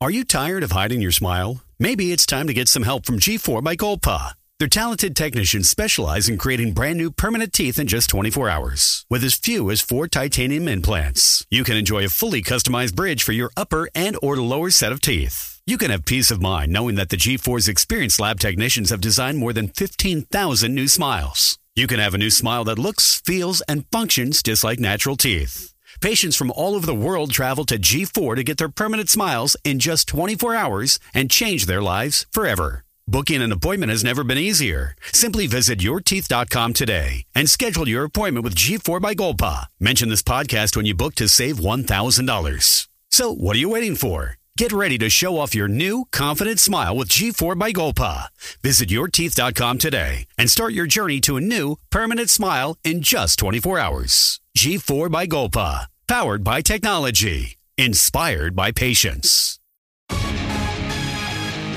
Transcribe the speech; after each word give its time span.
Are 0.00 0.12
you 0.12 0.22
tired 0.22 0.62
of 0.62 0.70
hiding 0.70 1.02
your 1.02 1.10
smile? 1.10 1.64
Maybe 1.80 2.12
it's 2.12 2.24
time 2.24 2.46
to 2.46 2.54
get 2.54 2.68
some 2.68 2.84
help 2.84 3.04
from 3.04 3.18
G4 3.18 3.64
by 3.64 3.74
Golpa. 3.74 4.34
Their 4.60 4.68
talented 4.68 5.16
technicians 5.16 5.68
specialize 5.68 6.28
in 6.28 6.38
creating 6.38 6.72
brand 6.72 6.98
new 6.98 7.10
permanent 7.10 7.52
teeth 7.52 7.80
in 7.80 7.88
just 7.88 8.08
24 8.10 8.48
hours. 8.48 9.04
With 9.10 9.24
as 9.24 9.34
few 9.34 9.72
as 9.72 9.80
four 9.80 10.06
titanium 10.06 10.68
implants, 10.68 11.44
you 11.50 11.64
can 11.64 11.76
enjoy 11.76 12.04
a 12.04 12.10
fully 12.10 12.44
customized 12.44 12.94
bridge 12.94 13.24
for 13.24 13.32
your 13.32 13.50
upper 13.56 13.88
and 13.92 14.16
or 14.22 14.36
lower 14.36 14.70
set 14.70 14.92
of 14.92 15.00
teeth. 15.00 15.60
You 15.66 15.76
can 15.76 15.90
have 15.90 16.04
peace 16.04 16.30
of 16.30 16.40
mind 16.40 16.72
knowing 16.72 16.94
that 16.94 17.08
the 17.08 17.16
G4's 17.16 17.66
experienced 17.66 18.20
lab 18.20 18.38
technicians 18.38 18.90
have 18.90 19.00
designed 19.00 19.38
more 19.38 19.52
than 19.52 19.66
15,000 19.66 20.72
new 20.72 20.86
smiles. 20.86 21.58
You 21.74 21.88
can 21.88 21.98
have 21.98 22.14
a 22.14 22.18
new 22.18 22.30
smile 22.30 22.62
that 22.64 22.78
looks, 22.78 23.20
feels, 23.26 23.62
and 23.62 23.84
functions 23.90 24.44
just 24.44 24.62
like 24.62 24.78
natural 24.78 25.16
teeth. 25.16 25.74
Patients 26.00 26.36
from 26.36 26.52
all 26.52 26.74
over 26.74 26.86
the 26.86 26.94
world 26.94 27.32
travel 27.32 27.64
to 27.64 27.78
G4 27.78 28.36
to 28.36 28.44
get 28.44 28.56
their 28.58 28.68
permanent 28.68 29.10
smiles 29.10 29.56
in 29.64 29.78
just 29.78 30.06
24 30.08 30.54
hours 30.54 31.00
and 31.12 31.30
change 31.30 31.66
their 31.66 31.82
lives 31.82 32.26
forever. 32.30 32.84
Booking 33.08 33.42
an 33.42 33.52
appointment 33.52 33.90
has 33.90 34.04
never 34.04 34.22
been 34.22 34.38
easier. 34.38 34.94
Simply 35.12 35.46
visit 35.46 35.80
yourteeth.com 35.80 36.72
today 36.74 37.24
and 37.34 37.50
schedule 37.50 37.88
your 37.88 38.04
appointment 38.04 38.44
with 38.44 38.54
G4 38.54 39.00
by 39.00 39.14
Golpa. 39.14 39.66
Mention 39.80 40.08
this 40.08 40.22
podcast 40.22 40.76
when 40.76 40.86
you 40.86 40.94
book 40.94 41.14
to 41.16 41.28
save 41.28 41.56
$1,000. 41.56 42.88
So, 43.10 43.32
what 43.34 43.56
are 43.56 43.60
you 43.60 43.70
waiting 43.70 43.96
for? 43.96 44.37
Get 44.58 44.72
ready 44.72 44.98
to 44.98 45.08
show 45.08 45.38
off 45.38 45.54
your 45.54 45.68
new, 45.68 46.06
confident 46.10 46.58
smile 46.58 46.96
with 46.96 47.10
G4 47.10 47.56
by 47.56 47.72
Golpa. 47.72 48.26
Visit 48.60 48.88
yourteeth.com 48.88 49.78
today 49.78 50.26
and 50.36 50.50
start 50.50 50.72
your 50.72 50.84
journey 50.84 51.20
to 51.20 51.36
a 51.36 51.40
new, 51.40 51.76
permanent 51.90 52.28
smile 52.28 52.76
in 52.82 53.00
just 53.00 53.38
24 53.38 53.78
hours. 53.78 54.40
G4 54.58 55.12
by 55.12 55.28
Golpa. 55.28 55.86
Powered 56.08 56.42
by 56.42 56.60
technology. 56.62 57.56
Inspired 57.76 58.56
by 58.56 58.72
patience. 58.72 59.60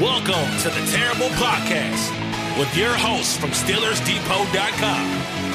Welcome 0.02 0.50
to 0.62 0.70
the 0.70 0.84
Terrible 0.90 1.30
Podcast 1.38 2.10
with 2.58 2.76
your 2.76 2.96
hosts 2.96 3.38
from 3.38 3.52
SteelersDepot.com, 3.52 5.08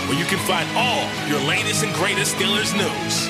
where 0.09 0.17
you 0.17 0.27
can 0.27 0.39
find 0.47 0.69
all 0.77 1.11
your 1.27 1.41
latest 1.41 1.83
and 1.83 1.93
greatest 1.93 2.37
Steelers 2.37 2.73
news. 2.73 3.29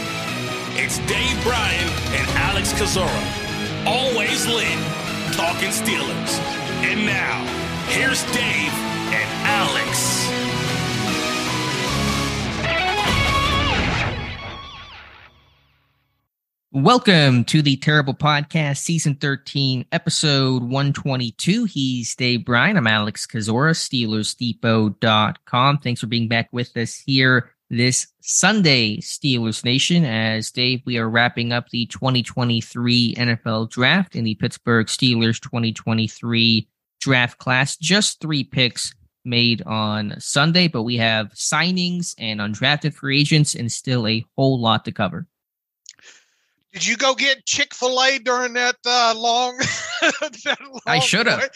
It's 0.79 0.99
Dave 1.09 1.43
Bryan 1.43 1.89
and 2.13 2.29
Alex 2.37 2.75
Kozora, 2.75 3.46
always 3.87 4.47
lit, 4.47 4.79
talking 5.33 5.71
Steelers. 5.71 6.39
And 6.83 7.07
now, 7.07 7.47
here's 7.87 8.23
Dave 8.33 8.75
and 9.15 9.31
Alex. 9.47 10.27
Welcome 16.73 17.45
to 17.45 17.63
the 17.63 17.77
Terrible 17.77 18.13
Podcast, 18.13 18.79
Season 18.79 19.15
13, 19.15 19.87
Episode 19.93 20.65
122. 20.65 21.65
He's 21.65 22.17
Dave 22.17 22.45
Bryan. 22.45 22.77
I'm 22.77 22.89
Alex 22.89 23.25
Kozora, 23.25 23.73
SteelersDepot.com. 23.73 25.79
Thanks 25.79 26.01
for 26.01 26.09
being 26.09 26.27
back 26.29 26.49
with 26.53 26.77
us 26.77 26.97
here 26.97 27.53
this 27.71 28.07
Sunday, 28.21 28.99
Steelers 28.99 29.65
Nation. 29.65 30.05
As 30.05 30.51
Dave, 30.51 30.83
we 30.85 30.99
are 30.99 31.09
wrapping 31.09 31.53
up 31.53 31.69
the 31.71 31.87
2023 31.87 33.15
NFL 33.15 33.71
Draft 33.71 34.17
in 34.17 34.25
the 34.25 34.35
Pittsburgh 34.37 34.87
Steelers 34.87 35.41
2023 35.41 36.69
draft 37.01 37.39
class. 37.39 37.77
Just 37.77 38.21
three 38.21 38.45
picks 38.45 38.95
made 39.25 39.63
on 39.63 40.15
Sunday, 40.19 40.69
but 40.69 40.85
we 40.85 40.97
have 40.97 41.29
signings 41.33 42.15
and 42.19 42.41
undrafted 42.41 42.95
free 42.95 43.21
agents 43.21 43.55
and 43.55 43.71
still 43.71 44.07
a 44.07 44.25
whole 44.37 44.61
lot 44.61 44.85
to 44.85 44.93
cover. 44.93 45.27
Did 46.77 46.85
you 46.85 46.99
go 46.99 47.15
get 47.15 47.47
Chick 47.47 47.73
Fil 47.73 47.99
A 48.03 48.19
during 48.19 48.53
that 48.53 48.77
uh, 48.85 49.15
long? 49.17 49.57
that 50.03 50.59
long 50.61 50.81
I 50.87 50.99
should 50.99 51.27
have. 51.27 51.49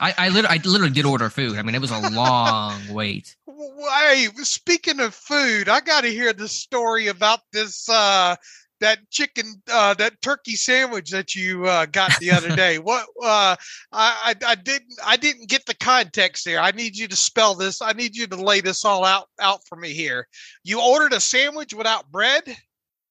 I 0.00 0.12
I, 0.18 0.28
lit- 0.28 0.44
I 0.44 0.56
literally 0.64 0.92
did 0.92 1.06
order 1.06 1.30
food. 1.30 1.56
I 1.56 1.62
mean, 1.62 1.76
it 1.76 1.80
was 1.80 1.92
a 1.92 2.10
long 2.10 2.80
wait. 2.90 3.36
Hey, 3.46 4.26
speaking 4.38 4.98
of 4.98 5.14
food, 5.14 5.68
I 5.68 5.78
got 5.78 6.00
to 6.00 6.08
hear 6.08 6.32
the 6.32 6.48
story 6.48 7.06
about 7.06 7.42
this 7.52 7.88
uh, 7.88 8.34
that 8.80 9.08
chicken 9.08 9.62
uh, 9.70 9.94
that 9.94 10.20
turkey 10.20 10.56
sandwich 10.56 11.12
that 11.12 11.36
you 11.36 11.66
uh, 11.66 11.86
got 11.86 12.18
the 12.18 12.32
other 12.32 12.50
day. 12.56 12.80
what 12.80 13.06
uh, 13.22 13.54
I, 13.92 14.34
I 14.34 14.34
I 14.44 14.54
didn't 14.56 14.98
I 15.06 15.16
didn't 15.16 15.48
get 15.48 15.64
the 15.66 15.76
context 15.76 16.44
there. 16.44 16.58
I 16.58 16.72
need 16.72 16.96
you 16.96 17.06
to 17.06 17.14
spell 17.14 17.54
this. 17.54 17.80
I 17.80 17.92
need 17.92 18.16
you 18.16 18.26
to 18.26 18.34
lay 18.34 18.62
this 18.62 18.84
all 18.84 19.04
out 19.04 19.28
out 19.38 19.60
for 19.68 19.76
me 19.76 19.92
here. 19.92 20.26
You 20.64 20.82
ordered 20.82 21.12
a 21.12 21.20
sandwich 21.20 21.72
without 21.72 22.10
bread 22.10 22.42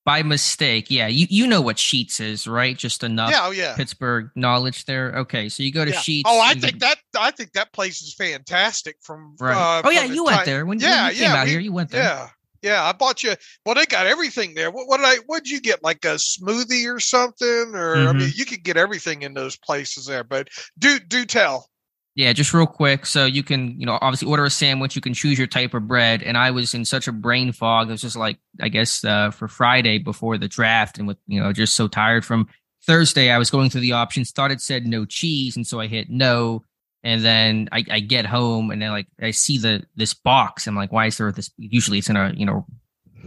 by 0.05 0.23
mistake. 0.23 0.89
Yeah, 0.89 1.07
you 1.07 1.27
you 1.29 1.47
know 1.47 1.61
what 1.61 1.75
Sheetz 1.75 2.21
is, 2.21 2.47
right? 2.47 2.77
Just 2.77 3.03
enough 3.03 3.31
yeah, 3.31 3.41
oh, 3.43 3.51
yeah. 3.51 3.75
Pittsburgh 3.75 4.29
knowledge 4.35 4.85
there. 4.85 5.13
Okay, 5.17 5.49
so 5.49 5.63
you 5.63 5.73
go 5.73 5.83
to 5.83 5.91
yeah. 5.91 5.97
Sheetz. 5.97 6.21
Oh, 6.25 6.39
I 6.39 6.53
think 6.53 6.79
that 6.79 6.97
I 7.19 7.31
think 7.31 7.51
that 7.53 7.73
place 7.73 8.01
is 8.01 8.13
fantastic. 8.13 8.97
From 9.01 9.35
right. 9.39 9.79
Uh, 9.79 9.81
oh 9.83 9.89
yeah, 9.89 10.03
you 10.03 10.25
time. 10.25 10.35
went 10.35 10.45
there 10.45 10.65
when, 10.65 10.79
yeah, 10.79 11.09
you 11.09 11.15
came 11.15 11.23
yeah, 11.23 11.35
out 11.35 11.45
we, 11.45 11.51
here. 11.51 11.59
You 11.59 11.73
went 11.73 11.89
there. 11.89 12.03
Yeah. 12.03 12.29
Yeah, 12.61 12.83
I 12.83 12.93
bought 12.93 13.21
you. 13.21 13.35
Well, 13.63 13.75
they 13.75 13.85
got 13.85 14.07
everything 14.07 14.55
there. 14.55 14.71
What, 14.71 14.87
what 14.87 14.97
did 14.97 15.05
I? 15.05 15.17
What 15.27 15.43
did 15.43 15.51
you 15.51 15.61
get? 15.61 15.83
Like 15.83 16.03
a 16.03 16.15
smoothie 16.15 16.91
or 16.91 16.99
something? 16.99 17.47
Or 17.47 17.95
mm-hmm. 17.95 18.07
I 18.07 18.13
mean, 18.13 18.31
you 18.33 18.43
could 18.43 18.63
get 18.63 18.75
everything 18.75 19.21
in 19.21 19.35
those 19.35 19.55
places 19.55 20.07
there. 20.07 20.23
But 20.23 20.47
do 20.79 20.97
do 20.97 21.25
tell. 21.25 21.69
Yeah, 22.15 22.31
just 22.31 22.53
real 22.53 22.65
quick. 22.65 23.05
So 23.05 23.25
you 23.25 23.43
can, 23.43 23.77
you 23.77 23.85
know, 23.85 23.99
obviously 24.01 24.29
order 24.29 24.45
a 24.45 24.49
sandwich. 24.49 24.95
You 24.95 25.01
can 25.01 25.13
choose 25.13 25.37
your 25.37 25.47
type 25.47 25.73
of 25.73 25.85
bread. 25.85 26.23
And 26.23 26.37
I 26.37 26.51
was 26.51 26.73
in 26.73 26.85
such 26.85 27.09
a 27.09 27.11
brain 27.11 27.51
fog. 27.51 27.89
It 27.89 27.91
was 27.91 28.01
just 28.01 28.15
like, 28.15 28.37
I 28.61 28.69
guess, 28.69 29.03
uh, 29.03 29.31
for 29.31 29.49
Friday 29.49 29.97
before 29.97 30.37
the 30.37 30.47
draft, 30.47 30.97
and 30.97 31.07
with, 31.07 31.17
you 31.27 31.41
know, 31.41 31.51
just 31.51 31.75
so 31.75 31.89
tired 31.89 32.23
from 32.23 32.47
Thursday. 32.85 33.31
I 33.31 33.37
was 33.37 33.49
going 33.49 33.69
through 33.69 33.81
the 33.81 33.93
options. 33.93 34.31
Thought 34.31 34.51
it 34.51 34.61
said 34.61 34.87
no 34.87 35.05
cheese, 35.05 35.57
and 35.57 35.67
so 35.67 35.79
I 35.79 35.87
hit 35.87 36.09
no. 36.09 36.63
And 37.03 37.23
then 37.23 37.69
I, 37.71 37.83
I 37.91 37.99
get 37.99 38.25
home, 38.25 38.71
and 38.71 38.81
then 38.81 38.91
like 38.91 39.07
I 39.21 39.31
see 39.31 39.57
the 39.57 39.83
this 39.95 40.13
box. 40.13 40.67
I'm 40.67 40.75
like, 40.75 40.91
why 40.91 41.07
is 41.07 41.17
there 41.17 41.31
this? 41.31 41.51
Usually 41.57 41.97
it's 41.97 42.09
in 42.09 42.15
a 42.15 42.31
you 42.35 42.45
know 42.45 42.65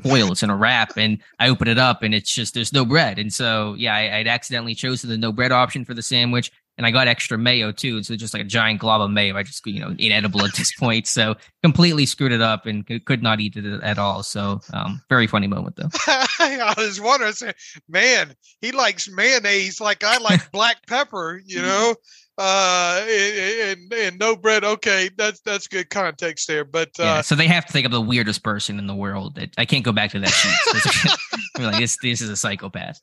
foil. 0.02 0.32
It's 0.32 0.42
in 0.42 0.50
a 0.50 0.56
wrap, 0.56 0.96
and 0.96 1.18
I 1.38 1.48
open 1.48 1.68
it 1.68 1.78
up, 1.78 2.02
and 2.02 2.14
it's 2.14 2.34
just 2.34 2.54
there's 2.54 2.72
no 2.72 2.84
bread. 2.84 3.18
And 3.18 3.32
so 3.32 3.74
yeah, 3.74 3.94
I, 3.94 4.18
would 4.18 4.28
accidentally 4.28 4.74
chosen 4.74 5.10
the 5.10 5.18
no 5.18 5.30
bread 5.30 5.52
option 5.52 5.84
for 5.84 5.94
the 5.94 6.02
sandwich 6.02 6.50
and 6.78 6.86
I 6.86 6.92
got 6.92 7.08
extra 7.08 7.36
mayo 7.36 7.72
too. 7.72 8.02
So 8.04 8.14
just 8.14 8.32
like 8.32 8.42
a 8.42 8.46
giant 8.46 8.78
glob 8.78 9.00
of 9.00 9.10
mayo. 9.10 9.36
I 9.36 9.42
just, 9.42 9.66
you 9.66 9.80
know, 9.80 9.94
inedible 9.98 10.44
at 10.44 10.54
this 10.54 10.72
point. 10.78 11.08
So 11.08 11.34
completely 11.62 12.06
screwed 12.06 12.32
it 12.32 12.40
up 12.40 12.66
and 12.66 12.86
could 13.04 13.22
not 13.22 13.40
eat 13.40 13.56
it 13.56 13.82
at 13.82 13.98
all. 13.98 14.22
So 14.22 14.60
um, 14.72 15.02
very 15.08 15.26
funny 15.26 15.48
moment 15.48 15.76
though. 15.76 15.90
I 16.06 16.74
was 16.78 17.00
wondering, 17.00 17.34
man, 17.88 18.34
he 18.60 18.70
likes 18.70 19.10
mayonnaise 19.10 19.80
like 19.80 20.04
I 20.04 20.18
like 20.18 20.50
black 20.52 20.86
pepper, 20.86 21.42
you 21.44 21.60
know, 21.60 21.96
uh, 22.38 23.04
and, 23.10 23.92
and 23.92 24.18
no 24.20 24.36
bread. 24.36 24.62
Okay. 24.62 25.10
That's, 25.18 25.40
that's 25.40 25.66
good 25.66 25.90
context 25.90 26.46
there. 26.46 26.64
But, 26.64 26.90
uh, 27.00 27.02
yeah, 27.02 27.20
so 27.22 27.34
they 27.34 27.48
have 27.48 27.66
to 27.66 27.72
think 27.72 27.86
of 27.86 27.92
the 27.92 28.00
weirdest 28.00 28.44
person 28.44 28.78
in 28.78 28.86
the 28.86 28.94
world. 28.94 29.36
I 29.58 29.64
can't 29.64 29.84
go 29.84 29.90
back 29.90 30.12
to 30.12 30.20
that 30.20 30.28
sheet. 30.28 31.64
like, 31.64 31.80
this, 31.80 31.96
this 32.00 32.20
is 32.20 32.30
a 32.30 32.36
psychopath. 32.36 33.00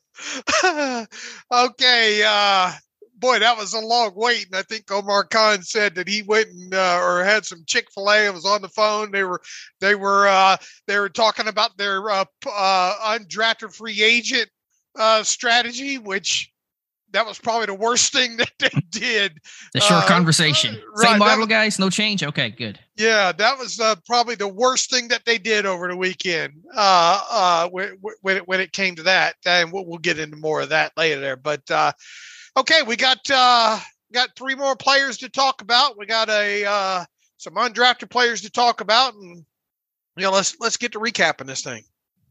okay. 1.52 2.24
Uh, 2.26 2.72
boy, 3.18 3.38
that 3.38 3.56
was 3.56 3.74
a 3.74 3.80
long 3.80 4.12
wait. 4.14 4.46
And 4.46 4.56
I 4.56 4.62
think 4.62 4.90
Omar 4.90 5.24
Khan 5.24 5.62
said 5.62 5.94
that 5.94 6.08
he 6.08 6.22
went 6.22 6.48
and 6.48 6.74
uh, 6.74 7.00
or 7.02 7.24
had 7.24 7.44
some 7.44 7.64
Chick 7.66 7.88
Fil 7.94 8.10
A. 8.10 8.26
and 8.26 8.34
was 8.34 8.46
on 8.46 8.62
the 8.62 8.68
phone. 8.68 9.10
They 9.10 9.24
were 9.24 9.40
they 9.80 9.94
were 9.94 10.26
uh, 10.28 10.56
they 10.86 10.98
were 10.98 11.08
talking 11.08 11.48
about 11.48 11.76
their 11.76 12.08
uh, 12.10 12.24
uh, 12.50 13.18
undrafted 13.18 13.74
free 13.74 14.02
agent 14.02 14.48
uh, 14.98 15.22
strategy, 15.22 15.98
which 15.98 16.52
that 17.12 17.24
was 17.24 17.38
probably 17.38 17.66
the 17.66 17.74
worst 17.74 18.12
thing 18.12 18.36
that 18.38 18.52
they 18.58 18.80
did. 18.90 19.38
The 19.72 19.80
short 19.80 20.04
uh, 20.04 20.08
conversation. 20.08 20.80
Right, 20.96 21.08
Same 21.10 21.18
model, 21.18 21.40
was, 21.40 21.48
guys. 21.48 21.78
No 21.78 21.90
change. 21.90 22.22
Okay, 22.22 22.50
good. 22.50 22.78
Yeah, 22.96 23.32
that 23.32 23.58
was 23.58 23.80
uh, 23.80 23.96
probably 24.06 24.34
the 24.34 24.48
worst 24.48 24.90
thing 24.90 25.08
that 25.08 25.24
they 25.24 25.38
did 25.38 25.66
over 25.66 25.88
the 25.88 25.96
weekend. 25.96 26.54
Uh, 26.74 27.20
uh, 27.30 27.68
when, 27.68 27.98
when 28.22 28.36
it 28.36 28.48
when 28.48 28.60
it 28.60 28.72
came 28.72 28.96
to 28.96 29.02
that, 29.04 29.36
and 29.44 29.72
we'll, 29.72 29.86
we'll 29.86 29.98
get 29.98 30.18
into 30.18 30.36
more 30.36 30.60
of 30.60 30.70
that 30.70 30.92
later. 30.96 31.20
There, 31.20 31.36
but 31.36 31.68
uh, 31.70 31.92
Okay, 32.56 32.82
we 32.82 32.96
got 32.96 33.18
uh 33.30 33.78
got 34.12 34.30
three 34.36 34.54
more 34.54 34.76
players 34.76 35.18
to 35.18 35.28
talk 35.28 35.62
about. 35.62 35.98
We 35.98 36.06
got 36.06 36.28
a 36.28 36.64
uh 36.64 37.04
some 37.36 37.54
undrafted 37.54 38.10
players 38.10 38.40
to 38.42 38.50
talk 38.50 38.80
about 38.80 39.14
and 39.14 39.44
you 40.16 40.22
know, 40.22 40.30
let's 40.32 40.56
let's 40.60 40.76
get 40.76 40.92
to 40.92 40.98
recapping 40.98 41.46
this 41.46 41.62
thing. 41.62 41.84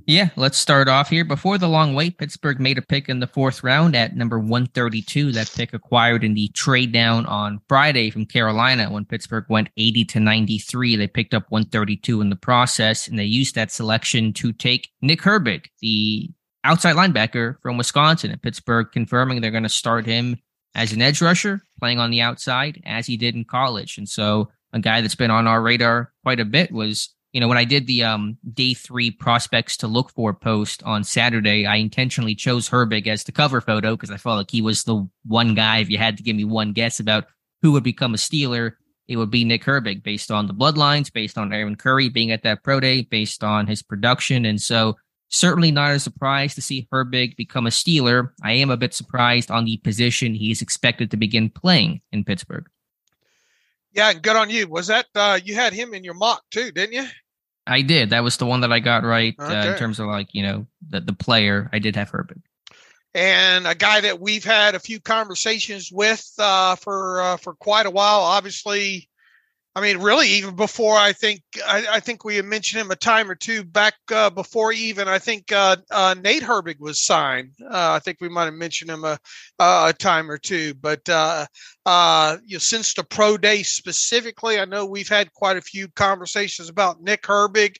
Yeah, 0.08 0.30
let's 0.36 0.60
start 0.60 0.88
off 0.88 1.10
here. 1.10 1.26
Before 1.26 1.58
the 1.58 1.68
long 1.68 1.96
wait, 1.96 2.20
Pittsburgh 2.20 2.60
made 2.60 2.78
a 2.78 2.84
pick 2.84 3.10
in 3.10 3.20
the 3.20 3.28
fourth 3.28 3.64
round 3.64 3.96
at 3.96 4.16
number 4.16 4.38
132. 4.38 5.32
That 5.32 5.52
pick 5.56 5.74
acquired 5.74 6.24
in 6.24 6.36
the 6.36 6.48
trade 6.50 6.92
down 6.92 7.26
on 7.26 7.60
Friday 7.68 8.12
from 8.12 8.28
Carolina 8.28 8.92
when 8.92 9.06
Pittsburgh 9.06 9.46
went 9.50 9.70
80 9.78 10.06
to 10.06 10.20
93. 10.20 10.96
They 10.96 11.08
picked 11.08 11.34
up 11.34 11.46
132 11.50 12.22
in 12.22 12.30
the 12.30 12.36
process, 12.36 13.08
and 13.08 13.18
they 13.18 13.26
used 13.26 13.56
that 13.56 13.72
selection 13.72 14.32
to 14.34 14.54
take 14.54 14.90
Nick 15.02 15.22
Herbig, 15.22 15.66
the 15.82 16.30
outside 16.66 16.96
linebacker 16.96 17.56
from 17.62 17.78
Wisconsin 17.78 18.32
and 18.32 18.42
Pittsburgh 18.42 18.88
confirming 18.92 19.42
they're 19.42 19.52
going 19.52 19.64
to 19.64 19.70
start 19.70 20.06
him 20.06 20.38
as 20.74 20.92
an 20.92 21.02
edge 21.02 21.22
rusher 21.22 21.62
playing 21.80 22.00
on 22.00 22.12
the 22.12 22.22
outside 22.22 22.82
as 22.86 23.08
he 23.08 23.18
did 23.18 23.36
in 23.36 23.46
college. 23.46 23.98
And 23.98 24.10
so 24.10 24.50
a 24.74 24.80
guy 24.80 25.02
that's 25.02 25.16
been 25.16 25.32
on 25.32 25.48
our 25.48 25.62
radar 25.62 26.12
quite 26.24 26.40
a 26.40 26.46
bit 26.46 26.72
was 26.72 27.16
you 27.36 27.42
know, 27.42 27.50
when 27.50 27.58
I 27.58 27.66
did 27.66 27.86
the 27.86 28.02
um, 28.06 28.38
day 28.54 28.74
three 28.74 29.12
prospects 29.12 29.76
to 29.78 29.88
look 29.88 30.10
for 30.10 30.34
post 30.34 30.82
on 30.84 31.04
Saturday, 31.04 31.66
I 31.66 31.76
intentionally 31.76 32.34
chose 32.34 32.70
Herbig 32.70 33.08
as 33.08 33.26
the 33.26 33.34
cover 33.34 33.60
photo 33.60 33.92
because 33.92 34.10
I 34.10 34.16
felt 34.16 34.38
like 34.38 34.52
he 34.52 34.62
was 34.62 34.84
the 34.84 35.06
one 35.26 35.54
guy. 35.54 35.80
If 35.80 35.90
you 35.90 35.98
had 35.98 36.16
to 36.16 36.24
give 36.24 36.38
me 36.38 36.46
one 36.46 36.72
guess 36.72 37.02
about 37.02 37.26
who 37.62 37.74
would 37.74 37.84
become 37.84 38.14
a 38.14 38.18
Steeler, 38.18 38.76
it 39.10 39.18
would 39.18 39.32
be 39.32 39.44
Nick 39.44 39.66
Herbig 39.66 40.02
based 40.02 40.32
on 40.32 40.48
the 40.48 40.54
bloodlines, 40.54 41.12
based 41.12 41.38
on 41.38 41.52
Aaron 41.52 41.76
Curry 41.76 42.08
being 42.08 42.32
at 42.32 42.44
that 42.44 42.64
pro 42.64 42.80
day, 42.80 43.02
based 43.02 43.44
on 43.44 43.68
his 43.68 43.84
production. 43.84 44.46
And 44.46 44.62
so, 44.62 44.96
certainly 45.36 45.72
not 45.72 45.92
a 45.92 46.00
surprise 46.00 46.56
to 46.56 46.62
see 46.62 46.88
Herbig 46.92 47.36
become 47.36 47.68
a 47.68 47.70
Steeler. 47.70 48.32
I 48.42 48.54
am 48.54 48.70
a 48.70 48.78
bit 48.78 48.94
surprised 48.94 49.52
on 49.52 49.66
the 49.66 49.78
position 49.78 50.34
he's 50.34 50.62
expected 50.62 51.12
to 51.12 51.18
begin 51.18 51.50
playing 51.50 52.02
in 52.12 52.24
Pittsburgh. 52.24 52.68
Yeah, 53.94 54.12
and 54.12 54.22
good 54.22 54.36
on 54.36 54.50
you. 54.50 54.68
Was 54.68 54.88
that 54.88 55.08
uh, 55.14 55.40
you 55.44 55.56
had 55.56 55.74
him 55.74 55.94
in 55.94 56.04
your 56.04 56.14
mock 56.14 56.44
too, 56.52 56.72
didn't 56.72 56.94
you? 56.94 57.08
I 57.68 57.82
did. 57.82 58.12
That 58.12 58.24
was 58.24 58.38
the 58.38 58.46
one 58.46 58.62
that 58.62 58.72
I 58.72 58.80
got 58.80 59.04
right 59.04 59.36
okay. 59.40 59.54
uh, 59.54 59.72
in 59.72 59.78
terms 59.78 60.00
of 60.00 60.08
like 60.08 60.34
you 60.34 60.44
know 60.44 60.68
the 60.90 61.02
the 61.02 61.14
player. 61.14 61.70
I 61.74 61.80
did 61.80 61.96
have 61.96 62.12
Herbig, 62.12 62.42
and 63.14 63.66
a 63.66 63.76
guy 63.76 64.02
that 64.02 64.20
we've 64.20 64.44
had 64.44 64.76
a 64.76 64.80
few 64.80 65.00
conversations 65.00 65.92
with 65.92 66.30
uh, 66.38 66.76
for 66.76 67.22
uh, 67.22 67.38
for 67.38 67.54
quite 67.56 67.86
a 67.86 67.92
while. 67.92 68.20
Obviously, 68.20 69.10
I 69.78 69.82
mean, 69.82 69.98
really, 69.98 70.30
even 70.30 70.56
before 70.56 70.96
I 70.96 71.12
think 71.12 71.42
I, 71.68 71.86
I, 71.96 72.00
think 72.00 72.24
we 72.24 72.38
had 72.38 72.46
mentioned 72.46 72.80
him 72.80 72.92
a 72.92 72.96
time 72.96 73.30
or 73.30 73.36
two 73.36 73.66
back 73.66 73.96
uh, 74.10 74.30
before 74.30 74.72
even 74.72 75.10
I 75.10 75.20
think 75.20 75.52
uh, 75.52 75.76
uh, 75.92 76.16
Nate 76.18 76.44
Herbig 76.44 76.80
was 76.80 77.02
signed. 77.02 77.52
Uh, 77.62 77.92
I 77.92 78.00
think 78.00 78.22
we 78.22 78.30
might 78.30 78.46
have 78.46 78.54
mentioned 78.54 78.90
him 78.90 79.04
a, 79.04 79.20
a 79.60 79.94
time 80.00 80.32
or 80.32 80.38
two. 80.38 80.76
But 80.76 81.08
uh, 81.10 81.48
uh, 81.86 82.38
you 82.46 82.56
know, 82.56 82.60
since 82.60 82.94
the 82.94 83.04
pro 83.04 83.36
day 83.36 83.64
specifically, 83.64 84.60
I 84.60 84.66
know 84.66 84.86
we've 84.86 85.10
had 85.10 85.34
quite 85.34 85.58
a 85.58 85.62
few 85.62 85.90
conversations 85.90 86.70
about 86.70 87.02
Nick 87.02 87.24
Herbig, 87.24 87.76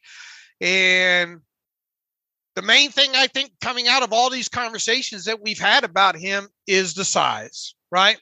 and 0.60 1.40
the 2.58 2.62
main 2.62 2.92
thing 2.92 3.12
I 3.16 3.28
think 3.28 3.54
coming 3.62 3.88
out 3.88 4.04
of 4.04 4.12
all 4.12 4.30
these 4.30 4.50
conversations 4.50 5.26
that 5.26 5.42
we've 5.42 5.60
had 5.60 5.86
about 5.86 6.18
him 6.18 6.50
is 6.68 6.94
the 6.94 7.06
size, 7.06 7.74
right? 7.90 8.18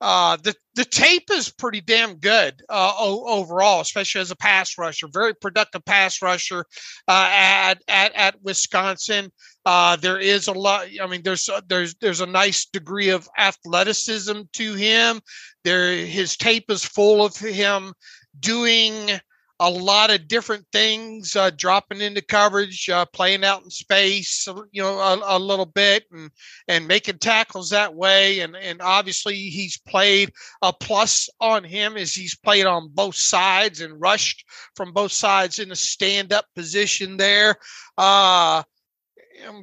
Uh, 0.00 0.36
the 0.42 0.54
the 0.74 0.84
tape 0.84 1.30
is 1.32 1.50
pretty 1.50 1.80
damn 1.80 2.16
good 2.16 2.62
uh, 2.68 2.92
overall, 2.98 3.80
especially 3.80 4.20
as 4.20 4.30
a 4.30 4.36
pass 4.36 4.76
rusher. 4.76 5.08
Very 5.10 5.34
productive 5.34 5.84
pass 5.86 6.20
rusher 6.20 6.66
uh, 7.08 7.30
at, 7.32 7.82
at 7.88 8.14
at 8.14 8.42
Wisconsin. 8.42 9.30
Uh, 9.64 9.96
there 9.96 10.18
is 10.18 10.48
a 10.48 10.52
lot. 10.52 10.88
I 11.02 11.06
mean, 11.06 11.22
there's 11.22 11.48
uh, 11.48 11.62
there's 11.66 11.94
there's 11.94 12.20
a 12.20 12.26
nice 12.26 12.66
degree 12.66 13.08
of 13.08 13.26
athleticism 13.38 14.42
to 14.52 14.74
him. 14.74 15.20
There, 15.64 15.96
his 15.96 16.36
tape 16.36 16.70
is 16.70 16.84
full 16.84 17.24
of 17.24 17.36
him 17.36 17.94
doing 18.38 19.10
a 19.58 19.70
lot 19.70 20.10
of 20.10 20.28
different 20.28 20.66
things, 20.70 21.34
uh, 21.34 21.50
dropping 21.56 22.00
into 22.00 22.20
coverage, 22.20 22.88
uh, 22.90 23.06
playing 23.06 23.42
out 23.42 23.62
in 23.62 23.70
space, 23.70 24.46
you 24.70 24.82
know, 24.82 24.98
a, 24.98 25.36
a, 25.36 25.38
little 25.38 25.66
bit, 25.66 26.04
and 26.12 26.30
and 26.68 26.86
making 26.86 27.18
tackles 27.18 27.70
that 27.70 27.94
way. 27.94 28.40
And 28.40 28.54
and 28.54 28.82
obviously 28.82 29.34
he's 29.34 29.78
played 29.78 30.30
a 30.60 30.72
plus 30.72 31.30
on 31.40 31.64
him 31.64 31.96
as 31.96 32.12
he's 32.12 32.36
played 32.36 32.66
on 32.66 32.90
both 32.92 33.16
sides 33.16 33.80
and 33.80 34.00
rushed 34.00 34.44
from 34.74 34.92
both 34.92 35.12
sides 35.12 35.58
in 35.58 35.72
a 35.72 35.76
stand 35.76 36.32
up 36.32 36.44
position 36.54 37.16
there. 37.16 37.56
Uh, 37.96 38.62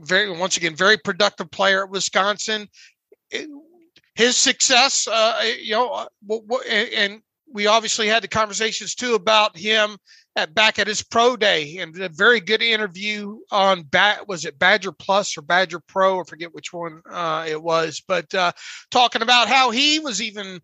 very 0.01 0.31
once 0.31 0.57
again 0.57 0.75
very 0.75 0.98
productive 0.98 1.51
player 1.51 1.84
at 1.84 1.92
Wisconsin. 1.92 2.68
his 4.16 4.38
success, 4.38 5.07
uh, 5.07 5.39
you 5.62 5.74
know, 5.74 6.07
uh, 6.30 6.60
and 6.96 7.22
we 7.54 7.68
obviously 7.68 8.08
had 8.08 8.24
the 8.24 8.28
conversations 8.28 8.96
too 8.96 9.14
about 9.14 9.56
him 9.56 9.96
at 10.36 10.56
back 10.56 10.80
at 10.80 10.88
his 10.88 11.04
pro 11.04 11.38
day 11.38 11.78
and 11.78 11.98
a 12.02 12.10
very 12.10 12.40
good 12.40 12.62
interview 12.62 13.38
on 13.52 13.84
bat 13.84 14.28
was 14.28 14.44
it 14.44 14.60
badger 14.60 14.92
plus 14.92 15.38
or 15.38 15.42
badger 15.42 15.80
pro 15.80 16.20
i 16.20 16.24
forget 16.28 16.54
which 16.54 16.74
one 16.74 17.02
uh, 17.10 17.46
it 17.48 17.62
was 17.62 18.02
but 18.08 18.34
uh, 18.34 18.52
talking 18.92 19.22
about 19.22 19.48
how 19.48 19.70
he 19.70 20.00
was 20.00 20.22
even 20.22 20.60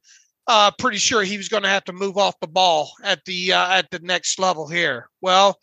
uh, 0.47 0.71
pretty 0.79 0.97
sure 0.97 1.21
he 1.21 1.37
was 1.37 1.47
going 1.47 1.61
to 1.61 1.69
have 1.69 1.83
to 1.83 1.93
move 1.93 2.17
off 2.17 2.39
the 2.39 2.47
ball 2.47 2.91
at 3.03 3.23
the 3.25 3.53
uh, 3.53 3.71
at 3.71 3.89
the 3.91 3.99
next 3.99 4.39
level 4.39 4.67
here 4.67 5.07
well 5.21 5.57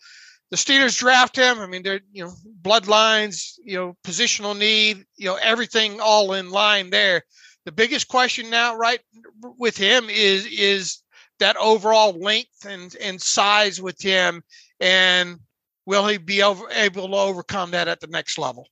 the 0.49 0.55
Steelers 0.55 0.97
draft 0.97 1.35
him. 1.35 1.59
I 1.59 1.67
mean, 1.67 1.83
they're 1.83 1.99
you 2.11 2.23
know 2.23 2.33
bloodlines, 2.61 3.59
you 3.65 3.75
know 3.75 3.97
positional 4.05 4.57
need, 4.57 5.03
you 5.17 5.25
know 5.27 5.35
everything 5.35 5.99
all 5.99 6.33
in 6.33 6.51
line 6.51 6.89
there. 6.89 7.23
The 7.65 7.73
biggest 7.73 8.07
question 8.07 8.49
now, 8.49 8.77
right, 8.77 9.01
with 9.57 9.75
him 9.75 10.09
is 10.09 10.45
is 10.45 10.99
that 11.39 11.57
overall 11.57 12.13
length 12.13 12.65
and, 12.67 12.95
and 13.01 13.21
size 13.21 13.81
with 13.81 14.01
him 14.01 14.43
and 14.79 15.39
will 15.85 16.07
he 16.07 16.17
be 16.17 16.43
over, 16.43 16.69
able 16.71 17.07
to 17.07 17.15
overcome 17.15 17.71
that 17.71 17.87
at 17.87 17.99
the 17.99 18.07
next 18.07 18.37
level? 18.37 18.67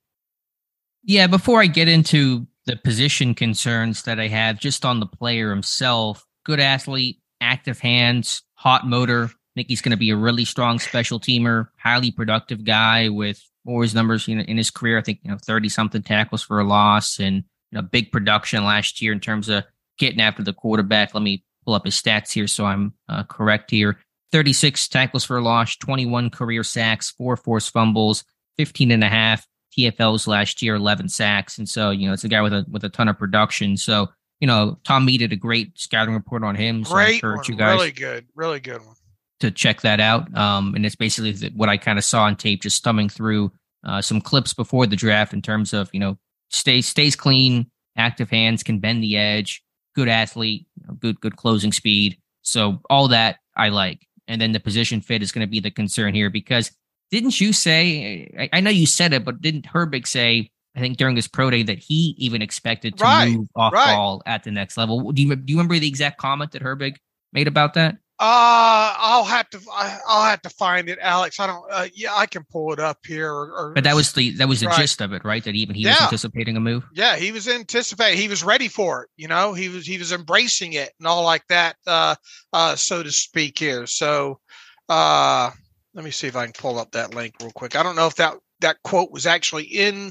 Yeah 1.04 1.26
before 1.26 1.60
i 1.60 1.66
get 1.66 1.88
into 1.88 2.46
the 2.66 2.76
position 2.76 3.34
concerns 3.34 4.02
that 4.02 4.18
i 4.18 4.26
have 4.26 4.58
just 4.58 4.84
on 4.84 4.98
the 5.00 5.06
player 5.06 5.50
himself 5.50 6.26
good 6.44 6.60
athlete 6.60 7.20
active 7.40 7.78
hands 7.78 8.42
hot 8.54 8.86
motor. 8.86 9.24
I 9.24 9.54
think 9.54 9.68
he's 9.68 9.82
going 9.82 9.90
to 9.90 9.96
be 9.96 10.10
a 10.10 10.16
really 10.16 10.44
strong 10.44 10.78
special 10.78 11.20
teamer 11.20 11.68
highly 11.78 12.10
productive 12.10 12.64
guy 12.64 13.08
with 13.08 13.42
all 13.66 13.82
his 13.82 13.94
numbers 13.94 14.26
you 14.26 14.36
know, 14.36 14.42
in 14.42 14.56
his 14.56 14.70
career 14.70 14.98
i 14.98 15.02
think 15.02 15.20
you 15.22 15.30
know 15.30 15.38
30 15.38 15.68
something 15.68 16.02
tackles 16.02 16.42
for 16.42 16.58
a 16.58 16.64
loss 16.64 17.20
and 17.20 17.44
you 17.70 17.76
know, 17.76 17.82
big 17.82 18.12
production 18.12 18.64
last 18.64 19.00
year 19.02 19.12
in 19.12 19.20
terms 19.20 19.48
of 19.48 19.64
getting 19.98 20.20
after 20.20 20.42
the 20.42 20.52
quarterback. 20.52 21.14
Let 21.14 21.22
me 21.22 21.44
pull 21.66 21.74
up 21.74 21.84
his 21.84 22.00
stats 22.00 22.32
here 22.32 22.46
so 22.46 22.64
I'm 22.64 22.94
uh, 23.08 23.24
correct 23.24 23.70
here. 23.70 23.98
36 24.32 24.88
tackles 24.88 25.24
for 25.24 25.40
loss, 25.40 25.76
21 25.76 26.30
career 26.30 26.64
sacks, 26.64 27.10
four 27.10 27.36
forced 27.36 27.72
fumbles, 27.72 28.24
15 28.56 28.90
and 28.90 29.04
a 29.04 29.08
half 29.08 29.46
TFLs 29.76 30.26
last 30.26 30.62
year, 30.62 30.76
11 30.76 31.08
sacks. 31.08 31.58
And 31.58 31.68
so, 31.68 31.90
you 31.90 32.06
know, 32.06 32.12
it's 32.12 32.24
a 32.24 32.28
guy 32.28 32.40
with 32.40 32.52
a 32.52 32.64
with 32.70 32.84
a 32.84 32.88
ton 32.88 33.08
of 33.08 33.18
production. 33.18 33.76
So, 33.76 34.08
you 34.40 34.46
know, 34.46 34.78
Tom 34.84 35.04
Mead 35.04 35.18
did 35.18 35.32
a 35.32 35.36
great 35.36 35.78
scouting 35.78 36.14
report 36.14 36.44
on 36.44 36.54
him. 36.54 36.84
So 36.84 36.94
great 36.94 37.06
I 37.06 37.12
encourage 37.14 37.48
one. 37.48 37.52
you 37.52 37.56
guys 37.56 37.74
really 37.74 37.92
good, 37.92 38.26
really 38.34 38.60
good 38.60 38.84
one 38.84 38.96
to 39.40 39.50
check 39.50 39.82
that 39.82 40.00
out. 40.00 40.34
Um, 40.36 40.74
and 40.74 40.86
it's 40.86 40.96
basically 40.96 41.50
what 41.50 41.68
I 41.68 41.76
kind 41.76 41.98
of 41.98 42.04
saw 42.04 42.24
on 42.24 42.36
tape, 42.36 42.62
just 42.62 42.82
thumbing 42.82 43.08
through 43.08 43.52
uh, 43.84 44.00
some 44.00 44.20
clips 44.20 44.54
before 44.54 44.86
the 44.86 44.96
draft 44.96 45.32
in 45.32 45.42
terms 45.42 45.72
of, 45.72 45.90
you 45.92 46.00
know, 46.00 46.18
stays 46.50 46.86
stays 46.86 47.16
clean, 47.16 47.70
active 47.96 48.30
hands, 48.30 48.62
can 48.62 48.78
bend 48.78 49.02
the 49.02 49.16
edge, 49.16 49.62
good 49.96 50.08
athlete, 50.08 50.66
good 51.00 51.20
good 51.20 51.36
closing 51.36 51.72
speed. 51.72 52.18
So 52.42 52.80
all 52.88 53.08
that 53.08 53.38
I 53.56 53.70
like. 53.70 54.06
And 54.28 54.40
then 54.40 54.52
the 54.52 54.60
position 54.60 55.00
fit 55.00 55.22
is 55.22 55.32
going 55.32 55.46
to 55.46 55.50
be 55.50 55.60
the 55.60 55.70
concern 55.70 56.14
here 56.14 56.30
because 56.30 56.70
didn't 57.10 57.40
you 57.40 57.52
say? 57.52 58.30
I, 58.38 58.58
I, 58.58 58.60
know 58.60 58.70
you 58.70 58.86
said 58.86 59.12
it, 59.12 59.24
but 59.24 59.40
didn't 59.40 59.66
Herbig 59.66 60.06
say? 60.06 60.50
I 60.74 60.80
think 60.80 60.98
during 60.98 61.16
his 61.16 61.28
pro 61.28 61.48
day 61.48 61.62
that 61.62 61.78
he 61.78 62.14
even 62.18 62.42
expected 62.42 62.98
to 62.98 63.04
right, 63.04 63.32
move 63.32 63.48
off 63.56 63.72
right. 63.72 63.94
ball 63.94 64.22
at 64.26 64.44
the 64.44 64.50
next 64.50 64.76
level. 64.76 65.10
Do 65.12 65.22
you 65.22 65.34
do 65.34 65.52
you 65.52 65.56
remember 65.56 65.78
the 65.78 65.88
exact 65.88 66.18
comment 66.18 66.52
that 66.52 66.62
Herbig 66.62 66.96
made 67.32 67.48
about 67.48 67.74
that? 67.74 67.96
Uh, 68.18 68.94
I'll 68.96 69.24
have 69.24 69.50
to 69.50 69.60
I'll 69.70 70.24
have 70.24 70.40
to 70.40 70.48
find 70.48 70.88
it, 70.88 70.98
Alex. 71.02 71.38
I 71.38 71.46
don't. 71.46 71.64
Uh, 71.70 71.86
yeah, 71.94 72.14
I 72.14 72.24
can 72.24 72.44
pull 72.44 72.72
it 72.72 72.80
up 72.80 73.04
here. 73.04 73.30
Or, 73.30 73.52
or 73.52 73.72
but 73.74 73.84
that 73.84 73.94
was 73.94 74.14
the 74.14 74.30
that 74.36 74.48
was 74.48 74.60
the 74.60 74.68
right. 74.68 74.76
gist 74.78 75.02
of 75.02 75.12
it, 75.12 75.22
right? 75.22 75.44
That 75.44 75.54
even 75.54 75.74
he 75.74 75.82
yeah. 75.82 75.90
was 75.90 76.00
anticipating 76.00 76.56
a 76.56 76.60
move. 76.60 76.84
Yeah, 76.94 77.16
he 77.16 77.30
was 77.30 77.46
anticipating. 77.46 78.18
He 78.18 78.28
was 78.28 78.42
ready 78.42 78.68
for 78.68 79.02
it. 79.02 79.10
You 79.18 79.28
know, 79.28 79.52
he 79.52 79.68
was 79.68 79.86
he 79.86 79.98
was 79.98 80.12
embracing 80.12 80.72
it 80.72 80.94
and 80.98 81.06
all 81.06 81.24
like 81.24 81.46
that, 81.48 81.76
uh, 81.86 82.14
uh, 82.54 82.74
so 82.74 83.02
to 83.02 83.12
speak. 83.12 83.58
Here, 83.58 83.86
so 83.86 84.40
uh, 84.88 85.50
let 85.92 86.02
me 86.02 86.10
see 86.10 86.26
if 86.26 86.36
I 86.36 86.44
can 86.44 86.54
pull 86.54 86.78
up 86.78 86.92
that 86.92 87.14
link 87.14 87.34
real 87.42 87.52
quick. 87.52 87.76
I 87.76 87.82
don't 87.82 87.96
know 87.96 88.06
if 88.06 88.16
that 88.16 88.38
that 88.60 88.82
quote 88.82 89.10
was 89.10 89.26
actually 89.26 89.64
in 89.64 90.10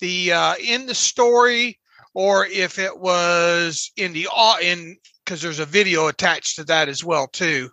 the 0.00 0.32
uh, 0.32 0.54
in 0.56 0.86
the 0.86 0.94
story 0.94 1.78
or 2.14 2.46
if 2.46 2.78
it 2.78 2.98
was 2.98 3.92
in 3.96 4.12
the 4.12 4.28
uh, 4.34 4.56
in 4.60 4.96
because 5.24 5.40
there's 5.40 5.60
a 5.60 5.66
video 5.66 6.08
attached 6.08 6.56
to 6.56 6.64
that 6.64 6.88
as 6.88 7.04
well 7.04 7.26
too 7.26 7.70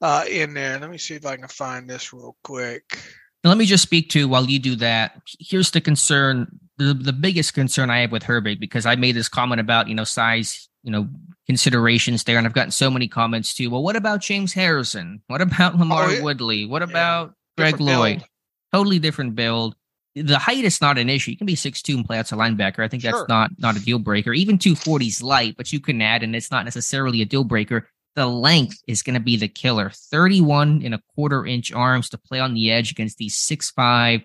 uh, 0.00 0.24
in 0.28 0.54
there. 0.54 0.78
Let 0.78 0.90
me 0.90 0.98
see 0.98 1.14
if 1.14 1.24
I 1.24 1.36
can 1.36 1.48
find 1.48 1.88
this 1.88 2.12
real 2.12 2.36
quick. 2.44 2.98
Let 3.44 3.58
me 3.58 3.66
just 3.66 3.82
speak 3.82 4.08
to 4.10 4.28
while 4.28 4.44
you 4.44 4.58
do 4.58 4.76
that. 4.76 5.20
Here's 5.40 5.70
the 5.70 5.80
concern, 5.80 6.60
the, 6.76 6.94
the 6.94 7.12
biggest 7.12 7.54
concern 7.54 7.90
I 7.90 8.00
have 8.00 8.12
with 8.12 8.22
Herbig 8.22 8.60
because 8.60 8.86
I 8.86 8.94
made 8.94 9.16
this 9.16 9.28
comment 9.28 9.60
about 9.60 9.88
you 9.88 9.94
know 9.94 10.04
size, 10.04 10.68
you 10.82 10.92
know 10.92 11.08
considerations 11.46 12.24
there, 12.24 12.38
and 12.38 12.46
I've 12.46 12.52
gotten 12.52 12.70
so 12.70 12.90
many 12.90 13.08
comments 13.08 13.54
too. 13.54 13.70
Well, 13.70 13.82
what 13.82 13.96
about 13.96 14.20
James 14.20 14.52
Harrison? 14.52 15.22
What 15.26 15.40
about 15.40 15.74
LaMarr 15.78 16.06
oh, 16.06 16.10
yeah. 16.10 16.22
Woodley? 16.22 16.66
What 16.66 16.82
about 16.82 17.34
yeah. 17.58 17.70
Greg 17.70 17.80
Lloyd? 17.80 18.18
Build. 18.18 18.28
Totally 18.72 18.98
different 18.98 19.34
build 19.34 19.74
the 20.14 20.38
height 20.38 20.64
is 20.64 20.80
not 20.80 20.98
an 20.98 21.08
issue. 21.08 21.30
You 21.30 21.36
can 21.36 21.46
be 21.46 21.54
six 21.54 21.80
two 21.80 21.96
and 21.96 22.04
play 22.04 22.18
outside 22.18 22.38
linebacker. 22.38 22.80
I 22.80 22.88
think 22.88 23.02
that's 23.02 23.26
not 23.28 23.50
not 23.58 23.76
a 23.76 23.80
deal 23.80 23.98
breaker. 23.98 24.32
Even 24.32 24.58
240 24.58 25.06
is 25.06 25.22
light, 25.22 25.56
but 25.56 25.72
you 25.72 25.80
can 25.80 26.00
add, 26.02 26.22
and 26.22 26.36
it's 26.36 26.50
not 26.50 26.64
necessarily 26.64 27.22
a 27.22 27.26
deal 27.26 27.44
breaker. 27.44 27.88
The 28.14 28.26
length 28.26 28.78
is 28.86 29.02
going 29.02 29.14
to 29.14 29.20
be 29.20 29.36
the 29.36 29.48
killer. 29.48 29.90
31 29.90 30.82
and 30.84 30.94
a 30.94 31.00
quarter 31.14 31.46
inch 31.46 31.72
arms 31.72 32.10
to 32.10 32.18
play 32.18 32.40
on 32.40 32.52
the 32.52 32.70
edge 32.70 32.90
against 32.90 33.16
these 33.16 33.36
6'5, 33.38 34.22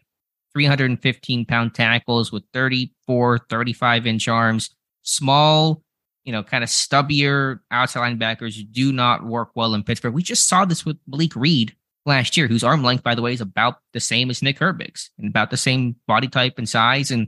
315 0.54 1.46
pound 1.46 1.74
tackles 1.74 2.32
with 2.32 2.44
34, 2.52 3.40
35 3.50 4.08
inch 4.08 4.28
arms. 4.28 4.72
Small, 5.04 5.82
you 6.26 6.34
know, 6.34 6.44
kind 6.44 6.66
of 6.66 6.70
stubbier 6.70 7.60
outside 7.72 8.02
linebackers 8.20 8.62
do 8.74 8.92
not 8.92 9.26
work 9.26 9.52
well 9.56 9.74
in 9.74 9.84
Pittsburgh. 9.84 10.14
We 10.14 10.22
just 10.22 10.50
saw 10.50 10.66
this 10.66 10.86
with 10.86 10.98
Malik 11.08 11.34
Reed 11.38 11.74
last 12.08 12.38
year, 12.38 12.48
whose 12.48 12.64
arm 12.64 12.84
length, 12.84 13.04
by 13.04 13.14
the 13.14 13.22
way, 13.22 13.34
is 13.34 13.42
about 13.42 13.76
the 13.94 14.00
same 14.00 14.30
as 14.30 14.42
Nick 14.42 14.58
Herbig's 14.60 15.12
and 15.20 15.28
about 15.28 15.52
the 15.52 15.58
same 15.58 15.98
body 16.08 16.28
type 16.28 16.58
and 16.58 16.68
size. 16.68 17.12
And 17.12 17.28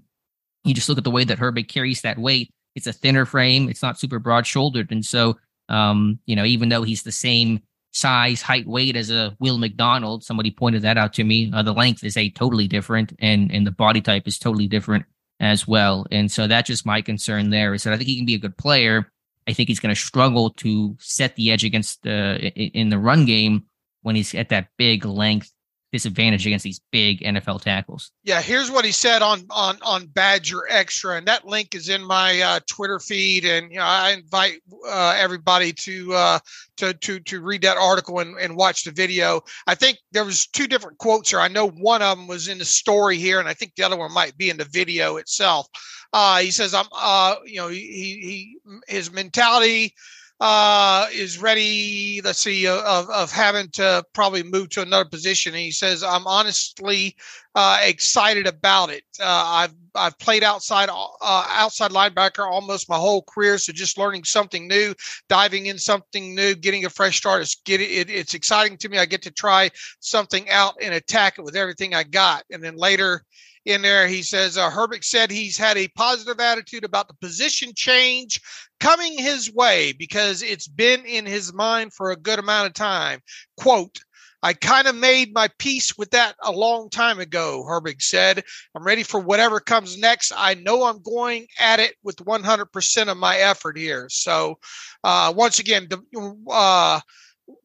you 0.63 0.73
just 0.73 0.89
look 0.89 0.97
at 0.97 1.03
the 1.03 1.11
way 1.11 1.25
that 1.25 1.37
Herbig 1.37 1.67
carries 1.67 2.01
that 2.01 2.17
weight. 2.17 2.49
It's 2.75 2.87
a 2.87 2.93
thinner 2.93 3.25
frame. 3.25 3.69
It's 3.69 3.83
not 3.83 3.99
super 3.99 4.19
broad 4.19 4.47
shouldered. 4.47 4.91
And 4.91 5.05
so, 5.05 5.37
um, 5.67 6.19
you 6.25 6.35
know, 6.35 6.45
even 6.45 6.69
though 6.69 6.83
he's 6.83 7.03
the 7.03 7.11
same 7.11 7.61
size, 7.91 8.41
height, 8.41 8.67
weight 8.67 8.95
as 8.95 9.11
a 9.11 9.35
Will 9.39 9.57
McDonald, 9.57 10.23
somebody 10.23 10.49
pointed 10.49 10.83
that 10.83 10.97
out 10.97 11.13
to 11.13 11.23
me. 11.23 11.51
Uh, 11.53 11.61
the 11.61 11.73
length 11.73 12.03
is 12.03 12.15
a 12.15 12.29
totally 12.29 12.67
different 12.67 13.13
and, 13.19 13.51
and 13.51 13.67
the 13.67 13.71
body 13.71 14.01
type 14.01 14.27
is 14.27 14.39
totally 14.39 14.67
different 14.67 15.05
as 15.39 15.67
well. 15.67 16.05
And 16.11 16.31
so 16.31 16.47
that's 16.47 16.67
just 16.67 16.85
my 16.85 17.01
concern 17.01 17.49
there 17.49 17.73
is 17.73 17.83
that 17.83 17.93
I 17.93 17.97
think 17.97 18.07
he 18.07 18.17
can 18.17 18.25
be 18.25 18.35
a 18.35 18.39
good 18.39 18.57
player. 18.57 19.11
I 19.47 19.53
think 19.53 19.67
he's 19.67 19.79
going 19.79 19.93
to 19.93 19.99
struggle 19.99 20.51
to 20.51 20.95
set 20.99 21.35
the 21.35 21.51
edge 21.51 21.65
against 21.65 22.03
the 22.03 22.51
in 22.55 22.89
the 22.89 22.99
run 22.99 23.25
game 23.25 23.63
when 24.01 24.15
he's 24.15 24.33
at 24.35 24.49
that 24.49 24.67
big 24.77 25.05
length 25.05 25.51
disadvantage 25.91 26.45
against 26.45 26.63
these 26.63 26.81
big 26.91 27.21
NFL 27.21 27.61
tackles. 27.61 28.11
Yeah, 28.23 28.41
here's 28.41 28.69
what 28.69 28.85
he 28.85 28.91
said 28.91 29.21
on 29.21 29.45
on 29.49 29.77
on 29.81 30.07
Badger 30.07 30.63
Extra, 30.69 31.15
and 31.15 31.27
that 31.27 31.45
link 31.45 31.73
is 31.73 31.89
in 31.89 32.03
my 32.03 32.39
uh, 32.41 32.59
Twitter 32.67 32.99
feed, 32.99 33.45
and 33.45 33.71
you 33.71 33.77
know 33.77 33.85
I 33.85 34.11
invite 34.11 34.61
uh, 34.87 35.15
everybody 35.17 35.73
to 35.73 36.13
uh, 36.13 36.39
to 36.77 36.93
to 36.93 37.19
to 37.19 37.41
read 37.41 37.61
that 37.63 37.77
article 37.77 38.19
and, 38.19 38.37
and 38.39 38.55
watch 38.55 38.83
the 38.83 38.91
video. 38.91 39.41
I 39.67 39.75
think 39.75 39.97
there 40.11 40.25
was 40.25 40.47
two 40.47 40.67
different 40.67 40.97
quotes 40.99 41.31
here. 41.31 41.39
I 41.39 41.47
know 41.47 41.69
one 41.69 42.01
of 42.01 42.17
them 42.17 42.27
was 42.27 42.47
in 42.47 42.59
the 42.59 42.65
story 42.65 43.17
here, 43.17 43.39
and 43.39 43.49
I 43.49 43.53
think 43.53 43.73
the 43.75 43.83
other 43.83 43.97
one 43.97 44.13
might 44.13 44.37
be 44.37 44.49
in 44.49 44.57
the 44.57 44.65
video 44.65 45.17
itself. 45.17 45.67
Uh, 46.13 46.39
he 46.39 46.51
says, 46.51 46.73
"I'm, 46.73 46.87
uh, 46.91 47.35
you 47.45 47.57
know, 47.57 47.67
he, 47.67 47.79
he 47.79 48.57
his 48.87 49.11
mentality." 49.11 49.95
Uh, 50.39 51.07
is 51.13 51.41
ready, 51.41 52.21
let's 52.23 52.39
see, 52.39 52.65
uh, 52.67 52.81
of, 52.85 53.09
of 53.09 53.31
having 53.31 53.67
to 53.69 54.03
probably 54.13 54.43
move 54.43 54.69
to 54.69 54.81
another 54.81 55.09
position. 55.09 55.53
And 55.53 55.61
he 55.61 55.71
says, 55.71 56.01
I'm 56.01 56.25
honestly 56.27 57.15
uh, 57.55 57.79
excited 57.83 58.47
about 58.47 58.89
it. 58.89 59.03
Uh, 59.19 59.25
I've 59.25 59.73
I've 59.95 60.17
played 60.19 60.43
outside 60.43 60.87
uh, 60.89 61.45
outside 61.49 61.91
linebacker 61.91 62.49
almost 62.49 62.89
my 62.89 62.95
whole 62.95 63.23
career, 63.23 63.57
so 63.57 63.73
just 63.73 63.97
learning 63.97 64.23
something 64.23 64.67
new, 64.67 64.93
diving 65.27 65.65
in 65.65 65.77
something 65.77 66.35
new, 66.35 66.55
getting 66.55 66.85
a 66.85 66.89
fresh 66.89 67.17
start 67.17 67.41
is 67.41 67.57
get 67.65 67.81
it, 67.81 67.91
it, 67.91 68.09
It's 68.09 68.33
exciting 68.33 68.77
to 68.77 68.89
me. 68.89 68.97
I 68.97 69.05
get 69.05 69.23
to 69.23 69.31
try 69.31 69.71
something 69.99 70.49
out 70.49 70.75
and 70.81 70.93
attack 70.93 71.37
it 71.37 71.43
with 71.43 71.55
everything 71.55 71.93
I 71.93 72.03
got. 72.03 72.43
And 72.51 72.63
then 72.63 72.77
later 72.77 73.23
in 73.69 73.81
there. 73.81 74.07
He 74.07 74.23
says 74.23 74.57
uh, 74.57 74.69
Herbig 74.69 75.03
said 75.03 75.31
he's 75.31 75.57
had 75.57 75.77
a 75.77 75.87
positive 75.89 76.39
attitude 76.39 76.83
about 76.83 77.07
the 77.07 77.13
position 77.15 77.71
change 77.75 78.41
coming 78.79 79.17
his 79.17 79.53
way 79.53 79.93
because 79.93 80.41
it's 80.41 80.67
been 80.67 81.05
in 81.05 81.25
his 81.25 81.53
mind 81.53 81.93
for 81.93 82.11
a 82.11 82.17
good 82.17 82.39
amount 82.39 82.67
of 82.67 82.73
time. 82.73 83.19
Quote, 83.57 83.99
I 84.41 84.53
kind 84.53 84.87
of 84.87 84.95
made 84.95 85.33
my 85.33 85.49
peace 85.59 85.97
with 85.97 86.11
that 86.11 86.35
a 86.41 86.51
long 86.51 86.89
time 86.89 87.19
ago, 87.19 87.65
Herbig 87.67 88.01
said. 88.01 88.43
I'm 88.73 88.83
ready 88.83 89.03
for 89.03 89.19
whatever 89.19 89.59
comes 89.59 89.97
next. 89.97 90.31
I 90.35 90.53
know 90.53 90.85
I'm 90.85 91.01
going 91.01 91.47
at 91.59 91.79
it 91.79 91.95
with 92.03 92.15
100% 92.17 93.07
of 93.09 93.17
my 93.17 93.35
effort 93.37 93.77
here. 93.77 94.07
So, 94.09 94.57
uh, 95.03 95.33
once 95.35 95.59
again, 95.59 95.87
the, 95.89 96.37
uh, 96.49 97.01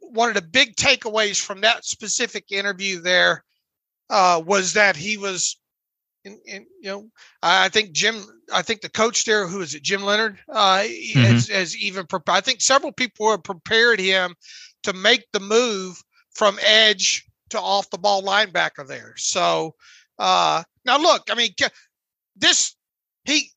one 0.00 0.28
of 0.28 0.34
the 0.34 0.42
big 0.42 0.74
takeaways 0.74 1.40
from 1.40 1.60
that 1.60 1.84
specific 1.84 2.50
interview 2.50 3.00
there 3.00 3.44
uh, 4.10 4.42
was 4.44 4.72
that 4.72 4.96
he 4.96 5.16
was 5.16 5.56
and, 6.24 6.38
and, 6.50 6.66
you 6.80 6.90
know, 6.90 7.10
I 7.42 7.68
think 7.68 7.92
Jim, 7.92 8.24
I 8.52 8.62
think 8.62 8.80
the 8.80 8.88
coach 8.88 9.24
there, 9.24 9.46
who 9.46 9.60
is 9.60 9.74
it, 9.74 9.82
Jim 9.82 10.02
Leonhard, 10.02 10.38
uh, 10.48 10.78
mm-hmm. 10.78 11.20
has, 11.20 11.48
has, 11.48 11.76
even, 11.76 12.06
prepared. 12.06 12.38
I 12.38 12.40
think 12.40 12.60
several 12.60 12.92
people 12.92 13.30
have 13.30 13.44
prepared 13.44 14.00
him 14.00 14.34
to 14.84 14.92
make 14.92 15.26
the 15.32 15.40
move 15.40 16.02
from 16.32 16.58
edge 16.62 17.26
to 17.50 17.60
off 17.60 17.90
the 17.90 17.98
ball 17.98 18.22
linebacker 18.22 18.86
there. 18.86 19.14
So 19.16 19.74
uh, 20.18 20.62
now 20.84 20.98
look, 20.98 21.24
I 21.30 21.34
mean, 21.34 21.50
this, 22.36 22.74
he, 23.24 23.50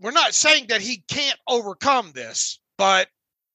we're 0.00 0.10
not 0.10 0.34
saying 0.34 0.66
that 0.68 0.80
he 0.80 1.04
can't 1.08 1.38
overcome 1.46 2.12
this, 2.14 2.60
but 2.78 3.08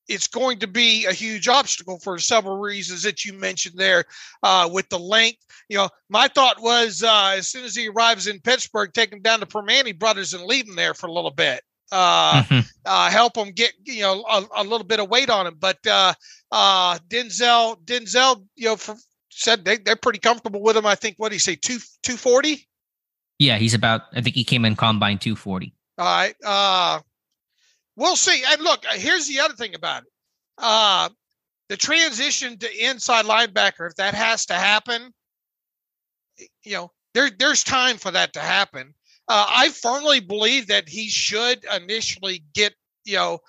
it's 0.08 0.28
going 0.28 0.60
to 0.60 0.68
be 0.68 1.06
a 1.06 1.14
huge 1.14 1.48
obstacle 1.48 2.00
for 2.00 2.20
several 2.20 2.58
reasons 2.58 3.04
that 3.04 3.26
you 3.26 3.34
mentioned 3.34 3.78
there 3.78 4.06
uh, 4.44 4.70
with 4.72 4.88
the 4.90 5.00
length. 5.00 5.40
You 5.70 5.78
know, 5.78 5.90
my 6.10 6.28
thought 6.28 6.62
was 6.62 7.04
uh, 7.04 7.34
as 7.38 7.48
soon 7.48 7.66
as 7.66 7.76
he 7.76 7.88
arrives 7.88 8.28
in 8.28 8.40
Pittsburgh, 8.40 8.94
take 8.94 9.12
him 9.12 9.22
down 9.22 9.40
to 9.40 9.46
Primanti 9.46 9.98
Brothers 9.98 10.34
and 10.34 10.44
leave 10.44 10.68
him 10.68 10.76
there 10.76 10.94
for 10.94 11.08
a 11.08 11.12
little 11.12 11.32
bit. 11.32 11.64
Uh, 11.92 12.44
mm-hmm. 12.44 12.60
uh, 12.86 13.10
help 13.10 13.38
him 13.38 13.52
get 13.52 13.72
you 13.84 14.02
know 14.02 14.24
a, 14.30 14.44
a, 14.58 14.64
little 14.64 14.86
bit 14.86 15.00
of 15.00 15.10
weight 15.10 15.30
on 15.30 15.48
him. 15.48 15.56
But 15.60 15.86
uh, 15.86 16.14
uh, 16.52 16.98
Denzel, 17.10 17.80
Denzel, 17.86 18.44
you 18.56 18.66
know, 18.66 18.76
for, 18.76 18.96
said 19.30 19.66
they, 19.66 19.78
they're 19.78 19.96
pretty 19.96 20.20
comfortable 20.20 20.62
with 20.62 20.76
him. 20.76 20.86
I 20.86 20.96
think 20.96 21.16
what 21.18 21.30
do 21.30 21.36
you 21.36 21.40
say 21.40 21.56
two 21.56 21.78
two 22.02 22.18
forty? 22.18 22.68
Yeah, 23.38 23.58
he's 23.58 23.74
about. 23.74 24.04
I 24.14 24.22
think 24.22 24.36
he 24.36 24.44
came 24.44 24.66
in 24.66 24.76
combine 24.76 25.20
two 25.20 25.36
forty. 25.36 25.74
All 25.98 26.06
right. 26.06 26.36
Uh, 26.44 27.00
We'll 27.96 28.16
see. 28.16 28.44
And 28.48 28.62
look, 28.62 28.86
uh, 28.86 28.96
here's 28.96 29.28
the 29.28 29.40
other 29.40 29.54
thing 29.54 29.76
about 29.76 30.04
it. 30.04 30.10
Uh, 30.58 31.10
the 31.70 31.78
transition 31.78 32.58
to 32.60 32.86
inside 32.86 33.26
linebacker, 33.26 33.88
if 33.88 33.96
that 33.96 34.14
has 34.14 34.46
to 34.48 34.54
happen, 34.54 35.14
you 36.64 36.74
know, 36.74 36.92
there 37.14 37.30
there's 37.40 37.64
time 37.64 37.98
for 37.98 38.12
that 38.12 38.34
to 38.34 38.40
happen. 38.40 38.94
Uh, 39.28 39.46
I 39.50 39.70
firmly 39.70 40.20
believe 40.20 40.68
that 40.68 40.88
he 40.88 41.08
should 41.08 41.66
initially 41.76 42.44
get, 42.54 42.76
you 43.06 43.16
know, 43.16 43.40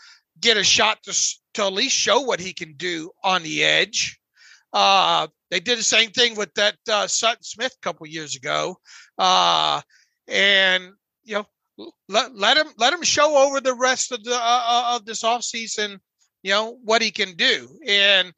get 0.41 0.57
a 0.57 0.65
shot 0.65 1.03
to 1.05 1.37
to 1.55 1.65
at 1.65 1.73
least 1.73 1.97
show 1.97 2.21
what 2.21 2.41
he 2.41 2.53
can 2.53 2.75
do 2.75 3.11
on 3.25 3.43
the 3.43 3.65
edge. 3.65 4.19
Uh, 4.73 5.27
they 5.51 5.61
did 5.61 5.79
the 5.79 5.83
same 5.83 6.11
thing 6.11 6.37
with 6.37 6.53
that 6.55 6.77
uh, 6.91 7.07
Sutton 7.07 7.43
Smith 7.43 7.75
a 7.77 7.81
couple 7.83 8.07
years 8.07 8.37
ago, 8.37 8.77
uh, 9.19 9.81
and 10.29 10.91
you 11.25 11.35
know, 11.35 11.47
let, 12.09 12.35
let 12.35 12.57
him 12.57 12.67
let 12.79 12.93
him 12.93 13.03
show 13.03 13.37
over 13.37 13.61
the 13.61 13.75
rest 13.75 14.13
of 14.13 14.23
the 14.25 14.35
uh, 14.35 14.39
uh 14.39 14.97
of 14.97 15.05
this 15.05 15.23
offseason, 15.23 15.99
you 16.43 16.53
know, 16.53 16.79
what 16.83 17.03
he 17.03 17.11
can 17.11 17.35
do. 17.35 17.69
And 17.87 18.33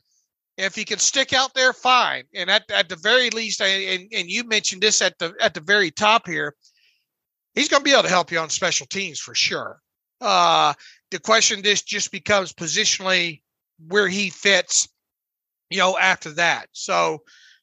if 0.56 0.74
he 0.74 0.84
can 0.84 0.98
stick 0.98 1.32
out 1.32 1.54
there, 1.54 1.72
fine. 1.72 2.24
And 2.34 2.50
at, 2.50 2.68
at 2.70 2.88
the 2.88 2.96
very 2.96 3.30
least, 3.30 3.60
and, 3.60 4.08
and 4.12 4.28
you 4.28 4.44
mentioned 4.44 4.82
this 4.82 5.00
at 5.00 5.18
the 5.18 5.34
at 5.40 5.54
the 5.54 5.60
very 5.60 5.90
top 5.90 6.26
here, 6.26 6.54
he's 7.54 7.68
going 7.68 7.80
to 7.80 7.84
be 7.84 7.92
able 7.92 8.02
to 8.02 8.08
help 8.08 8.32
you 8.32 8.38
on 8.38 8.50
special 8.50 8.86
teams 8.86 9.20
for 9.20 9.34
sure. 9.34 9.80
Uh, 10.20 10.72
the 11.10 11.20
question 11.20 11.62
this 11.62 11.82
just 11.82 12.10
becomes 12.10 12.52
positionally 12.52 13.40
where 13.86 14.08
he 14.08 14.30
fits, 14.30 14.88
you 15.70 15.78
know, 15.78 15.96
after 15.96 16.30
that. 16.32 16.66
So 16.72 17.22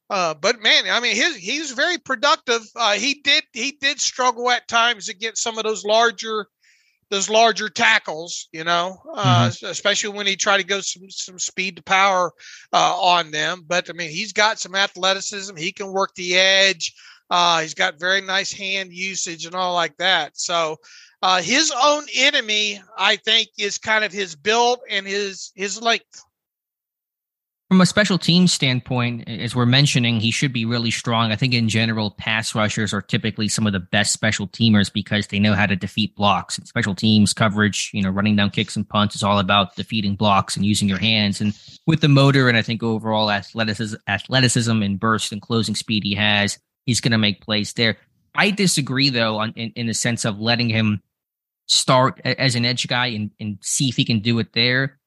uh, 0.09 0.33
but 0.33 0.61
man, 0.61 0.83
I 0.89 0.99
mean, 0.99 1.15
his 1.15 1.35
he's 1.35 1.71
very 1.71 1.97
productive. 1.97 2.61
Uh, 2.75 2.93
he 2.93 3.21
did 3.23 3.43
he 3.53 3.71
did 3.71 3.99
struggle 3.99 4.49
at 4.51 4.67
times 4.67 5.07
to 5.07 5.15
get 5.15 5.37
some 5.37 5.57
of 5.57 5.63
those 5.63 5.83
larger 5.83 6.47
those 7.09 7.29
larger 7.29 7.69
tackles, 7.69 8.47
you 8.51 8.63
know, 8.63 8.97
uh, 9.13 9.47
mm-hmm. 9.47 9.65
especially 9.67 10.15
when 10.15 10.25
he 10.25 10.35
tried 10.35 10.57
to 10.57 10.63
go 10.63 10.81
some 10.81 11.09
some 11.09 11.39
speed 11.39 11.77
to 11.77 11.83
power 11.83 12.31
uh, 12.73 12.97
on 12.99 13.31
them. 13.31 13.63
But 13.65 13.89
I 13.89 13.93
mean, 13.93 14.09
he's 14.09 14.33
got 14.33 14.59
some 14.59 14.75
athleticism. 14.75 15.55
He 15.55 15.71
can 15.71 15.91
work 15.91 16.13
the 16.15 16.35
edge. 16.35 16.93
Uh, 17.29 17.61
he's 17.61 17.73
got 17.73 17.99
very 17.99 18.21
nice 18.21 18.51
hand 18.51 18.93
usage 18.93 19.45
and 19.45 19.55
all 19.55 19.73
like 19.73 19.97
that. 19.97 20.37
So 20.37 20.77
uh, 21.21 21.41
his 21.41 21.73
own 21.83 22.03
enemy, 22.15 22.81
I 22.97 23.15
think, 23.15 23.49
is 23.57 23.79
kind 23.79 24.03
of 24.03 24.11
his 24.11 24.35
build 24.35 24.79
and 24.89 25.07
his 25.07 25.51
his 25.55 25.81
length. 25.81 26.23
From 27.75 27.81
a 27.81 27.85
special 27.85 28.17
team 28.17 28.47
standpoint, 28.47 29.27
as 29.27 29.53
we're 29.53 29.65
mentioning, 29.65 30.21
he 30.21 30.31
should 30.31 30.53
be 30.53 30.63
really 30.63 30.91
strong. 30.91 31.33
I 31.33 31.35
think 31.35 31.53
in 31.53 31.67
general, 31.67 32.09
pass 32.11 32.55
rushers 32.55 32.93
are 32.93 33.01
typically 33.01 33.49
some 33.49 33.67
of 33.67 33.73
the 33.73 33.81
best 33.81 34.13
special 34.13 34.47
teamers 34.47 34.89
because 34.89 35.27
they 35.27 35.39
know 35.39 35.55
how 35.55 35.65
to 35.65 35.75
defeat 35.75 36.15
blocks. 36.15 36.57
And 36.57 36.65
special 36.65 36.95
teams 36.95 37.33
coverage, 37.33 37.91
you 37.93 38.01
know, 38.01 38.11
running 38.11 38.37
down 38.37 38.51
kicks 38.51 38.77
and 38.77 38.87
punts 38.87 39.13
is 39.15 39.23
all 39.23 39.39
about 39.39 39.75
defeating 39.75 40.15
blocks 40.15 40.55
and 40.55 40.65
using 40.65 40.87
your 40.87 40.99
hands. 40.99 41.41
And 41.41 41.53
with 41.85 41.99
the 41.99 42.07
motor 42.07 42.47
and 42.47 42.57
I 42.57 42.61
think 42.61 42.81
overall 42.81 43.29
athleticism, 43.29 43.97
athleticism 44.07 44.81
and 44.81 44.97
burst 44.97 45.33
and 45.33 45.41
closing 45.41 45.75
speed 45.75 46.05
he 46.05 46.15
has, 46.15 46.57
he's 46.85 47.01
going 47.01 47.11
to 47.11 47.17
make 47.17 47.43
plays 47.43 47.73
there. 47.73 47.97
I 48.35 48.51
disagree 48.51 49.09
though, 49.09 49.39
on, 49.39 49.51
in, 49.57 49.73
in 49.75 49.87
the 49.87 49.93
sense 49.93 50.23
of 50.23 50.39
letting 50.39 50.69
him 50.69 51.01
start 51.65 52.21
as 52.23 52.55
an 52.55 52.63
edge 52.63 52.87
guy 52.87 53.07
and, 53.07 53.31
and 53.37 53.57
see 53.59 53.89
if 53.89 53.97
he 53.97 54.05
can 54.05 54.21
do 54.21 54.39
it 54.39 54.53
there 54.53 54.97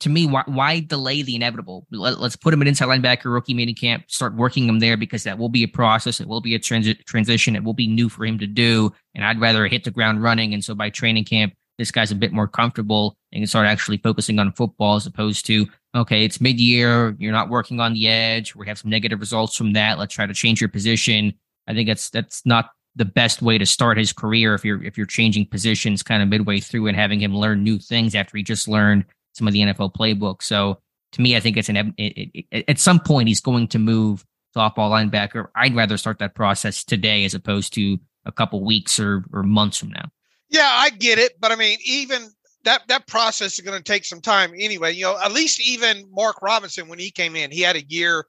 to 0.00 0.08
me, 0.08 0.26
why, 0.26 0.42
why 0.46 0.80
delay 0.80 1.22
the 1.22 1.36
inevitable? 1.36 1.86
Let, 1.90 2.18
us 2.18 2.34
put 2.34 2.54
him 2.54 2.62
in 2.62 2.68
inside 2.68 2.86
linebacker 2.86 3.32
rookie 3.32 3.54
meeting 3.54 3.74
camp, 3.74 4.04
start 4.10 4.34
working 4.34 4.66
him 4.66 4.80
there 4.80 4.96
because 4.96 5.24
that 5.24 5.38
will 5.38 5.50
be 5.50 5.62
a 5.62 5.68
process. 5.68 6.20
It 6.20 6.26
will 6.26 6.40
be 6.40 6.54
a 6.54 6.58
transi- 6.58 7.04
transition. 7.04 7.54
It 7.54 7.64
will 7.64 7.74
be 7.74 7.86
new 7.86 8.08
for 8.08 8.24
him 8.24 8.38
to 8.38 8.46
do. 8.46 8.92
And 9.14 9.24
I'd 9.24 9.40
rather 9.40 9.66
hit 9.66 9.84
the 9.84 9.90
ground 9.90 10.22
running. 10.22 10.54
And 10.54 10.64
so 10.64 10.74
by 10.74 10.88
training 10.88 11.24
camp, 11.24 11.54
this 11.76 11.90
guy's 11.90 12.10
a 12.10 12.16
bit 12.16 12.32
more 12.32 12.48
comfortable 12.48 13.16
and 13.32 13.40
can 13.40 13.46
start 13.46 13.66
actually 13.66 13.98
focusing 13.98 14.38
on 14.38 14.52
football 14.52 14.96
as 14.96 15.06
opposed 15.06 15.46
to, 15.46 15.66
okay, 15.94 16.24
it's 16.24 16.40
mid 16.40 16.58
year. 16.58 17.14
You're 17.18 17.32
not 17.32 17.50
working 17.50 17.78
on 17.78 17.92
the 17.92 18.08
edge. 18.08 18.54
We 18.54 18.66
have 18.68 18.78
some 18.78 18.90
negative 18.90 19.20
results 19.20 19.56
from 19.56 19.74
that. 19.74 19.98
Let's 19.98 20.14
try 20.14 20.26
to 20.26 20.34
change 20.34 20.60
your 20.60 20.68
position. 20.68 21.34
I 21.66 21.74
think 21.74 21.88
that's, 21.88 22.08
that's 22.10 22.44
not 22.46 22.70
the 22.96 23.04
best 23.04 23.42
way 23.42 23.58
to 23.58 23.66
start 23.66 23.98
his 23.98 24.12
career 24.12 24.54
if 24.54 24.64
you're, 24.64 24.82
if 24.82 24.96
you're 24.96 25.06
changing 25.06 25.46
positions 25.46 26.02
kind 26.02 26.22
of 26.22 26.28
midway 26.28 26.58
through 26.58 26.86
and 26.86 26.96
having 26.96 27.20
him 27.20 27.34
learn 27.34 27.62
new 27.62 27.78
things 27.78 28.14
after 28.14 28.36
he 28.36 28.42
just 28.42 28.66
learned 28.66 29.04
some 29.32 29.46
of 29.46 29.52
the 29.52 29.60
NFL 29.60 29.94
playbook. 29.94 30.42
So 30.42 30.80
to 31.12 31.20
me, 31.20 31.36
I 31.36 31.40
think 31.40 31.56
it's 31.56 31.68
an 31.68 31.94
it, 31.96 32.46
it, 32.50 32.64
at 32.68 32.78
some 32.78 33.00
point 33.00 33.28
he's 33.28 33.40
going 33.40 33.68
to 33.68 33.78
move 33.78 34.24
to 34.54 34.60
off-ball 34.60 34.90
linebacker. 34.90 35.48
I'd 35.54 35.74
rather 35.74 35.96
start 35.96 36.18
that 36.18 36.34
process 36.34 36.84
today 36.84 37.24
as 37.24 37.34
opposed 37.34 37.72
to 37.74 37.98
a 38.24 38.32
couple 38.32 38.64
weeks 38.64 38.98
or 38.98 39.24
or 39.32 39.42
months 39.42 39.78
from 39.78 39.90
now. 39.90 40.10
Yeah, 40.48 40.68
I 40.70 40.90
get 40.90 41.18
it, 41.18 41.40
but 41.40 41.52
I 41.52 41.56
mean, 41.56 41.78
even 41.84 42.28
that 42.64 42.82
that 42.88 43.06
process 43.06 43.54
is 43.54 43.60
going 43.60 43.78
to 43.78 43.84
take 43.84 44.04
some 44.04 44.20
time 44.20 44.52
anyway. 44.58 44.92
You 44.92 45.04
know, 45.04 45.18
at 45.18 45.32
least 45.32 45.60
even 45.66 46.08
Mark 46.12 46.42
Robinson 46.42 46.88
when 46.88 46.98
he 46.98 47.10
came 47.10 47.36
in, 47.36 47.50
he 47.50 47.60
had 47.60 47.76
a 47.76 47.82
year 47.82 48.26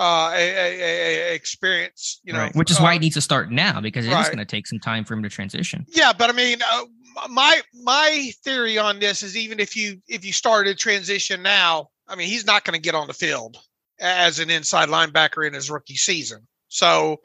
uh 0.00 0.32
a, 0.34 0.38
a, 0.38 1.30
a 1.30 1.34
experience 1.34 2.20
you 2.24 2.32
know 2.32 2.40
right. 2.40 2.56
which 2.56 2.68
is 2.68 2.80
uh, 2.80 2.82
why 2.82 2.94
he 2.94 2.98
needs 2.98 3.14
to 3.14 3.20
start 3.20 3.52
now 3.52 3.80
because 3.80 4.04
it 4.04 4.10
right. 4.10 4.22
is 4.22 4.26
going 4.26 4.38
to 4.38 4.44
take 4.44 4.66
some 4.66 4.80
time 4.80 5.04
for 5.04 5.14
him 5.14 5.22
to 5.22 5.28
transition 5.28 5.86
yeah 5.88 6.12
but 6.12 6.28
i 6.28 6.32
mean 6.32 6.58
uh, 6.72 6.84
my 7.30 7.60
my 7.82 8.30
theory 8.44 8.78
on 8.78 8.98
this 8.98 9.22
is 9.22 9.36
even 9.36 9.60
if 9.60 9.76
you 9.76 10.00
if 10.08 10.24
you 10.24 10.32
started 10.32 10.78
transition 10.78 11.42
now 11.42 11.88
i 12.08 12.14
mean 12.14 12.28
he's 12.28 12.46
not 12.46 12.64
going 12.64 12.74
to 12.74 12.80
get 12.82 12.94
on 12.94 13.06
the 13.06 13.14
field 13.14 13.56
as 14.00 14.38
an 14.38 14.50
inside 14.50 14.88
linebacker 14.88 15.46
in 15.46 15.54
his 15.54 15.70
rookie 15.70 15.96
season 15.96 16.46
so 16.68 17.20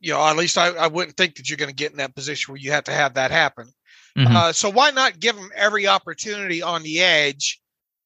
you 0.00 0.12
know 0.12 0.24
at 0.24 0.36
least 0.36 0.56
I, 0.56 0.68
I 0.68 0.86
wouldn't 0.86 1.16
think 1.16 1.36
that 1.36 1.48
you're 1.48 1.56
going 1.56 1.68
to 1.68 1.74
get 1.74 1.90
in 1.90 1.98
that 1.98 2.14
position 2.14 2.52
where 2.52 2.60
you 2.60 2.70
have 2.72 2.84
to 2.84 2.92
have 2.92 3.14
that 3.14 3.30
happen 3.30 3.72
Mhm. 4.16 4.36
uh, 4.36 4.52
so 4.52 4.70
why 4.70 4.90
not 4.92 5.18
give 5.18 5.36
him 5.36 5.50
every 5.56 5.88
opportunity 5.88 6.62
on 6.62 6.84
the 6.84 7.00
edge 7.00 7.60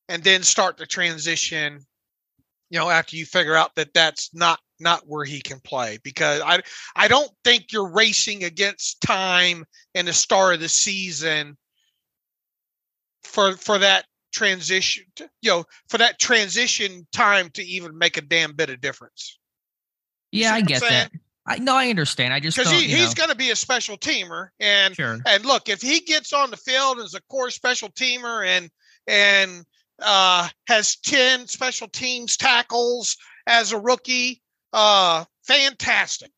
and 0.08 0.24
then 0.24 0.42
start 0.42 0.78
the 0.78 0.86
transition 0.86 1.80
you 2.70 2.78
know 2.78 2.88
after 2.88 3.16
you 3.16 3.26
figure 3.26 3.54
out 3.54 3.74
that 3.74 3.92
that's 3.92 4.34
not 4.34 4.58
not 4.80 5.02
where 5.06 5.24
he 5.24 5.40
can 5.40 5.60
play 5.60 5.98
because 6.02 6.40
i 6.42 6.60
i 6.96 7.08
don't 7.08 7.30
think 7.44 7.72
you're 7.72 7.90
racing 7.90 8.44
against 8.44 9.00
time 9.00 9.64
in 9.94 10.06
the 10.06 10.12
start 10.12 10.54
of 10.54 10.60
the 10.60 10.68
season 10.68 11.56
for 13.22 13.52
for 13.56 13.78
that 13.78 14.04
transition 14.32 15.04
you 15.42 15.50
know 15.50 15.64
for 15.88 15.98
that 15.98 16.18
transition 16.18 17.06
time 17.12 17.50
to 17.50 17.62
even 17.62 17.96
make 17.96 18.16
a 18.16 18.20
damn 18.20 18.52
bit 18.54 18.70
of 18.70 18.80
difference. 18.80 19.38
Yeah 20.32 20.52
i 20.52 20.60
get 20.60 20.82
that. 20.82 21.10
i 21.46 21.58
no 21.58 21.74
i 21.74 21.88
understand. 21.88 22.34
I 22.34 22.40
just 22.40 22.56
because 22.56 22.70
he, 22.70 22.82
he's 22.82 23.14
going 23.14 23.30
to 23.30 23.36
be 23.36 23.50
a 23.50 23.56
special 23.56 23.96
teamer 23.96 24.48
and 24.60 24.94
sure. 24.94 25.18
and 25.26 25.44
look, 25.44 25.68
if 25.68 25.80
he 25.80 26.00
gets 26.00 26.32
on 26.32 26.50
the 26.50 26.56
field 26.56 26.98
as 26.98 27.14
a 27.14 27.22
core 27.22 27.50
special 27.50 27.88
teamer 27.90 28.46
and 28.46 28.70
and 29.06 29.64
uh, 30.00 30.48
has 30.68 30.96
ten 30.96 31.46
special 31.46 31.88
teams 31.88 32.36
tackles 32.36 33.16
as 33.46 33.72
a 33.72 33.78
rookie, 33.78 34.42
uh, 34.72 35.24
fantastic. 35.44 36.32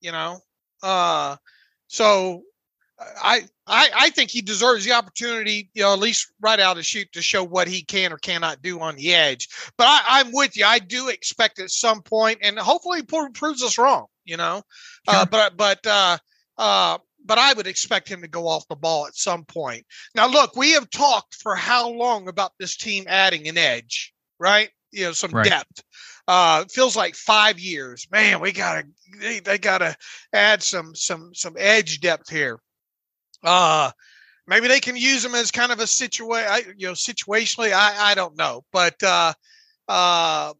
You 0.00 0.12
know, 0.12 0.40
uh, 0.82 1.36
so 1.88 2.42
I 3.22 3.42
I 3.66 3.90
I 3.94 4.10
think 4.10 4.30
he 4.30 4.42
deserves 4.42 4.84
the 4.84 4.92
opportunity. 4.92 5.70
You 5.74 5.82
know, 5.82 5.92
at 5.92 5.98
least 5.98 6.32
right 6.40 6.60
out 6.60 6.78
of 6.78 6.84
shoot 6.84 7.10
to 7.12 7.22
show 7.22 7.44
what 7.44 7.68
he 7.68 7.82
can 7.82 8.12
or 8.12 8.18
cannot 8.18 8.62
do 8.62 8.80
on 8.80 8.96
the 8.96 9.14
edge. 9.14 9.48
But 9.76 9.86
I, 9.86 10.02
I'm 10.06 10.32
with 10.32 10.56
you. 10.56 10.64
I 10.64 10.78
do 10.78 11.08
expect 11.08 11.58
at 11.58 11.70
some 11.70 12.02
point, 12.02 12.38
and 12.42 12.58
hopefully, 12.58 13.00
he 13.00 13.30
proves 13.30 13.62
us 13.62 13.78
wrong. 13.78 14.06
You 14.24 14.36
know, 14.36 14.62
uh, 15.08 15.26
but 15.26 15.56
but 15.56 15.86
uh, 15.86 16.18
uh, 16.58 16.98
but 17.24 17.38
I 17.38 17.52
would 17.52 17.66
expect 17.66 18.08
him 18.08 18.22
to 18.22 18.28
go 18.28 18.46
off 18.48 18.68
the 18.68 18.76
ball 18.76 19.06
at 19.06 19.16
some 19.16 19.44
point. 19.44 19.84
Now, 20.14 20.26
look, 20.28 20.56
we 20.56 20.72
have 20.72 20.90
talked 20.90 21.36
for 21.36 21.54
how 21.54 21.88
long 21.88 22.28
about 22.28 22.52
this 22.58 22.76
team 22.76 23.04
adding 23.08 23.48
an 23.48 23.58
edge, 23.58 24.12
right? 24.38 24.70
You 24.90 25.06
know, 25.06 25.12
some 25.12 25.32
Right. 25.32 25.48
depth. 25.48 25.82
Uh, 26.28 26.64
feels 26.66 26.96
like 26.96 27.14
five 27.14 27.58
years. 27.58 28.06
Man, 28.10 28.40
we 28.40 28.52
gotta 28.52 28.86
they, 29.20 29.40
they 29.40 29.58
gotta 29.58 29.96
add 30.32 30.62
some 30.62 30.94
some 30.94 31.34
some 31.34 31.54
edge 31.58 32.00
depth 32.00 32.30
here. 32.30 32.60
Uh 33.42 33.90
maybe 34.46 34.68
they 34.68 34.80
can 34.80 34.96
use 34.96 35.22
them 35.22 35.34
as 35.34 35.50
kind 35.50 35.72
of 35.72 35.80
a 35.80 35.86
situation, 35.86 36.74
you 36.76 36.86
know, 36.86 36.92
situationally. 36.92 37.72
I 37.72 38.12
I 38.12 38.14
don't 38.14 38.36
know, 38.36 38.64
but 38.72 39.02
uh, 39.02 39.32
uh, 39.88 40.52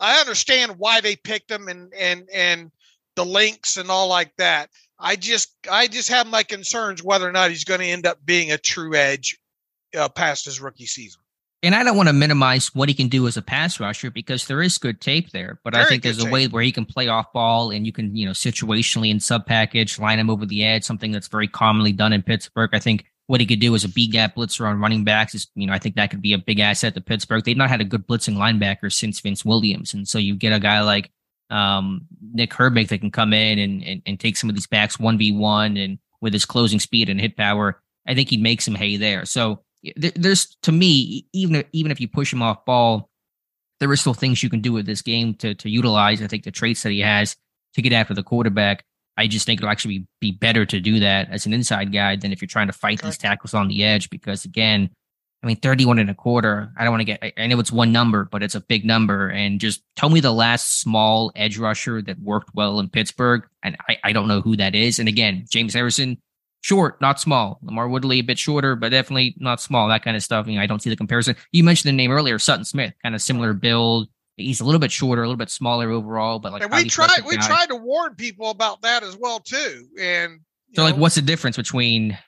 I 0.00 0.20
understand 0.20 0.76
why 0.78 1.00
they 1.00 1.16
picked 1.16 1.48
them 1.48 1.68
and 1.68 1.92
and 1.94 2.28
and 2.32 2.70
the 3.14 3.24
links 3.24 3.76
and 3.76 3.90
all 3.90 4.08
like 4.08 4.32
that. 4.38 4.70
I 4.98 5.16
just 5.16 5.54
I 5.70 5.86
just 5.86 6.08
have 6.08 6.26
my 6.26 6.42
concerns 6.42 7.02
whether 7.02 7.28
or 7.28 7.32
not 7.32 7.50
he's 7.50 7.64
going 7.64 7.80
to 7.80 7.86
end 7.86 8.06
up 8.06 8.18
being 8.24 8.52
a 8.52 8.58
true 8.58 8.94
edge 8.94 9.38
uh, 9.96 10.08
past 10.08 10.44
his 10.44 10.60
rookie 10.60 10.86
season. 10.86 11.20
And 11.62 11.74
I 11.74 11.82
don't 11.82 11.96
want 11.96 12.08
to 12.08 12.12
minimize 12.12 12.74
what 12.74 12.88
he 12.88 12.94
can 12.94 13.08
do 13.08 13.26
as 13.26 13.36
a 13.36 13.42
pass 13.42 13.80
rusher 13.80 14.10
because 14.10 14.46
there 14.46 14.62
is 14.62 14.78
good 14.78 15.00
tape 15.00 15.30
there. 15.30 15.58
But 15.64 15.74
I 15.74 15.84
think 15.86 16.02
there's 16.02 16.22
a 16.22 16.30
way 16.30 16.46
where 16.46 16.62
he 16.62 16.70
can 16.70 16.84
play 16.84 17.08
off 17.08 17.32
ball 17.32 17.70
and 17.70 17.86
you 17.86 17.92
can, 17.92 18.14
you 18.14 18.26
know, 18.26 18.32
situationally 18.32 19.10
in 19.10 19.20
sub 19.20 19.46
package, 19.46 19.98
line 19.98 20.18
him 20.18 20.30
over 20.30 20.44
the 20.44 20.64
edge, 20.64 20.84
something 20.84 21.12
that's 21.12 21.28
very 21.28 21.48
commonly 21.48 21.92
done 21.92 22.12
in 22.12 22.22
Pittsburgh. 22.22 22.70
I 22.72 22.78
think 22.78 23.06
what 23.26 23.40
he 23.40 23.46
could 23.46 23.58
do 23.58 23.74
as 23.74 23.84
a 23.84 23.88
B 23.88 24.06
gap 24.06 24.36
blitzer 24.36 24.68
on 24.68 24.80
running 24.80 25.02
backs 25.02 25.34
is, 25.34 25.48
you 25.54 25.66
know, 25.66 25.72
I 25.72 25.78
think 25.78 25.96
that 25.96 26.10
could 26.10 26.22
be 26.22 26.34
a 26.34 26.38
big 26.38 26.60
asset 26.60 26.94
to 26.94 27.00
Pittsburgh. 27.00 27.42
They've 27.42 27.56
not 27.56 27.70
had 27.70 27.80
a 27.80 27.84
good 27.84 28.06
blitzing 28.06 28.36
linebacker 28.36 28.92
since 28.92 29.18
Vince 29.20 29.44
Williams. 29.44 29.94
And 29.94 30.06
so 30.06 30.18
you 30.18 30.36
get 30.36 30.52
a 30.52 30.60
guy 30.60 30.82
like 30.82 31.10
um, 31.50 32.06
Nick 32.32 32.50
Herbig 32.50 32.88
that 32.88 32.98
can 32.98 33.10
come 33.10 33.32
in 33.32 33.58
and, 33.58 33.82
and, 33.82 34.02
and 34.06 34.20
take 34.20 34.36
some 34.36 34.50
of 34.50 34.54
these 34.56 34.66
backs 34.66 34.98
1v1 34.98 35.82
and 35.82 35.98
with 36.20 36.32
his 36.32 36.44
closing 36.44 36.80
speed 36.80 37.08
and 37.08 37.20
hit 37.20 37.36
power, 37.36 37.80
I 38.06 38.14
think 38.14 38.28
he 38.28 38.36
makes 38.36 38.64
some 38.64 38.74
hay 38.74 38.96
there. 38.96 39.24
So 39.24 39.62
there's 39.96 40.56
to 40.62 40.72
me, 40.72 41.26
even 41.32 41.56
if, 41.56 41.66
even 41.72 41.92
if 41.92 42.00
you 42.00 42.08
push 42.08 42.32
him 42.32 42.42
off 42.42 42.64
ball, 42.64 43.08
there 43.80 43.90
are 43.90 43.96
still 43.96 44.14
things 44.14 44.42
you 44.42 44.50
can 44.50 44.60
do 44.60 44.72
with 44.72 44.86
this 44.86 45.02
game 45.02 45.34
to 45.34 45.54
to 45.54 45.70
utilize. 45.70 46.22
I 46.22 46.26
think 46.26 46.44
the 46.44 46.50
traits 46.50 46.82
that 46.82 46.92
he 46.92 47.00
has 47.00 47.36
to 47.74 47.82
get 47.82 47.92
after 47.92 48.14
the 48.14 48.22
quarterback. 48.22 48.84
I 49.18 49.28
just 49.28 49.46
think 49.46 49.60
it'll 49.60 49.70
actually 49.70 50.00
be, 50.00 50.06
be 50.20 50.32
better 50.32 50.66
to 50.66 50.78
do 50.78 51.00
that 51.00 51.30
as 51.30 51.46
an 51.46 51.54
inside 51.54 51.90
guy 51.90 52.16
than 52.16 52.32
if 52.32 52.42
you're 52.42 52.48
trying 52.48 52.66
to 52.66 52.72
fight 52.74 53.00
these 53.00 53.16
tackles 53.16 53.54
on 53.54 53.68
the 53.68 53.82
edge. 53.82 54.10
Because 54.10 54.44
again, 54.44 54.90
I 55.42 55.46
mean, 55.46 55.56
31 55.56 55.98
and 55.98 56.10
a 56.10 56.14
quarter. 56.14 56.72
I 56.76 56.84
don't 56.84 56.92
want 56.92 57.02
to 57.02 57.04
get. 57.04 57.22
I, 57.22 57.32
I 57.38 57.46
know 57.46 57.60
it's 57.60 57.72
one 57.72 57.92
number, 57.92 58.28
but 58.30 58.42
it's 58.42 58.54
a 58.54 58.60
big 58.60 58.84
number. 58.84 59.28
And 59.28 59.60
just 59.60 59.82
tell 59.94 60.08
me 60.08 60.20
the 60.20 60.32
last 60.32 60.80
small 60.80 61.30
edge 61.36 61.56
rusher 61.58 62.02
that 62.02 62.18
worked 62.18 62.50
well 62.54 62.80
in 62.80 62.88
Pittsburgh, 62.88 63.46
and 63.62 63.76
I, 63.88 63.98
I 64.02 64.12
don't 64.12 64.28
know 64.28 64.40
who 64.40 64.56
that 64.56 64.74
is. 64.74 64.98
And 64.98 65.08
again, 65.08 65.44
James 65.48 65.74
Harrison, 65.74 66.18
short, 66.60 67.00
not 67.00 67.20
small. 67.20 67.60
LaMarr 67.64 67.90
Woodley 67.90 68.18
a 68.18 68.22
bit 68.22 68.38
shorter, 68.38 68.76
but 68.76 68.90
definitely 68.90 69.34
not 69.38 69.60
small. 69.60 69.88
That 69.88 70.02
kind 70.04 70.16
of 70.16 70.22
stuff. 70.22 70.46
You 70.46 70.56
know, 70.56 70.62
I 70.62 70.66
don't 70.66 70.82
see 70.82 70.90
the 70.90 70.96
comparison. 70.96 71.36
You 71.52 71.64
mentioned 71.64 71.88
the 71.88 71.96
name 71.96 72.10
earlier, 72.10 72.38
Sutton 72.38 72.64
Smith, 72.64 72.94
kind 73.02 73.14
of 73.14 73.22
similar 73.22 73.52
build. 73.52 74.08
He's 74.36 74.60
a 74.60 74.64
little 74.64 74.80
bit 74.80 74.92
shorter, 74.92 75.22
a 75.22 75.26
little 75.26 75.38
bit 75.38 75.50
smaller 75.50 75.90
overall, 75.90 76.38
but 76.38 76.52
like 76.52 76.62
and 76.62 76.72
we 76.72 76.84
tried 76.84 77.24
we 77.26 77.36
guy. 77.36 77.46
tried 77.46 77.66
to 77.68 77.76
warn 77.76 78.14
people 78.16 78.50
about 78.50 78.82
that 78.82 79.02
as 79.02 79.16
well 79.16 79.40
too. 79.40 79.86
And 79.98 80.40
So, 80.74 80.82
like, 80.82 80.96
what's 80.96 81.14
the 81.14 81.22
difference 81.22 81.56
between 81.56 82.18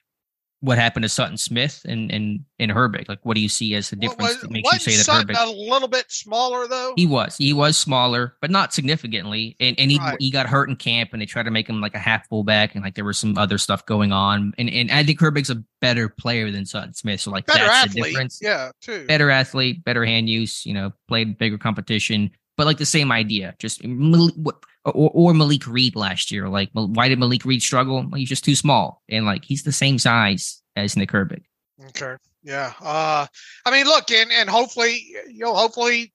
what 0.60 0.76
happened 0.76 1.04
to 1.04 1.08
Sutton 1.08 1.36
Smith 1.36 1.82
and 1.86 2.10
and 2.10 2.40
and 2.58 2.70
Herbig? 2.72 3.08
Like, 3.08 3.20
what 3.24 3.34
do 3.34 3.40
you 3.40 3.48
see 3.48 3.74
as 3.76 3.90
the 3.90 3.96
difference 3.96 4.34
was, 4.34 4.40
that 4.40 4.50
makes 4.50 4.72
you 4.72 4.78
say 4.78 4.96
that 4.96 5.04
Sutton 5.04 5.28
Herbig? 5.28 5.46
a 5.46 5.70
little 5.70 5.86
bit 5.88 6.06
smaller 6.10 6.66
though? 6.66 6.94
He 6.96 7.06
was. 7.06 7.36
He 7.36 7.52
was 7.52 7.76
smaller, 7.76 8.34
but 8.40 8.50
not 8.50 8.72
significantly. 8.74 9.56
And 9.60 9.78
and 9.78 9.90
he 9.90 9.98
Right. 9.98 10.16
he 10.18 10.30
got 10.30 10.46
hurt 10.46 10.68
in 10.68 10.76
camp, 10.76 11.10
and 11.12 11.22
they 11.22 11.26
tried 11.26 11.44
to 11.44 11.50
make 11.52 11.68
him 11.68 11.80
like 11.80 11.94
a 11.94 11.98
half 12.00 12.26
fullback, 12.28 12.74
and 12.74 12.82
like 12.82 12.94
there 12.96 13.04
was 13.04 13.18
some 13.18 13.38
other 13.38 13.58
stuff 13.58 13.86
going 13.86 14.10
on. 14.12 14.52
And 14.58 14.68
and 14.68 14.90
I 14.90 15.04
think 15.04 15.20
Herbig's 15.20 15.50
a 15.50 15.62
better 15.80 16.08
player 16.08 16.50
than 16.50 16.66
Sutton 16.66 16.92
Smith. 16.94 17.20
So 17.20 17.30
like 17.30 17.46
Better 17.46 17.60
that's 17.64 17.94
the 17.94 18.00
athlete, 18.00 18.12
difference. 18.12 18.38
yeah, 18.42 18.70
too. 18.82 19.06
Better 19.06 19.30
athlete, 19.30 19.84
better 19.84 20.04
hand 20.04 20.28
use. 20.28 20.66
You 20.66 20.74
know, 20.74 20.92
played 21.06 21.38
bigger 21.38 21.58
competition, 21.58 22.30
but 22.56 22.66
like 22.66 22.78
the 22.78 22.86
same 22.86 23.12
idea. 23.12 23.54
Just 23.60 23.80
what- 23.84 24.56
or, 24.90 25.10
or 25.12 25.34
Malik 25.34 25.66
Reed 25.66 25.96
last 25.96 26.30
year. 26.30 26.48
Like 26.48 26.70
why 26.72 27.08
did 27.08 27.18
Malik 27.18 27.44
Reed 27.44 27.62
struggle? 27.62 27.96
Well, 27.96 28.18
he's 28.18 28.28
just 28.28 28.44
too 28.44 28.54
small, 28.54 29.02
and 29.08 29.24
like 29.24 29.44
he's 29.44 29.62
the 29.62 29.72
same 29.72 29.98
size 29.98 30.62
as 30.76 30.96
Nick 30.96 31.10
Herbig. 31.10 31.42
Okay. 31.88 32.16
Yeah. 32.42 32.72
Uh 32.80 33.26
I 33.64 33.70
mean 33.70 33.86
look 33.86 34.10
and 34.10 34.30
and 34.32 34.48
hopefully 34.48 35.04
you 35.28 35.40
know 35.40 35.54
hopefully 35.54 36.12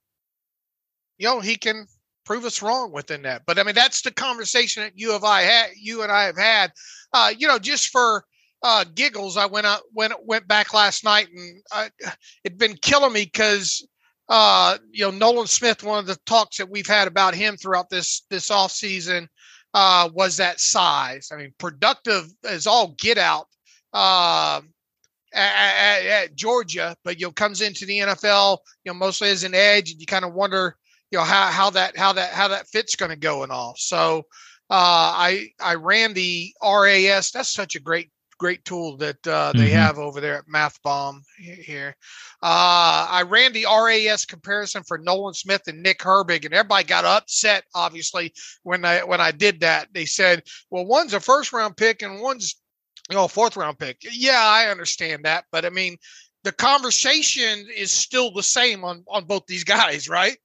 you 1.17 1.27
know 1.27 1.39
he 1.39 1.55
can 1.55 1.87
prove 2.25 2.45
us 2.45 2.61
wrong 2.61 2.91
within 2.91 3.23
that. 3.23 3.43
But 3.45 3.59
I 3.59 3.63
mean 3.63 3.75
that's 3.75 4.01
the 4.01 4.11
conversation 4.11 4.83
that 4.83 4.93
you 4.95 5.11
have 5.11 5.23
I 5.23 5.41
had 5.41 5.69
you 5.79 6.01
and 6.01 6.11
I 6.11 6.23
have 6.23 6.37
had. 6.37 6.71
Uh 7.13 7.33
you 7.37 7.47
know 7.47 7.59
just 7.59 7.89
for 7.89 8.25
uh 8.61 8.85
giggles 8.95 9.37
I 9.37 9.45
went 9.45 9.67
out 9.67 9.81
went 9.93 10.13
went 10.25 10.47
back 10.47 10.73
last 10.73 11.03
night 11.03 11.27
and 11.33 11.61
I 11.71 11.89
it'd 12.43 12.57
been 12.57 12.77
killing 12.77 13.13
me 13.13 13.25
cuz 13.25 13.85
uh 14.29 14.77
you 14.91 15.03
know 15.03 15.11
Nolan 15.11 15.47
Smith 15.47 15.83
one 15.83 15.99
of 15.99 16.05
the 16.05 16.17
talks 16.25 16.57
that 16.57 16.69
we've 16.69 16.87
had 16.87 17.07
about 17.07 17.35
him 17.35 17.57
throughout 17.57 17.89
this 17.89 18.25
this 18.29 18.49
off 18.51 18.71
season 18.71 19.27
uh 19.73 20.09
was 20.13 20.37
that 20.37 20.59
size. 20.59 21.29
I 21.31 21.37
mean 21.37 21.53
productive 21.57 22.27
as 22.43 22.67
all 22.67 22.95
get 22.97 23.17
out. 23.17 23.47
Um 23.93 24.73
at, 25.33 26.01
at, 26.01 26.05
at 26.05 26.35
Georgia, 26.35 26.95
but 27.03 27.19
you 27.19 27.27
know 27.27 27.31
comes 27.31 27.61
into 27.61 27.85
the 27.85 27.99
NFL, 27.99 28.59
you 28.83 28.91
know 28.91 28.97
mostly 28.97 29.29
as 29.29 29.43
an 29.43 29.55
edge, 29.55 29.91
and 29.91 29.99
you 29.99 30.05
kind 30.05 30.25
of 30.25 30.33
wonder, 30.33 30.75
you 31.11 31.17
know 31.17 31.23
how 31.23 31.47
how 31.47 31.69
that 31.71 31.97
how 31.97 32.13
that 32.13 32.31
how 32.31 32.47
that 32.49 32.67
fit's 32.67 32.95
going 32.95 33.09
to 33.09 33.17
go 33.17 33.43
and 33.43 33.51
all. 33.51 33.73
So 33.77 34.19
uh, 34.69 35.13
I 35.15 35.49
I 35.59 35.75
ran 35.75 36.13
the 36.13 36.53
RAS. 36.63 37.31
That's 37.31 37.49
such 37.49 37.75
a 37.75 37.79
great 37.79 38.11
great 38.43 38.65
tool 38.65 38.97
that 38.97 39.25
uh, 39.25 39.53
they 39.53 39.69
Mhm. 39.69 39.79
have 39.83 39.97
over 39.97 40.19
there 40.19 40.37
at 40.39 40.47
MathBomb 40.47 41.21
he- 41.37 41.63
here. 41.63 41.95
Uh, 42.41 43.07
I 43.09 43.21
ran 43.21 43.53
the 43.53 43.65
RAS 43.65 44.25
comparison 44.25 44.83
for 44.83 44.97
Nolan 44.97 45.33
Smith 45.33 45.61
and 45.67 45.81
Nick 45.81 45.99
Herbig, 45.99 46.43
and 46.43 46.53
everybody 46.53 46.83
got 46.83 47.05
upset 47.05 47.63
obviously 47.73 48.33
when 48.63 48.83
I 48.83 49.03
when 49.03 49.21
I 49.21 49.31
did 49.31 49.61
that. 49.61 49.87
They 49.93 50.05
said, 50.05 50.43
"Well, 50.69 50.85
one's 50.85 51.13
a 51.13 51.21
first 51.21 51.53
round 51.53 51.77
pick 51.77 52.01
and 52.01 52.19
one's 52.19 52.55
you 53.09 53.15
know, 53.15 53.25
a 53.25 53.29
fourth 53.29 53.55
round 53.55 53.79
pick. 53.79 53.97
Yeah, 54.01 54.41
I 54.41 54.69
understand 54.71 55.23
that, 55.25 55.45
but 55.51 55.63
I 55.65 55.69
mean, 55.69 55.97
the 56.43 56.51
conversation 56.53 57.67
is 57.75 57.91
still 57.91 58.31
the 58.31 58.43
same 58.43 58.83
on 58.83 59.05
on 59.07 59.23
both 59.25 59.45
these 59.47 59.63
guys, 59.63 60.09
right? 60.09 60.37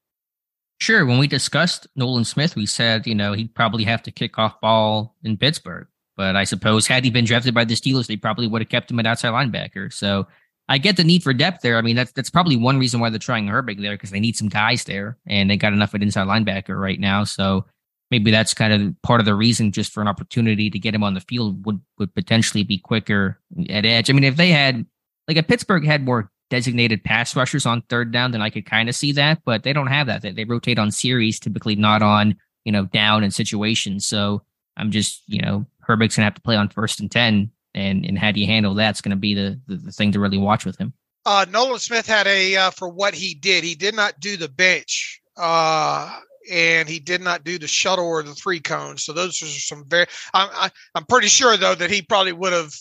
Sure. 0.81 1.05
When 1.05 1.19
we 1.19 1.27
discussed 1.27 1.89
Nolan 1.97 2.25
Smith, 2.25 2.55
we 2.55 2.67
said, 2.67 3.09
you 3.09 3.15
know, 3.17 3.33
he'd 3.33 3.55
probably 3.55 3.83
have 3.85 4.03
to 4.05 4.13
kick 4.13 4.39
off 4.39 4.61
ball 4.61 5.17
in 5.25 5.37
Pittsburgh. 5.37 5.89
But 6.19 6.35
I 6.35 6.43
suppose 6.43 6.89
had 6.89 7.05
he 7.05 7.11
been 7.11 7.25
drafted 7.25 7.55
by 7.55 7.65
the 7.65 7.77
Steelers, 7.77 8.09
they 8.09 8.17
probably 8.17 8.49
would 8.49 8.61
have 8.61 8.69
kept 8.69 8.91
him 8.91 8.99
at 8.99 9.07
outside 9.07 9.31
linebacker. 9.31 9.93
So 9.93 10.27
I 10.69 10.79
get 10.79 10.97
the 10.97 11.05
need 11.05 11.23
for 11.23 11.33
depth 11.33 11.63
there. 11.63 11.79
I 11.79 11.81
mean, 11.81 11.95
that's 11.95 12.11
that's 12.11 12.29
probably 12.29 12.57
one 12.57 12.77
reason 12.77 12.99
why 12.99 13.09
they're 13.09 13.21
trying 13.21 13.47
Herbig 13.47 13.81
there 13.81 13.95
because 13.95 14.11
they 14.11 14.19
need 14.19 14.37
some 14.37 14.49
guys 14.49 14.83
there, 14.83 15.17
and 15.29 15.49
they 15.49 15.57
got 15.57 15.73
enough 15.73 15.95
at 15.95 16.03
inside 16.03 16.27
linebacker 16.27 16.79
right 16.79 16.99
now. 16.99 17.23
So 17.23 17.67
maybe 18.11 18.33
that's 18.33 18.53
kind 18.53 18.73
of 18.73 19.03
part 19.03 19.21
of 19.21 19.27
the 19.27 19.35
reason, 19.37 19.71
just 19.71 19.93
for 19.93 20.01
an 20.01 20.09
opportunity 20.09 20.71
to 20.71 20.79
get 20.79 20.93
him 20.93 21.05
on 21.05 21.15
the 21.15 21.21
field 21.21 21.65
would 21.65 21.81
would 21.99 22.13
potentially 22.17 22.65
be 22.65 22.79
quicker 22.79 23.39
at 23.71 23.87
edge. 23.87 24.11
I 24.11 24.13
mean, 24.13 24.25
if 24.25 24.35
they 24.35 24.49
had 24.49 24.85
like 25.29 25.37
if 25.37 25.47
Pittsburgh 25.47 25.87
had 25.87 26.05
more 26.05 26.33
designated 26.51 27.05
pass 27.05 27.37
rushers 27.37 27.65
on 27.65 27.83
third 27.83 28.11
down, 28.11 28.33
then 28.33 28.43
I 28.43 28.51
could 28.51 28.67
kind 28.67 28.89
of 28.89 28.97
see 28.97 29.13
that. 29.13 29.43
But 29.45 29.63
they 29.63 29.73
don't 29.73 29.87
have 29.87 30.09
that. 30.09 30.23
They, 30.23 30.33
they 30.33 30.45
rotate 30.45 30.81
on 30.81 30.91
series, 30.91 31.39
typically 31.39 31.77
not 31.77 32.03
on 32.03 32.35
you 32.65 32.73
know 32.73 32.87
down 32.87 33.23
and 33.23 33.33
situations. 33.33 34.05
So 34.05 34.43
I'm 34.77 34.91
just 34.91 35.23
you 35.29 35.41
know 35.41 35.65
Herbig's 35.89 36.17
gonna 36.17 36.25
have 36.25 36.35
to 36.35 36.41
play 36.41 36.57
on 36.57 36.69
first 36.69 37.01
and 37.01 37.11
ten, 37.11 37.51
and 37.75 38.05
and 38.05 38.19
how 38.19 38.33
do 38.33 38.41
you 38.41 38.47
handle 38.47 38.75
that's 38.75 39.01
going 39.01 39.11
to 39.11 39.17
be 39.17 39.35
the, 39.35 39.61
the, 39.67 39.77
the 39.77 39.93
thing 39.93 40.13
to 40.13 40.21
really 40.21 40.39
watch 40.39 40.65
with 40.65 40.77
him. 40.79 40.93
Uh, 41.27 41.47
Nolan 41.51 41.79
Smith 41.79 42.07
had 42.07 42.27
a 42.27 42.57
uh, 42.57 42.71
for 42.71 42.89
what 42.89 43.15
he 43.15 43.35
did. 43.35 43.65
He 43.65 43.75
did 43.75 43.95
not 43.95 44.21
do 44.21 44.37
the 44.37 44.49
bench. 44.49 45.21
Uh, 45.37 46.19
and 46.51 46.89
he 46.89 46.99
did 46.99 47.21
not 47.21 47.45
do 47.45 47.59
the 47.59 47.69
shuttle 47.69 48.07
or 48.07 48.23
the 48.23 48.35
three 48.35 48.61
cones. 48.61 49.05
So 49.05 49.13
those 49.13 49.43
are 49.43 49.47
some 49.47 49.85
very. 49.87 50.07
I'm 50.33 50.49
I, 50.53 50.65
am 50.65 50.71
i 50.95 50.99
am 50.99 51.05
pretty 51.07 51.29
sure 51.29 51.57
though 51.57 51.75
that 51.75 51.91
he 51.91 52.03
probably 52.03 52.33
would 52.33 52.53
have 52.53 52.75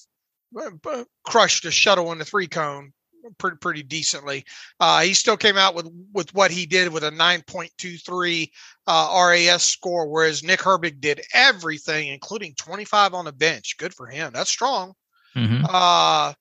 uh, 0.56 1.04
crushed 1.26 1.65
a 1.65 1.72
shuttle 1.72 2.12
and 2.12 2.22
the 2.22 2.26
three 2.26 2.48
cone 2.48 2.93
pretty 3.38 3.58
pretty 3.58 3.84
decently. 3.84 4.46
Uh, 4.80 5.02
he 5.02 5.13
still 5.13 5.38
came 5.38 5.58
out 5.58 5.76
with 5.76 5.90
with 6.13 6.34
what 6.34 6.52
he 6.52 6.66
did 6.66 6.92
with 6.92 7.04
a 7.04 7.12
9.23 7.12 8.50
uh, 8.88 9.28
RAS 9.30 9.63
score, 9.63 10.08
whereas 10.08 10.44
Nick 10.44 10.60
Herbig 10.62 11.00
did 11.00 11.22
everything, 11.34 12.10
including 12.10 12.54
25 12.56 13.13
on 13.13 13.26
the 13.26 13.34
bench. 13.34 13.78
Good 13.78 13.94
for 13.94 14.08
him. 14.08 14.32
That's 14.34 14.50
strong. 14.50 14.94
Mm-hmm. 15.36 15.66
Uh, 15.70 16.34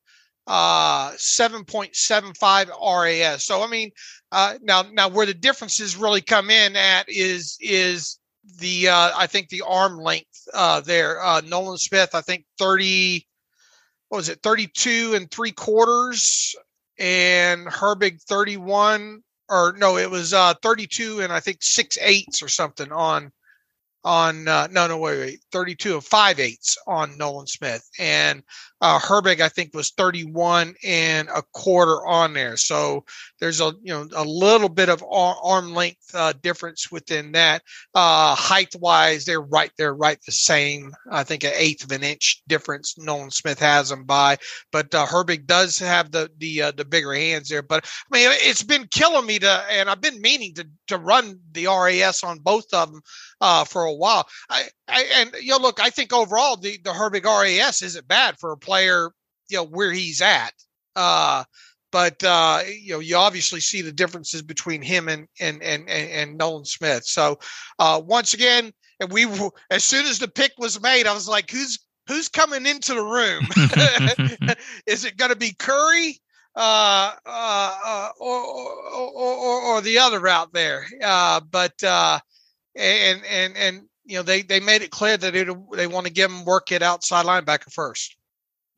uh, 0.47 1.11
7.75 1.13 2.69
RAS. 3.03 3.45
So 3.45 3.63
I 3.63 3.67
mean, 3.67 3.91
uh, 4.33 4.55
now 4.63 4.85
now 4.93 5.09
where 5.09 5.27
the 5.27 5.35
differences 5.35 5.97
really 5.97 6.21
come 6.21 6.51
in 6.51 6.77
at 6.77 7.09
is 7.09 7.57
is 7.61 8.19
the 8.59 8.89
uh, 8.89 9.11
I 9.17 9.27
think 9.27 9.49
the 9.49 9.63
arm 9.67 9.99
length 9.99 10.49
uh, 10.55 10.81
there. 10.81 11.23
Uh, 11.23 11.41
Nolan 11.43 11.79
Smith, 11.79 12.11
I 12.15 12.21
think 12.21 12.45
30 12.59 13.27
what 14.09 14.19
was 14.19 14.29
it 14.29 14.41
32 14.43 15.15
and 15.17 15.31
three 15.31 15.51
quarters 15.51 16.55
and 16.99 17.67
Herbig 17.67 18.23
31 18.23 19.23
or 19.49 19.75
no, 19.77 19.97
it 19.97 20.11
was 20.11 20.33
uh 20.33 20.55
32 20.63 21.21
and 21.21 21.33
I 21.33 21.41
think 21.41 21.59
six 21.61 21.99
eighths 22.01 22.43
or 22.43 22.49
something 22.49 22.91
on 22.93 23.31
on 24.07 24.47
uh, 24.47 24.69
no 24.71 24.87
no 24.87 24.97
wait 24.97 25.19
wait 25.19 25.41
32 25.51 25.97
of 25.97 26.09
eighths 26.39 26.79
on 26.87 27.19
Nolan 27.19 27.49
Smith. 27.49 27.83
And 27.99 28.43
uh, 28.81 29.01
Herbig 29.01 29.41
I 29.41 29.49
think 29.49 29.75
was 29.75 29.91
31 29.91 30.77
and 30.85 31.29
a 31.29 31.43
quarter 31.53 32.07
on 32.07 32.33
there. 32.33 32.57
So 32.57 33.05
there's 33.41 33.61
a 33.61 33.73
you 33.83 33.93
know 33.93 34.09
a 34.15 34.25
little 34.25 34.69
bit 34.69 34.89
of 34.89 35.05
arm 35.11 35.75
length 35.75 36.15
uh, 36.15 36.35
difference 36.41 36.93
within 36.93 37.33
that. 37.33 37.63
Uh, 37.95 38.37
height 38.37 38.77
wise 38.79 39.25
they're 39.25 39.41
right 39.41 39.73
they're 39.77 39.95
right 39.95 40.19
the 40.25 40.33
same 40.33 40.93
I 41.11 41.25
think 41.25 41.43
an 41.43 41.53
eighth 41.57 41.83
of 41.83 41.91
an 41.91 42.05
inch 42.05 42.43
difference 42.47 42.97
Nolan 42.97 43.33
Smith 43.33 43.59
has 43.59 43.89
them 43.89 44.05
by. 44.05 44.37
But 44.71 44.95
uh, 44.95 45.07
Herbig 45.07 45.47
does 45.47 45.81
have 45.81 46.13
the 46.13 46.31
the 46.39 46.63
uh, 46.63 46.71
the 46.71 46.85
bigger 46.85 47.13
hands 47.13 47.49
there. 47.49 47.63
But 47.63 47.85
I 48.13 48.17
mean 48.17 48.29
it's 48.31 48.63
been 48.63 48.87
killing 48.87 49.27
me 49.27 49.41
to 49.41 49.65
and 49.69 49.91
I've 49.91 50.01
been 50.01 50.21
meaning 50.21 50.55
to 50.55 50.69
to 50.87 50.99
run 50.99 51.41
the 51.51 51.67
RAS 51.67 52.23
on 52.23 52.39
both 52.39 52.73
of 52.73 52.93
them 52.93 53.03
uh, 53.41 53.65
for 53.65 53.85
a 53.85 53.93
while. 53.93 54.27
I, 54.49 54.65
I 54.89 55.05
and 55.17 55.35
you 55.41 55.51
know, 55.51 55.59
look, 55.59 55.81
I 55.81 55.91
think 55.91 56.13
overall 56.13 56.57
the 56.57 56.79
the 56.83 56.91
Herbig 56.91 57.25
RAS 57.25 57.83
isn't 57.83 58.09
bad 58.09 58.39
for 58.39 58.53
a 58.53 58.59
player, 58.59 59.11
you 59.49 59.59
know, 59.59 59.65
where 59.65 59.93
he's 59.93 60.21
at. 60.21 60.53
Uh, 60.95 61.45
but 61.93 62.23
uh, 62.25 62.63
you 62.67 62.95
know, 62.95 63.01
you 63.01 63.17
obviously 63.17 63.61
see 63.61 63.83
the 63.83 63.93
differences 63.93 64.43
between 64.43 64.83
him 64.83 65.09
and 65.09 65.27
and 65.41 65.63
and 65.63 65.89
and, 65.89 66.11
and 66.11 66.39
Nolan 66.39 66.65
Smith. 66.65 67.05
So 67.05 67.39
uh, 67.79 68.03
once 68.05 68.35
again, 68.35 68.73
and 69.01 69.11
we 69.11 69.27
as 69.71 69.85
soon 69.85 70.07
as 70.07 70.19
the 70.19 70.29
pick 70.29 70.53
was 70.59 70.81
made, 70.81 71.07
I 71.07 71.15
was 71.15 71.29
like, 71.29 71.51
who's 71.51 71.79
who's 72.09 72.29
coming 72.29 72.67
into 72.67 72.95
the 72.95 73.03
room? 73.03 73.47
Is 74.87 75.05
it 75.05 75.17
going 75.17 75.31
to 75.31 75.37
be 75.37 75.55
Curry? 75.59 76.21
Uh, 76.55 77.13
uh, 77.27 77.79
uh, 77.85 78.09
or, 78.19 78.41
or, 78.41 79.11
or, 79.13 79.61
or, 79.63 79.81
the 79.83 79.99
other 79.99 80.21
route 80.21 80.55
there. 80.55 80.87
Uh, 81.05 81.39
but 81.51 81.75
uh, 81.85 82.19
and 82.77 83.23
and 83.25 83.57
and 83.57 83.83
you 84.05 84.17
know 84.17 84.23
they 84.23 84.43
they 84.43 84.61
made 84.61 84.83
it 84.83 84.91
clear 84.91 85.17
that 85.17 85.35
it, 85.35 85.49
they 85.73 85.87
want 85.87 86.07
to 86.07 86.13
give 86.13 86.31
him 86.31 86.45
work 86.45 86.73
at 86.73 86.83
outside 86.83 87.27
linebacker 87.27 87.73
first. 87.73 88.17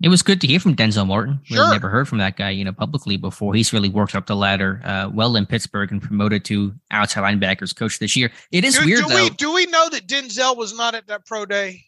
It 0.00 0.08
was 0.08 0.22
good 0.22 0.40
to 0.42 0.46
hear 0.46 0.60
from 0.60 0.76
Denzel 0.76 1.08
Martin. 1.08 1.40
Really 1.50 1.64
sure. 1.64 1.72
never 1.72 1.88
heard 1.88 2.06
from 2.06 2.18
that 2.18 2.36
guy, 2.36 2.50
you 2.50 2.64
know, 2.64 2.72
publicly 2.72 3.16
before. 3.16 3.54
He's 3.54 3.72
really 3.72 3.88
worked 3.88 4.14
up 4.14 4.26
the 4.26 4.36
ladder 4.36 4.80
uh, 4.84 5.10
well 5.12 5.34
in 5.34 5.44
Pittsburgh 5.44 5.90
and 5.90 6.00
promoted 6.00 6.44
to 6.46 6.72
outside 6.92 7.22
linebackers 7.22 7.74
coach 7.74 7.98
this 7.98 8.14
year. 8.14 8.30
It 8.52 8.64
is 8.64 8.78
do, 8.78 8.84
weird 8.84 9.04
do 9.04 9.08
though. 9.08 9.24
We, 9.24 9.30
do 9.30 9.52
we 9.52 9.66
know 9.66 9.88
that 9.88 10.06
Denzel 10.06 10.56
was 10.56 10.76
not 10.76 10.94
at 10.94 11.08
that 11.08 11.26
pro 11.26 11.46
day? 11.46 11.84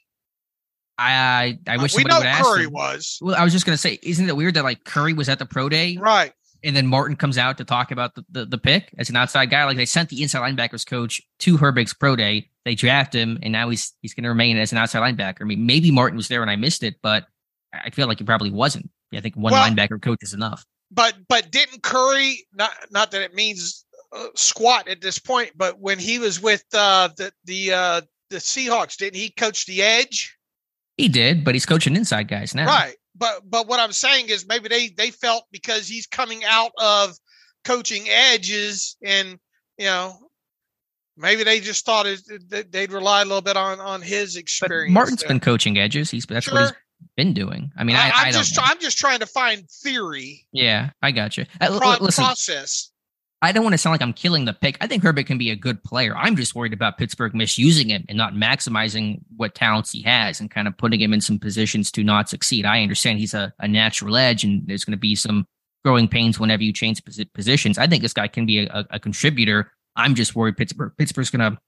I 0.99 1.59
I, 1.67 1.75
I 1.75 1.77
wish 1.77 1.95
uh, 1.95 1.99
we 1.99 2.05
know. 2.05 2.21
Curry 2.21 2.67
was. 2.67 3.19
Well, 3.23 3.37
I 3.37 3.45
was 3.45 3.53
just 3.53 3.65
gonna 3.65 3.79
say, 3.79 4.01
isn't 4.03 4.29
it 4.29 4.37
weird 4.37 4.55
that 4.55 4.65
like 4.65 4.83
Curry 4.85 5.13
was 5.13 5.29
at 5.29 5.39
the 5.39 5.47
pro 5.47 5.69
day, 5.69 5.97
right? 5.97 6.33
And 6.63 6.77
then 6.77 6.87
Martin 6.87 7.17
comes 7.17 7.39
out 7.39 7.59
to 7.59 7.65
talk 7.65 7.91
about 7.91 8.15
the, 8.15 8.25
the, 8.31 8.45
the, 8.45 8.59
pick 8.59 8.95
as 8.99 9.09
an 9.11 9.17
outside 9.17 9.51
guy. 9.51 9.65
Like 9.65 9.77
they 9.77 9.87
sent 9.87 10.09
the 10.09 10.23
inside 10.23 10.41
linebackers 10.41 10.87
coach 10.87 11.21
to 11.41 11.57
Herbig's 11.57 11.95
pro 11.95 12.17
day. 12.17 12.51
They 12.65 12.75
draft 12.75 13.15
him, 13.15 13.39
and 13.43 13.53
now 13.53 13.71
he's 13.71 13.95
he's 14.03 14.15
going 14.15 14.25
to 14.25 14.29
remain 14.29 14.57
as 14.59 14.73
an 14.73 14.79
outside 14.79 15.01
linebacker. 15.01 15.43
I 15.43 15.45
mean, 15.45 15.67
maybe 15.67 15.91
Martin 15.91 16.17
was 16.17 16.29
there 16.29 16.43
and 16.43 16.51
I 16.51 16.57
missed 16.57 16.83
it, 16.83 16.97
but 17.03 17.27
I 17.73 17.91
feel 17.91 18.07
like 18.07 18.19
he 18.19 18.25
probably 18.25 18.51
wasn't. 18.51 18.91
I 19.13 19.21
think 19.21 19.37
one 19.37 19.53
well, 19.53 19.69
linebacker 19.69 20.01
coach 20.01 20.19
is 20.23 20.35
enough. 20.35 20.65
But 20.91 21.15
but 21.29 21.51
didn't 21.51 21.83
Curry 21.83 22.47
not 22.55 22.73
not 22.91 23.11
that 23.13 23.23
it 23.23 23.35
means 23.35 23.85
uh, 24.13 24.29
squat 24.35 24.89
at 24.89 25.01
this 25.01 25.19
point, 25.19 25.53
but 25.57 25.79
when 25.81 25.99
he 25.99 26.19
was 26.19 26.41
with 26.41 26.65
uh, 26.75 27.09
the 27.17 27.33
the 27.45 27.73
uh, 27.73 28.01
the 28.29 28.37
Seahawks, 28.37 28.97
didn't 28.97 29.17
he 29.17 29.31
coach 29.31 29.67
the 29.67 29.83
edge? 29.83 30.37
He 30.97 31.09
did, 31.09 31.45
but 31.45 31.55
he's 31.55 31.65
coaching 31.65 31.97
inside 31.97 32.29
guys 32.29 32.55
now. 32.55 32.67
Right 32.67 32.97
but 33.21 33.49
but 33.49 33.69
what 33.69 33.79
I'm 33.79 33.93
saying 33.93 34.31
is 34.31 34.49
maybe 34.49 34.69
they 34.69 34.89
they 34.89 35.11
felt 35.13 35.45
because 35.53 35.87
he's 35.87 36.09
coming 36.09 36.43
out 36.45 36.73
of 36.79 37.17
coaching 37.65 38.07
edges 38.09 38.97
and 39.05 39.39
you 39.79 39.85
know 39.85 40.17
maybe 41.17 41.45
they 41.45 41.61
just 41.61 41.85
thought 41.85 42.07
it, 42.07 42.23
they'd 42.73 42.93
rely 42.93 43.23
a 43.23 43.25
little 43.25 43.43
bit 43.43 43.57
on 43.57 43.79
on 43.79 44.03
his 44.03 44.37
experience. 44.37 44.91
But 44.91 44.95
Martin's 44.95 45.21
there. 45.21 45.29
been 45.29 45.41
coaching 45.41 45.79
edges. 45.79 46.11
He's 46.11 46.27
that's 46.27 46.47
sure. 46.47 46.55
what 46.55 46.77
he's 46.99 47.09
been 47.17 47.35
doing. 47.35 47.71
I 47.77 47.85
mean, 47.85 47.97
I, 47.97 48.11
I, 48.13 48.27
am 48.29 48.33
just 48.33 48.57
know. 48.57 48.63
I'm 48.65 48.81
just 48.81 48.99
trying 48.99 49.21
to 49.21 49.27
find 49.27 49.69
theory. 49.69 50.47
Yeah, 50.53 50.91
I 51.03 51.13
got 51.13 51.37
you. 51.37 51.45
Uh, 51.61 51.79
Pro- 51.79 52.05
listen, 52.05 52.25
process. 52.25 52.91
I 53.43 53.53
don't 53.53 53.65
want 53.65 53.73
to 53.73 53.79
sound 53.79 53.93
like 53.93 54.03
I'm 54.03 54.13
killing 54.13 54.45
the 54.45 54.53
pick. 54.53 54.77
I 54.83 54.87
think 54.87 55.03
Herbig 55.03 55.27
can 55.27 55.39
be 55.39 55.51
a 55.51 55.57
good 55.57 55.83
player. 55.83 56.15
I'm 56.15 56.37
just 56.37 56.55
worried 56.55 56.75
about 56.75 56.99
Pittsburgh 56.99 57.35
misusing 57.35 57.89
him 57.89 58.05
and 58.09 58.19
not 58.19 58.35
maximizing 58.35 59.21
what 59.37 59.55
talents 59.55 59.91
he 59.93 60.03
has 60.03 60.41
and 60.41 60.51
kind 60.51 60.69
of 60.69 60.77
putting 60.77 61.01
him 61.01 61.15
in 61.15 61.23
some 61.23 61.39
positions 61.39 61.91
to 61.93 62.05
not 62.05 62.29
succeed. 62.29 62.67
I 62.67 62.83
understand 62.83 63.19
he's 63.19 63.33
a, 63.33 63.53
a 63.59 63.67
natural 63.67 64.17
edge 64.17 64.45
and 64.45 64.63
there's 64.67 64.85
going 64.85 64.93
to 64.93 64.99
be 64.99 65.15
some 65.15 65.47
growing 65.85 66.07
pains 66.07 66.39
whenever 66.39 66.63
you 66.63 66.73
change 66.73 67.03
positions. 67.33 67.79
I 67.79 67.87
think 67.87 68.03
this 68.03 68.13
guy 68.13 68.29
can 68.29 68.45
be 68.45 68.67
a, 68.67 68.85
a 68.91 69.01
contributor. 69.01 69.73
I'm 69.97 70.15
just 70.15 70.37
worried 70.37 70.59
Pittsburgh 70.59 70.93
Pittsburgh's 70.99 71.31
going 71.31 71.53
to 71.53 71.59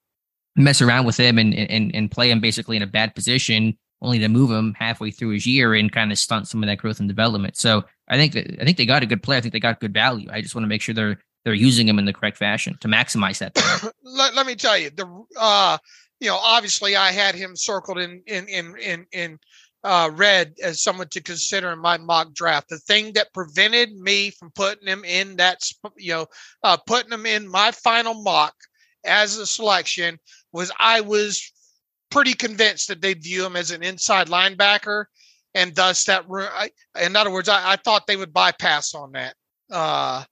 mess 0.57 0.83
around 0.83 1.07
with 1.07 1.17
him 1.17 1.39
and, 1.39 1.55
and 1.55 1.95
and 1.95 2.11
play 2.11 2.31
him 2.31 2.41
basically 2.41 2.77
in 2.77 2.83
a 2.83 2.87
bad 2.87 3.15
position, 3.15 3.79
only 4.03 4.19
to 4.19 4.29
move 4.29 4.51
him 4.51 4.75
halfway 4.79 5.11
through 5.11 5.31
his 5.31 5.47
year 5.47 5.75
and 5.75 5.91
kind 5.91 6.13
of 6.13 6.19
stunt 6.19 6.49
some 6.49 6.63
of 6.63 6.67
that 6.67 6.77
growth 6.77 7.01
and 7.01 7.09
development. 7.09 7.57
So 7.57 7.85
I 8.09 8.17
think 8.17 8.35
that 8.35 8.61
I 8.61 8.65
think 8.65 8.77
they 8.77 8.87
got 8.87 9.03
a 9.03 9.07
good 9.07 9.23
player. 9.23 9.39
I 9.39 9.41
think 9.41 9.53
they 9.53 9.61
got 9.61 9.81
good 9.81 9.95
value. 9.95 10.29
I 10.31 10.43
just 10.43 10.55
want 10.55 10.65
to 10.65 10.69
make 10.69 10.83
sure 10.83 10.95
they're 10.95 11.19
they're 11.45 11.55
using 11.55 11.87
them 11.87 11.99
in 11.99 12.05
the 12.05 12.13
correct 12.13 12.37
fashion 12.37 12.77
to 12.81 12.89
maximize 12.89 13.39
that. 13.39 13.57
let, 14.03 14.35
let 14.35 14.47
me 14.47 14.55
tell 14.55 14.79
you, 14.79 14.91
the 14.91 15.25
uh, 15.39 15.79
you 16.21 16.29
know, 16.29 16.37
obviously 16.37 16.95
I 16.95 17.11
had 17.11 17.35
him 17.35 17.57
circled 17.57 17.99
in 17.99 18.23
in 18.27 18.47
in 18.49 18.77
in 18.79 19.07
in 19.13 19.39
uh, 19.85 20.11
red 20.15 20.55
as 20.63 20.83
someone 20.83 21.09
to 21.09 21.21
consider 21.21 21.73
in 21.73 21.81
my 21.81 21.99
mock 21.99 22.33
draft. 22.33 22.69
The 22.69 22.79
thing 22.79 23.13
that 23.15 23.35
prevented 23.35 23.97
me 23.97 24.31
from 24.31 24.53
putting 24.53 24.87
him 24.87 25.05
in 25.05 25.37
that, 25.37 25.61
you 25.97 26.13
know, 26.13 26.27
uh, 26.63 26.77
putting 26.87 27.11
him 27.11 27.27
in 27.27 27.49
my 27.49 27.73
final 27.73 28.15
mock 28.23 28.55
as 29.05 29.37
a 29.37 29.47
selection 29.47 30.19
was 30.53 30.71
I 30.79 31.01
was 31.01 31.53
pretty 32.11 32.35
convinced 32.35 32.89
that 32.89 33.01
they'd 33.01 33.23
view 33.23 33.45
him 33.45 33.57
as 33.57 33.71
an 33.71 33.83
inside 33.83 34.29
linebacker, 34.29 35.07
and 35.55 35.75
thus 35.75 36.05
that. 36.05 36.25
In 37.01 37.17
other 37.17 37.33
words, 37.33 37.49
I, 37.49 37.73
I 37.73 37.77
thought 37.77 38.07
they 38.07 38.17
would 38.17 38.33
bypass 38.33 38.95
on 38.95 39.13
that. 39.13 39.35
Uh, 39.71 40.23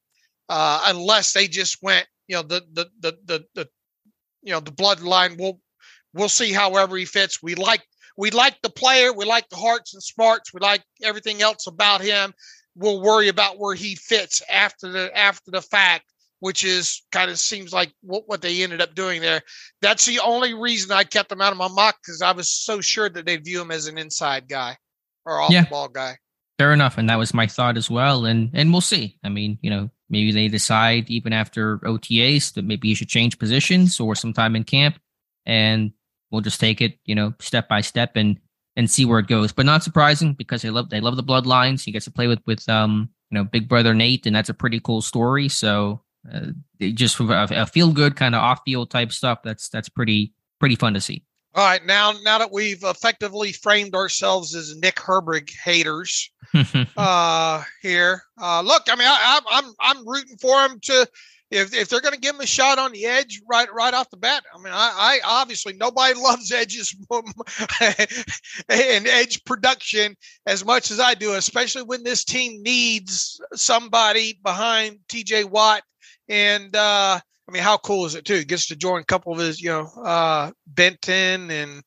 uh, 0.51 0.83
unless 0.87 1.33
they 1.33 1.47
just 1.47 1.79
went, 1.81 2.07
you 2.27 2.37
know, 2.37 2.43
the 2.43 2.63
the 2.73 2.91
the 3.01 3.19
the, 3.25 3.45
the 3.55 3.69
you 4.43 4.53
know 4.53 4.61
the 4.61 4.73
bloodline. 4.73 5.39
We'll 5.39 5.61
we'll 6.13 6.29
see 6.29 6.53
however 6.53 6.97
he 6.97 7.05
fits. 7.05 7.43
We 7.43 7.55
like 7.55 7.83
we 8.17 8.31
like 8.31 8.61
the 8.63 8.71
player. 8.71 9.13
We 9.13 9.25
like 9.25 9.49
the 9.49 9.57
hearts 9.57 9.95
and 9.95 10.03
smarts. 10.03 10.53
We 10.53 10.61
like 10.61 10.83
everything 11.03 11.41
else 11.41 11.67
about 11.67 12.03
him. 12.03 12.35
we'll 12.75 13.01
worry 13.01 13.29
about 13.29 13.59
where 13.59 13.75
he 13.75 13.95
fits 13.95 14.43
after 14.51 14.91
the 14.91 15.17
after 15.17 15.51
the 15.51 15.63
fact 15.63 16.05
which 16.41 16.65
is 16.65 17.03
kind 17.13 17.31
of 17.31 17.39
seems 17.39 17.71
like 17.71 17.93
what, 18.01 18.25
what 18.27 18.43
they 18.43 18.63
ended 18.63 18.81
up 18.81 18.95
doing 18.95 19.21
there. 19.21 19.43
That's 19.83 20.07
the 20.07 20.21
only 20.21 20.55
reason 20.55 20.91
I 20.91 21.05
kept 21.05 21.31
him 21.31 21.43
out 21.43 21.53
of 21.53 21.59
my 21.59 21.69
mock 21.69 21.99
because 22.03 22.23
I 22.23 22.33
was 22.33 22.51
so 22.51 22.81
sure 22.81 23.09
that 23.11 23.27
they'd 23.27 23.45
view 23.45 23.61
him 23.61 23.71
as 23.71 23.87
an 23.87 23.99
inside 23.99 24.49
guy 24.49 24.77
or 25.27 25.41
off 25.41 25.51
yeah. 25.51 25.65
the 25.65 25.71
ball 25.71 25.89
guy. 25.89 26.17
Fair 26.59 26.73
enough, 26.73 26.99
and 26.99 27.09
that 27.09 27.19
was 27.19 27.33
my 27.33 27.47
thought 27.47 27.77
as 27.77 27.91
well. 27.91 28.27
And 28.27 28.51
and 28.53 28.73
we'll 28.73 28.81
see. 28.81 29.19
I 29.25 29.29
mean, 29.29 29.59
you 29.63 29.71
know, 29.71 29.91
maybe 30.11 30.33
they 30.33 30.49
decide 30.49 31.09
even 31.09 31.33
after 31.33 31.79
OTAs 31.79 32.55
that 32.55 32.65
maybe 32.65 32.89
you 32.89 32.95
should 32.95 33.09
change 33.09 33.39
positions 33.39 33.99
or 34.01 34.15
sometime 34.15 34.57
in 34.57 34.65
camp, 34.65 34.99
and 35.47 35.93
we'll 36.31 36.43
just 36.43 36.61
take 36.61 36.81
it, 36.81 36.99
you 37.05 37.15
know, 37.15 37.35
step 37.39 37.69
by 37.69 37.81
step 37.81 38.17
and 38.17 38.39
and 38.77 38.91
see 38.91 39.05
where 39.05 39.19
it 39.19 39.27
goes. 39.27 39.53
But 39.53 39.67
not 39.67 39.83
surprising 39.83 40.35
because 40.35 40.63
they 40.63 40.71
love 40.71 40.91
they 40.91 41.01
love 41.01 41.17
the 41.17 41.23
bloodlines. 41.23 41.85
He 41.85 41.93
gets 41.93 42.05
to 42.05 42.11
play 42.11 42.27
with 42.27 42.41
with 42.47 42.69
um 42.69 43.09
you 43.31 43.39
know 43.39 43.45
Big 43.45 43.69
Brother 43.69 43.95
Nate, 43.95 44.27
and 44.27 44.35
that's 44.35 44.49
a 44.49 44.55
pretty 44.55 44.81
cool 44.81 45.03
story. 45.03 45.49
So 45.49 46.03
uh, 46.31 46.47
just 46.81 47.19
a, 47.21 47.63
a 47.63 47.67
feel 47.67 47.93
good 47.93 48.17
kind 48.17 48.35
of 48.35 48.43
off 48.43 48.61
field 48.65 48.91
type 48.91 49.13
stuff. 49.13 49.43
That's 49.43 49.69
that's 49.69 49.89
pretty 49.89 50.35
pretty 50.59 50.77
fun 50.77 50.95
to 50.95 51.01
see. 51.01 51.25
All 51.53 51.67
right, 51.67 51.85
now 51.85 52.13
now 52.23 52.39
that 52.39 52.53
we've 52.53 52.85
effectively 52.85 53.51
framed 53.51 53.95
ourselves 53.95 54.55
as 54.55 54.77
Nick 54.77 54.97
Herbig 54.97 55.51
haters 55.51 56.31
uh, 56.97 57.65
here, 57.83 58.23
uh, 58.41 58.61
look, 58.61 58.85
I 58.89 58.95
mean, 58.95 59.09
I, 59.09 59.41
I'm 59.51 59.73
I'm 59.81 60.09
rooting 60.09 60.37
for 60.37 60.65
him 60.65 60.79
to 60.83 61.09
if 61.51 61.75
if 61.75 61.89
they're 61.89 62.01
going 62.01 62.15
to 62.15 62.21
give 62.21 62.37
him 62.37 62.41
a 62.41 62.47
shot 62.47 62.79
on 62.79 62.93
the 62.93 63.05
edge 63.07 63.43
right 63.51 63.69
right 63.75 63.93
off 63.93 64.11
the 64.11 64.17
bat. 64.17 64.45
I 64.55 64.59
mean, 64.59 64.73
I, 64.73 64.93
I 64.97 65.21
obviously 65.25 65.73
nobody 65.73 66.15
loves 66.21 66.53
edges 66.53 66.95
and 68.69 69.07
edge 69.09 69.45
production 69.45 70.17
as 70.47 70.65
much 70.65 70.91
as 70.93 71.01
I 71.01 71.15
do, 71.15 71.35
especially 71.35 71.83
when 71.83 72.05
this 72.05 72.25
team 72.25 72.63
needs 72.63 73.41
somebody 73.55 74.39
behind 74.45 74.99
T.J. 75.09 75.45
Watt 75.45 75.83
and 76.29 76.75
uh, 76.77 77.19
I 77.51 77.53
mean, 77.53 77.63
how 77.65 77.79
cool 77.79 78.07
is 78.07 78.15
it 78.15 78.25
too? 78.25 78.37
He 78.37 78.45
gets 78.45 78.69
to 78.69 78.77
join 78.77 79.01
a 79.01 79.05
couple 79.05 79.33
of 79.33 79.41
his, 79.41 79.61
you 79.61 79.71
know, 79.71 79.91
uh, 80.05 80.53
Benton 80.69 81.51
and 81.51 81.83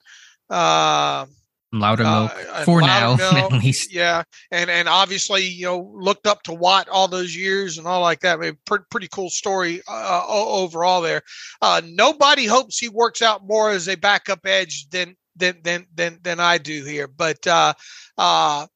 uh, 0.49 1.25
Loudermilk 1.73 2.49
uh, 2.49 2.63
for 2.65 2.81
now, 2.81 3.13
at 3.19 3.51
least. 3.53 3.93
Yeah, 3.93 4.23
and 4.51 4.69
and 4.69 4.89
obviously, 4.89 5.45
you 5.45 5.65
know, 5.65 5.89
looked 5.95 6.27
up 6.27 6.43
to 6.43 6.53
Watt 6.53 6.89
all 6.89 7.07
those 7.07 7.33
years 7.33 7.77
and 7.77 7.87
all 7.87 8.01
like 8.01 8.19
that. 8.19 8.39
I 8.39 8.41
mean, 8.41 8.57
pretty, 8.65 8.83
pretty 8.91 9.07
cool 9.07 9.29
story 9.29 9.81
uh, 9.87 10.25
overall 10.27 11.01
there. 11.01 11.21
Uh, 11.61 11.81
nobody 11.85 12.45
hopes 12.45 12.77
he 12.77 12.89
works 12.89 13.21
out 13.21 13.47
more 13.47 13.71
as 13.71 13.87
a 13.87 13.95
backup 13.95 14.45
edge 14.45 14.89
than 14.89 15.15
than 15.37 15.61
than 15.63 15.87
than 15.95 16.19
than 16.23 16.41
I 16.41 16.57
do 16.57 16.83
here, 16.83 17.07
but 17.07 17.47
uh, 17.47 17.73
uh, 18.17 18.67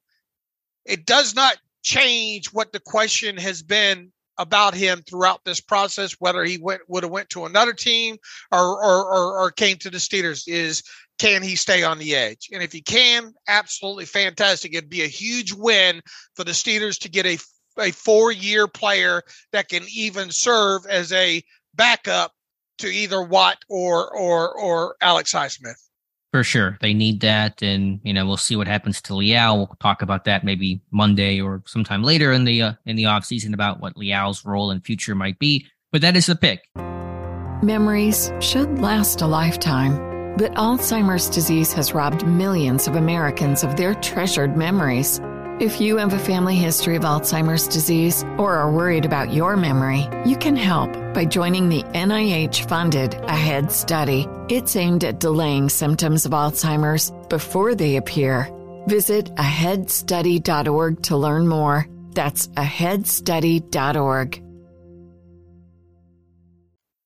it 0.86 1.04
does 1.04 1.34
not 1.34 1.58
change 1.82 2.46
what 2.54 2.72
the 2.72 2.80
question 2.80 3.36
has 3.36 3.62
been 3.62 4.10
about 4.38 4.74
him 4.74 5.02
throughout 5.02 5.44
this 5.44 5.60
process, 5.60 6.16
whether 6.18 6.44
he 6.44 6.58
went 6.58 6.82
would 6.88 7.02
have 7.02 7.12
went 7.12 7.28
to 7.30 7.44
another 7.44 7.72
team 7.72 8.16
or, 8.52 8.84
or 8.84 9.14
or, 9.14 9.38
or 9.40 9.50
came 9.50 9.76
to 9.78 9.90
the 9.90 9.98
Steelers, 9.98 10.44
is 10.46 10.82
can 11.18 11.42
he 11.42 11.56
stay 11.56 11.82
on 11.82 11.98
the 11.98 12.14
edge? 12.14 12.48
And 12.52 12.62
if 12.62 12.72
he 12.72 12.80
can, 12.80 13.34
absolutely 13.48 14.04
fantastic. 14.04 14.72
It'd 14.72 14.88
be 14.88 15.02
a 15.02 15.08
huge 15.08 15.52
win 15.52 16.00
for 16.36 16.44
the 16.44 16.52
Steelers 16.52 16.98
to 17.00 17.08
get 17.08 17.26
a 17.26 17.38
a 17.78 17.90
four 17.92 18.32
year 18.32 18.66
player 18.66 19.22
that 19.52 19.68
can 19.68 19.84
even 19.92 20.30
serve 20.30 20.86
as 20.86 21.12
a 21.12 21.42
backup 21.74 22.32
to 22.78 22.88
either 22.88 23.22
Watt 23.22 23.58
or 23.68 24.08
or 24.16 24.52
or 24.52 24.96
Alex 25.00 25.32
Highsmith. 25.32 25.87
For 26.32 26.44
sure. 26.44 26.76
They 26.82 26.92
need 26.92 27.20
that. 27.20 27.62
And, 27.62 28.00
you 28.02 28.12
know, 28.12 28.26
we'll 28.26 28.36
see 28.36 28.54
what 28.54 28.66
happens 28.66 29.00
to 29.02 29.14
Leal. 29.14 29.56
We'll 29.56 29.76
talk 29.80 30.02
about 30.02 30.24
that 30.24 30.44
maybe 30.44 30.80
Monday 30.90 31.40
or 31.40 31.62
sometime 31.66 32.02
later 32.02 32.32
in 32.32 32.44
the 32.44 32.62
uh, 32.62 32.72
in 32.84 32.96
the 32.96 33.06
off 33.06 33.24
season 33.24 33.54
about 33.54 33.80
what 33.80 33.96
Leal's 33.96 34.44
role 34.44 34.70
and 34.70 34.84
future 34.84 35.14
might 35.14 35.38
be. 35.38 35.66
But 35.90 36.02
that 36.02 36.16
is 36.16 36.26
the 36.26 36.36
pick. 36.36 36.68
Memories 37.62 38.30
should 38.40 38.78
last 38.78 39.22
a 39.22 39.26
lifetime, 39.26 40.36
but 40.36 40.52
Alzheimer's 40.52 41.30
disease 41.30 41.72
has 41.72 41.94
robbed 41.94 42.26
millions 42.26 42.86
of 42.86 42.94
Americans 42.94 43.64
of 43.64 43.76
their 43.76 43.94
treasured 43.94 44.56
memories. 44.56 45.20
If 45.60 45.80
you 45.80 45.96
have 45.96 46.12
a 46.12 46.20
family 46.20 46.54
history 46.54 46.94
of 46.94 47.02
Alzheimer's 47.02 47.66
disease 47.66 48.22
or 48.38 48.54
are 48.54 48.70
worried 48.70 49.04
about 49.04 49.32
your 49.32 49.56
memory, 49.56 50.08
you 50.24 50.36
can 50.36 50.54
help 50.54 50.92
by 51.14 51.24
joining 51.24 51.68
the 51.68 51.82
NIH 51.82 52.68
funded 52.68 53.10
AHEAD 53.26 53.72
study. 53.72 54.28
It's 54.48 54.76
aimed 54.76 55.02
at 55.02 55.18
delaying 55.18 55.68
symptoms 55.68 56.24
of 56.24 56.30
Alzheimer's 56.30 57.10
before 57.28 57.74
they 57.74 57.96
appear. 57.96 58.48
Visit 58.86 59.34
aheadstudy.org 59.34 61.02
to 61.02 61.16
learn 61.16 61.48
more. 61.48 61.88
That's 62.12 62.46
aheadstudy.org. 62.46 64.42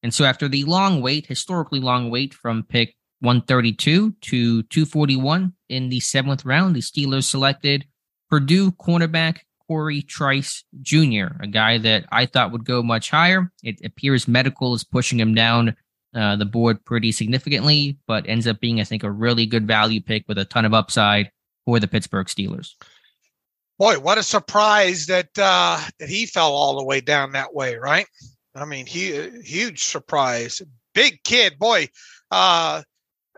And 0.02 0.12
so, 0.12 0.26
after 0.26 0.48
the 0.48 0.64
long 0.64 1.00
wait, 1.00 1.26
historically 1.26 1.80
long 1.80 2.10
wait 2.10 2.34
from 2.34 2.64
pick 2.64 2.96
132 3.20 4.12
to 4.20 4.62
241 4.64 5.54
in 5.70 5.88
the 5.88 6.00
seventh 6.00 6.44
round, 6.44 6.76
the 6.76 6.80
Steelers 6.80 7.24
selected 7.24 7.86
Purdue 8.32 8.72
cornerback 8.72 9.40
Cory 9.68 10.00
Trice 10.00 10.64
Jr., 10.80 11.36
a 11.40 11.46
guy 11.46 11.76
that 11.76 12.06
I 12.10 12.24
thought 12.24 12.50
would 12.50 12.64
go 12.64 12.82
much 12.82 13.10
higher. 13.10 13.52
It 13.62 13.84
appears 13.84 14.26
medical 14.26 14.72
is 14.72 14.84
pushing 14.84 15.20
him 15.20 15.34
down 15.34 15.76
uh, 16.14 16.36
the 16.36 16.46
board 16.46 16.82
pretty 16.86 17.12
significantly, 17.12 17.98
but 18.06 18.26
ends 18.26 18.46
up 18.46 18.58
being, 18.58 18.80
I 18.80 18.84
think, 18.84 19.02
a 19.02 19.10
really 19.10 19.44
good 19.44 19.66
value 19.66 20.00
pick 20.00 20.24
with 20.28 20.38
a 20.38 20.46
ton 20.46 20.64
of 20.64 20.72
upside 20.72 21.30
for 21.66 21.78
the 21.78 21.86
Pittsburgh 21.86 22.26
Steelers. 22.26 22.70
Boy, 23.78 23.98
what 23.98 24.16
a 24.16 24.22
surprise 24.22 25.04
that 25.08 25.28
uh, 25.38 25.78
that 25.98 26.08
he 26.08 26.24
fell 26.24 26.54
all 26.54 26.78
the 26.78 26.86
way 26.86 27.02
down 27.02 27.32
that 27.32 27.52
way, 27.52 27.76
right? 27.76 28.06
I 28.54 28.64
mean, 28.64 28.86
he 28.86 29.28
huge 29.44 29.84
surprise. 29.84 30.62
Big 30.94 31.22
kid, 31.22 31.58
boy. 31.58 31.90
Uh, 32.30 32.82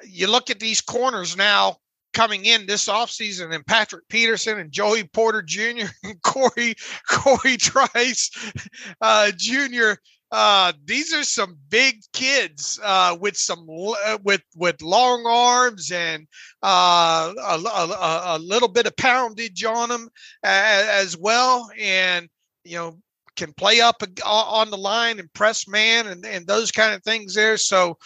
you 0.04 0.28
look 0.28 0.50
at 0.50 0.60
these 0.60 0.80
corners 0.80 1.36
now 1.36 1.78
coming 2.14 2.46
in 2.46 2.66
this 2.66 2.88
offseason 2.88 3.54
and 3.54 3.66
Patrick 3.66 4.08
Peterson 4.08 4.58
and 4.58 4.72
Joey 4.72 5.04
Porter 5.04 5.42
Jr. 5.42 5.86
and 6.04 6.20
Cory 6.22 6.74
Cory 7.08 7.56
Trice 7.56 8.30
uh, 9.00 9.30
Jr. 9.36 9.92
Uh, 10.30 10.72
these 10.84 11.12
are 11.14 11.22
some 11.22 11.56
big 11.68 12.00
kids 12.12 12.80
uh, 12.82 13.16
with 13.20 13.36
some 13.36 13.66
uh, 13.70 14.18
with 14.24 14.42
with 14.56 14.82
long 14.82 15.24
arms 15.26 15.92
and 15.92 16.26
uh, 16.62 17.32
a, 17.38 17.56
a, 17.56 18.36
a, 18.36 18.38
little 18.40 18.68
bit 18.68 18.86
of 18.86 18.96
poundage 18.96 19.64
on 19.64 19.90
them 19.90 20.08
as, 20.42 20.88
as 20.88 21.16
well, 21.16 21.70
and 21.78 22.28
you 22.64 22.76
know 22.76 22.98
can 23.36 23.52
play 23.52 23.80
up 23.80 24.02
on 24.24 24.70
the 24.70 24.76
line 24.76 25.18
and 25.18 25.32
press 25.34 25.68
man 25.68 26.06
and, 26.06 26.24
and 26.24 26.46
those 26.46 26.70
kind 26.70 26.94
of 26.94 27.02
things 27.02 27.34
there. 27.34 27.56
So, 27.56 27.98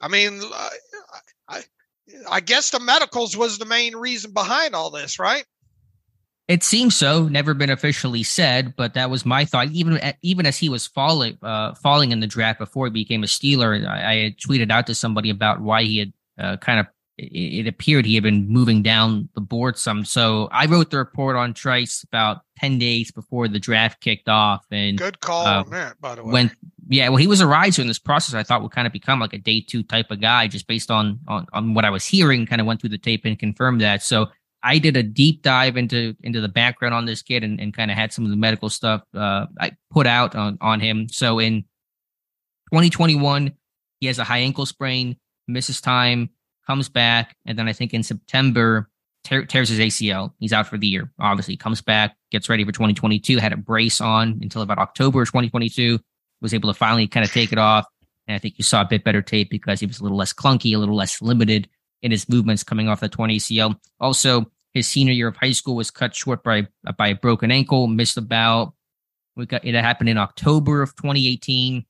I 0.00 0.08
mean, 0.08 0.40
I, 2.30 2.40
guess 2.40 2.70
the 2.70 2.80
medicals 2.80 3.36
was 3.36 3.58
the 3.58 3.64
main 3.64 3.96
reason 3.96 4.32
behind 4.32 4.74
all 4.74 4.90
this, 4.90 5.18
right? 5.18 5.44
It 6.48 6.62
seems 6.62 6.96
so. 6.96 7.26
Never 7.26 7.54
been 7.54 7.70
officially 7.70 8.22
said, 8.22 8.74
but 8.76 8.94
that 8.94 9.10
was 9.10 9.26
my 9.26 9.44
thought. 9.44 9.68
Even 9.72 9.98
even 10.22 10.46
as 10.46 10.56
he 10.56 10.68
was 10.68 10.86
falling 10.86 11.36
uh, 11.42 11.74
falling 11.74 12.12
in 12.12 12.20
the 12.20 12.28
draft 12.28 12.60
before 12.60 12.86
he 12.86 12.92
became 12.92 13.24
a 13.24 13.26
Steeler, 13.26 13.84
I, 13.84 14.12
I 14.12 14.16
had 14.22 14.38
tweeted 14.38 14.70
out 14.70 14.86
to 14.86 14.94
somebody 14.94 15.30
about 15.30 15.60
why 15.60 15.82
he 15.82 15.98
had 15.98 16.12
uh, 16.38 16.56
kind 16.58 16.80
of. 16.80 16.86
It, 17.18 17.66
it 17.66 17.66
appeared 17.66 18.04
he 18.04 18.14
had 18.14 18.22
been 18.22 18.46
moving 18.46 18.82
down 18.82 19.28
the 19.34 19.40
board 19.40 19.76
some. 19.76 20.04
So 20.04 20.48
I 20.52 20.66
wrote 20.66 20.90
the 20.90 20.98
report 20.98 21.34
on 21.34 21.52
Trice 21.52 22.04
about 22.04 22.42
ten 22.60 22.78
days 22.78 23.10
before 23.10 23.48
the 23.48 23.58
draft 23.58 24.00
kicked 24.00 24.28
off, 24.28 24.64
and 24.70 24.96
good 24.96 25.18
call 25.18 25.46
uh, 25.46 25.64
on 25.64 25.70
that, 25.70 26.00
by 26.00 26.14
the 26.14 26.22
way. 26.22 26.32
Went 26.32 26.52
yeah, 26.88 27.08
well, 27.08 27.16
he 27.16 27.26
was 27.26 27.40
a 27.40 27.46
riser 27.46 27.82
in 27.82 27.88
this 27.88 27.98
process. 27.98 28.34
I 28.34 28.42
thought 28.42 28.62
would 28.62 28.72
kind 28.72 28.86
of 28.86 28.92
become 28.92 29.18
like 29.18 29.32
a 29.32 29.38
day 29.38 29.60
two 29.60 29.82
type 29.82 30.10
of 30.10 30.20
guy, 30.20 30.46
just 30.46 30.66
based 30.66 30.90
on 30.90 31.18
on, 31.26 31.46
on 31.52 31.74
what 31.74 31.84
I 31.84 31.90
was 31.90 32.04
hearing. 32.04 32.46
Kind 32.46 32.60
of 32.60 32.66
went 32.66 32.80
through 32.80 32.90
the 32.90 32.98
tape 32.98 33.24
and 33.24 33.38
confirmed 33.38 33.80
that. 33.80 34.02
So 34.02 34.28
I 34.62 34.78
did 34.78 34.96
a 34.96 35.02
deep 35.02 35.42
dive 35.42 35.76
into 35.76 36.14
into 36.22 36.40
the 36.40 36.48
background 36.48 36.94
on 36.94 37.04
this 37.04 37.22
kid 37.22 37.42
and, 37.42 37.60
and 37.60 37.74
kind 37.74 37.90
of 37.90 37.96
had 37.96 38.12
some 38.12 38.24
of 38.24 38.30
the 38.30 38.36
medical 38.36 38.70
stuff 38.70 39.02
uh, 39.14 39.46
I 39.60 39.72
put 39.90 40.06
out 40.06 40.36
on 40.36 40.58
on 40.60 40.80
him. 40.80 41.08
So 41.08 41.38
in 41.38 41.62
2021, 42.72 43.52
he 44.00 44.06
has 44.06 44.18
a 44.18 44.24
high 44.24 44.38
ankle 44.38 44.66
sprain, 44.66 45.16
misses 45.48 45.80
time, 45.80 46.30
comes 46.66 46.88
back, 46.88 47.34
and 47.46 47.58
then 47.58 47.68
I 47.68 47.72
think 47.72 47.94
in 47.94 48.02
September 48.02 48.88
tears 49.24 49.68
his 49.68 49.80
ACL. 49.80 50.32
He's 50.38 50.52
out 50.52 50.68
for 50.68 50.78
the 50.78 50.86
year. 50.86 51.10
Obviously, 51.18 51.56
comes 51.56 51.82
back, 51.82 52.16
gets 52.30 52.48
ready 52.48 52.64
for 52.64 52.70
2022. 52.70 53.38
Had 53.38 53.52
a 53.52 53.56
brace 53.56 54.00
on 54.00 54.38
until 54.40 54.62
about 54.62 54.78
October 54.78 55.24
2022 55.24 55.98
was 56.40 56.54
able 56.54 56.72
to 56.72 56.78
finally 56.78 57.06
kind 57.06 57.24
of 57.24 57.32
take 57.32 57.52
it 57.52 57.58
off. 57.58 57.86
And 58.26 58.34
I 58.34 58.38
think 58.38 58.58
you 58.58 58.64
saw 58.64 58.80
a 58.82 58.86
bit 58.86 59.04
better 59.04 59.22
tape 59.22 59.50
because 59.50 59.80
he 59.80 59.86
was 59.86 60.00
a 60.00 60.02
little 60.02 60.18
less 60.18 60.32
clunky, 60.32 60.74
a 60.74 60.78
little 60.78 60.96
less 60.96 61.22
limited 61.22 61.68
in 62.02 62.10
his 62.10 62.28
movements 62.28 62.64
coming 62.64 62.88
off 62.88 63.00
the 63.00 63.08
20 63.08 63.38
ACL. 63.38 63.78
Also, 64.00 64.46
his 64.74 64.86
senior 64.86 65.12
year 65.12 65.28
of 65.28 65.36
high 65.36 65.52
school 65.52 65.74
was 65.74 65.90
cut 65.90 66.14
short 66.14 66.42
by 66.42 66.66
by 66.98 67.08
a 67.08 67.14
broken 67.14 67.50
ankle, 67.50 67.86
missed 67.86 68.18
about. 68.18 68.74
We 69.34 69.46
got 69.46 69.64
it 69.64 69.74
happened 69.74 70.08
in 70.08 70.18
October 70.18 70.82
of 70.82 70.94
2018. 70.96 71.84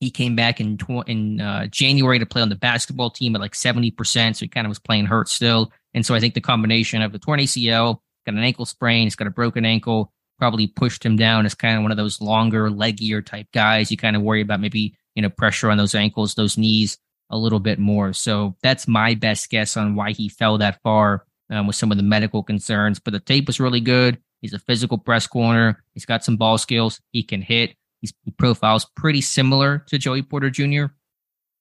He 0.00 0.10
came 0.10 0.36
back 0.36 0.60
in 0.60 0.76
tw- 0.76 1.08
in 1.08 1.40
uh, 1.40 1.66
January 1.68 2.18
to 2.18 2.26
play 2.26 2.42
on 2.42 2.48
the 2.48 2.56
basketball 2.56 3.10
team 3.10 3.34
at 3.34 3.40
like 3.40 3.52
70%, 3.52 4.36
so 4.36 4.40
he 4.40 4.48
kind 4.48 4.66
of 4.66 4.68
was 4.68 4.78
playing 4.78 5.06
hurt 5.06 5.28
still. 5.28 5.72
And 5.94 6.04
so 6.04 6.14
I 6.14 6.20
think 6.20 6.34
the 6.34 6.40
combination 6.40 7.00
of 7.00 7.12
the 7.12 7.18
torn 7.18 7.40
ACL, 7.40 8.00
got 8.26 8.34
an 8.34 8.42
ankle 8.42 8.66
sprain, 8.66 9.04
he's 9.04 9.16
got 9.16 9.26
a 9.26 9.30
broken 9.30 9.64
ankle, 9.64 10.12
probably 10.38 10.66
pushed 10.66 11.04
him 11.04 11.16
down 11.16 11.46
as 11.46 11.54
kind 11.54 11.76
of 11.76 11.82
one 11.82 11.90
of 11.90 11.96
those 11.96 12.20
longer, 12.20 12.70
leggier 12.70 13.24
type 13.24 13.46
guys. 13.52 13.90
You 13.90 13.96
kind 13.96 14.16
of 14.16 14.22
worry 14.22 14.40
about 14.40 14.60
maybe, 14.60 14.96
you 15.14 15.22
know, 15.22 15.30
pressure 15.30 15.70
on 15.70 15.78
those 15.78 15.94
ankles, 15.94 16.34
those 16.34 16.58
knees 16.58 16.98
a 17.30 17.36
little 17.36 17.60
bit 17.60 17.78
more. 17.78 18.12
So 18.12 18.56
that's 18.62 18.86
my 18.86 19.14
best 19.14 19.50
guess 19.50 19.76
on 19.76 19.94
why 19.94 20.12
he 20.12 20.28
fell 20.28 20.58
that 20.58 20.80
far 20.82 21.24
um, 21.50 21.66
with 21.66 21.76
some 21.76 21.90
of 21.90 21.96
the 21.96 22.02
medical 22.02 22.42
concerns. 22.42 22.98
But 22.98 23.12
the 23.12 23.20
tape 23.20 23.46
was 23.46 23.60
really 23.60 23.80
good. 23.80 24.18
He's 24.40 24.52
a 24.52 24.58
physical 24.58 24.98
press 24.98 25.26
corner. 25.26 25.82
He's 25.94 26.06
got 26.06 26.24
some 26.24 26.36
ball 26.36 26.58
skills. 26.58 27.00
He 27.12 27.22
can 27.22 27.42
hit. 27.42 27.74
He's, 28.00 28.12
he 28.24 28.30
profiles 28.30 28.84
pretty 28.84 29.20
similar 29.20 29.78
to 29.88 29.98
Joey 29.98 30.22
Porter 30.22 30.50
Jr. 30.50 30.86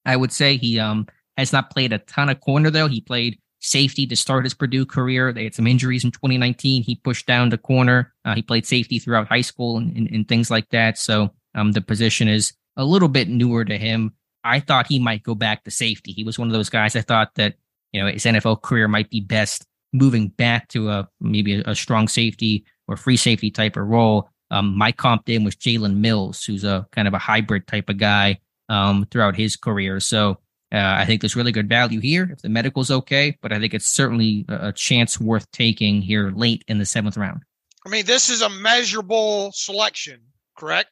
I 0.06 0.16
would 0.16 0.32
say 0.32 0.58
he 0.58 0.80
um 0.80 1.08
has 1.38 1.52
not 1.52 1.72
played 1.72 1.94
a 1.94 1.98
ton 2.00 2.30
of 2.30 2.40
corner 2.42 2.70
though. 2.70 2.88
He 2.88 3.02
played 3.02 3.40
safety 3.65 4.06
to 4.06 4.15
start 4.15 4.45
his 4.45 4.54
Purdue 4.54 4.86
career. 4.86 5.34
They 5.34 5.43
had 5.43 5.56
some 5.56 5.67
injuries 5.67 6.04
in 6.04 6.12
2019. 6.12 6.84
He 6.84 6.95
pushed 6.95 7.25
down 7.25 7.49
to 7.49 7.58
corner. 7.58 8.13
Uh, 8.23 8.36
he 8.36 8.41
played 8.41 8.65
safety 8.65 8.99
throughout 8.99 9.28
high 9.28 9.41
school 9.41 9.78
and, 9.78 9.95
and, 9.97 10.08
and 10.12 10.28
things 10.28 10.51
like 10.51 10.69
that. 10.69 10.97
So 10.97 11.32
um, 11.56 11.71
the 11.71 11.82
position 11.82 12.28
is 12.28 12.54
a 12.78 12.86
little 12.86 13.08
bit 13.08 13.28
newer 13.28 13.65
to 13.65 13.78
him. 13.78 14.13
I 14.43 14.60
thought 14.60 14.88
he 14.88 14.99
might 14.99 15.23
go 15.23 15.34
back 15.34 15.63
to 15.63 15.71
safety. 15.71 16.12
He 16.12 16.23
was 16.23 16.38
one 16.38 16.47
of 16.47 16.54
those 16.54 16.69
guys 16.69 16.95
I 16.95 17.01
thought 17.01 17.34
that 17.36 17.56
you 17.91 18.01
know 18.01 18.08
his 18.08 18.25
NFL 18.25 18.62
career 18.62 18.88
might 18.88 19.10
be 19.10 19.21
best 19.21 19.65
moving 19.93 20.28
back 20.28 20.67
to 20.69 20.89
a 20.89 21.10
maybe 21.19 21.56
a, 21.56 21.71
a 21.71 21.75
strong 21.75 22.08
safety 22.08 22.65
or 22.88 22.97
free 22.97 23.17
safety 23.17 23.49
type 23.49 23.78
of 23.78 23.88
role. 23.88 24.30
Um, 24.51 24.78
my 24.78 24.91
comp 24.91 25.28
in 25.30 25.43
was 25.43 25.56
Jalen 25.56 25.97
Mills, 25.97 26.43
who's 26.43 26.63
a 26.63 26.86
kind 26.91 27.08
of 27.08 27.15
a 27.15 27.19
hybrid 27.19 27.65
type 27.65 27.89
of 27.89 27.97
guy 27.97 28.39
um, 28.69 29.08
throughout 29.10 29.36
his 29.36 29.56
career. 29.56 29.99
So 29.99 30.38
uh, 30.76 30.96
I 30.98 31.06
think 31.06 31.22
there's 31.22 31.38
really 31.38 31.54
good 31.54 31.70
value 31.70 32.02
here 32.02 32.30
if 32.32 32.42
the 32.42 32.50
medical's 32.50 32.92
okay, 32.92 33.38
but 33.42 33.54
I 33.54 33.60
think 33.60 33.74
it's 33.74 33.88
certainly 33.88 34.46
a 34.50 34.74
chance 34.74 35.20
worth 35.20 35.50
taking 35.52 36.02
here 36.02 36.32
late 36.36 36.66
in 36.68 36.80
the 36.80 36.86
seventh 36.86 37.16
round. 37.16 37.44
I 37.86 37.90
mean, 37.90 38.06
this 38.06 38.30
is 38.30 38.42
a 38.42 38.50
measurable 38.50 39.54
selection, 39.54 40.20
correct? 40.58 40.90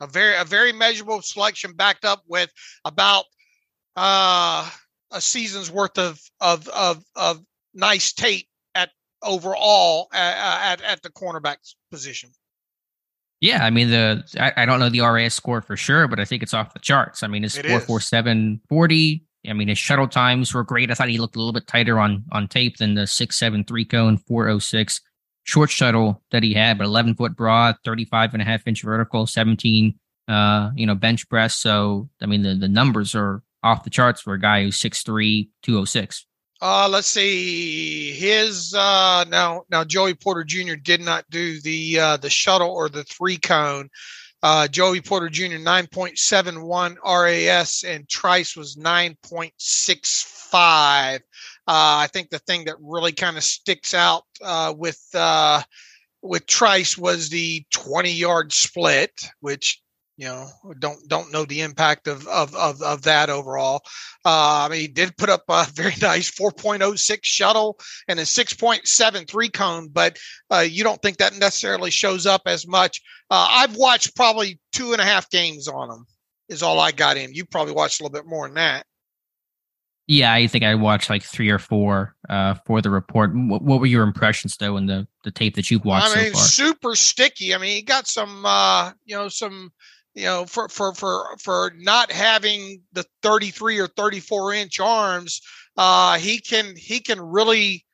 A 0.00 0.06
very 0.06 0.36
a 0.36 0.44
very 0.44 0.72
measurable 0.72 1.22
selection 1.22 1.72
backed 1.72 2.04
up 2.04 2.22
with 2.28 2.52
about 2.84 3.24
uh, 3.96 4.70
a 5.10 5.20
season's 5.20 5.72
worth 5.72 5.98
of 5.98 6.20
of 6.40 6.68
of 6.68 7.04
of 7.16 7.42
nice 7.74 8.12
tape 8.12 8.46
at 8.76 8.90
overall 9.24 10.08
at, 10.12 10.80
at, 10.80 10.82
at 10.82 11.02
the 11.02 11.10
cornerback 11.10 11.56
position. 11.90 12.30
Yeah, 13.40 13.64
I 13.64 13.70
mean 13.70 13.90
the 13.90 14.24
I, 14.38 14.62
I, 14.62 14.66
don't 14.66 14.80
know 14.80 14.88
the 14.88 15.00
RAS 15.00 15.34
score 15.34 15.62
for 15.62 15.76
sure, 15.76 16.08
but 16.08 16.18
I 16.18 16.24
think 16.24 16.42
it's 16.42 16.54
off 16.54 16.72
the 16.72 16.80
charts. 16.80 17.22
I 17.22 17.28
mean 17.28 17.44
it's 17.44 17.56
four 17.56 17.80
four 17.80 18.00
seven 18.00 18.60
forty. 18.68 19.24
I 19.48 19.52
mean 19.52 19.68
his 19.68 19.78
shuttle 19.78 20.08
times 20.08 20.52
were 20.52 20.64
great. 20.64 20.90
I 20.90 20.94
thought 20.94 21.08
he 21.08 21.18
looked 21.18 21.36
a 21.36 21.38
little 21.38 21.52
bit 21.52 21.66
tighter 21.66 22.00
on 22.00 22.24
on 22.32 22.48
tape 22.48 22.78
than 22.78 22.94
the 22.94 23.06
six 23.06 23.38
seven 23.38 23.62
three 23.64 23.84
cone 23.84 24.16
four 24.18 24.48
oh 24.48 24.58
six 24.58 25.00
short 25.44 25.70
shuttle 25.70 26.22
that 26.32 26.42
he 26.42 26.54
had, 26.54 26.78
but 26.78 26.84
eleven 26.84 27.14
foot 27.14 27.36
broad, 27.36 27.76
35 27.84 28.34
and 28.34 28.42
a 28.42 28.44
half 28.44 28.66
inch 28.66 28.82
vertical, 28.82 29.26
seventeen 29.26 29.94
uh, 30.28 30.70
you 30.76 30.86
know, 30.86 30.94
bench 30.94 31.28
press. 31.28 31.54
So 31.54 32.08
I 32.22 32.26
mean 32.26 32.42
the, 32.42 32.54
the 32.54 32.68
numbers 32.68 33.14
are 33.14 33.42
off 33.62 33.84
the 33.84 33.90
charts 33.90 34.20
for 34.20 34.34
a 34.34 34.40
guy 34.40 34.62
who's 34.62 34.78
6'3, 34.78 35.48
206. 35.62 36.26
Uh, 36.60 36.88
let's 36.90 37.06
see. 37.06 38.12
His 38.12 38.74
uh, 38.74 39.24
now 39.28 39.62
now 39.70 39.84
Joey 39.84 40.14
Porter 40.14 40.42
Jr. 40.42 40.74
did 40.74 41.00
not 41.00 41.24
do 41.30 41.60
the 41.60 42.00
uh, 42.00 42.16
the 42.16 42.30
shuttle 42.30 42.70
or 42.70 42.88
the 42.88 43.04
three 43.04 43.36
cone. 43.36 43.88
Uh, 44.42 44.66
Joey 44.68 45.00
Porter 45.00 45.28
Jr. 45.28 45.56
9.71 45.56 46.96
RAS 47.04 47.82
and 47.84 48.08
Trice 48.08 48.56
was 48.56 48.76
9.65. 48.76 50.54
Uh, 50.54 51.20
I 51.66 52.06
think 52.12 52.30
the 52.30 52.38
thing 52.38 52.64
that 52.66 52.76
really 52.80 53.10
kind 53.12 53.36
of 53.36 53.42
sticks 53.42 53.94
out 53.94 54.22
uh, 54.40 54.72
with 54.76 55.04
uh, 55.14 55.60
with 56.22 56.46
Trice 56.46 56.96
was 56.96 57.28
the 57.28 57.64
20 57.72 58.12
yard 58.12 58.52
split, 58.52 59.10
which 59.40 59.82
you 60.18 60.26
know 60.26 60.48
don't 60.80 60.98
don't 61.08 61.32
know 61.32 61.44
the 61.44 61.62
impact 61.62 62.08
of 62.08 62.26
of 62.26 62.54
of, 62.54 62.82
of 62.82 63.02
that 63.02 63.30
overall 63.30 63.80
uh, 64.26 64.66
i 64.66 64.68
mean 64.68 64.80
he 64.80 64.88
did 64.88 65.16
put 65.16 65.30
up 65.30 65.44
a 65.48 65.66
very 65.74 65.94
nice 66.02 66.30
4.06 66.30 67.18
shuttle 67.22 67.78
and 68.08 68.18
a 68.18 68.24
6.73 68.24 69.52
cone 69.52 69.88
but 69.88 70.18
uh, 70.50 70.58
you 70.58 70.84
don't 70.84 71.00
think 71.00 71.16
that 71.18 71.38
necessarily 71.38 71.90
shows 71.90 72.26
up 72.26 72.42
as 72.44 72.66
much 72.66 73.00
uh, 73.30 73.46
i've 73.50 73.76
watched 73.76 74.14
probably 74.14 74.60
two 74.72 74.92
and 74.92 75.00
a 75.00 75.04
half 75.04 75.30
games 75.30 75.68
on 75.68 75.90
him 75.90 76.04
is 76.48 76.62
all 76.62 76.80
i 76.80 76.90
got 76.90 77.16
in 77.16 77.32
you 77.32 77.46
probably 77.46 77.72
watched 77.72 78.00
a 78.00 78.02
little 78.02 78.12
bit 78.12 78.28
more 78.28 78.46
than 78.46 78.56
that 78.56 78.84
yeah, 80.10 80.32
I 80.32 80.46
think 80.46 80.64
I 80.64 80.74
watched 80.74 81.10
like 81.10 81.22
three 81.22 81.50
or 81.50 81.58
four 81.58 82.14
uh, 82.30 82.54
for 82.64 82.80
the 82.80 82.88
report. 82.88 83.30
What, 83.34 83.60
what, 83.60 83.78
were 83.78 83.84
your 83.84 84.04
impressions 84.04 84.56
though 84.56 84.78
in 84.78 84.86
the 84.86 85.06
the 85.22 85.30
tape 85.30 85.54
that 85.56 85.70
you've 85.70 85.84
watched 85.84 86.16
I 86.16 86.22
mean, 86.22 86.34
so? 86.34 86.40
Super 86.40 86.94
sticky. 86.94 87.54
I 87.54 87.58
mean, 87.58 87.76
he 87.76 87.82
got 87.82 88.06
some, 88.06 88.46
uh, 88.46 88.92
you 89.04 89.14
know, 89.14 89.28
some 89.28 89.70
you 90.18 90.24
know, 90.24 90.44
for 90.46 90.68
for 90.68 90.92
for 90.94 91.36
for 91.38 91.72
not 91.76 92.10
having 92.10 92.82
the 92.92 93.04
33 93.22 93.78
or 93.78 93.86
34 93.86 94.54
inch 94.54 94.80
arms, 94.80 95.40
uh, 95.76 96.18
he 96.18 96.40
can 96.40 96.74
he 96.74 96.98
can 96.98 97.20
really 97.20 97.86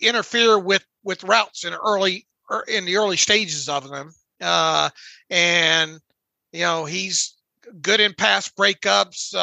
interfere 0.00 0.56
with 0.56 0.86
with 1.02 1.24
routes 1.24 1.64
in 1.64 1.74
early 1.74 2.28
er, 2.48 2.64
in 2.68 2.84
the 2.84 2.96
early 2.96 3.16
stages 3.16 3.68
of 3.68 3.88
them. 3.88 4.12
Uh, 4.40 4.88
and 5.28 5.98
you 6.52 6.60
know, 6.60 6.84
he's 6.84 7.34
good 7.82 7.98
in 7.98 8.14
pass 8.14 8.48
breakups. 8.48 9.34
Uh, 9.34 9.40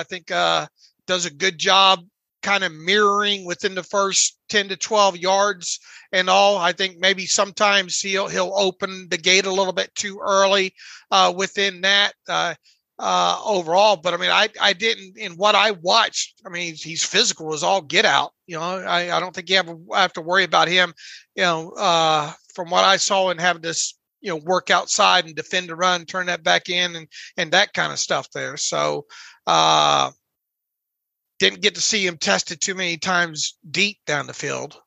I 0.00 0.04
think 0.08 0.30
uh, 0.30 0.66
does 1.06 1.26
a 1.26 1.30
good 1.30 1.58
job 1.58 2.02
kind 2.46 2.62
of 2.62 2.72
mirroring 2.72 3.44
within 3.44 3.74
the 3.74 3.82
first 3.82 4.38
10 4.50 4.68
to 4.68 4.76
12 4.76 5.16
yards 5.16 5.80
and 6.12 6.30
all. 6.30 6.56
I 6.58 6.70
think 6.70 6.98
maybe 7.00 7.26
sometimes 7.26 8.00
he'll 8.00 8.28
he'll 8.28 8.52
open 8.56 9.08
the 9.10 9.18
gate 9.18 9.46
a 9.46 9.52
little 9.52 9.72
bit 9.72 9.92
too 9.96 10.20
early 10.24 10.72
uh, 11.10 11.32
within 11.36 11.80
that 11.80 12.12
uh, 12.28 12.54
uh, 13.00 13.40
overall. 13.44 13.96
But 13.96 14.14
I 14.14 14.18
mean, 14.18 14.30
I 14.30 14.48
I 14.60 14.74
didn't 14.74 15.18
in 15.18 15.32
what 15.32 15.56
I 15.56 15.72
watched. 15.72 16.40
I 16.46 16.50
mean, 16.50 16.76
he's, 16.76 17.04
physical 17.04 17.52
as 17.52 17.64
all 17.64 17.82
get 17.82 18.04
out. 18.04 18.30
You 18.46 18.58
know, 18.58 18.62
I, 18.62 19.16
I 19.16 19.18
don't 19.18 19.34
think 19.34 19.50
you 19.50 19.56
have, 19.56 19.76
have 19.92 20.12
to 20.12 20.20
worry 20.20 20.44
about 20.44 20.68
him. 20.68 20.94
You 21.34 21.42
know, 21.42 21.70
uh, 21.76 22.32
from 22.54 22.70
what 22.70 22.84
I 22.84 22.96
saw 22.96 23.30
and 23.30 23.40
having 23.40 23.62
this 23.62 23.98
you 24.20 24.30
know 24.30 24.40
work 24.44 24.70
outside 24.70 25.24
and 25.24 25.34
defend 25.34 25.68
the 25.68 25.74
run, 25.74 26.04
turn 26.04 26.26
that 26.26 26.44
back 26.44 26.68
in, 26.68 26.94
and 26.94 27.08
and 27.36 27.50
that 27.50 27.72
kind 27.72 27.92
of 27.92 27.98
stuff 27.98 28.30
there. 28.30 28.56
So. 28.56 29.06
Didn't 31.38 31.60
get 31.60 31.74
to 31.74 31.80
see 31.80 32.06
him 32.06 32.16
tested 32.16 32.60
too 32.60 32.74
many 32.74 32.96
times 32.96 33.58
deep 33.70 33.98
down 34.06 34.26
the 34.26 34.34
field. 34.34 34.80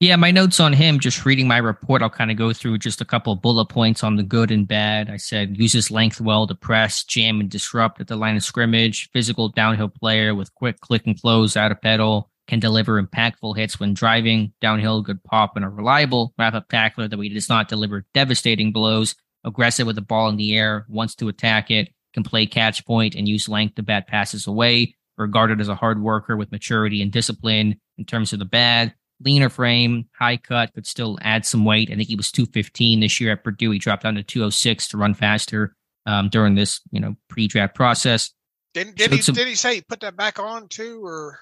Yeah, 0.00 0.16
my 0.16 0.32
notes 0.32 0.58
on 0.58 0.72
him, 0.72 0.98
just 0.98 1.24
reading 1.24 1.46
my 1.46 1.58
report, 1.58 2.02
I'll 2.02 2.10
kind 2.10 2.32
of 2.32 2.36
go 2.36 2.52
through 2.52 2.78
just 2.78 3.00
a 3.00 3.04
couple 3.04 3.36
bullet 3.36 3.66
points 3.66 4.02
on 4.02 4.16
the 4.16 4.24
good 4.24 4.50
and 4.50 4.66
bad. 4.66 5.08
I 5.08 5.16
said 5.16 5.56
uses 5.56 5.92
length 5.92 6.20
well 6.20 6.44
to 6.48 6.56
press, 6.56 7.04
jam, 7.04 7.38
and 7.38 7.48
disrupt 7.48 8.00
at 8.00 8.08
the 8.08 8.16
line 8.16 8.34
of 8.34 8.42
scrimmage. 8.42 9.08
Physical 9.12 9.48
downhill 9.48 9.88
player 9.88 10.34
with 10.34 10.52
quick 10.56 10.80
click 10.80 11.06
and 11.06 11.20
close 11.20 11.56
out 11.56 11.70
of 11.70 11.80
pedal. 11.80 12.30
Can 12.48 12.58
deliver 12.58 13.00
impactful 13.00 13.56
hits 13.56 13.78
when 13.78 13.94
driving. 13.94 14.52
Downhill, 14.60 15.02
good 15.02 15.22
pop, 15.22 15.54
and 15.54 15.64
a 15.64 15.68
reliable 15.68 16.34
wrap 16.36 16.54
up 16.54 16.68
tackler 16.68 17.06
that 17.06 17.20
he 17.20 17.28
does 17.28 17.48
not 17.48 17.68
deliver 17.68 18.04
devastating 18.12 18.72
blows. 18.72 19.14
Aggressive 19.44 19.86
with 19.86 19.94
the 19.94 20.02
ball 20.02 20.28
in 20.28 20.36
the 20.36 20.56
air, 20.56 20.84
wants 20.88 21.14
to 21.14 21.28
attack 21.28 21.70
it, 21.70 21.90
can 22.12 22.24
play 22.24 22.44
catch 22.44 22.84
point 22.84 23.14
and 23.14 23.28
use 23.28 23.48
length 23.48 23.76
to 23.76 23.84
bat 23.84 24.08
passes 24.08 24.48
away 24.48 24.96
regarded 25.16 25.60
as 25.60 25.68
a 25.68 25.74
hard 25.74 26.02
worker 26.02 26.36
with 26.36 26.52
maturity 26.52 27.02
and 27.02 27.12
discipline 27.12 27.80
in 27.98 28.04
terms 28.04 28.32
of 28.32 28.38
the 28.38 28.44
bad. 28.44 28.94
Leaner 29.24 29.48
frame, 29.48 30.08
high 30.18 30.36
cut, 30.36 30.74
could 30.74 30.86
still 30.86 31.18
add 31.22 31.46
some 31.46 31.64
weight. 31.64 31.90
I 31.90 31.94
think 31.94 32.08
he 32.08 32.16
was 32.16 32.32
215 32.32 33.00
this 33.00 33.20
year 33.20 33.32
at 33.32 33.44
Purdue. 33.44 33.70
He 33.70 33.78
dropped 33.78 34.02
down 34.02 34.16
to 34.16 34.22
206 34.22 34.88
to 34.88 34.96
run 34.96 35.14
faster 35.14 35.76
um, 36.06 36.28
during 36.28 36.56
this, 36.56 36.80
you 36.90 37.00
know, 37.00 37.14
pre-draft 37.28 37.74
process. 37.74 38.32
Did, 38.74 38.94
did 38.96 39.12
he 39.12 39.20
some, 39.20 39.34
did 39.34 39.46
he 39.46 39.54
say 39.54 39.76
he 39.76 39.80
put 39.82 40.00
that 40.00 40.16
back 40.16 40.38
on 40.38 40.68
too, 40.68 41.04
or? 41.04 41.38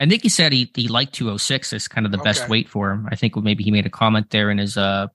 I 0.00 0.06
think 0.06 0.22
he 0.22 0.28
said 0.28 0.52
he 0.52 0.70
he 0.74 0.88
liked 0.88 1.14
206 1.14 1.72
as 1.72 1.88
kind 1.88 2.06
of 2.06 2.12
the 2.12 2.18
okay. 2.18 2.24
best 2.24 2.48
weight 2.48 2.68
for 2.68 2.90
him. 2.90 3.06
I 3.10 3.16
think 3.16 3.36
maybe 3.36 3.62
he 3.62 3.70
made 3.70 3.86
a 3.86 3.90
comment 3.90 4.30
there 4.30 4.50
in 4.50 4.58
his 4.58 4.76
uh, 4.76 5.08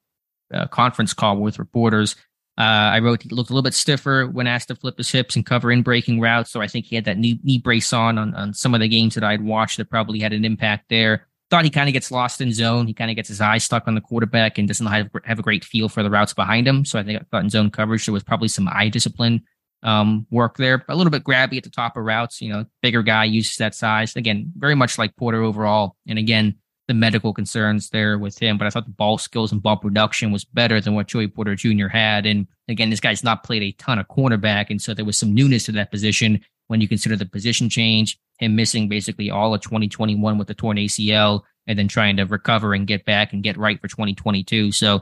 uh 0.54 0.67
conference 0.67 1.13
call 1.13 1.38
with 1.38 1.60
reporters. 1.60 2.15
Uh, 2.58 2.92
I 2.94 3.00
wrote 3.00 3.24
he 3.24 3.30
looked 3.30 3.50
a 3.50 3.54
little 3.54 3.64
bit 3.64 3.74
stiffer 3.74 4.28
when 4.28 4.46
asked 4.46 4.68
to 4.68 4.76
flip 4.76 4.98
his 4.98 5.12
hips 5.12 5.36
and 5.36 5.46
cover 5.46 5.72
in 5.72 5.84
breaking 5.84 6.20
routes. 6.20 6.52
So 6.52 6.62
I 6.62 6.68
think 6.68 6.86
he 6.86 6.96
had 6.96 7.06
that 7.06 7.18
knee, 7.18 7.40
knee 7.44 7.58
brace 7.58 7.93
on, 7.93 8.18
on 8.18 8.36
on 8.36 8.54
some 8.54 8.74
of 8.74 8.82
the 8.82 8.89
games 8.89 9.16
that 9.16 9.24
I'd 9.24 9.41
watched 9.41 9.78
that 9.78 9.89
probably 9.89 10.20
had 10.20 10.34
an 10.34 10.45
impact 10.45 10.86
there. 10.89 11.28
Thought 11.49 11.66
he 11.66 11.70
kind 11.72 11.89
of 11.89 11.93
gets 11.93 12.12
lost 12.12 12.39
in 12.39 12.54
zone. 12.54 12.88
He 12.88 12.93
kind 12.93 13.10
of 13.10 13.16
gets 13.16 13.30
his 13.30 13.41
eyes 13.41 13.64
stuck 13.64 13.88
on 13.88 13.95
the 13.95 14.02
quarterback 14.02 14.58
and 14.58 14.68
doesn't 14.68 14.86
have, 14.86 15.10
have 15.26 15.39
a 15.39 15.41
great 15.41 15.66
feel 15.66 15.89
for 15.89 16.02
the 16.04 16.10
routes 16.10 16.34
behind 16.34 16.68
him. 16.68 16.86
So 16.86 16.97
I 16.99 17.04
think 17.04 17.22
I 17.22 17.26
thought 17.32 17.43
in 17.43 17.49
zone 17.49 17.72
coverage 17.72 18.06
there 18.06 18.14
was 18.14 18.24
probably 18.24 18.47
some 18.47 18.70
eye 18.70 18.89
discipline 18.89 19.43
um, 19.84 20.28
work 20.30 20.58
there. 20.58 20.86
A 20.88 20.95
little 20.95 21.12
bit 21.12 21.24
grabby 21.24 21.58
at 21.58 21.64
the 21.64 21.70
top 21.70 21.97
of 21.97 22.04
routes. 22.04 22.41
You 22.41 22.54
know, 22.54 22.66
bigger 22.82 23.04
guy 23.04 23.26
uses 23.26 23.58
that 23.58 23.76
size. 23.76 24.16
Again, 24.16 24.54
very 24.56 24.76
much 24.76 24.97
like 24.97 25.16
Porter 25.16 25.41
overall. 25.41 25.97
And 26.08 26.20
again, 26.20 26.56
the 26.92 26.96
medical 26.96 27.34
concerns 27.34 27.89
there 27.92 28.20
with 28.20 28.38
him, 28.38 28.58
but 28.58 28.68
I 28.68 28.70
thought 28.70 28.84
the 28.84 28.92
ball 28.92 29.18
skills 29.18 29.54
and 29.54 29.64
ball 29.64 29.78
production 29.78 30.34
was 30.34 30.44
better 30.44 30.82
than 30.82 30.94
what 30.94 31.08
Joey 31.08 31.30
Porter 31.30 31.56
Jr. 31.56 31.88
had. 31.88 32.26
And 32.26 32.48
again, 32.68 32.89
this 32.89 33.00
guy's 33.00 33.24
not 33.24 33.44
played 33.44 33.64
a 33.64 33.72
ton 33.72 33.98
of 33.98 34.10
cornerback, 34.10 34.70
and 34.70 34.82
so 34.82 34.94
there 34.94 35.06
was 35.06 35.18
some 35.18 35.34
newness 35.34 35.64
to 35.66 35.72
that 35.72 35.89
position 35.89 36.42
when 36.68 36.82
you 36.82 36.89
consider 36.89 37.16
the 37.16 37.26
position 37.26 37.70
change, 37.70 38.20
him 38.39 38.58
missing 38.58 38.89
basically 38.89 39.32
all 39.32 39.54
of 39.54 39.62
2021 39.62 40.38
with 40.38 40.50
the 40.50 40.54
torn 40.54 40.76
ACL, 40.76 41.44
and 41.66 41.80
then 41.80 41.88
trying 41.88 42.18
to 42.18 42.26
recover 42.26 42.74
and 42.74 42.88
get 42.88 43.06
back 43.06 43.32
and 43.32 43.42
get 43.42 43.56
right 43.56 43.80
for 43.80 43.88
2022. 43.88 44.74
So, 44.74 45.02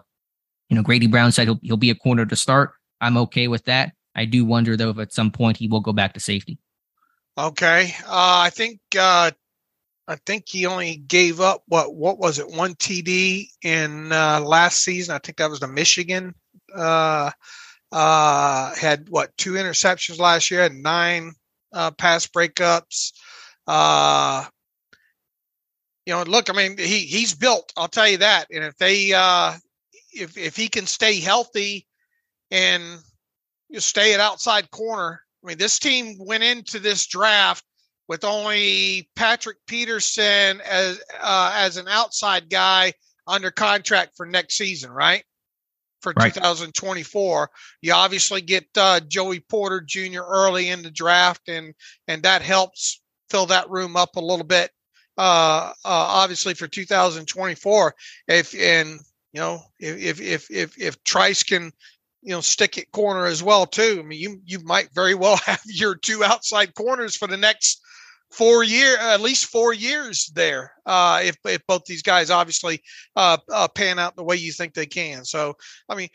you 0.70 0.76
know, 0.76 0.84
Grady 0.84 1.08
Brown 1.08 1.32
said 1.32 1.48
he'll, 1.48 1.60
he'll 1.64 1.78
be 1.78 1.90
a 1.90 1.96
corner 1.96 2.28
to 2.28 2.36
start. 2.36 2.74
I'm 3.02 3.18
okay 3.18 3.48
with 3.48 3.66
that. 3.66 3.94
I 4.14 4.26
do 4.26 4.46
wonder 4.46 4.78
though 4.78 4.92
if 4.92 5.00
at 5.00 5.12
some 5.12 5.32
point 5.32 5.58
he 5.58 5.68
will 5.68 5.80
go 5.80 5.94
back 5.94 6.14
to 6.14 6.20
safety. 6.20 6.60
Okay, 7.36 7.96
uh, 8.06 8.46
I 8.46 8.52
think 8.52 8.80
uh, 9.00 9.32
I 10.10 10.16
think 10.26 10.50
he 10.50 10.66
only 10.66 10.96
gave 10.96 11.40
up 11.40 11.62
what 11.68 11.94
what 11.94 12.18
was 12.18 12.40
it 12.40 12.50
one 12.50 12.74
TD 12.74 13.46
in 13.62 14.12
uh, 14.12 14.40
last 14.40 14.82
season. 14.84 15.14
I 15.16 15.20
think 15.20 15.38
that 15.38 15.52
was 15.52 15.60
the 15.60 15.68
Michigan. 15.68 16.34
Uh, 16.76 17.30
uh, 17.92 18.74
had 18.74 19.08
what 19.10 19.38
two 19.38 19.54
interceptions 19.54 20.18
last 20.18 20.50
year, 20.50 20.64
had 20.64 20.74
nine 20.74 21.34
uh, 21.74 21.92
pass 21.92 22.26
breakups. 22.26 23.14
Uh, 23.68 24.46
you 26.08 26.14
know, 26.14 26.24
look, 26.24 26.50
I 26.50 26.54
mean, 26.54 26.80
he 26.80 27.02
he's 27.02 27.36
built. 27.36 27.72
I'll 27.78 27.88
tell 27.88 28.08
you 28.08 28.18
that. 28.18 28.48
And 28.52 28.64
if 28.64 28.76
they 28.78 29.14
uh, 29.14 29.54
if 30.12 30.36
if 30.40 30.56
he 30.56 30.70
can 30.70 30.88
stay 30.88 31.20
healthy 31.20 31.86
and 32.50 32.98
you 33.70 33.80
stay 33.80 34.16
at 34.16 34.20
outside 34.20 34.72
corner, 34.72 35.22
I 35.44 35.48
mean, 35.50 35.60
this 35.60 35.78
team 35.78 36.16
went 36.20 36.42
into 36.42 36.80
this 36.80 37.06
draft 37.06 37.64
with 38.10 38.24
only 38.24 39.08
Patrick 39.16 39.58
Peterson 39.68 40.60
as 40.62 41.00
uh, 41.22 41.54
as 41.56 41.78
an 41.78 41.88
outside 41.88 42.50
guy 42.50 42.92
under 43.28 43.52
contract 43.52 44.18
for 44.18 44.26
next 44.26 44.58
season, 44.58 44.92
right? 44.92 45.24
For 46.02 46.14
right. 46.18 46.34
2024, 46.34 47.52
you 47.82 47.94
obviously 47.94 48.42
get 48.42 48.66
uh, 48.76 49.00
Joey 49.02 49.42
Porter 49.42 49.82
Jr. 49.82 50.22
early 50.22 50.70
in 50.70 50.82
the 50.82 50.90
draft, 50.90 51.48
and 51.48 51.74
and 52.08 52.24
that 52.24 52.42
helps 52.42 53.02
fill 53.30 53.46
that 53.46 53.70
room 53.70 53.96
up 53.96 54.16
a 54.16 54.22
little 54.22 54.46
bit. 54.46 54.72
Uh, 55.18 55.72
uh, 55.72 55.74
obviously 55.84 56.56
for 56.56 56.68
2024, 56.68 57.96
if 58.28 58.56
and 58.56 59.00
you 59.34 59.40
know 59.40 59.62
if 59.78 60.20
if 60.20 60.50
if 60.50 60.82
if 60.82 61.04
Trice 61.04 61.44
can 61.44 61.72
you 62.24 62.32
know 62.32 62.42
stick 62.42 62.80
at 62.80 62.92
corner 62.92 63.28
as 63.28 63.44
well 63.44 63.68
too. 63.68 63.98
I 64.00 64.08
mean, 64.08 64.20
you 64.20 64.42
you 64.46 64.64
might 64.64 64.90
very 64.96 65.14
well 65.14 65.36
have 65.46 65.62
your 65.66 65.94
two 65.94 66.24
outside 66.24 66.74
corners 66.74 67.16
for 67.16 67.28
the 67.28 67.38
next 67.38 67.82
four 68.32 68.64
year, 68.64 68.98
at 68.98 69.22
least 69.22 69.46
four 69.46 69.74
years 69.74 70.32
there. 70.36 70.74
Uh, 70.86 71.22
if 71.24 71.38
if 71.46 71.66
both 71.68 71.86
these 71.86 72.02
guys 72.02 72.30
obviously 72.30 72.82
uh, 73.16 73.38
uh, 73.52 73.68
pan 73.68 74.00
out 74.00 74.16
the 74.16 74.24
way 74.24 74.36
you 74.36 74.52
think 74.52 74.74
they 74.74 74.86
can. 74.86 75.26
So, 75.26 75.56
I 75.88 75.96
mean, 75.96 76.10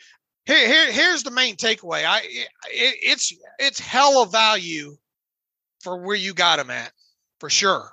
here, 0.45 0.67
here 0.67 0.91
here's 0.91 1.23
the 1.23 1.31
main 1.31 1.55
takeaway. 1.55 2.05
I 2.05 2.19
it, 2.23 2.49
it's 2.69 3.33
it's 3.59 3.79
hella 3.79 4.27
value 4.27 4.95
for 5.81 5.97
where 5.97 6.15
you 6.15 6.33
got 6.33 6.59
him 6.59 6.69
at 6.69 6.91
for 7.39 7.49
sure. 7.49 7.91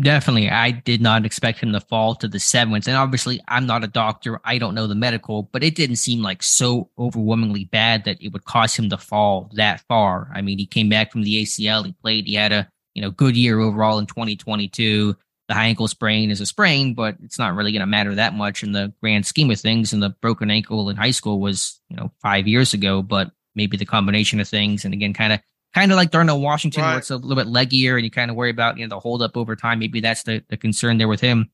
Definitely. 0.00 0.50
I 0.50 0.72
did 0.72 1.00
not 1.00 1.24
expect 1.24 1.60
him 1.60 1.72
to 1.72 1.80
fall 1.80 2.16
to 2.16 2.26
the 2.26 2.40
seventh. 2.40 2.88
And 2.88 2.96
obviously, 2.96 3.40
I'm 3.46 3.66
not 3.66 3.84
a 3.84 3.88
doctor. 3.88 4.40
I 4.44 4.58
don't 4.58 4.74
know 4.74 4.88
the 4.88 4.94
medical, 4.96 5.44
but 5.52 5.62
it 5.62 5.76
didn't 5.76 5.96
seem 5.96 6.20
like 6.20 6.42
so 6.42 6.90
overwhelmingly 6.98 7.66
bad 7.66 8.04
that 8.04 8.20
it 8.20 8.32
would 8.32 8.44
cause 8.44 8.74
him 8.74 8.90
to 8.90 8.98
fall 8.98 9.50
that 9.54 9.82
far. 9.86 10.32
I 10.34 10.40
mean, 10.42 10.58
he 10.58 10.66
came 10.66 10.88
back 10.88 11.12
from 11.12 11.22
the 11.22 11.42
ACL. 11.42 11.86
He 11.86 11.92
played. 11.92 12.26
He 12.26 12.34
had 12.34 12.52
a 12.52 12.68
you 12.94 13.02
know, 13.02 13.10
good 13.10 13.36
year 13.36 13.60
overall 13.60 13.98
in 13.98 14.06
2022. 14.06 15.16
The 15.46 15.54
high 15.54 15.66
ankle 15.66 15.88
sprain 15.88 16.30
is 16.30 16.40
a 16.40 16.46
sprain, 16.46 16.94
but 16.94 17.16
it's 17.22 17.38
not 17.38 17.54
really 17.54 17.72
going 17.72 17.80
to 17.80 17.86
matter 17.86 18.14
that 18.14 18.34
much 18.34 18.62
in 18.62 18.72
the 18.72 18.92
grand 19.00 19.26
scheme 19.26 19.50
of 19.50 19.60
things. 19.60 19.92
And 19.92 20.02
the 20.02 20.10
broken 20.10 20.50
ankle 20.50 20.88
in 20.88 20.96
high 20.96 21.10
school 21.10 21.38
was, 21.38 21.80
you 21.90 21.96
know, 21.96 22.10
five 22.22 22.48
years 22.48 22.72
ago, 22.72 23.02
but 23.02 23.30
maybe 23.54 23.76
the 23.76 23.84
combination 23.84 24.40
of 24.40 24.48
things. 24.48 24.84
And 24.84 24.94
again, 24.94 25.12
kind 25.12 25.34
of, 25.34 25.40
kind 25.74 25.92
of 25.92 25.96
like 25.96 26.10
Darnell 26.10 26.40
Washington, 26.40 26.82
right. 26.82 26.90
where 26.90 26.98
it's 26.98 27.10
a 27.10 27.16
little 27.16 27.36
bit 27.36 27.52
leggier 27.52 27.96
and 27.96 28.04
you 28.04 28.10
kind 28.10 28.30
of 28.30 28.36
worry 28.36 28.50
about, 28.50 28.78
you 28.78 28.86
know, 28.86 28.96
the 28.96 29.00
hold 29.00 29.22
up 29.22 29.36
over 29.36 29.54
time. 29.54 29.80
Maybe 29.80 30.00
that's 30.00 30.22
the, 30.22 30.42
the 30.48 30.56
concern 30.56 30.96
there 30.96 31.08
with 31.08 31.20
him. 31.20 31.50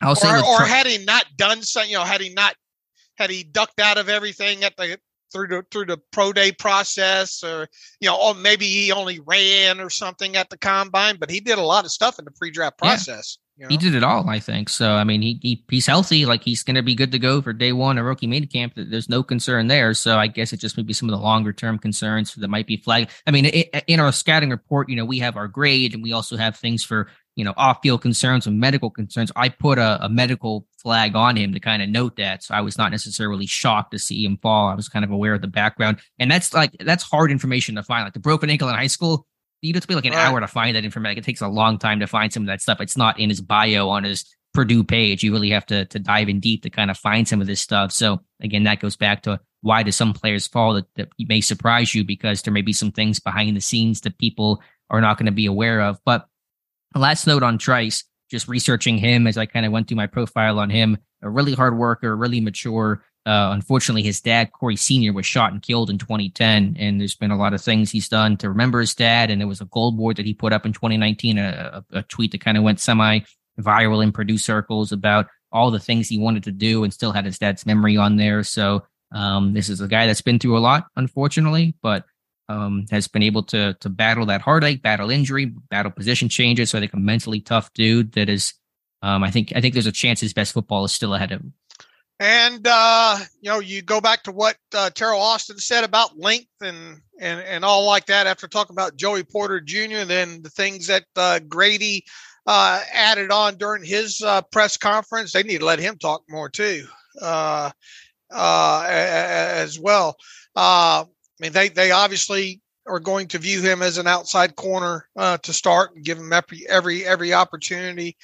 I'll 0.00 0.12
or, 0.12 0.16
say, 0.16 0.28
or 0.28 0.62
had 0.62 0.86
he 0.86 1.04
not 1.04 1.24
done 1.36 1.62
something, 1.62 1.90
you 1.90 1.98
know, 1.98 2.04
had 2.04 2.20
he 2.20 2.32
not, 2.32 2.54
had 3.16 3.30
he 3.30 3.42
ducked 3.42 3.80
out 3.80 3.98
of 3.98 4.08
everything 4.08 4.64
at 4.64 4.76
the 4.76 4.98
through 5.32 5.48
the 5.48 5.64
through 5.70 5.86
the 5.86 5.98
pro 6.12 6.32
day 6.32 6.52
process 6.52 7.42
or 7.42 7.68
you 8.00 8.08
know 8.08 8.18
or 8.20 8.34
maybe 8.34 8.66
he 8.66 8.92
only 8.92 9.20
ran 9.20 9.80
or 9.80 9.90
something 9.90 10.36
at 10.36 10.50
the 10.50 10.58
combine 10.58 11.16
but 11.18 11.30
he 11.30 11.40
did 11.40 11.58
a 11.58 11.62
lot 11.62 11.84
of 11.84 11.90
stuff 11.90 12.18
in 12.18 12.24
the 12.24 12.30
pre-draft 12.30 12.78
process 12.78 13.38
yeah. 13.56 13.64
you 13.64 13.64
know? 13.64 13.68
he 13.70 13.76
did 13.76 13.94
it 13.94 14.04
all 14.04 14.28
i 14.28 14.38
think 14.38 14.68
so 14.68 14.92
i 14.92 15.04
mean 15.04 15.22
he, 15.22 15.38
he 15.42 15.64
he's 15.70 15.86
healthy 15.86 16.26
like 16.26 16.42
he's 16.42 16.62
going 16.62 16.74
to 16.74 16.82
be 16.82 16.94
good 16.94 17.12
to 17.12 17.18
go 17.18 17.42
for 17.42 17.52
day 17.52 17.72
one 17.72 17.98
of 17.98 18.04
rookie 18.04 18.26
mini 18.26 18.46
camp 18.46 18.72
there's 18.76 19.08
no 19.08 19.22
concern 19.22 19.66
there 19.66 19.94
so 19.94 20.18
i 20.18 20.26
guess 20.26 20.52
it 20.52 20.60
just 20.60 20.76
maybe 20.76 20.92
some 20.92 21.08
of 21.08 21.18
the 21.18 21.22
longer 21.22 21.52
term 21.52 21.78
concerns 21.78 22.34
that 22.34 22.48
might 22.48 22.66
be 22.66 22.76
flagged 22.76 23.10
i 23.26 23.30
mean 23.30 23.46
it, 23.46 23.84
in 23.86 24.00
our 24.00 24.12
scouting 24.12 24.50
report 24.50 24.88
you 24.88 24.96
know 24.96 25.04
we 25.04 25.18
have 25.18 25.36
our 25.36 25.48
grade 25.48 25.94
and 25.94 26.02
we 26.02 26.12
also 26.12 26.36
have 26.36 26.56
things 26.56 26.84
for 26.84 27.08
you 27.36 27.44
know 27.44 27.54
off 27.56 27.78
field 27.82 28.02
concerns 28.02 28.46
and 28.46 28.58
medical 28.58 28.90
concerns 28.90 29.30
i 29.36 29.48
put 29.48 29.78
a, 29.78 30.04
a 30.04 30.08
medical 30.08 30.66
flag 30.86 31.16
on 31.16 31.34
him 31.34 31.52
to 31.52 31.58
kind 31.58 31.82
of 31.82 31.88
note 31.88 32.14
that. 32.14 32.44
So 32.44 32.54
I 32.54 32.60
was 32.60 32.78
not 32.78 32.92
necessarily 32.92 33.44
shocked 33.44 33.90
to 33.90 33.98
see 33.98 34.24
him 34.24 34.38
fall. 34.40 34.68
I 34.68 34.76
was 34.76 34.88
kind 34.88 35.04
of 35.04 35.10
aware 35.10 35.34
of 35.34 35.40
the 35.40 35.48
background. 35.48 35.98
And 36.20 36.30
that's 36.30 36.54
like, 36.54 36.76
that's 36.78 37.02
hard 37.02 37.32
information 37.32 37.74
to 37.74 37.82
find. 37.82 38.04
Like 38.04 38.12
the 38.12 38.20
broken 38.20 38.50
ankle 38.50 38.68
in 38.68 38.76
high 38.76 38.86
school, 38.86 39.26
you 39.62 39.74
have 39.74 39.82
to 39.82 39.88
be 39.88 39.96
like 39.96 40.04
an 40.04 40.12
right. 40.12 40.28
hour 40.28 40.38
to 40.38 40.46
find 40.46 40.76
that 40.76 40.84
information. 40.84 41.10
Like 41.10 41.18
it 41.18 41.24
takes 41.24 41.40
a 41.40 41.48
long 41.48 41.80
time 41.80 41.98
to 41.98 42.06
find 42.06 42.32
some 42.32 42.44
of 42.44 42.46
that 42.46 42.60
stuff. 42.60 42.80
It's 42.80 42.96
not 42.96 43.18
in 43.18 43.30
his 43.30 43.40
bio 43.40 43.88
on 43.88 44.04
his 44.04 44.24
Purdue 44.54 44.84
page. 44.84 45.24
You 45.24 45.32
really 45.32 45.50
have 45.50 45.66
to, 45.66 45.86
to 45.86 45.98
dive 45.98 46.28
in 46.28 46.38
deep 46.38 46.62
to 46.62 46.70
kind 46.70 46.88
of 46.88 46.96
find 46.96 47.26
some 47.26 47.40
of 47.40 47.48
this 47.48 47.60
stuff. 47.60 47.90
So 47.90 48.20
again, 48.40 48.62
that 48.62 48.78
goes 48.78 48.96
back 48.96 49.22
to 49.22 49.40
why 49.62 49.82
do 49.82 49.90
some 49.90 50.12
players 50.12 50.46
fall 50.46 50.74
that, 50.74 50.86
that 50.94 51.08
may 51.18 51.40
surprise 51.40 51.96
you 51.96 52.04
because 52.04 52.42
there 52.42 52.54
may 52.54 52.62
be 52.62 52.72
some 52.72 52.92
things 52.92 53.18
behind 53.18 53.56
the 53.56 53.60
scenes 53.60 54.02
that 54.02 54.18
people 54.18 54.62
are 54.88 55.00
not 55.00 55.18
going 55.18 55.26
to 55.26 55.32
be 55.32 55.46
aware 55.46 55.80
of. 55.80 55.98
But 56.04 56.28
last 56.98 57.26
note 57.26 57.42
on 57.42 57.58
Trice, 57.58 58.04
just 58.30 58.48
researching 58.48 58.98
him 58.98 59.26
as 59.26 59.36
I 59.36 59.46
kind 59.46 59.66
of 59.66 59.72
went 59.72 59.88
through 59.88 59.96
my 59.96 60.06
profile 60.06 60.58
on 60.58 60.70
him. 60.70 60.98
A 61.22 61.30
really 61.30 61.54
hard 61.54 61.76
worker, 61.78 62.16
really 62.16 62.40
mature. 62.40 63.02
Uh, 63.24 63.50
unfortunately, 63.52 64.02
his 64.02 64.20
dad, 64.20 64.52
Cory 64.52 64.76
Sr., 64.76 65.12
was 65.12 65.26
shot 65.26 65.52
and 65.52 65.60
killed 65.60 65.90
in 65.90 65.98
2010. 65.98 66.76
And 66.78 67.00
there's 67.00 67.16
been 67.16 67.30
a 67.30 67.36
lot 67.36 67.54
of 67.54 67.60
things 67.60 67.90
he's 67.90 68.08
done 68.08 68.36
to 68.38 68.48
remember 68.48 68.80
his 68.80 68.94
dad. 68.94 69.30
And 69.30 69.40
there 69.40 69.48
was 69.48 69.60
a 69.60 69.66
gold 69.66 69.96
board 69.96 70.16
that 70.16 70.26
he 70.26 70.34
put 70.34 70.52
up 70.52 70.64
in 70.64 70.72
2019, 70.72 71.38
a, 71.38 71.84
a, 71.92 72.02
tweet 72.04 72.32
that 72.32 72.40
kind 72.40 72.56
of 72.56 72.62
went 72.62 72.80
semi 72.80 73.20
viral 73.60 74.02
in 74.02 74.12
Purdue 74.12 74.38
circles 74.38 74.92
about 74.92 75.26
all 75.50 75.70
the 75.70 75.80
things 75.80 76.08
he 76.08 76.18
wanted 76.18 76.44
to 76.44 76.52
do 76.52 76.84
and 76.84 76.92
still 76.92 77.12
had 77.12 77.24
his 77.24 77.38
dad's 77.38 77.66
memory 77.66 77.96
on 77.96 78.16
there. 78.16 78.42
So 78.42 78.84
um, 79.12 79.54
this 79.54 79.68
is 79.68 79.80
a 79.80 79.88
guy 79.88 80.06
that's 80.06 80.20
been 80.20 80.38
through 80.38 80.58
a 80.58 80.60
lot, 80.60 80.86
unfortunately, 80.96 81.74
but 81.82 82.04
um, 82.48 82.86
has 82.90 83.08
been 83.08 83.22
able 83.22 83.42
to 83.44 83.74
to 83.80 83.88
battle 83.88 84.26
that 84.26 84.40
heartache, 84.40 84.82
battle 84.82 85.10
injury, 85.10 85.46
battle 85.46 85.90
position 85.90 86.28
changes. 86.28 86.70
So 86.70 86.78
I 86.78 86.80
think 86.80 86.94
a 86.94 86.98
mentally 86.98 87.40
tough 87.40 87.72
dude 87.72 88.12
that 88.12 88.28
is. 88.28 88.54
Um, 89.02 89.22
I 89.22 89.30
think 89.30 89.52
I 89.54 89.60
think 89.60 89.74
there's 89.74 89.86
a 89.86 89.92
chance 89.92 90.20
his 90.20 90.32
best 90.32 90.52
football 90.52 90.84
is 90.84 90.92
still 90.92 91.14
ahead 91.14 91.30
of 91.30 91.40
him. 91.40 91.52
And 92.18 92.66
uh, 92.66 93.18
you 93.40 93.50
know, 93.50 93.60
you 93.60 93.82
go 93.82 94.00
back 94.00 94.22
to 94.22 94.32
what 94.32 94.56
uh, 94.74 94.90
Teryl 94.94 95.20
Austin 95.20 95.58
said 95.58 95.84
about 95.84 96.18
length 96.18 96.48
and 96.62 97.02
and 97.20 97.40
and 97.40 97.64
all 97.64 97.84
like 97.86 98.06
that 98.06 98.26
after 98.26 98.48
talking 98.48 98.74
about 98.74 98.96
Joey 98.96 99.22
Porter 99.22 99.60
Jr. 99.60 99.98
and 99.98 100.10
Then 100.10 100.42
the 100.42 100.50
things 100.50 100.86
that 100.86 101.04
uh, 101.14 101.40
Grady 101.40 102.04
uh, 102.46 102.80
added 102.92 103.30
on 103.30 103.56
during 103.56 103.84
his 103.84 104.22
uh, 104.22 104.40
press 104.42 104.76
conference, 104.76 105.32
they 105.32 105.42
need 105.42 105.58
to 105.58 105.66
let 105.66 105.78
him 105.78 105.98
talk 105.98 106.22
more 106.28 106.48
too, 106.48 106.86
uh, 107.20 107.70
uh, 108.30 108.84
as 108.88 109.78
well. 109.78 110.16
Uh, 110.54 111.04
mean, 111.42 111.52
they 111.52 111.68
they 111.68 111.90
obviously 111.90 112.60
are 112.86 113.00
going 113.00 113.28
to 113.28 113.38
view 113.38 113.60
him 113.62 113.82
as 113.82 113.98
an 113.98 114.06
outside 114.06 114.56
corner 114.56 115.08
uh, 115.16 115.38
to 115.38 115.52
start 115.52 115.94
and 115.94 116.04
give 116.04 116.18
him 116.18 116.32
every 116.32 116.66
every 116.68 117.04
every 117.04 117.32
opportunity 117.32 118.16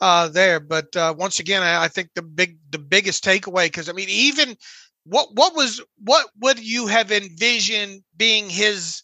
uh, 0.00 0.28
there. 0.28 0.60
But 0.60 0.94
uh, 0.96 1.14
once 1.16 1.40
again, 1.40 1.62
I, 1.62 1.84
I, 1.84 1.88
think 1.88 2.10
the 2.14 2.22
big 2.22 2.58
the 2.70 2.78
biggest 2.78 3.24
takeaway 3.24 3.66
because 3.66 3.88
I 3.88 3.92
mean, 3.92 4.08
even 4.08 4.56
what 5.04 5.28
what 5.34 5.54
was 5.54 5.82
what 5.98 6.26
would 6.40 6.58
you 6.58 6.86
have 6.86 7.10
envisioned 7.12 8.02
being 8.16 8.48
his 8.48 9.02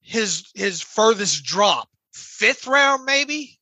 his 0.00 0.50
his 0.54 0.80
furthest 0.80 1.44
drop 1.44 1.88
fifth 2.12 2.66
round 2.66 3.04
maybe? 3.04 3.58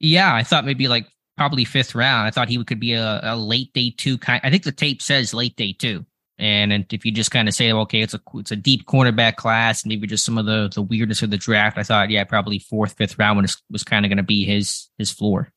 Yeah, 0.00 0.34
I 0.34 0.42
thought 0.42 0.66
maybe 0.66 0.88
like 0.88 1.06
probably 1.36 1.64
fifth 1.64 1.94
round. 1.94 2.26
I 2.26 2.30
thought 2.30 2.48
he 2.48 2.62
could 2.64 2.80
be 2.80 2.92
a, 2.94 3.20
a 3.22 3.36
late 3.36 3.72
day 3.72 3.94
two 3.96 4.18
kind. 4.18 4.40
I 4.44 4.50
think 4.50 4.64
the 4.64 4.72
tape 4.72 5.02
says 5.02 5.34
late 5.34 5.56
day 5.56 5.72
two. 5.72 6.04
And, 6.38 6.84
if 6.92 7.04
you 7.04 7.12
just 7.12 7.30
kind 7.30 7.48
of 7.48 7.54
say, 7.54 7.72
okay, 7.72 8.00
it's 8.00 8.14
a 8.14 8.20
it's 8.34 8.50
a 8.50 8.56
deep 8.56 8.86
cornerback 8.86 9.36
class, 9.36 9.86
maybe 9.86 10.06
just 10.06 10.24
some 10.24 10.38
of 10.38 10.46
the 10.46 10.70
the 10.74 10.82
weirdness 10.82 11.22
of 11.22 11.30
the 11.30 11.36
draft, 11.36 11.78
I 11.78 11.84
thought, 11.84 12.10
yeah, 12.10 12.24
probably 12.24 12.58
fourth, 12.58 12.94
fifth 12.94 13.18
round 13.18 13.40
was 13.40 13.62
was 13.70 13.84
kind 13.84 14.04
of 14.04 14.10
going 14.10 14.16
to 14.16 14.24
be 14.24 14.44
his 14.44 14.88
his 14.98 15.10
floor. 15.10 15.52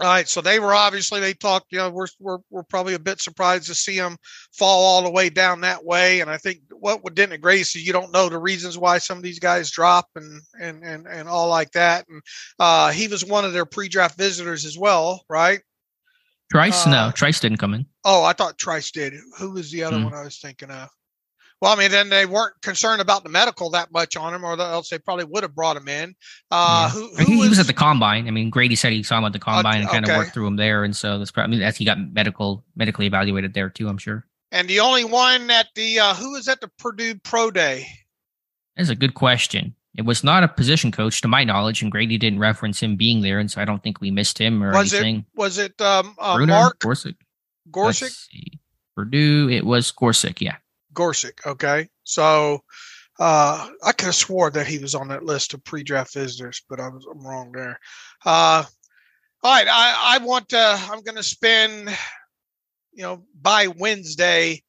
All 0.00 0.06
right, 0.06 0.26
so 0.26 0.40
they 0.40 0.58
were 0.58 0.74
obviously 0.74 1.20
they 1.20 1.34
talked. 1.34 1.66
You 1.70 1.78
know, 1.78 1.90
we're 1.90 2.06
we're 2.18 2.38
we're 2.48 2.62
probably 2.62 2.94
a 2.94 2.98
bit 2.98 3.20
surprised 3.20 3.66
to 3.66 3.74
see 3.74 3.98
them 3.98 4.16
fall 4.52 4.84
all 4.84 5.02
the 5.02 5.10
way 5.10 5.28
down 5.28 5.60
that 5.60 5.84
way. 5.84 6.20
And 6.20 6.30
I 6.30 6.38
think 6.38 6.60
what 6.70 7.14
didn't 7.14 7.34
agree 7.34 7.60
is 7.60 7.74
you 7.74 7.92
don't 7.92 8.12
know 8.12 8.30
the 8.30 8.38
reasons 8.38 8.78
why 8.78 8.98
some 8.98 9.18
of 9.18 9.22
these 9.22 9.38
guys 9.38 9.70
drop 9.70 10.08
and 10.16 10.40
and 10.58 10.82
and 10.82 11.06
and 11.06 11.28
all 11.28 11.48
like 11.48 11.72
that. 11.72 12.06
And 12.08 12.22
uh, 12.58 12.90
he 12.90 13.06
was 13.06 13.22
one 13.22 13.44
of 13.44 13.52
their 13.52 13.66
pre-draft 13.66 14.16
visitors 14.16 14.64
as 14.64 14.78
well, 14.78 15.24
right? 15.28 15.60
Trice? 16.52 16.86
Uh, 16.86 16.90
no, 16.90 17.10
Trice 17.12 17.40
didn't 17.40 17.58
come 17.58 17.72
in. 17.72 17.86
Oh, 18.04 18.22
I 18.24 18.34
thought 18.34 18.58
Trice 18.58 18.90
did. 18.90 19.14
Who 19.38 19.52
was 19.52 19.70
the 19.70 19.84
other 19.84 19.96
mm. 19.96 20.04
one 20.04 20.14
I 20.14 20.22
was 20.22 20.38
thinking 20.38 20.70
of? 20.70 20.88
Well, 21.62 21.72
I 21.72 21.76
mean, 21.76 21.90
then 21.90 22.08
they 22.08 22.26
weren't 22.26 22.60
concerned 22.60 23.00
about 23.00 23.22
the 23.22 23.30
medical 23.30 23.70
that 23.70 23.92
much 23.92 24.16
on 24.16 24.34
him, 24.34 24.44
or 24.44 24.60
else 24.60 24.90
they 24.90 24.98
probably 24.98 25.24
would 25.24 25.44
have 25.44 25.54
brought 25.54 25.76
him 25.76 25.88
in. 25.88 26.14
Uh, 26.50 26.90
Yeah. 26.92 27.00
who, 27.00 27.12
I 27.12 27.16
think 27.16 27.28
who 27.28 27.34
he 27.34 27.40
was 27.40 27.50
was- 27.50 27.58
at 27.60 27.66
the 27.68 27.72
combine. 27.72 28.28
I 28.28 28.32
mean, 28.32 28.50
Grady 28.50 28.74
said 28.74 28.92
he 28.92 29.02
saw 29.02 29.18
him 29.18 29.24
at 29.24 29.32
the 29.32 29.38
combine 29.38 29.80
and 29.80 29.88
kind 29.88 30.04
okay. 30.04 30.12
of 30.12 30.18
worked 30.18 30.34
through 30.34 30.46
him 30.46 30.56
there, 30.56 30.84
and 30.84 30.94
so 30.94 31.18
that's 31.18 31.30
probably 31.30 31.56
I 31.56 31.58
mean, 31.58 31.66
as 31.66 31.76
he 31.78 31.84
got 31.84 31.98
medical 31.98 32.64
medically 32.76 33.06
evaluated 33.06 33.54
there 33.54 33.70
too. 33.70 33.88
I'm 33.88 33.98
sure. 33.98 34.26
and 34.50 34.68
the 34.68 34.80
only 34.80 35.04
one 35.04 35.50
at 35.50 35.68
the 35.74 36.00
uh, 36.00 36.14
who 36.14 36.32
was 36.32 36.48
at 36.48 36.60
the 36.60 36.68
Purdue 36.78 37.14
Pro 37.14 37.50
Day? 37.50 37.86
That's 38.76 38.90
a 38.90 38.94
good 38.94 39.14
question. 39.14 39.74
It 39.94 40.02
was 40.02 40.24
not 40.24 40.42
a 40.42 40.48
position 40.48 40.90
coach, 40.90 41.20
to 41.20 41.28
my 41.28 41.44
knowledge, 41.44 41.82
and 41.82 41.92
Grady 41.92 42.16
didn't 42.16 42.38
reference 42.38 42.80
him 42.80 42.96
being 42.96 43.20
there, 43.20 43.38
and 43.38 43.50
so 43.50 43.60
I 43.60 43.66
don't 43.66 43.82
think 43.82 44.00
we 44.00 44.10
missed 44.10 44.38
him 44.38 44.62
or 44.62 44.72
Was 44.72 44.94
anything. 44.94 45.16
it 45.18 45.24
was 45.34 45.58
it 45.58 45.78
um, 45.80 46.14
uh, 46.18 46.36
Bruner? 46.36 46.52
Mark 46.54 46.78
Gorsuch. 46.78 47.16
Gorsick? 47.70 48.16
Purdue. 48.96 49.48
It 49.50 49.64
was 49.64 49.90
Gorsuch. 49.90 50.40
Yeah. 50.40 50.56
Gorsick. 50.94 51.46
Okay, 51.46 51.88
so 52.04 52.60
uh, 53.20 53.68
I 53.84 53.92
could 53.92 54.06
have 54.06 54.14
swore 54.14 54.50
that 54.50 54.66
he 54.66 54.78
was 54.78 54.94
on 54.94 55.08
that 55.08 55.24
list 55.24 55.52
of 55.54 55.62
pre-draft 55.64 56.14
visitors, 56.14 56.62
but 56.68 56.80
I 56.80 56.88
was 56.88 57.06
I'm 57.10 57.26
wrong 57.26 57.52
there. 57.52 57.78
Uh, 58.24 58.64
all 59.42 59.54
right, 59.54 59.68
I, 59.68 60.14
I 60.16 60.24
want 60.24 60.48
to. 60.50 60.58
I'm 60.58 61.02
going 61.02 61.16
to 61.16 61.22
spend, 61.22 61.90
you 62.92 63.02
know, 63.02 63.24
by 63.40 63.66
Wednesday. 63.66 64.62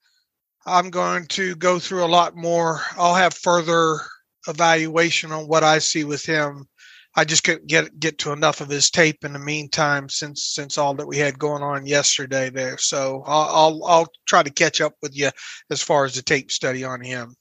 I'm 0.66 0.90
going 0.90 1.28
to 1.28 1.56
go 1.56 1.78
through 1.80 2.06
a 2.06 2.08
lot 2.08 2.36
more. 2.36 2.82
I'll 2.98 3.16
have 3.16 3.34
further 3.34 4.00
evaluation 4.48 5.32
on 5.32 5.48
what 5.48 5.64
I 5.64 5.80
see 5.80 6.04
with 6.04 6.26
him. 6.26 6.68
I 7.16 7.26
just 7.26 7.44
couldn't 7.44 7.68
get 7.68 8.00
get 8.00 8.18
to 8.20 8.32
enough 8.32 8.60
of 8.60 8.70
his 8.70 8.90
tape 8.90 9.24
in 9.24 9.34
the 9.34 9.40
meantime 9.40 10.10
since 10.10 10.44
since 10.44 10.78
all 10.78 10.96
that 10.96 11.08
we 11.08 11.18
had 11.18 11.38
going 11.38 11.62
on 11.62 11.86
yesterday 11.86 12.50
there. 12.50 12.78
So 12.80 13.24
I'll 13.28 13.50
I'll, 13.50 13.86
I'll 13.86 14.08
try 14.28 14.42
to 14.42 14.50
catch 14.50 14.82
up 14.82 14.94
with 15.02 15.16
you 15.16 15.30
as 15.70 15.82
far 15.82 16.06
as 16.06 16.16
the 16.16 16.24
tape 16.24 16.52
study 16.52 16.84
on 16.84 17.02
him. 17.02 17.36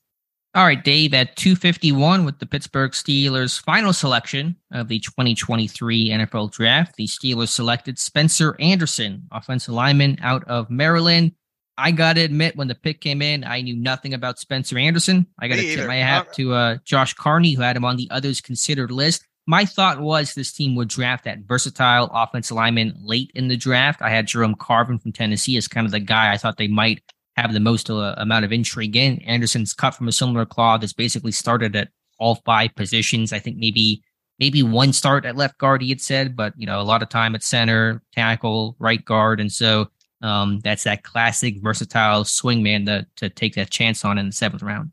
All 0.54 0.66
right, 0.66 0.84
Dave, 0.84 1.14
at 1.14 1.34
251 1.36 2.26
with 2.26 2.38
the 2.38 2.44
Pittsburgh 2.44 2.90
Steelers' 2.90 3.58
final 3.58 3.94
selection 3.94 4.54
of 4.70 4.86
the 4.88 4.98
2023 4.98 6.10
NFL 6.10 6.52
Draft, 6.52 6.96
the 6.96 7.06
Steelers 7.06 7.48
selected 7.48 7.98
Spencer 7.98 8.54
Anderson, 8.60 9.26
offensive 9.32 9.72
lineman 9.72 10.18
out 10.20 10.44
of 10.44 10.68
Maryland. 10.68 11.32
I 11.78 11.90
got 11.90 12.14
to 12.14 12.20
admit, 12.20 12.56
when 12.56 12.68
the 12.68 12.74
pick 12.74 13.00
came 13.00 13.22
in, 13.22 13.44
I 13.44 13.62
knew 13.62 13.74
nothing 13.74 14.14
about 14.14 14.38
Spencer 14.38 14.78
Anderson. 14.78 15.26
I 15.38 15.48
got 15.48 15.56
to 15.56 15.62
tip 15.62 15.86
my 15.86 15.96
hat 15.96 16.28
Uh, 16.28 16.32
to 16.34 16.52
uh, 16.52 16.76
Josh 16.84 17.14
Carney, 17.14 17.52
who 17.52 17.62
had 17.62 17.76
him 17.76 17.84
on 17.84 17.96
the 17.96 18.08
others 18.10 18.40
considered 18.40 18.90
list. 18.90 19.26
My 19.46 19.64
thought 19.64 20.00
was 20.00 20.34
this 20.34 20.52
team 20.52 20.76
would 20.76 20.88
draft 20.88 21.24
that 21.24 21.40
versatile 21.40 22.10
offensive 22.12 22.56
lineman 22.56 22.94
late 23.02 23.32
in 23.34 23.48
the 23.48 23.56
draft. 23.56 24.00
I 24.00 24.10
had 24.10 24.26
Jerome 24.26 24.54
Carvin 24.54 24.98
from 24.98 25.12
Tennessee 25.12 25.56
as 25.56 25.66
kind 25.66 25.84
of 25.84 25.90
the 25.90 25.98
guy 25.98 26.32
I 26.32 26.36
thought 26.36 26.58
they 26.58 26.68
might 26.68 27.02
have 27.36 27.52
the 27.52 27.60
most 27.60 27.90
uh, 27.90 28.14
amount 28.18 28.44
of 28.44 28.52
intrigue 28.52 28.94
in. 28.94 29.18
Anderson's 29.22 29.74
cut 29.74 29.94
from 29.94 30.06
a 30.06 30.12
similar 30.12 30.46
cloth 30.46 30.82
has 30.82 30.92
basically 30.92 31.32
started 31.32 31.74
at 31.74 31.88
all 32.18 32.36
five 32.44 32.74
positions. 32.76 33.32
I 33.32 33.40
think 33.40 33.56
maybe 33.56 34.02
maybe 34.38 34.62
one 34.62 34.92
start 34.92 35.24
at 35.24 35.36
left 35.36 35.58
guard 35.58 35.82
he 35.82 35.88
had 35.88 36.00
said, 36.00 36.36
but 36.36 36.52
you 36.56 36.66
know 36.66 36.80
a 36.80 36.84
lot 36.84 37.02
of 37.02 37.08
time 37.08 37.34
at 37.34 37.42
center, 37.42 38.02
tackle, 38.14 38.76
right 38.78 39.04
guard, 39.04 39.40
and 39.40 39.50
so 39.50 39.88
um, 40.22 40.60
that's 40.60 40.84
that 40.84 41.02
classic 41.02 41.60
versatile 41.62 42.24
swing 42.24 42.62
man 42.62 42.86
to 42.86 43.06
to 43.16 43.28
take 43.28 43.54
that 43.56 43.70
chance 43.70 44.04
on 44.04 44.18
in 44.18 44.26
the 44.26 44.32
seventh 44.32 44.62
round. 44.62 44.92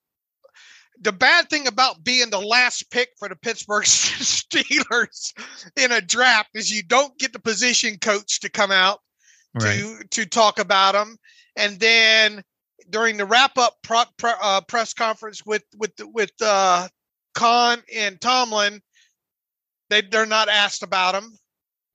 the 1.02 1.12
bad 1.12 1.50
thing 1.50 1.68
about 1.68 2.04
being 2.04 2.30
the 2.30 2.39
last 2.39 2.89
pick 2.91 3.10
for 3.18 3.30
the 3.30 3.36
pittsburgh 3.36 3.84
steelers 3.86 5.34
in 5.76 5.91
a 5.91 6.02
draft 6.02 6.50
is 6.56 6.72
you 6.72 6.84
don't 6.84 7.18
get 7.18 7.34
the 7.34 7.39
position 7.39 7.97
coach 8.00 8.39
to 8.41 8.50
come 8.50 8.72
out 8.72 9.00
to 9.60 9.97
to 10.12 10.26
talk 10.26 10.60
about 10.60 10.93
them 10.93 11.18
and 11.56 11.80
then 11.80 12.43
during 12.89 13.18
the 13.18 13.26
wrap 13.26 13.58
up 13.58 13.76
pro, 13.84 14.04
pro, 14.18 14.32
uh, 14.41 14.62
press 14.62 14.93
conference 14.93 15.45
with 15.45 15.64
with 15.78 15.93
with 16.14 16.32
uh 16.41 16.88
Khan 17.34 17.82
and 17.95 18.20
Tomlin 18.20 18.82
they 19.89 20.02
they're 20.02 20.26
not 20.26 20.50
asked 20.50 20.84
about 20.84 21.16
him 21.16 21.38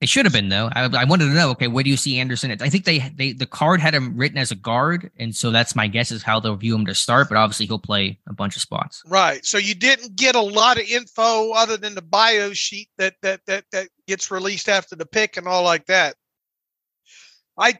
They 0.05 0.07
should 0.07 0.27
have 0.27 0.33
been 0.33 0.49
though. 0.49 0.69
I, 0.71 0.83
I 0.83 1.03
wanted 1.05 1.29
to 1.29 1.33
know. 1.33 1.49
Okay, 1.49 1.67
where 1.67 1.83
do 1.83 1.89
you 1.89 1.97
see 1.97 2.19
Anderson? 2.19 2.55
I 2.61 2.69
think 2.69 2.85
they 2.85 2.99
they 3.15 3.33
the 3.33 3.47
card 3.47 3.79
had 3.79 3.95
him 3.95 4.15
written 4.15 4.37
as 4.37 4.51
a 4.51 4.55
guard, 4.55 5.09
and 5.17 5.35
so 5.35 5.49
that's 5.49 5.75
my 5.75 5.87
guess 5.87 6.11
is 6.11 6.21
how 6.21 6.39
they'll 6.39 6.55
view 6.55 6.75
him 6.75 6.85
to 6.85 6.93
start. 6.93 7.27
But 7.27 7.39
obviously 7.39 7.65
he'll 7.65 7.79
play 7.79 8.19
a 8.27 8.33
bunch 8.33 8.55
of 8.55 8.61
spots. 8.61 9.01
Right. 9.07 9.43
So 9.43 9.57
you 9.57 9.73
didn't 9.73 10.15
get 10.15 10.35
a 10.35 10.41
lot 10.41 10.77
of 10.77 10.83
info 10.83 11.53
other 11.53 11.75
than 11.75 11.95
the 11.95 12.03
bio 12.03 12.53
sheet 12.53 12.87
that 12.99 13.15
that 13.23 13.41
that 13.47 13.65
that 13.71 13.87
gets 14.07 14.29
released 14.29 14.69
after 14.69 14.95
the 14.95 15.07
pick 15.07 15.37
and 15.37 15.47
all 15.47 15.63
like 15.63 15.87
that. 15.87 16.13
I 17.57 17.73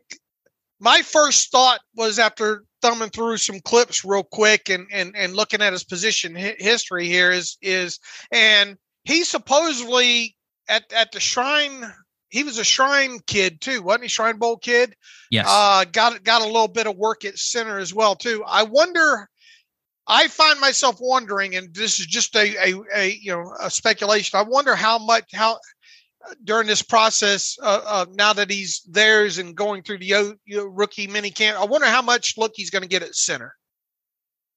my 0.79 1.03
first 1.03 1.51
thought 1.51 1.81
was 1.95 2.17
after 2.17 2.63
thumbing 2.81 3.11
through 3.11 3.37
some 3.37 3.59
clips 3.59 4.03
real 4.03 4.23
quick 4.23 4.67
and 4.69 4.87
and 4.91 5.15
and 5.15 5.35
looking 5.35 5.61
at 5.61 5.73
his 5.73 5.83
position 5.83 6.35
history 6.35 7.05
here 7.05 7.31
is 7.31 7.55
is 7.61 7.99
and 8.31 8.77
he 9.03 9.23
supposedly 9.23 10.35
at 10.67 10.91
at 10.91 11.11
the 11.11 11.19
shrine 11.19 11.93
he 12.35 12.43
was 12.43 12.57
a 12.57 12.63
shrine 12.63 13.19
kid 13.25 13.61
too 13.61 13.81
wasn't 13.81 14.03
he 14.03 14.09
shrine 14.09 14.37
bowl 14.37 14.57
kid 14.57 14.95
Yes. 15.31 15.47
uh, 15.49 15.85
got 15.91 16.23
got 16.23 16.41
a 16.41 16.45
little 16.45 16.67
bit 16.67 16.85
of 16.87 16.95
work 16.97 17.25
at 17.25 17.37
center 17.37 17.79
as 17.79 17.93
well 17.93 18.15
too. 18.15 18.43
I 18.45 18.63
wonder. 18.63 19.27
I 20.07 20.27
find 20.27 20.59
myself 20.59 20.97
wondering, 21.01 21.55
and 21.55 21.73
this 21.73 21.99
is 21.99 22.05
just 22.05 22.35
a, 22.35 22.55
a, 22.63 22.75
a 22.95 23.19
you 23.19 23.31
know 23.31 23.51
a 23.59 23.71
speculation. 23.71 24.37
I 24.39 24.43
wonder 24.43 24.75
how 24.75 24.99
much 24.99 25.33
how 25.33 25.57
during 26.43 26.67
this 26.67 26.83
process 26.83 27.57
uh, 27.61 27.81
uh, 27.85 28.05
now 28.13 28.33
that 28.33 28.51
he's 28.51 28.81
theirs 28.87 29.39
and 29.39 29.55
going 29.55 29.81
through 29.81 29.97
the 29.99 30.13
o, 30.13 30.33
you 30.45 30.57
know, 30.57 30.65
rookie 30.65 31.07
mini 31.07 31.31
camp. 31.31 31.59
I 31.59 31.65
wonder 31.65 31.87
how 31.87 32.03
much 32.03 32.35
look 32.37 32.51
he's 32.55 32.69
going 32.69 32.83
to 32.83 32.87
get 32.87 33.01
at 33.01 33.15
center. 33.15 33.55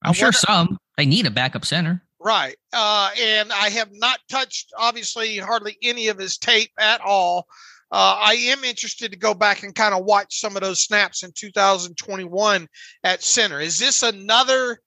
I'm 0.03 0.11
I 0.11 0.13
sure 0.13 0.27
wonder- 0.27 0.39
some 0.39 0.79
they 0.99 1.07
need 1.07 1.27
a 1.27 1.31
backup 1.31 1.65
center. 1.65 2.05
Right. 2.21 2.57
Uh, 2.73 3.11
and 3.21 3.53
I 3.53 3.69
have 3.71 3.91
not 3.93 4.19
touched, 4.29 4.73
obviously, 4.77 5.39
hardly 5.39 5.79
any 5.83 6.09
of 6.09 6.19
his 6.19 6.37
tape 6.37 6.73
at 6.79 7.01
all. 7.01 7.47
Uh, 7.91 8.19
I 8.21 8.35
am 8.35 8.65
interested 8.65 9.13
to 9.13 9.19
go 9.19 9.35
back 9.35 9.63
and 9.63 9.75
kind 9.75 9.95
of 9.95 10.05
watch 10.05 10.41
some 10.41 10.57
of 10.57 10.63
those 10.63 10.81
snaps 10.81 11.23
in 11.23 11.33
2021 11.33 12.69
at 13.05 13.23
center. 13.23 13.61
Is 13.61 13.79
this 13.79 14.03
another 14.03 14.81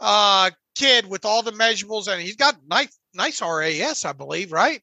uh, 0.00 0.50
kid 0.74 1.06
with 1.06 1.24
all 1.24 1.42
the 1.42 1.52
measurables? 1.52 2.08
And 2.08 2.20
he's 2.20 2.36
got 2.36 2.56
nice, 2.68 2.98
nice 3.14 3.40
RAS, 3.40 4.04
I 4.04 4.12
believe, 4.12 4.52
right? 4.52 4.82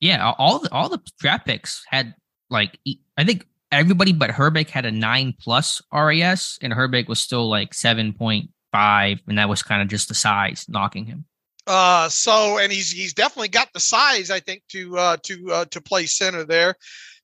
Yeah, 0.00 0.32
all 0.36 0.58
the 0.58 0.70
all 0.72 0.90
the 0.90 1.00
draft 1.18 1.46
picks 1.46 1.82
had 1.88 2.14
like 2.50 2.78
I 3.16 3.24
think 3.24 3.46
everybody 3.72 4.12
but 4.12 4.30
Herbig 4.30 4.68
had 4.68 4.84
a 4.84 4.90
nine 4.90 5.34
plus 5.40 5.80
RAS, 5.90 6.58
and 6.60 6.72
Herbig 6.72 7.08
was 7.08 7.20
still 7.20 7.48
like 7.48 7.72
seven 7.72 8.12
point 8.12 8.50
five, 8.76 9.20
and 9.26 9.38
that 9.38 9.48
was 9.48 9.62
kind 9.62 9.80
of 9.80 9.88
just 9.88 10.08
the 10.08 10.14
size 10.14 10.66
knocking 10.68 11.06
him. 11.06 11.24
Uh, 11.66 12.08
so 12.08 12.58
and 12.58 12.70
he's 12.70 12.90
he's 12.90 13.14
definitely 13.14 13.48
got 13.48 13.72
the 13.72 13.80
size, 13.80 14.30
I 14.30 14.40
think, 14.40 14.62
to 14.68 14.98
uh, 14.98 15.16
to 15.24 15.52
uh, 15.52 15.64
to 15.66 15.80
play 15.80 16.06
center 16.06 16.44
there. 16.44 16.76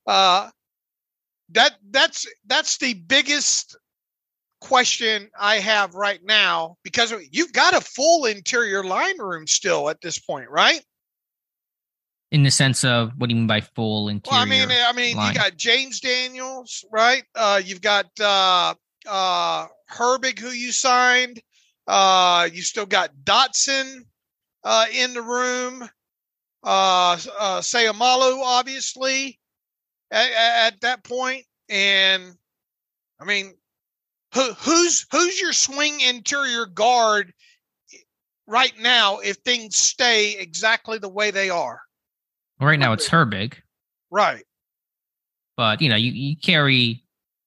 Uh, 0.07 0.49
that 1.51 1.75
that's 1.91 2.27
that's 2.47 2.79
the 2.79 2.95
biggest 2.95 3.77
question 4.61 5.29
I 5.39 5.57
have 5.57 5.95
right 5.95 6.21
now 6.25 6.77
because 6.83 7.13
you've 7.31 7.53
got 7.53 7.75
a 7.75 7.81
full 7.81 8.25
interior 8.25 8.83
line 8.83 9.19
room 9.19 9.47
still 9.47 9.91
at 9.91 10.01
this 10.01 10.19
point, 10.19 10.49
right? 10.49 10.83
In 12.31 12.43
the 12.43 12.51
sense 12.51 12.83
of 12.83 13.13
what 13.19 13.29
do 13.29 13.35
you 13.35 13.41
mean 13.41 13.47
by 13.47 13.61
full 13.61 14.09
interior? 14.09 14.39
Well, 14.39 14.43
I 14.43 14.47
mean, 14.47 14.69
I 14.71 14.93
mean, 14.93 15.17
line. 15.17 15.35
you 15.35 15.39
got 15.39 15.57
James 15.57 16.01
Daniels, 16.01 16.85
right? 16.91 17.25
Uh, 17.35 17.61
you've 17.63 17.83
got 17.83 18.07
uh, 18.19 18.75
uh, 19.09 19.67
Herbig, 19.91 20.39
who 20.39 20.49
you 20.49 20.73
signed. 20.73 21.41
Uh, 21.87 22.49
you 22.53 22.63
still 22.63 22.87
got 22.87 23.11
Dotson 23.25 24.01
uh, 24.65 24.87
in 24.93 25.15
the 25.15 25.23
room. 25.23 25.83
Uh, 26.65 27.19
uh, 27.41 27.61
Seumalo, 27.61 28.41
obviously, 28.45 29.41
at, 30.13 30.31
at 30.31 30.81
that 30.83 31.03
point, 31.03 31.45
and 31.69 32.35
I 33.21 33.25
mean, 33.25 33.55
who, 34.33 34.53
who's 34.53 35.05
who's 35.11 35.41
your 35.41 35.53
swing 35.53 36.01
interior 36.01 36.67
guard 36.67 37.33
right 38.47 38.73
now 38.81 39.19
if 39.19 39.37
things 39.39 39.77
stay 39.77 40.37
exactly 40.39 40.99
the 40.99 41.09
way 41.09 41.33
they 41.33 41.51
are? 41.51 41.81
Well, 42.61 42.69
right 42.69 42.79
now 42.79 42.93
it's 42.93 43.09
Herbig, 43.09 43.55
Right. 44.11 44.45
but 45.57 45.81
you 45.83 45.89
know 45.89 45.97
you, 45.97 46.13
you 46.13 46.37
carry 46.37 47.02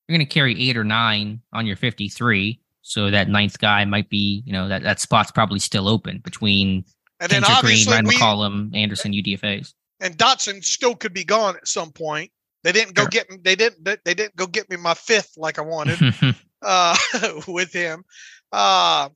you're 0.08 0.18
going 0.18 0.26
to 0.28 0.34
carry 0.34 0.70
eight 0.70 0.78
or 0.78 0.84
nine 0.84 1.42
on 1.54 1.66
your 1.66 1.76
53 1.76 2.60
so 2.82 3.10
that 3.10 3.30
ninth 3.30 3.58
guy 3.60 3.84
might 3.86 4.10
be 4.10 4.44
you 4.46 4.54
know 4.54 4.68
that 4.68 4.84
that 4.84 5.00
spot's 5.00 5.32
probably 5.32 5.60
still 5.60 5.88
open 5.88 6.20
between 6.20 6.86
And 7.20 7.32
then 7.32 7.42
Kendrick 7.42 7.62
Green, 7.62 7.74
obviously 7.88 7.94
Ryan 7.94 8.06
we, 8.08 8.16
McCollum, 8.16 8.76
Anderson, 8.76 9.12
UDFA's. 9.14 9.74
and 10.00 10.18
Dotson 10.18 10.64
still 10.64 10.96
could 10.96 11.14
be 11.14 11.24
gone 11.24 11.56
at 11.56 11.68
some 11.68 11.92
point. 11.92 12.32
They 12.64 12.72
didn't 12.72 12.94
go 12.96 13.04
Sure. 13.04 13.10
get 13.10 13.30
me. 13.30 13.38
They 13.44 13.56
didn't. 13.56 13.84
They 14.06 14.14
didn't 14.16 14.36
go 14.36 14.48
get 14.48 14.70
me 14.70 14.76
my 14.78 14.94
fifth 14.96 15.34
like 15.38 15.60
I 15.60 15.62
wanted 15.62 16.00
uh, 16.64 16.98
with 17.48 17.72
him. 17.72 18.04
Uh, 18.52 19.10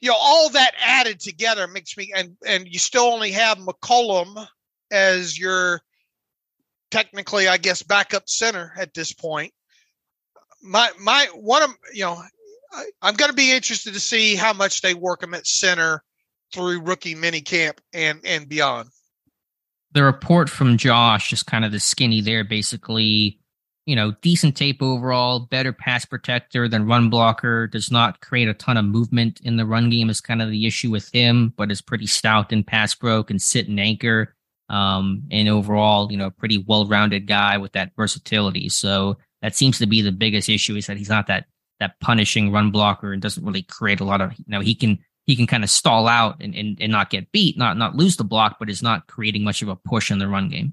you 0.00 0.08
know, 0.10 0.16
all 0.18 0.48
that 0.50 0.72
added 0.80 1.20
together 1.20 1.66
makes 1.66 1.96
me, 1.96 2.12
and 2.14 2.36
and 2.46 2.66
you 2.68 2.78
still 2.78 3.04
only 3.04 3.32
have 3.32 3.58
McCollum 3.58 4.46
as 4.92 5.38
your 5.38 5.80
technically, 6.90 7.48
I 7.48 7.56
guess, 7.58 7.82
backup 7.82 8.28
center 8.28 8.72
at 8.78 8.94
this 8.94 9.12
point. 9.12 9.52
My 10.62 10.90
my 11.00 11.26
one 11.34 11.62
of 11.62 11.70
you 11.92 12.04
know, 12.04 12.20
I, 12.72 12.84
I'm 13.02 13.14
going 13.14 13.30
to 13.30 13.36
be 13.36 13.52
interested 13.52 13.94
to 13.94 14.00
see 14.00 14.34
how 14.34 14.52
much 14.52 14.82
they 14.82 14.94
work 14.94 15.22
him 15.22 15.34
at 15.34 15.46
center 15.46 16.02
through 16.52 16.80
rookie 16.80 17.14
mini 17.14 17.40
camp 17.40 17.80
and 17.92 18.20
and 18.24 18.48
beyond. 18.48 18.88
the 19.92 20.02
report 20.02 20.50
from 20.50 20.76
Josh, 20.76 21.30
just 21.30 21.46
kind 21.46 21.64
of 21.64 21.72
the 21.72 21.80
skinny 21.80 22.20
there, 22.20 22.44
basically, 22.44 23.38
you 23.86 23.96
know, 23.96 24.12
decent 24.20 24.56
tape 24.56 24.82
overall, 24.82 25.40
better 25.40 25.72
pass 25.72 26.04
protector 26.04 26.68
than 26.68 26.86
run 26.86 27.08
blocker, 27.08 27.66
does 27.66 27.90
not 27.90 28.20
create 28.20 28.48
a 28.48 28.54
ton 28.54 28.76
of 28.76 28.84
movement 28.84 29.40
in 29.42 29.56
the 29.56 29.64
run 29.64 29.88
game 29.88 30.10
is 30.10 30.20
kind 30.20 30.42
of 30.42 30.50
the 30.50 30.66
issue 30.66 30.90
with 30.90 31.10
him, 31.12 31.54
but 31.56 31.70
is 31.70 31.80
pretty 31.80 32.06
stout 32.06 32.52
in 32.52 32.64
pass 32.64 32.94
broke 32.94 33.30
and 33.30 33.40
sit 33.40 33.68
and 33.68 33.80
anchor. 33.80 34.34
Um, 34.68 35.22
and 35.30 35.48
overall, 35.48 36.10
you 36.10 36.18
know, 36.18 36.30
pretty 36.30 36.58
well 36.58 36.86
rounded 36.86 37.26
guy 37.26 37.56
with 37.56 37.72
that 37.72 37.92
versatility. 37.96 38.68
So 38.68 39.16
that 39.42 39.56
seems 39.56 39.78
to 39.78 39.86
be 39.86 40.02
the 40.02 40.12
biggest 40.12 40.48
issue 40.48 40.76
is 40.76 40.86
that 40.86 40.96
he's 40.96 41.08
not 41.08 41.26
that 41.28 41.46
that 41.80 41.98
punishing 42.00 42.50
run 42.50 42.70
blocker 42.70 43.12
and 43.12 43.22
doesn't 43.22 43.44
really 43.44 43.62
create 43.62 44.00
a 44.00 44.04
lot 44.04 44.20
of 44.20 44.32
you 44.32 44.44
know, 44.48 44.60
he 44.60 44.74
can 44.74 44.98
he 45.26 45.36
can 45.36 45.46
kind 45.46 45.62
of 45.62 45.70
stall 45.70 46.08
out 46.08 46.36
and, 46.40 46.54
and, 46.54 46.78
and 46.80 46.90
not 46.90 47.10
get 47.10 47.30
beat, 47.32 47.56
not 47.56 47.76
not 47.76 47.94
lose 47.94 48.16
the 48.16 48.24
block, 48.24 48.56
but 48.58 48.70
is 48.70 48.82
not 48.82 49.06
creating 49.06 49.44
much 49.44 49.62
of 49.62 49.68
a 49.68 49.76
push 49.76 50.10
in 50.10 50.18
the 50.18 50.28
run 50.28 50.48
game. 50.48 50.72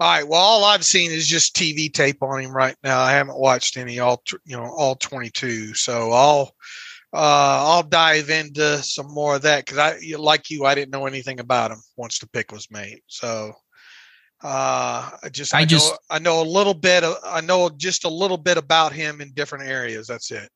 All 0.00 0.08
right. 0.08 0.26
Well, 0.26 0.40
all 0.40 0.64
I've 0.64 0.84
seen 0.84 1.12
is 1.12 1.28
just 1.28 1.54
TV 1.54 1.92
tape 1.92 2.22
on 2.22 2.40
him 2.40 2.50
right 2.50 2.74
now. 2.82 3.00
I 3.00 3.12
haven't 3.12 3.38
watched 3.38 3.76
any 3.76 4.00
all 4.00 4.22
you 4.44 4.56
know 4.56 4.64
all 4.64 4.96
22. 4.96 5.74
So 5.74 6.10
I'll 6.12 6.54
uh, 7.12 7.64
I'll 7.66 7.82
dive 7.82 8.30
into 8.30 8.78
some 8.78 9.12
more 9.12 9.36
of 9.36 9.42
that 9.42 9.64
because 9.66 9.78
I 9.78 9.98
like 10.16 10.50
you, 10.50 10.64
I 10.64 10.74
didn't 10.74 10.92
know 10.92 11.06
anything 11.06 11.40
about 11.40 11.70
him 11.70 11.82
once 11.96 12.18
the 12.18 12.28
pick 12.28 12.52
was 12.52 12.70
made. 12.70 13.00
So 13.06 13.52
uh, 14.42 15.10
I 15.22 15.28
just 15.30 15.54
I 15.54 15.60
I, 15.60 15.64
just- 15.64 15.92
know 15.92 15.98
I 16.10 16.18
know 16.18 16.42
a 16.42 16.44
little 16.44 16.74
bit. 16.74 17.04
Of, 17.04 17.16
I 17.24 17.40
know 17.40 17.70
just 17.70 18.04
a 18.04 18.08
little 18.08 18.38
bit 18.38 18.56
about 18.56 18.92
him 18.92 19.20
in 19.20 19.32
different 19.32 19.68
areas. 19.68 20.06
That's 20.06 20.30
it. 20.30 20.48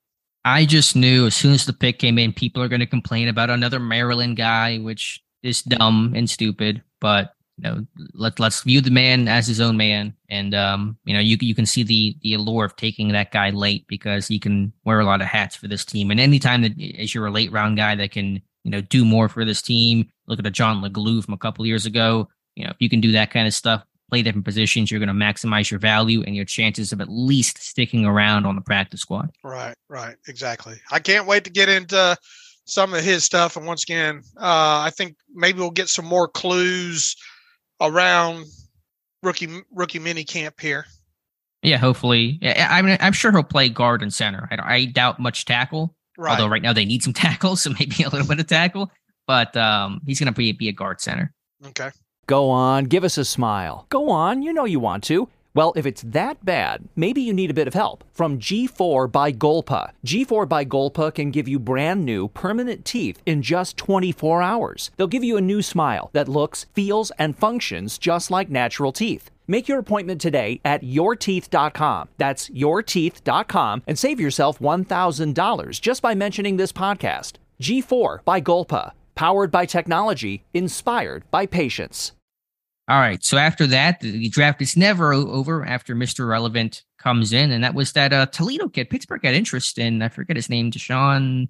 I 0.45 0.65
just 0.65 0.95
knew 0.97 1.27
as 1.27 1.35
soon 1.35 1.53
as 1.53 1.67
the 1.67 1.73
pick 1.73 1.99
came 1.99 2.19
in, 2.19 2.33
people 2.33 2.63
are 2.63 2.69
going 2.69 2.81
to 2.81 2.87
complain 2.87 3.29
about 3.29 3.51
another 3.51 3.81
Maryland 3.81 4.37
guy, 4.37 4.79
which 4.79 5.21
is 5.43 5.63
dumb 5.63 6.13
and 6.17 6.31
stupid. 6.31 6.83
But 7.01 7.33
you 7.59 7.63
know, 7.63 7.87
let 8.13 8.39
let's 8.39 8.63
view 8.63 8.81
the 8.81 8.91
man 8.91 9.29
as 9.29 9.47
his 9.47 9.61
own 9.61 9.77
man, 9.77 10.15
and 10.29 10.55
um, 10.55 10.99
you 11.05 11.15
know, 11.15 11.21
you 11.21 11.39
you 11.41 11.55
can 11.55 11.65
see 11.65 11.83
the 11.83 12.17
the 12.23 12.35
allure 12.35 12.67
of 12.67 12.77
taking 12.77 13.09
that 13.13 13.33
guy 13.33 13.51
late 13.51 13.87
because 13.89 14.29
he 14.29 14.39
can 14.39 14.73
wear 14.85 15.01
a 15.01 15.07
lot 15.07 15.23
of 15.23 15.27
hats 15.27 15.57
for 15.57 15.67
this 15.67 15.85
team. 15.85 16.11
And 16.11 16.21
anytime 16.21 16.63
that 16.63 16.73
as 16.99 17.15
you're 17.15 17.27
a 17.27 17.31
late 17.31 17.51
round 17.51 17.79
guy 17.79 17.95
that 17.95 18.11
can 18.11 18.43
you 18.65 18.71
know 18.71 18.83
do 18.83 19.05
more 19.05 19.29
for 19.29 19.45
this 19.45 19.63
team, 19.63 20.11
look 20.27 20.39
at 20.39 20.47
a 20.47 20.51
John 20.51 20.83
LeGlue 20.83 21.25
from 21.25 21.35
a 21.35 21.39
couple 21.39 21.65
years 21.65 21.87
ago. 21.87 22.29
You 22.57 22.65
know, 22.65 22.71
if 22.71 22.77
you 22.81 22.91
can 22.91 23.01
do 23.01 23.13
that 23.13 23.31
kind 23.31 23.47
of 23.47 23.55
stuff, 23.55 23.85
play 24.11 24.23
different 24.23 24.45
positions, 24.45 24.91
you're 24.91 25.01
going 25.01 25.09
to 25.09 25.15
maximize 25.15 25.71
your 25.71 25.81
value 25.81 26.23
and 26.25 26.37
your 26.37 26.45
chances 26.45 26.93
of 26.93 27.01
at 27.01 27.09
least 27.09 27.63
sticking 27.63 28.05
around 28.05 28.45
on 28.45 28.55
the 28.55 28.63
practice 28.63 29.01
squad. 29.01 29.31
Right, 29.43 29.75
right, 29.89 30.17
exactly. 30.29 30.75
I 30.91 31.01
can't 31.01 31.27
wait 31.27 31.45
to 31.45 31.51
get 31.51 31.69
into 31.69 32.17
some 32.67 32.95
of 32.95 33.03
his 33.03 33.25
stuff. 33.25 33.57
And 33.57 33.67
once 33.67 33.83
again, 33.83 34.23
uh, 34.37 34.85
I 34.85 34.91
think 34.95 35.17
maybe 35.35 35.61
we'll 35.61 35.71
get 35.71 35.89
some 35.89 36.05
more 36.05 36.29
clues 36.29 37.17
around 37.81 38.45
rookie 39.23 39.49
rookie 39.73 39.99
mini 39.99 40.25
camp 40.25 40.61
here. 40.61 40.87
Yeah, 41.63 41.79
hopefully. 41.79 42.39
Yeah, 42.41 42.69
I 42.71 42.83
mean, 42.83 42.97
I'm 43.01 43.13
sure 43.13 43.33
he'll 43.33 43.43
play 43.43 43.69
guard 43.69 44.03
and 44.03 44.13
center. 44.15 44.49
I, 44.53 44.75
I 44.77 44.85
doubt 44.85 45.19
much 45.19 45.45
tackle, 45.47 45.95
Right. 46.17 46.31
although 46.33 46.49
right 46.49 46.63
now 46.63 46.73
they 46.73 46.85
need 46.85 47.03
some 47.03 47.13
tackle, 47.15 47.57
so 47.57 47.71
maybe 47.79 48.03
a 48.05 48.09
little 48.09 48.27
bit 48.27 48.39
of 48.41 48.47
tackle. 48.47 48.91
But 49.27 49.57
um, 49.57 50.01
he's 50.07 50.21
going 50.21 50.33
to 50.33 50.37
be 50.37 50.53
be 50.53 50.69
a 50.69 50.73
guard 50.73 51.01
center. 51.01 51.33
okay. 51.67 51.91
Go 52.29 52.51
on, 52.51 52.85
give 52.87 53.05
us 53.05 53.19
a 53.19 53.25
smile. 53.25 53.87
Go 53.89 54.11
on, 54.11 54.43
you 54.43 54.53
know 54.53 54.65
you 54.65 54.81
want 54.81 55.05
to. 55.05 55.29
Well, 55.57 55.73
if 55.75 55.87
it's 55.87 56.03
that 56.03 56.45
bad, 56.45 56.87
maybe 56.97 57.23
you 57.23 57.33
need 57.33 57.51
a 57.51 57.55
bit 57.55 57.67
of 57.67 57.73
help. 57.73 58.05
From 58.13 58.39
G4 58.39 59.11
by 59.11 59.33
Golpa. 59.33 59.93
G4 60.05 60.47
by 60.47 60.67
Golpa 60.67 61.15
can 61.15 61.31
give 61.31 61.49
you 61.49 61.59
brand 61.59 62.05
new 62.05 62.29
permanent 62.29 62.85
teeth 62.85 63.23
in 63.25 63.41
just 63.41 63.79
24 63.79 64.43
hours. 64.43 64.91
They'll 64.99 65.07
give 65.07 65.25
you 65.25 65.39
a 65.39 65.41
new 65.41 65.63
smile 65.63 66.11
that 66.13 66.29
looks, 66.29 66.67
feels, 66.75 67.11
and 67.13 67.39
functions 67.39 67.97
just 67.97 68.31
like 68.31 68.51
natural 68.51 68.93
teeth. 68.93 69.31
Make 69.47 69.67
your 69.67 69.79
appointment 69.79 70.21
today 70.21 70.61
at 70.63 70.83
yourteeth.com. 70.83 72.09
That's 72.19 72.51
yourteeth.com 72.51 73.83
and 73.87 73.99
save 73.99 74.21
yourself 74.21 74.59
$1,000 74.59 75.81
just 75.81 76.03
by 76.03 76.15
mentioning 76.15 76.59
this 76.59 76.73
podcast. 76.73 77.37
G4 77.63 78.23
by 78.27 78.43
Golpa. 78.43 78.93
Powered 79.15 79.51
by 79.51 79.65
technology, 79.65 80.45
inspired 80.53 81.25
by 81.31 81.47
patients. 81.47 82.13
All 82.89 83.01
right. 83.01 83.23
So 83.25 83.37
after 83.37 83.67
that, 83.67 84.01
the, 84.01 84.29
draft 84.29 84.63
is 84.63 84.77
never 84.77 85.13
over 85.13 85.65
after 85.65 85.97
Mr. 85.97 86.29
Relevant 86.29 86.85
comes 86.99 87.33
in. 87.33 87.51
And 87.51 87.65
that 87.65 87.75
was 87.75 87.93
that 87.93 88.13
uh, 88.13 88.27
Toledo 88.27 88.69
kid. 88.69 88.91
Pittsburgh 88.91 89.25
had 89.25 89.35
interest 89.35 89.79
in, 89.79 90.03
I 90.03 90.09
forget 90.09 90.37
his 90.37 90.49
name, 90.49 90.71
Deshaun 90.71 91.49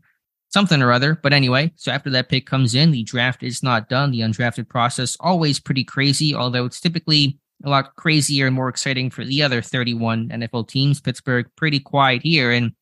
something 0.49 0.80
or 0.80 0.93
other. 0.93 1.18
But 1.22 1.34
anyway, 1.34 1.72
so 1.76 1.93
after 1.93 2.09
that 2.11 2.30
pick 2.30 2.47
comes 2.47 2.74
in, 2.74 2.91
the 2.91 3.03
draft 3.03 3.43
is 3.43 3.62
not 3.62 3.91
done. 3.91 4.11
The 4.11 4.20
undrafted 4.20 4.68
process, 4.68 5.16
always 5.20 5.61
pretty 5.61 5.84
crazy, 5.84 6.34
although 6.34 6.64
it's 6.64 6.80
typically 6.80 7.39
a 7.64 7.68
lot 7.68 7.95
crazier 7.97 8.47
and 8.47 8.55
more 8.55 8.68
exciting 8.68 9.11
for 9.11 9.24
the 9.24 9.43
other 9.43 9.61
31 9.61 10.30
NFL 10.30 10.68
teams. 10.68 11.01
Pittsburgh, 11.01 11.47
pretty 11.57 11.80
quiet 11.80 12.22
here. 12.22 12.51
And 12.51 12.72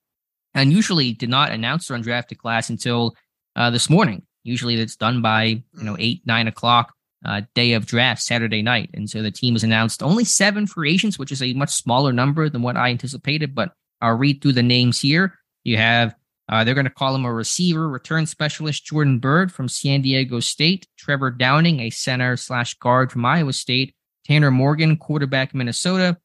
and 0.54 0.72
usually 0.72 1.12
did 1.12 1.28
not 1.28 1.50
announce 1.50 1.88
their 1.88 1.98
undrafted 1.98 2.38
class 2.38 2.70
until 2.70 3.16
uh, 3.56 3.70
this 3.70 3.90
morning. 3.90 4.22
Usually 4.44 4.76
it's 4.76 4.94
done 4.94 5.20
by 5.20 5.44
you 5.44 5.82
know 5.82 5.96
eight 5.98 6.22
nine 6.24 6.46
o'clock 6.46 6.94
uh, 7.24 7.42
day 7.54 7.72
of 7.72 7.86
draft 7.86 8.22
Saturday 8.22 8.62
night, 8.62 8.90
and 8.94 9.08
so 9.08 9.22
the 9.22 9.30
team 9.30 9.54
has 9.54 9.64
announced 9.64 10.02
only 10.02 10.24
seven 10.24 10.66
free 10.66 10.92
agents, 10.92 11.18
which 11.18 11.32
is 11.32 11.42
a 11.42 11.52
much 11.54 11.70
smaller 11.70 12.12
number 12.12 12.48
than 12.48 12.62
what 12.62 12.76
I 12.76 12.90
anticipated. 12.90 13.54
But 13.54 13.72
I'll 14.00 14.16
read 14.16 14.40
through 14.40 14.52
the 14.52 14.62
names 14.62 15.00
here. 15.00 15.38
You 15.64 15.76
have 15.76 16.14
uh, 16.48 16.62
they're 16.62 16.74
going 16.74 16.84
to 16.84 16.90
call 16.90 17.14
him 17.14 17.24
a 17.24 17.32
receiver 17.32 17.88
return 17.88 18.26
specialist 18.26 18.84
Jordan 18.84 19.18
Byrd 19.18 19.50
from 19.50 19.68
San 19.68 20.02
Diego 20.02 20.40
State, 20.40 20.86
Trevor 20.98 21.30
Downing, 21.30 21.80
a 21.80 21.90
center 21.90 22.36
slash 22.36 22.74
guard 22.74 23.10
from 23.10 23.24
Iowa 23.24 23.52
State, 23.52 23.94
Tanner 24.26 24.50
Morgan, 24.50 24.96
quarterback 24.96 25.54
Minnesota, 25.54 26.18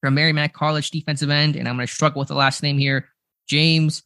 from 0.00 0.14
Merrimack 0.14 0.52
College 0.52 0.90
defensive 0.90 1.30
end, 1.30 1.56
and 1.56 1.68
I'm 1.68 1.76
going 1.76 1.86
to 1.86 1.92
struggle 1.92 2.20
with 2.20 2.28
the 2.28 2.34
last 2.34 2.62
name 2.62 2.78
here, 2.78 3.08
James 3.46 4.02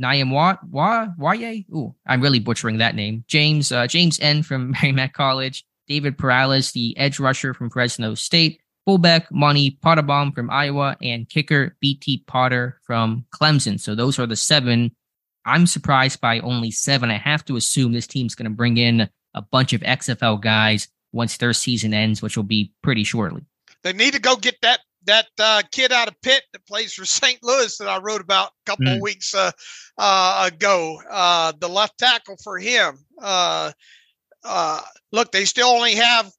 Nayam 0.00 0.30
Wa 0.32 0.56
Wa 0.70 1.08
Waye. 1.18 1.66
Ooh, 1.74 1.94
I'm 2.06 2.20
really 2.20 2.38
butchering 2.38 2.78
that 2.78 2.94
name. 2.94 3.24
James 3.28 3.72
uh, 3.72 3.86
James 3.86 4.18
N 4.20 4.42
from 4.42 4.70
Merrimack 4.82 5.12
College, 5.12 5.64
David 5.86 6.16
Perales, 6.18 6.72
the 6.72 6.96
edge 6.98 7.18
rusher 7.18 7.54
from 7.54 7.70
Fresno 7.70 8.14
State, 8.14 8.60
fullback 8.86 9.30
Monte 9.32 9.78
Pottebaum 9.84 10.34
from 10.34 10.50
Iowa, 10.50 10.96
and 11.02 11.28
kicker 11.28 11.76
BT 11.80 12.24
Potter 12.26 12.78
from 12.84 13.24
Clemson. 13.34 13.80
So 13.80 13.94
those 13.94 14.18
are 14.18 14.26
the 14.26 14.36
seven. 14.36 14.94
I'm 15.44 15.66
surprised 15.66 16.20
by 16.20 16.40
only 16.40 16.70
seven. 16.70 17.10
I 17.10 17.16
have 17.16 17.44
to 17.46 17.56
assume 17.56 17.92
this 17.92 18.06
team's 18.06 18.34
going 18.34 18.50
to 18.50 18.56
bring 18.56 18.76
in 18.76 19.08
a 19.34 19.42
bunch 19.42 19.72
of 19.72 19.80
XFL 19.80 20.40
guys 20.42 20.88
once 21.12 21.38
their 21.38 21.52
season 21.54 21.94
ends, 21.94 22.20
which 22.20 22.36
will 22.36 22.44
be 22.44 22.72
pretty 22.82 23.02
shortly. 23.04 23.42
They 23.82 23.92
need 23.94 24.12
to 24.12 24.20
go 24.20 24.36
get 24.36 24.56
that 24.62 24.80
that 25.06 25.28
uh, 25.38 25.62
kid 25.70 25.90
out 25.90 26.08
of 26.08 26.20
Pitt 26.20 26.42
that 26.52 26.66
plays 26.66 26.92
for 26.92 27.04
St. 27.06 27.38
Louis 27.42 27.78
that 27.78 27.88
I 27.88 27.98
wrote 27.98 28.20
about 28.20 28.48
a 28.48 28.70
couple 28.70 28.86
Mm. 28.86 28.96
of 28.96 29.00
weeks 29.00 29.34
uh, 29.34 29.52
uh, 29.98 30.48
ago. 30.52 31.00
Uh, 31.10 31.52
the 31.58 31.68
left 31.68 31.98
tackle 31.98 32.36
for 32.42 32.58
him. 32.58 32.98
Uh, 33.20 33.72
uh, 34.44 34.80
look, 35.12 35.32
they 35.32 35.44
still 35.44 35.68
only 35.68 35.96
have 35.96 36.30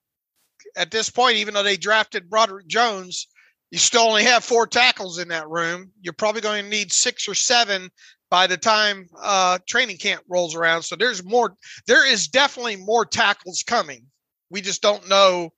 at 0.76 0.90
this 0.90 1.10
point, 1.10 1.36
even 1.36 1.54
though 1.54 1.62
they 1.62 1.76
drafted 1.76 2.30
Broderick 2.30 2.66
Jones, 2.66 3.26
you 3.70 3.78
still 3.78 4.02
only 4.02 4.24
have 4.24 4.44
four 4.44 4.66
tackles 4.66 5.18
in 5.18 5.28
that 5.28 5.48
room. 5.48 5.90
You're 6.00 6.12
probably 6.12 6.40
going 6.40 6.64
to 6.64 6.70
need 6.70 6.92
six 6.92 7.28
or 7.28 7.34
seven 7.34 7.90
by 8.30 8.46
the 8.46 8.56
time 8.56 9.08
uh, 9.20 9.58
training 9.68 9.98
camp 9.98 10.22
rolls 10.28 10.54
around. 10.54 10.82
So 10.82 10.96
there's 10.96 11.24
more. 11.24 11.54
There 11.86 12.10
is 12.10 12.28
definitely 12.28 12.76
more 12.76 13.04
tackles 13.04 13.62
coming. 13.66 14.06
We 14.50 14.60
just 14.60 14.82
don't 14.82 15.08
know 15.08 15.52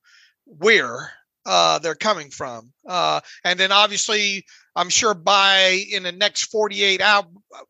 where 0.46 1.12
uh, 1.47 1.78
they're 1.78 1.95
coming 1.95 2.30
from. 2.30 2.72
Uh, 2.86 3.20
and 3.45 3.59
then 3.59 3.72
obviously, 3.72 4.45
I'm 4.76 4.88
sure 4.90 5.14
by 5.14 5.82
in 5.93 6.03
the 6.03 6.12
next 6.12 6.45
48 6.45 7.01
hour 7.01 7.24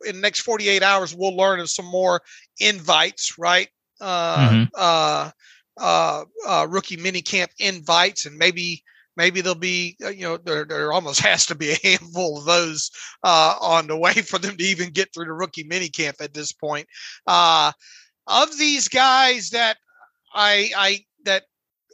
in 0.07 0.17
the 0.17 0.21
next 0.21 0.41
48 0.41 0.83
hours, 0.83 1.15
we'll 1.15 1.37
learn 1.37 1.61
of 1.61 1.71
some 1.71 1.87
more 1.87 2.21
invites, 2.59 3.39
right? 3.39 3.69
Uh, 4.01 4.57
Mhm. 4.57 4.71
uh, 4.77 5.31
uh, 5.79 6.25
uh, 6.47 6.67
rookie 6.71 6.97
mini 6.97 7.23
camp 7.23 7.51
invites, 7.59 8.27
and 8.27 8.37
maybe 8.37 8.83
maybe 9.17 9.41
there'll 9.41 9.59
be 9.59 9.97
uh, 10.05 10.09
you 10.09 10.23
know 10.23 10.37
there, 10.37 10.65
there 10.65 10.93
almost 10.93 11.21
has 11.23 11.47
to 11.47 11.55
be 11.55 11.71
a 11.71 11.79
handful 11.83 12.39
of 12.39 12.45
those 12.45 12.91
uh, 13.25 13.55
on 13.61 13.87
the 13.87 13.97
way 13.97 14.13
for 14.13 14.39
them 14.39 14.57
to 14.57 14.65
even 14.65 14.91
get 14.91 15.13
through 15.13 15.27
the 15.27 15.33
rookie 15.33 15.65
mini 15.65 15.89
camp 15.89 16.17
at 16.21 16.35
this 16.35 16.53
point. 16.53 16.87
Uh, 17.27 17.73
of 18.27 18.57
these 18.59 18.89
guys 18.89 19.51
that 19.51 19.77
I 20.35 20.71
I 20.77 20.99
that 21.25 21.45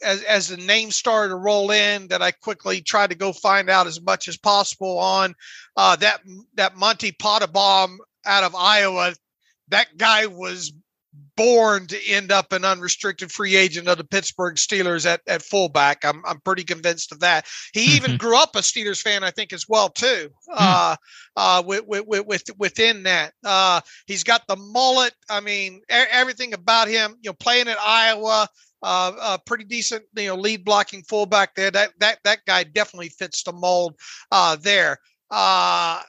as 0.03 0.23
as 0.23 0.49
the 0.49 0.57
names 0.57 0.97
started 0.97 1.31
to 1.31 1.37
roll 1.37 1.71
in, 1.71 2.09
that 2.09 2.23
I 2.23 2.31
quickly 2.31 2.81
tried 2.81 3.11
to 3.11 3.17
go 3.17 3.33
find 3.33 3.69
out 3.71 3.87
as 3.87 4.01
much 4.01 4.29
as 4.29 4.37
possible 4.37 4.99
on 4.99 5.35
uh, 5.77 5.97
that 5.97 6.21
that 6.55 6.77
Monte 6.77 7.13
Pottebaum 7.13 7.99
out 8.27 8.45
of 8.45 8.55
Iowa. 8.55 9.15
That 9.69 9.97
guy 9.97 10.27
was 10.27 10.73
born 11.37 11.87
to 11.87 12.09
end 12.09 12.33
up 12.33 12.53
an 12.53 12.65
unrestricted 12.65 13.31
free 13.31 13.55
agent 13.55 13.89
of 13.89 13.97
the 13.97 14.05
Pittsburgh 14.05 14.57
Steelers 14.57 15.07
at, 15.07 15.21
at 15.27 15.43
fullback. 15.43 16.05
I'm 16.05 16.23
I'm 16.27 16.41
pretty 16.41 16.65
convinced 16.65 17.13
of 17.13 17.21
that. 17.21 17.47
He 17.73 17.97
even 17.97 18.17
grew 18.17 18.37
up 18.37 18.57
a 18.57 18.61
Steelers 18.61 19.01
fan, 19.01 19.23
I 19.23 19.31
think, 19.31 19.53
as 19.53 19.67
well 19.69 19.89
too. 19.89 20.31
Hmm. 20.49 20.57
Uh, 20.59 20.97
uh, 21.37 21.63
with, 21.65 21.85
with, 21.87 22.27
with, 22.27 22.43
within 22.59 23.05
that, 23.05 23.33
uh, 23.45 23.81
he's 24.07 24.25
got 24.25 24.43
the 24.49 24.57
mullet. 24.57 25.15
I 25.31 25.41
mean, 25.41 25.83
everything 25.89 26.53
about 26.53 26.89
him. 26.89 27.15
You 27.23 27.31
know, 27.31 27.35
playing 27.35 27.69
at 27.69 27.79
Iowa, 27.79 28.49
uh, 28.83 29.13
a 29.21 29.39
pretty 29.39 29.65
decent, 29.65 30.05
you 30.17 30.29
know, 30.29 30.37
lead 30.37 30.65
blocking 30.65 31.03
fullback 31.03 31.55
there. 31.55 31.71
That 31.71 31.93
that 31.99 32.19
that 32.25 32.41
guy 32.47 32.65
definitely 32.65 33.11
fits 33.11 33.43
the 33.43 33.53
mold 33.53 33.95
uh, 34.31 34.57
there. 34.57 34.99
Uh, 35.31 36.03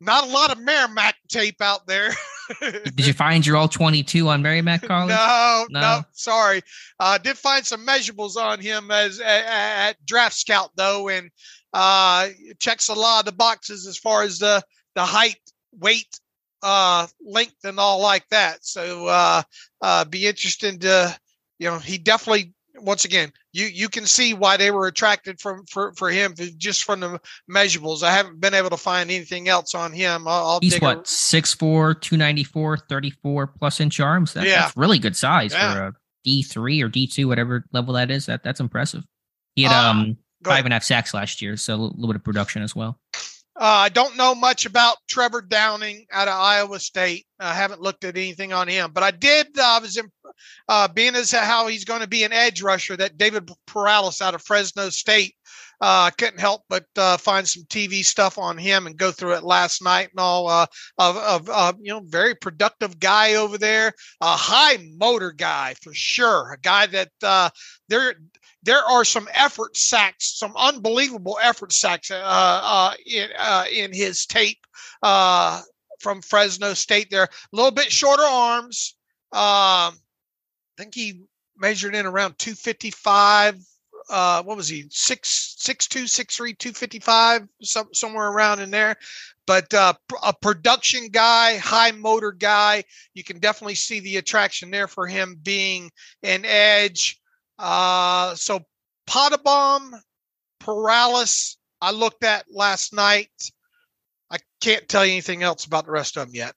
not 0.00 0.24
a 0.24 0.30
lot 0.30 0.50
of 0.50 0.58
Merrimack 0.60 1.14
tape 1.28 1.60
out 1.60 1.86
there. 1.86 2.10
did 2.60 3.06
you 3.06 3.12
find 3.12 3.46
your 3.46 3.56
all 3.56 3.68
22 3.68 4.28
on 4.28 4.42
Merrimack 4.42 4.82
College? 4.86 5.08
No, 5.08 5.66
no, 5.70 5.80
no 5.80 6.02
sorry. 6.12 6.62
Uh, 7.00 7.18
did 7.18 7.38
find 7.38 7.64
some 7.64 7.86
measurables 7.86 8.36
on 8.36 8.60
him 8.60 8.90
as 8.90 9.20
at, 9.20 9.44
at 9.44 10.06
Draft 10.06 10.34
Scout 10.34 10.70
though, 10.76 11.08
and 11.08 11.30
uh, 11.72 12.28
checks 12.58 12.88
a 12.88 12.94
lot 12.94 13.20
of 13.20 13.26
the 13.26 13.32
boxes 13.32 13.86
as 13.86 13.98
far 13.98 14.22
as 14.22 14.38
the 14.38 14.62
the 14.94 15.04
height, 15.04 15.40
weight, 15.72 16.20
uh, 16.64 17.06
length, 17.24 17.64
and 17.64 17.78
all 17.78 18.00
like 18.00 18.26
that. 18.30 18.64
So 18.64 19.06
uh, 19.06 19.42
uh, 19.80 20.04
be 20.06 20.26
interesting 20.26 20.80
to 20.80 21.16
you 21.58 21.70
know 21.70 21.78
he 21.78 21.98
definitely 21.98 22.54
once 22.80 23.04
again, 23.04 23.32
you 23.52 23.66
you 23.66 23.88
can 23.88 24.06
see 24.06 24.34
why 24.34 24.56
they 24.56 24.70
were 24.70 24.86
attracted 24.86 25.40
from 25.40 25.64
for, 25.66 25.92
for 25.94 26.10
him 26.10 26.34
just 26.56 26.84
from 26.84 27.00
the 27.00 27.20
measurables. 27.50 28.02
I 28.02 28.12
haven't 28.12 28.40
been 28.40 28.54
able 28.54 28.70
to 28.70 28.76
find 28.76 29.10
anything 29.10 29.48
else 29.48 29.74
on 29.74 29.92
him. 29.92 30.26
I'll, 30.26 30.46
I'll 30.46 30.58
He's 30.60 30.80
what, 30.80 31.04
6'4", 31.04 32.00
294, 32.00 32.78
34 32.78 33.46
plus 33.46 33.80
inch 33.80 34.00
arms. 34.00 34.32
That, 34.32 34.44
yeah. 34.44 34.62
That's 34.62 34.76
really 34.76 34.98
good 34.98 35.16
size 35.16 35.52
yeah. 35.52 35.74
for 35.74 35.80
a 35.86 35.92
D3 36.26 36.82
or 36.82 36.88
D2, 36.88 37.26
whatever 37.26 37.64
level 37.72 37.94
that 37.94 38.10
is. 38.10 38.26
That 38.26 38.42
That's 38.42 38.60
impressive. 38.60 39.04
He 39.54 39.62
had 39.62 39.72
uh, 39.72 39.90
um 39.90 40.18
five 40.42 40.64
and 40.64 40.72
a 40.72 40.76
half 40.76 40.84
sacks 40.84 41.14
last 41.14 41.40
year, 41.40 41.56
so 41.56 41.74
a 41.74 41.76
little 41.76 42.08
bit 42.08 42.16
of 42.16 42.24
production 42.24 42.62
as 42.62 42.74
well. 42.74 42.98
Uh, 43.56 43.86
I 43.86 43.88
don't 43.88 44.16
know 44.16 44.34
much 44.34 44.66
about 44.66 44.96
Trevor 45.08 45.40
Downing 45.40 46.06
out 46.10 46.26
of 46.26 46.34
Iowa 46.34 46.80
State. 46.80 47.24
I 47.38 47.54
haven't 47.54 47.80
looked 47.80 48.04
at 48.04 48.16
anything 48.16 48.52
on 48.52 48.66
him, 48.66 48.90
but 48.92 49.04
I 49.04 49.12
did. 49.12 49.46
Uh, 49.56 49.62
I 49.62 49.78
was 49.78 49.96
in, 49.96 50.10
uh, 50.68 50.88
being 50.88 51.14
as 51.14 51.30
how 51.30 51.68
he's 51.68 51.84
going 51.84 52.00
to 52.00 52.08
be 52.08 52.24
an 52.24 52.32
edge 52.32 52.62
rusher. 52.62 52.96
That 52.96 53.16
David 53.16 53.48
Perales 53.66 54.20
out 54.20 54.34
of 54.34 54.42
Fresno 54.42 54.88
State. 54.88 55.36
I 55.80 56.08
uh, 56.08 56.10
couldn't 56.10 56.40
help 56.40 56.62
but 56.68 56.86
uh, 56.96 57.16
find 57.16 57.48
some 57.48 57.64
TV 57.64 58.04
stuff 58.04 58.38
on 58.38 58.56
him 58.56 58.86
and 58.86 58.96
go 58.96 59.10
through 59.10 59.34
it 59.34 59.44
last 59.44 59.82
night 59.82 60.10
and 60.10 60.20
all. 60.20 60.48
Uh, 60.48 60.66
of, 60.98 61.48
of 61.48 61.76
you 61.80 61.92
know, 61.92 62.00
very 62.04 62.34
productive 62.34 62.98
guy 63.00 63.34
over 63.34 63.58
there, 63.58 63.92
a 64.20 64.36
high 64.36 64.78
motor 64.96 65.32
guy 65.32 65.74
for 65.82 65.92
sure. 65.92 66.52
A 66.52 66.58
guy 66.58 66.86
that 66.86 67.10
there 67.88 68.14
there 68.64 68.82
are 68.82 69.04
some 69.04 69.28
effort 69.34 69.76
sacks, 69.76 70.38
some 70.38 70.54
unbelievable 70.56 71.38
effort 71.42 71.72
sacks 71.72 72.10
uh, 72.10 72.20
uh, 72.24 72.94
in 73.06 73.28
uh, 73.38 73.64
in 73.70 73.92
his 73.92 74.26
tape 74.26 74.66
uh, 75.02 75.60
from 76.00 76.22
Fresno 76.22 76.72
State. 76.74 77.10
There, 77.10 77.24
a 77.24 77.28
little 77.52 77.70
bit 77.70 77.92
shorter 77.92 78.22
arms. 78.22 78.96
Um, 79.32 79.40
I 79.92 79.92
think 80.78 80.94
he 80.94 81.22
measured 81.56 81.94
in 81.94 82.06
around 82.06 82.38
255. 82.38 83.58
Uh, 84.10 84.42
what 84.42 84.56
was 84.56 84.68
he? 84.68 84.86
Six 84.90 85.56
six 85.58 85.86
two 85.86 86.06
six 86.06 86.36
three 86.36 86.54
two 86.54 86.72
fifty 86.72 86.98
five, 86.98 87.42
some, 87.62 87.88
somewhere 87.92 88.28
around 88.28 88.60
in 88.60 88.70
there. 88.70 88.96
But 89.46 89.72
uh, 89.74 89.94
a 90.22 90.32
production 90.32 91.08
guy, 91.08 91.56
high 91.56 91.92
motor 91.92 92.32
guy, 92.32 92.84
you 93.12 93.22
can 93.22 93.38
definitely 93.40 93.74
see 93.74 94.00
the 94.00 94.16
attraction 94.16 94.70
there 94.70 94.88
for 94.88 95.06
him 95.06 95.38
being 95.42 95.90
an 96.22 96.44
edge. 96.44 97.20
Uh, 97.58 98.34
so 98.34 98.60
Pottebaum, 99.06 99.90
Perales, 100.60 101.58
I 101.80 101.90
looked 101.90 102.24
at 102.24 102.46
last 102.50 102.94
night. 102.94 103.28
I 104.30 104.38
can't 104.60 104.88
tell 104.88 105.04
you 105.04 105.12
anything 105.12 105.42
else 105.42 105.66
about 105.66 105.84
the 105.84 105.92
rest 105.92 106.16
of 106.16 106.26
them 106.26 106.34
yet. 106.34 106.54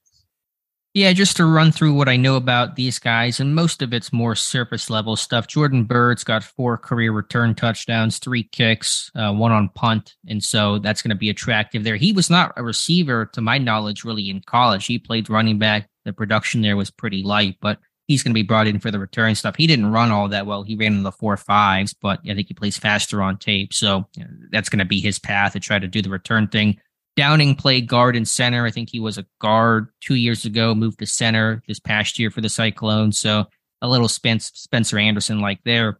Yeah, 0.98 1.14
just 1.14 1.38
to 1.38 1.46
run 1.46 1.72
through 1.72 1.94
what 1.94 2.10
I 2.10 2.18
know 2.18 2.38
about 2.38 2.76
these 2.76 2.98
guys, 2.98 3.40
and 3.40 3.54
most 3.54 3.84
of 3.84 3.94
it's 3.94 4.12
more 4.12 4.34
surface 4.34 4.90
level 4.90 5.16
stuff. 5.16 5.46
Jordan 5.46 5.84
Byrd's 5.84 6.24
got 6.24 6.44
four 6.44 6.76
career 6.76 7.12
return 7.12 7.54
touchdowns, 7.54 8.18
three 8.18 8.42
kicks, 8.42 9.12
uh, 9.14 9.32
one 9.32 9.52
on 9.52 9.70
punt, 9.70 10.16
and 10.28 10.44
so 10.44 10.80
that's 10.80 11.04
going 11.04 11.12
to 11.12 11.16
be 11.16 11.30
attractive 11.30 11.84
there. 11.84 11.98
He 11.98 12.14
was 12.14 12.32
not 12.32 12.52
a 12.58 12.64
receiver, 12.64 13.28
to 13.34 13.42
my 13.42 13.60
knowledge, 13.60 14.06
really 14.06 14.28
in 14.28 14.42
college. 14.48 14.88
He 14.88 14.98
played 14.98 15.30
running 15.30 15.60
back. 15.60 15.88
The 16.06 16.14
production 16.14 16.64
there 16.64 16.76
was 16.76 16.90
pretty 16.90 17.22
light, 17.22 17.58
but 17.62 17.78
he's 18.08 18.24
going 18.24 18.32
to 18.32 18.40
be 18.40 18.42
brought 18.42 18.66
in 18.66 18.80
for 18.80 18.90
the 18.90 18.98
return 18.98 19.36
stuff. 19.36 19.56
He 19.56 19.68
didn't 19.68 19.92
run 19.92 20.10
all 20.10 20.30
that 20.30 20.48
well. 20.48 20.64
He 20.64 20.76
ran 20.76 20.94
in 20.94 21.04
the 21.04 21.12
four 21.12 21.38
fives, 21.38 21.94
but 21.94 22.22
I 22.28 22.34
think 22.34 22.48
he 22.48 22.56
plays 22.56 22.76
faster 22.76 23.22
on 23.22 23.38
tape. 23.38 23.72
So 23.72 24.08
that's 24.52 24.70
going 24.70 24.80
to 24.80 24.86
be 24.86 25.00
his 25.00 25.20
path 25.20 25.54
to 25.54 25.60
try 25.60 25.78
to 25.78 25.88
do 25.88 26.02
the 26.02 26.10
return 26.10 26.48
thing. 26.48 26.80
Downing 27.18 27.56
played 27.56 27.88
guard 27.88 28.16
and 28.16 28.28
center. 28.28 28.66
I 28.66 28.72
think 28.72 28.90
he 28.90 29.00
was 29.00 29.18
a 29.18 29.26
guard 29.42 29.90
two 30.02 30.16
years 30.16 30.46
ago, 30.46 30.76
moved 30.76 31.00
to 31.00 31.08
center 31.08 31.64
this 31.68 31.80
past 31.80 32.20
year 32.20 32.30
for 32.30 32.42
the 32.42 32.48
Cyclones. 32.48 33.20
So 33.20 33.46
a 33.82 33.90
little 33.90 34.08
Spence, 34.08 34.52
Spencer 34.54 35.00
Anderson 35.00 35.42
like 35.42 35.60
there. 35.66 36.00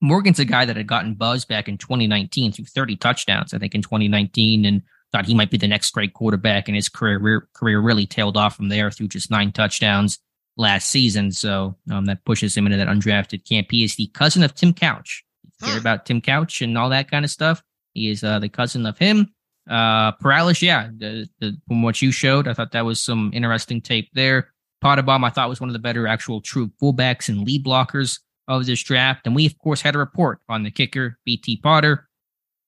Morgan's 0.00 0.38
a 0.38 0.44
guy 0.44 0.64
that 0.64 0.76
had 0.76 0.86
gotten 0.86 1.14
buzz 1.14 1.44
back 1.44 1.68
in 1.68 1.78
2019 1.78 2.52
through 2.52 2.66
30 2.66 2.96
touchdowns, 2.96 3.52
I 3.52 3.58
think, 3.58 3.74
in 3.74 3.82
2019, 3.82 4.64
and 4.64 4.82
thought 5.10 5.26
he 5.26 5.34
might 5.34 5.50
be 5.50 5.56
the 5.56 5.66
next 5.66 5.90
great 5.90 6.14
quarterback. 6.14 6.68
And 6.68 6.76
his 6.76 6.88
career 6.88 7.48
career 7.52 7.80
really 7.80 8.06
tailed 8.06 8.36
off 8.36 8.56
from 8.56 8.68
there 8.68 8.92
through 8.92 9.08
just 9.08 9.30
nine 9.30 9.50
touchdowns 9.50 10.20
last 10.56 10.90
season. 10.90 11.32
So 11.32 11.76
um, 11.90 12.04
that 12.04 12.24
pushes 12.24 12.56
him 12.56 12.66
into 12.66 12.78
that 12.78 12.88
undrafted 12.88 13.48
camp. 13.48 13.68
He 13.70 13.82
is 13.82 13.96
the 13.96 14.06
cousin 14.08 14.44
of 14.44 14.54
Tim 14.54 14.72
Couch. 14.72 15.24
Huh. 15.60 15.70
Hear 15.70 15.78
about 15.80 16.06
Tim 16.06 16.20
Couch 16.20 16.62
and 16.62 16.78
all 16.78 16.90
that 16.90 17.10
kind 17.10 17.24
of 17.24 17.30
stuff. 17.32 17.64
He 17.94 18.10
is 18.10 18.22
uh, 18.22 18.38
the 18.38 18.48
cousin 18.48 18.86
of 18.86 18.98
him. 18.98 19.34
Uh, 19.68 20.12
Perales, 20.12 20.62
yeah, 20.62 20.88
the, 20.96 21.28
the, 21.40 21.56
from 21.66 21.82
what 21.82 22.00
you 22.00 22.12
showed, 22.12 22.46
I 22.46 22.54
thought 22.54 22.72
that 22.72 22.84
was 22.84 23.02
some 23.02 23.30
interesting 23.34 23.80
tape 23.80 24.08
there. 24.12 24.52
Pottebaum, 24.82 25.24
I 25.24 25.30
thought 25.30 25.48
was 25.48 25.60
one 25.60 25.68
of 25.68 25.72
the 25.72 25.80
better 25.80 26.06
actual 26.06 26.40
true 26.40 26.70
fullbacks 26.80 27.28
and 27.28 27.42
lead 27.42 27.64
blockers 27.64 28.20
of 28.48 28.66
this 28.66 28.82
draft. 28.82 29.26
And 29.26 29.34
we, 29.34 29.46
of 29.46 29.58
course, 29.58 29.80
had 29.80 29.94
a 29.94 29.98
report 29.98 30.40
on 30.48 30.62
the 30.62 30.70
kicker, 30.70 31.18
BT 31.24 31.58
Potter, 31.58 32.08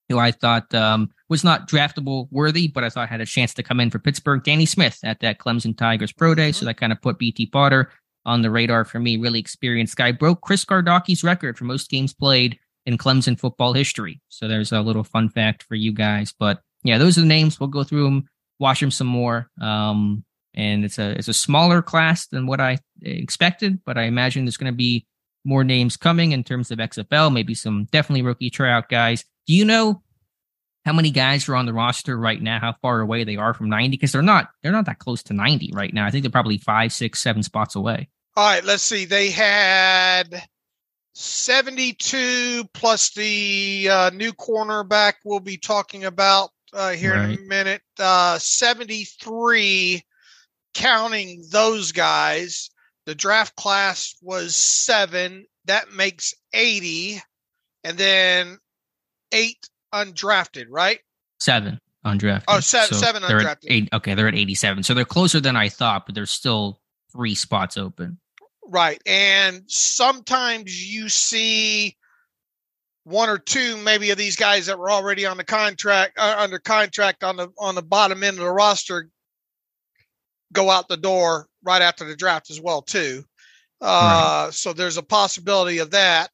who 0.09 0.19
I 0.19 0.33
thought 0.33 0.73
um, 0.75 1.11
was 1.29 1.45
not 1.45 1.69
draftable 1.69 2.29
worthy, 2.31 2.67
but 2.67 2.83
I 2.83 2.91
thought 2.91 3.09
had 3.09 3.21
a 3.21 3.27
chance 3.27 3.55
to 3.55 3.63
come 3.63 3.79
in 3.79 3.91
for 3.91 3.99
Pittsburgh. 3.99 4.43
Danny 4.43 4.67
Smith 4.67 4.99
at 5.05 5.21
that 5.21 5.39
Clemson 5.39 5.77
Tigers 5.77 6.13
Pro 6.13 6.35
Day. 6.35 6.53
So 6.53 6.59
mm-hmm. 6.59 6.67
that 6.67 6.79
kind 6.79 6.93
of 6.93 7.03
put 7.03 7.19
BT 7.19 7.47
Potter 7.47 7.93
on 8.25 8.43
the 8.43 8.51
radar 8.51 8.85
for 8.85 8.99
me. 8.99 9.17
Really 9.17 9.39
experienced 9.39 9.97
guy. 9.97 10.13
Broke 10.13 10.41
Chris 10.41 10.65
Gardocki's 10.65 11.23
record 11.23 11.57
for 11.57 11.65
most 11.65 11.91
games 11.91 12.15
played 12.15 12.59
in 12.87 12.99
Clemson 12.99 13.39
football 13.39 13.75
history. 13.75 14.21
So 14.29 14.49
there's 14.49 14.73
a 14.73 14.81
little 14.81 15.05
fun 15.05 15.29
fact 15.29 15.63
for 15.63 15.75
you 15.75 15.93
guys. 15.93 16.33
But 16.37 16.61
yeah, 16.83 16.99
those 16.99 17.19
are 17.19 17.23
the 17.23 17.27
names. 17.27 17.59
We'll 17.59 17.69
go 17.69 17.85
through 17.85 18.05
them, 18.05 18.29
watch 18.59 18.81
them 18.81 18.91
some 18.91 19.07
more. 19.07 19.51
Um, 19.61 20.25
and 20.55 20.85
it's 20.85 20.99
a 20.99 21.11
it's 21.11 21.29
a 21.29 21.35
smaller 21.35 21.83
class 21.83 22.27
than 22.27 22.47
what 22.47 22.61
I 22.61 22.79
expected, 23.03 23.85
but 23.85 23.97
I 23.97 24.05
imagine 24.05 24.45
there's 24.45 24.57
going 24.57 24.73
to 24.73 24.77
be 24.77 25.07
more 25.45 25.65
names 25.65 25.97
coming 25.97 26.33
in 26.33 26.45
terms 26.45 26.71
of 26.71 26.79
XFL, 26.79 27.33
maybe 27.33 27.55
some 27.55 27.87
definitely 27.93 28.23
rookie 28.23 28.51
tryout 28.51 28.89
guys. 28.89 29.25
Do 29.47 29.55
you 29.55 29.65
know 29.65 30.03
how 30.85 30.93
many 30.93 31.11
guys 31.11 31.49
are 31.49 31.55
on 31.55 31.67
the 31.67 31.73
roster 31.73 32.19
right 32.19 32.41
now, 32.41 32.59
how 32.59 32.75
far 32.81 33.01
away 33.01 33.23
they 33.23 33.37
are 33.37 33.53
from 33.55 33.69
90 33.69 33.91
because 33.91 34.13
they're 34.13 34.23
not 34.23 34.51
they're 34.63 34.73
not 34.73 34.87
that 34.87 34.99
close 34.99 35.23
to 35.25 35.35
90 35.35 35.73
right 35.75 35.93
now. 35.93 36.07
I 36.07 36.11
think 36.11 36.23
they're 36.23 36.31
probably 36.31 36.59
five, 36.59 36.93
six, 36.93 37.21
seven 37.21 37.43
spots 37.43 37.77
away. 37.77 38.09
All 38.37 38.45
right, 38.45 38.65
let's 38.65 38.83
see. 38.83 39.05
They 39.05 39.31
had 39.31 40.43
72 41.15 42.65
plus 42.73 43.11
the 43.15 43.89
uh, 43.91 44.11
new 44.15 44.33
cornerback 44.33 45.15
we'll 45.25 45.41
be 45.41 45.57
talking 45.57 46.05
about 46.05 46.51
uh, 46.73 46.91
here 46.91 47.15
right. 47.15 47.31
in 47.31 47.39
a 47.39 47.49
minute. 47.49 47.83
Uh, 47.99 48.39
73 48.39 50.03
counting 50.75 51.45
those 51.51 51.93
guys. 51.93 52.71
The 53.07 53.15
draft 53.15 53.57
class 53.57 54.15
was 54.23 54.57
seven. 54.57 55.47
That 55.65 55.93
makes 55.93 56.35
80. 56.53 57.21
And 57.85 57.97
then 57.97 58.59
eight 59.33 59.69
undrafted, 59.95 60.67
right? 60.71 61.01
Seven 61.41 61.81
undrafted. 62.05 62.45
Oh, 62.49 62.61
seven, 62.61 62.89
so 62.89 62.97
seven 62.97 63.23
undrafted. 63.23 63.67
Eight, 63.69 63.89
okay, 63.93 64.15
they're 64.15 64.29
at 64.29 64.35
87. 64.35 64.83
So 64.83 64.95
they're 64.95 65.05
closer 65.05 65.41
than 65.41 65.57
I 65.57 65.69
thought, 65.69 66.07
but 66.07 66.15
there's 66.15 66.31
still 66.31 66.81
three 67.13 67.35
spots 67.35 67.77
open. 67.77 68.19
Right. 68.67 69.01
And 69.07 69.63
sometimes 69.67 70.93
you 70.93 71.09
see 71.09 71.97
one 73.09 73.29
or 73.29 73.39
two 73.39 73.77
maybe 73.79 74.11
of 74.11 74.19
these 74.19 74.37
guys 74.37 74.67
that 74.67 74.79
were 74.79 74.91
already 74.91 75.25
on 75.25 75.37
the 75.37 75.45
contract 75.45 76.19
uh, 76.19 76.37
under 76.39 76.59
contract 76.59 77.25
on 77.25 77.37
the 77.37 77.49
on 77.59 77.75
the 77.75 77.83
bottom 77.83 78.23
end 78.23 78.39
of 78.39 78.45
the 78.45 78.51
roster 78.51 79.09
go 80.53 80.71
out 80.71 80.89
the 80.89 80.97
door 80.97 81.47
right 81.63 81.83
after 81.83 82.05
the 82.05 82.17
draft 82.17 82.51
as 82.51 82.61
well 82.61 82.83
too 82.83 83.25
Uh, 83.81 84.45
right. 84.45 84.55
So 84.55 84.73
there's 84.73 84.97
a 84.97 85.03
possibility 85.03 85.79
of 85.79 85.91
that. 85.93 86.31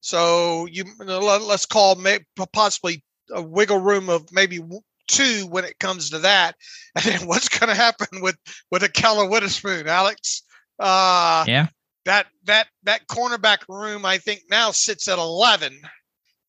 So 0.00 0.66
you 0.66 0.84
let, 1.00 1.42
us 1.42 1.66
call 1.66 1.96
may, 1.96 2.20
possibly 2.52 3.02
a 3.32 3.42
wiggle 3.42 3.78
room 3.80 4.08
of 4.08 4.30
maybe 4.32 4.60
two 5.08 5.46
when 5.48 5.64
it 5.64 5.78
comes 5.78 6.10
to 6.10 6.20
that. 6.20 6.54
And 6.96 7.04
then 7.04 7.26
what's 7.26 7.48
going 7.50 7.68
to 7.68 7.74
happen 7.74 8.22
with 8.22 8.38
with 8.70 8.82
Ahkello 8.82 9.28
Witherspoon, 9.30 9.86
Alex? 9.86 10.42
Uh, 10.78 11.44
yeah. 11.46 11.66
That 12.06 12.26
that 12.44 12.68
that 12.84 13.06
cornerback 13.08 13.68
room, 13.68 14.06
I 14.06 14.16
think 14.18 14.44
now 14.48 14.70
sits 14.70 15.08
at 15.08 15.18
eleven. 15.18 15.78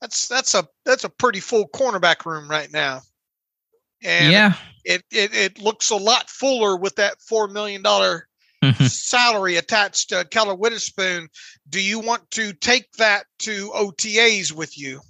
That's 0.02 0.28
that's 0.28 0.54
a 0.54 0.68
that's 0.86 1.04
a 1.04 1.10
pretty 1.10 1.40
full 1.40 1.68
cornerback 1.70 2.26
room 2.26 2.50
right 2.50 2.72
now. 2.72 3.02
And 4.04 4.32
yeah, 4.32 4.54
it 4.86 5.04
it, 5.12 5.34
it 5.34 5.62
looks 5.62 5.90
a 5.90 5.96
lot 5.96 6.30
fuller 6.30 6.78
with 6.78 6.96
that 6.96 7.22
four 7.22 7.48
million 7.48 7.82
dollar 7.82 8.28
mm-hmm. 8.64 8.86
salary 8.86 9.56
attached 9.56 10.10
to 10.10 10.24
Ahkello 10.24 10.58
Witherspoon. 10.58 11.30
Do 11.70 11.82
you 11.82 12.00
want 12.00 12.30
to 12.32 12.54
take 12.54 12.92
that 12.94 13.26
to 13.40 13.72
OTAs 13.72 14.52
with 14.52 14.78
you? 14.78 15.02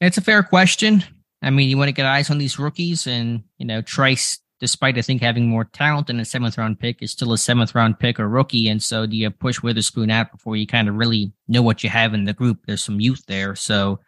It's 0.00 0.18
a 0.18 0.22
fair 0.22 0.42
question. 0.42 1.04
I 1.42 1.50
mean, 1.50 1.68
you 1.68 1.78
want 1.78 1.88
to 1.88 1.92
get 1.92 2.06
eyes 2.06 2.30
on 2.30 2.38
these 2.38 2.58
rookies, 2.58 3.06
and 3.06 3.42
you 3.58 3.66
know, 3.66 3.80
Trice, 3.80 4.38
despite 4.60 4.98
I 4.98 5.02
think 5.02 5.22
having 5.22 5.48
more 5.48 5.64
talent 5.64 6.06
than 6.06 6.20
a 6.20 6.24
seventh 6.24 6.58
round 6.58 6.78
pick, 6.78 7.02
is 7.02 7.10
still 7.10 7.32
a 7.32 7.38
seventh 7.38 7.74
round 7.74 7.98
pick 7.98 8.20
or 8.20 8.28
rookie. 8.28 8.68
And 8.68 8.82
so, 8.82 9.06
do 9.06 9.16
you 9.16 9.30
push 9.30 9.62
Witherspoon 9.62 10.10
out 10.10 10.30
before 10.30 10.56
you 10.56 10.66
kind 10.66 10.88
of 10.88 10.94
really 10.94 11.32
know 11.48 11.62
what 11.62 11.82
you 11.82 11.90
have 11.90 12.14
in 12.14 12.24
the 12.24 12.32
group? 12.32 12.60
There's 12.66 12.84
some 12.84 13.00
youth 13.00 13.24
there, 13.26 13.56
so 13.56 14.00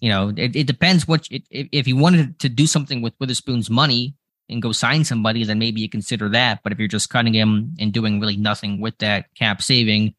you 0.00 0.08
know, 0.08 0.32
it, 0.36 0.56
it 0.56 0.66
depends 0.66 1.06
what 1.06 1.28
if, 1.30 1.42
if 1.50 1.86
you 1.86 1.96
wanted 1.96 2.38
to 2.40 2.48
do 2.48 2.66
something 2.66 3.02
with 3.02 3.14
Witherspoon's 3.20 3.70
money 3.70 4.14
and 4.48 4.62
go 4.62 4.72
sign 4.72 5.04
somebody, 5.04 5.44
then 5.44 5.58
maybe 5.58 5.80
you 5.80 5.88
consider 5.88 6.28
that. 6.30 6.60
But 6.62 6.72
if 6.72 6.78
you're 6.78 6.88
just 6.88 7.10
cutting 7.10 7.34
him 7.34 7.74
and 7.78 7.92
doing 7.92 8.18
really 8.18 8.36
nothing 8.36 8.80
with 8.80 8.98
that 8.98 9.32
cap 9.34 9.62
saving, 9.62 10.14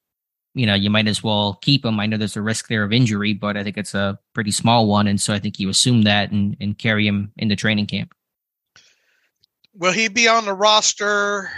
you 0.54 0.66
know, 0.66 0.76
you 0.76 0.90
might 0.90 1.08
as 1.08 1.24
well 1.24 1.60
keep 1.62 1.84
him. 1.84 2.00
I 2.00 2.06
know 2.06 2.18
there's 2.18 2.38
a 2.38 2.42
risk 2.42 2.68
there 2.68 2.84
of 2.84 2.94
injury, 2.94 3.34
but 3.34 3.58
I 3.58 3.64
think 3.64 3.78
it's 3.78 3.94
a 3.94 4.20
pretty 4.34 4.52
small 4.52 4.88
one. 4.88 5.08
And 5.08 5.20
so 5.20 5.34
I 5.34 5.40
think 5.40 5.60
you 5.60 5.70
assume 5.70 6.04
that 6.04 6.32
and, 6.32 6.56
and 6.60 6.78
carry 6.78 7.08
him 7.08 7.32
into 7.38 7.56
training 7.56 7.88
camp. 7.88 8.14
Will 9.74 9.94
he 9.94 10.08
be 10.08 10.28
on 10.28 10.46
the 10.46 10.54
roster 10.54 11.50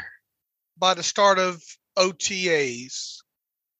by 0.78 0.93
the 0.93 1.03
start 1.03 1.39
of 1.39 1.61
OTAs? 1.97 3.18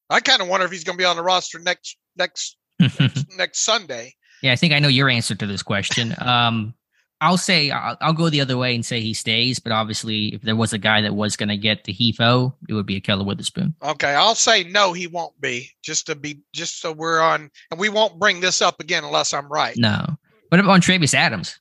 I 0.10 0.20
kind 0.20 0.42
of 0.42 0.48
wonder 0.48 0.66
if 0.66 0.72
he's 0.72 0.84
going 0.84 0.98
to 0.98 1.02
be 1.02 1.06
on 1.06 1.16
the 1.16 1.24
roster 1.24 1.60
next 1.60 1.98
next 2.16 2.58
next, 2.80 3.26
next 3.38 3.60
Sunday. 3.60 4.14
Yeah, 4.42 4.52
I 4.52 4.56
think 4.56 4.74
I 4.74 4.80
know 4.80 4.90
your 4.90 5.10
answer 5.10 5.36
to 5.36 5.48
this 5.48 5.64
question. 5.64 6.14
Um, 6.20 6.74
I'll 7.22 7.38
say 7.38 7.72
I'll, 7.72 7.98
I'll, 8.02 8.14
go 8.14 8.30
the 8.30 8.42
other 8.42 8.58
way 8.58 8.76
and 8.76 8.86
say 8.86 9.00
he 9.00 9.14
stays, 9.14 9.58
but 9.58 9.72
obviously, 9.72 10.34
if 10.34 10.42
there 10.42 10.58
was 10.58 10.74
a 10.74 10.78
guy 10.78 11.00
that 11.02 11.16
was 11.16 11.38
going 11.38 11.50
to 11.50 11.56
get 11.56 11.86
the 11.86 11.94
HEFO, 11.94 12.54
it 12.68 12.74
would 12.74 12.86
be 12.86 13.00
Ahkello 13.00 13.26
Witherspoon. 13.26 13.74
Okay, 13.82 14.14
I'll 14.14 14.36
say 14.36 14.66
no, 14.66 14.92
he 14.92 15.08
won't 15.08 15.40
be. 15.40 15.70
Just 15.82 16.08
to 16.08 16.16
be, 16.16 16.42
just 16.54 16.82
so 16.82 16.92
we're 16.92 17.22
on, 17.22 17.50
and 17.72 17.80
we 17.80 17.88
won't 17.88 18.20
bring 18.20 18.42
this 18.42 18.62
up 18.62 18.82
again 18.82 19.06
unless 19.06 19.34
I'm 19.34 19.48
right. 19.48 19.78
No, 19.78 20.06
but 20.50 20.60
on 20.60 20.82
Travis 20.82 21.14
Adams, 21.14 21.58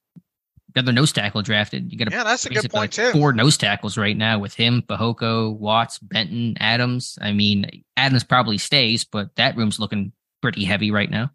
the 0.75 0.93
nose 0.93 1.13
tackle 1.13 1.43
drafted. 1.43 1.93
You 1.93 1.99
got 1.99 2.11
yeah, 2.11 2.25
that's 2.25 2.47
a 2.47 2.51
good 2.51 2.71
point 2.71 2.75
like 2.75 2.91
too. 2.91 3.13
Four 3.13 3.33
nose 3.33 3.57
tackles 3.57 3.99
right 3.99 4.17
now 4.17 4.39
with 4.39 4.55
him, 4.55 4.83
Fehoko, 4.83 5.57
Watts, 5.57 5.99
Benton, 5.99 6.57
Adams. 6.61 7.19
I 7.21 7.33
mean, 7.33 7.85
Adams 7.97 8.25
probably 8.25 8.59
stays, 8.59 9.05
but 9.05 9.35
that 9.37 9.57
room's 9.57 9.79
looking 9.79 10.13
pretty 10.41 10.65
heavy 10.65 10.91
right 10.91 11.11
now. 11.11 11.31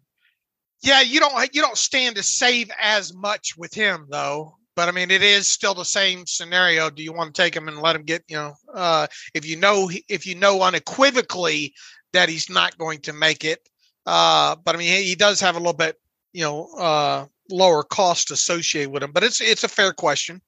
Yeah, 0.82 1.00
you 1.00 1.20
don't 1.20 1.54
you 1.54 1.60
don't 1.60 1.76
stand 1.76 2.16
to 2.16 2.22
save 2.22 2.70
as 2.80 3.14
much 3.14 3.56
with 3.56 3.74
him 3.74 4.06
though. 4.10 4.56
But 4.76 4.88
I 4.88 4.92
mean, 4.92 5.10
it 5.10 5.22
is 5.22 5.48
still 5.48 5.74
the 5.74 5.84
same 5.84 6.24
scenario. 6.26 6.88
Do 6.88 7.02
you 7.02 7.12
want 7.12 7.34
to 7.34 7.42
take 7.42 7.56
him 7.56 7.66
and 7.66 7.80
let 7.80 7.96
him 7.96 8.04
get 8.04 8.22
you 8.28 8.36
know 8.36 8.54
uh, 8.72 9.08
if 9.34 9.44
you 9.44 9.56
know 9.56 9.90
if 10.08 10.26
you 10.26 10.36
know 10.36 10.62
unequivocally 10.62 11.74
that 12.12 12.28
he's 12.28 12.48
not 12.48 12.78
going 12.78 13.00
to 13.00 13.12
make 13.12 13.44
it? 13.44 13.68
Uh, 14.06 14.54
but 14.64 14.74
I 14.74 14.78
mean, 14.78 14.96
he, 14.96 15.02
he 15.02 15.14
does 15.16 15.40
have 15.40 15.56
a 15.56 15.58
little 15.58 15.72
bit 15.72 15.96
you 16.32 16.42
know 16.42 16.68
uh, 16.78 17.26
lower 17.50 17.82
cost 17.82 18.30
associated 18.30 18.90
with 18.90 19.02
him. 19.02 19.12
But 19.12 19.24
it's 19.24 19.40
it's 19.40 19.64
a 19.64 19.68
fair 19.68 19.92
question, 19.92 20.40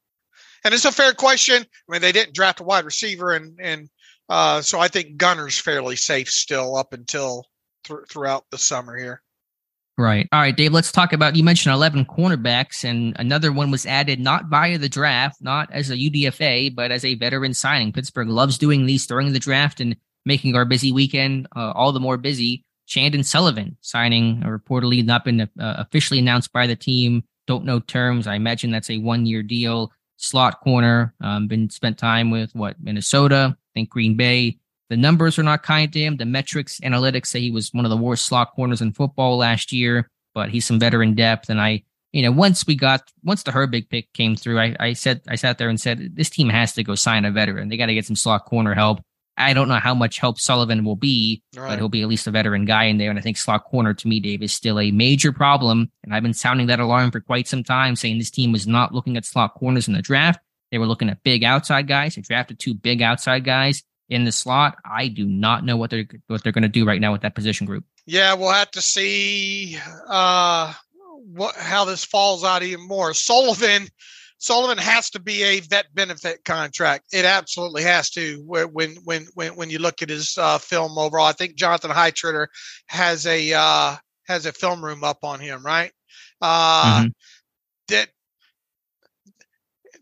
and 0.64 0.74
it's 0.74 0.84
a 0.84 0.92
fair 0.92 1.12
question. 1.12 1.62
I 1.62 1.92
mean, 1.92 2.01
they 2.01 2.12
didn't 2.12 2.34
draft 2.34 2.61
a 2.61 2.64
wide 2.64 2.84
receiver, 2.84 3.32
and 3.32 3.59
and 3.61 3.88
uh, 4.28 4.62
so 4.62 4.78
I 4.78 4.88
think 4.88 5.16
Gunner's 5.16 5.59
fairly 5.59 5.96
safe 5.96 6.28
still 6.28 6.76
up 6.76 6.92
until 6.92 7.46
th- 7.84 8.01
throughout 8.09 8.44
the 8.51 8.59
summer 8.59 8.96
here. 8.96 9.22
Right. 9.98 10.26
All 10.32 10.40
right, 10.40 10.57
Dave, 10.57 10.72
let's 10.72 10.92
talk 10.92 11.12
about 11.12 11.36
you 11.36 11.44
mentioned 11.44 11.74
11 11.74 12.07
cornerbacks, 12.07 12.84
and 12.84 13.14
another 13.18 13.53
one 13.53 13.70
was 13.70 13.84
added 13.84 14.18
not 14.18 14.46
via 14.46 14.78
the 14.78 14.88
draft, 14.88 15.42
not 15.42 15.70
as 15.72 15.90
a 15.90 15.96
UDFA, 15.96 16.74
but 16.74 16.90
as 16.90 17.05
a 17.05 17.16
veteran 17.16 17.53
signing. 17.53 17.92
Pittsburgh 17.92 18.28
loves 18.28 18.57
doing 18.57 18.86
these 18.86 19.07
during 19.07 19.34
the 19.34 19.38
draft 19.38 19.78
and 19.78 19.96
making 20.24 20.57
our 20.57 20.64
busy 20.64 20.90
weekend 20.90 21.48
uh, 21.55 21.72
all 21.72 21.92
the 21.92 22.01
more 22.01 22.16
busy. 22.16 22.64
Chandon 22.91 23.22
Sullivan 23.22 23.76
signing, 23.80 24.43
uh, 24.45 24.49
reportedly 24.49 25.05
not 25.05 25.24
been 25.24 25.43
uh, 25.43 25.47
officially 25.57 26.18
announced 26.18 26.53
by 26.53 26.66
the 26.66 26.74
team. 26.74 27.22
Don't 27.47 27.64
know 27.64 27.78
terms. 27.78 28.26
I 28.26 28.34
imagine 28.34 28.72
that's 28.72 28.91
a 28.91 28.99
one 28.99 29.26
year 29.26 29.43
deal. 29.43 29.93
Slot 30.16 30.61
corner, 30.61 31.14
um, 31.22 31.47
been 31.47 31.70
spent 31.70 31.97
time 31.97 32.30
with 32.30 32.55
what, 32.55 32.76
Minnesota, 32.82 33.57
I 33.57 33.70
think 33.72 33.91
Green 33.91 34.16
Bay. 34.16 34.59
The 34.91 34.97
numbers 34.97 35.38
are 35.38 35.45
not 35.45 35.62
kind 35.62 35.91
to 35.93 36.01
him. 36.01 36.16
The 36.16 36.26
metrics 36.26 36.80
analytics 36.80 37.26
say 37.26 37.41
he 37.41 37.53
was 37.53 37.72
one 37.72 37.86
of 37.86 37.91
the 37.91 37.97
worst 37.97 38.26
slot 38.26 38.53
corners 38.55 38.82
in 38.82 38.93
football 38.93 39.38
last 39.38 39.72
year, 39.72 40.11
but 40.34 40.51
he's 40.51 40.66
some 40.66 40.80
veteran 40.80 41.14
depth. 41.14 41.49
And 41.49 41.61
I, 41.61 41.84
you 42.12 42.22
know, 42.22 42.32
once 42.32 42.66
we 42.66 42.74
got 42.74 43.09
once 43.22 43.45
the 43.45 43.53
Herbig 43.53 43.88
pick 43.88 44.12
came 44.14 44.34
through, 44.34 44.59
I, 44.59 44.76
I 44.80 44.93
said 44.95 45.22
I 45.28 45.36
sat 45.36 45.59
there 45.59 45.68
and 45.68 45.80
said 45.80 46.16
this 46.16 46.28
team 46.28 46.49
has 46.49 46.72
to 46.74 46.82
go 46.82 46.97
sign 46.97 47.24
a 47.24 47.30
veteran. 47.30 47.68
They 47.68 47.76
got 47.76 47.86
to 47.86 47.95
get 47.95 48.05
some 48.05 48.16
slot 48.16 48.47
corner 48.47 48.74
help. 48.74 49.01
I 49.41 49.53
don't 49.55 49.68
know 49.68 49.76
how 49.76 49.95
much 49.95 50.18
help 50.18 50.38
Sullivan 50.38 50.84
will 50.84 50.97
be, 50.97 51.43
right. 51.57 51.68
but 51.68 51.78
he'll 51.78 51.88
be 51.88 52.03
at 52.03 52.09
least 52.09 52.26
a 52.26 52.30
veteran 52.30 52.64
guy 52.64 52.84
in 52.84 52.99
there. 52.99 53.11
And 53.11 53.18
I 53.18 53.22
think 53.22 53.36
slot 53.36 53.64
corner 53.64 53.95
to 53.95 54.09
me, 54.09 54.20
Dave, 54.20 54.43
is 54.43 54.53
still 54.53 54.78
a 54.78 54.91
major 54.91 55.32
problem. 55.32 55.91
And 56.05 56.14
I've 56.14 56.22
been 56.22 56.34
sounding 56.34 56.66
that 56.68 56.80
alarm 56.80 57.11
for 57.11 57.20
quite 57.20 57.49
some 57.49 57.64
time, 57.64 57.97
saying 57.97 58.18
this 58.18 58.30
team 58.30 58.53
was 58.53 58.66
not 58.66 58.95
looking 58.95 59.16
at 59.16 59.24
slot 59.24 59.55
corners 59.55 59.88
in 59.88 59.95
the 59.95 60.03
draft. 60.03 60.41
They 60.70 60.78
were 60.78 60.86
looking 60.86 61.09
at 61.09 61.22
big 61.22 61.43
outside 61.43 61.88
guys. 61.88 62.14
They 62.14 62.22
drafted 62.22 62.59
two 62.59 62.74
big 62.74 63.03
outside 63.03 63.45
guys 63.45 63.82
in 64.09 64.24
the 64.24 64.32
slot. 64.32 64.76
I 64.84 65.09
do 65.09 65.24
not 65.26 65.64
know 65.64 65.76
what 65.76 65.91
they're 65.91 66.07
what 66.26 66.43
they're 66.43 66.53
going 66.53 66.62
to 66.62 66.68
do 66.68 66.84
right 66.84 67.01
now 67.01 67.12
with 67.12 67.22
that 67.22 67.34
position 67.34 67.66
group. 67.66 67.84
Yeah, 68.07 68.34
we'll 68.34 68.53
have 68.53 68.70
to 68.72 68.82
see 68.82 69.78
uh, 70.09 70.72
what 71.34 71.57
how 71.57 71.84
this 71.84 72.05
falls 72.05 72.45
out 72.45 72.62
even 72.62 72.86
more. 72.86 73.14
Sullivan 73.14 73.88
Sullivan 74.41 74.78
has 74.78 75.11
to 75.11 75.20
be 75.20 75.43
a 75.43 75.61
vet 75.61 75.95
benefit 75.95 76.45
contract. 76.47 77.05
It 77.12 77.26
absolutely 77.26 77.82
has 77.82 78.09
to. 78.11 78.43
When 78.47 78.97
when 79.05 79.26
when 79.34 79.55
when 79.55 79.68
you 79.68 79.78
look 79.78 80.01
at 80.01 80.09
his 80.09 80.36
uh, 80.38 80.57
film 80.57 80.99
overall, 80.99 81.26
I 81.26 81.32
think 81.32 81.57
Jonathan 81.57 81.91
Heitritter 81.91 82.47
has 82.86 83.26
a 83.26 83.53
uh, 83.53 83.97
has 84.26 84.47
a 84.47 84.53
film 84.53 84.82
room 84.82 85.05
up 85.05 85.18
on 85.24 85.41
him, 85.41 85.62
right? 85.62 85.93
Uh, 86.41 87.03
mm-hmm. 87.03 87.09
That 87.88 88.09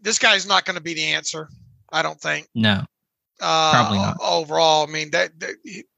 this 0.00 0.20
guy's 0.20 0.46
not 0.46 0.64
going 0.64 0.76
to 0.76 0.82
be 0.82 0.94
the 0.94 1.06
answer. 1.06 1.48
I 1.90 2.02
don't 2.02 2.20
think. 2.20 2.46
No. 2.54 2.84
Uh, 3.40 3.72
Probably 3.72 3.98
not. 3.98 4.18
Overall, 4.22 4.86
I 4.86 4.90
mean 4.90 5.10
that, 5.12 5.38
that, 5.40 5.54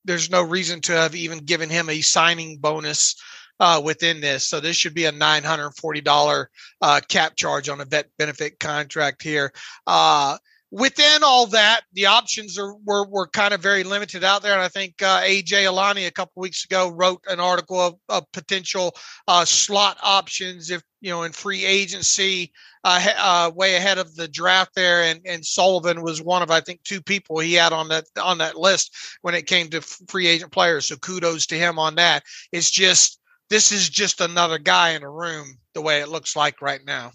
there's 0.07 0.31
no 0.31 0.43
reason 0.43 0.81
to 0.83 0.93
have 0.93 1.15
even 1.15 1.41
given 1.41 1.69
him 1.69 1.91
a 1.91 2.01
signing 2.01 2.57
bonus 2.59 3.17
uh, 3.61 3.81
within 3.85 4.21
this. 4.21 4.47
So 4.47 4.59
this 4.59 4.77
should 4.77 4.95
be 4.95 5.05
a 5.05 5.13
nine 5.13 5.45
hundred 5.45 5.71
forty 5.73 6.01
dollar 6.01 6.51
uh, 6.81 7.01
cap 7.09 7.37
charge 7.37 7.69
on 7.69 7.81
a 7.81 7.85
vet 7.85 8.09
benefit 8.19 8.59
contract 8.59 9.23
here. 9.23 9.53
Uh, 9.87 10.39
within 10.71 11.23
all 11.23 11.47
that, 11.47 11.83
the 11.93 12.07
options 12.07 12.59
are 12.59 12.75
were, 12.85 13.07
were 13.07 13.29
kind 13.29 13.53
of 13.53 13.61
very 13.61 13.85
limited 13.85 14.25
out 14.25 14.43
there. 14.43 14.55
And 14.55 14.63
I 14.63 14.69
think 14.69 15.03
uh, 15.03 15.21
AJ 15.21 15.69
Alani 15.69 16.07
a 16.07 16.11
couple 16.11 16.41
weeks 16.41 16.65
ago 16.65 16.91
wrote 16.91 17.23
an 17.29 17.41
article 17.41 17.79
of, 17.79 17.95
of 18.09 18.33
potential 18.33 18.97
uh, 19.29 19.45
slot 19.45 19.99
options 20.03 20.71
if 20.71 20.83
you 21.01 21.11
know 21.11 21.23
in 21.23 21.33
free 21.33 21.65
agency 21.65 22.53
uh, 22.85 23.07
uh, 23.19 23.51
way 23.55 23.77
ahead 23.77 23.99
of 23.99 24.15
the 24.17 24.29
draft 24.29 24.75
there, 24.75 25.03
and 25.03 25.21
and 25.27 25.45
Sullivan 25.45 26.03
was 26.03 26.23
one 26.23 26.43
of 26.43 26.51
I 26.51 26.61
think 26.61 26.83
two 26.83 27.03
people 27.03 27.39
he 27.41 27.55
had 27.55 27.73
on 27.73 27.89
that 27.89 28.07
on 28.21 28.39
that 28.39 28.57
list 28.57 28.97
when 29.23 29.35
it 29.35 29.47
came 29.47 29.69
to 29.71 29.81
free 29.81 30.27
agent 30.27 30.53
players. 30.53 30.87
So 30.87 30.97
kudos 30.97 31.47
to 31.49 31.57
him 31.57 31.79
on 31.79 31.97
that. 31.97 32.23
It's 32.53 32.71
just 32.71 33.20
this 33.51 33.73
is 33.73 33.89
just 33.91 34.21
another 34.21 34.59
guy 34.59 34.91
in 34.91 35.03
a 35.03 35.11
room 35.11 35.59
the 35.75 35.83
way 35.83 36.01
it 36.01 36.09
looks 36.09 36.37
like 36.37 36.63
right 36.63 36.85
now. 36.85 37.13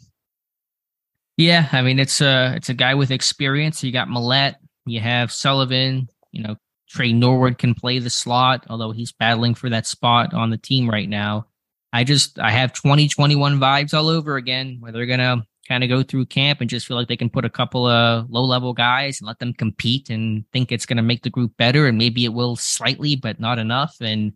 Yeah, 1.38 1.68
I 1.72 1.82
mean 1.82 2.00
it's 2.00 2.22
a 2.22 2.54
it's 2.56 2.70
a 2.70 2.74
guy 2.74 2.94
with 2.94 3.12
experience. 3.12 3.84
You 3.84 3.92
got 3.92 4.08
Maulet, 4.08 4.56
you 4.86 5.00
have 5.00 5.32
Sullivan, 5.32 6.10
you 6.32 6.44
know 6.44 6.56
Tre 6.90 7.12
Norwood 7.12 7.58
can 7.58 7.74
play 7.74 8.00
the 8.00 8.10
slot, 8.10 8.66
although 8.70 8.92
he's 8.92 9.12
battling 9.12 9.56
for 9.56 9.70
that 9.70 9.88
spot 9.88 10.34
on 10.34 10.50
the 10.50 10.58
team 10.58 10.90
right 10.90 11.10
now. 11.10 11.48
I 11.92 12.04
just 12.04 12.40
I 12.40 12.52
have 12.52 12.74
2021 12.74 13.60
vibes 13.60 13.94
all 13.94 14.10
over 14.10 14.36
again, 14.36 14.78
where 14.80 14.92
they're 14.92 15.06
gonna 15.06 15.46
kind 15.68 15.84
of 15.84 15.90
go 15.90 16.04
through 16.04 16.26
camp 16.26 16.62
and 16.62 16.70
just 16.70 16.86
feel 16.86 16.96
like 16.96 17.08
they 17.08 17.18
can 17.18 17.30
put 17.30 17.46
a 17.46 17.50
couple 17.50 17.88
of 17.88 18.30
low 18.30 18.44
level 18.44 18.74
guys 18.74 19.20
and 19.20 19.28
let 19.28 19.40
them 19.40 19.54
compete 19.54 20.10
and 20.10 20.46
think 20.54 20.72
it's 20.72 20.86
to 20.86 21.02
make 21.02 21.24
the 21.24 21.30
group 21.30 21.52
better. 21.58 21.88
And 21.88 21.98
maybe 21.98 22.24
it 22.24 22.34
will 22.34 22.56
slightly, 22.56 23.16
but 23.16 23.40
not 23.40 23.58
enough. 23.58 23.96
And 24.00 24.34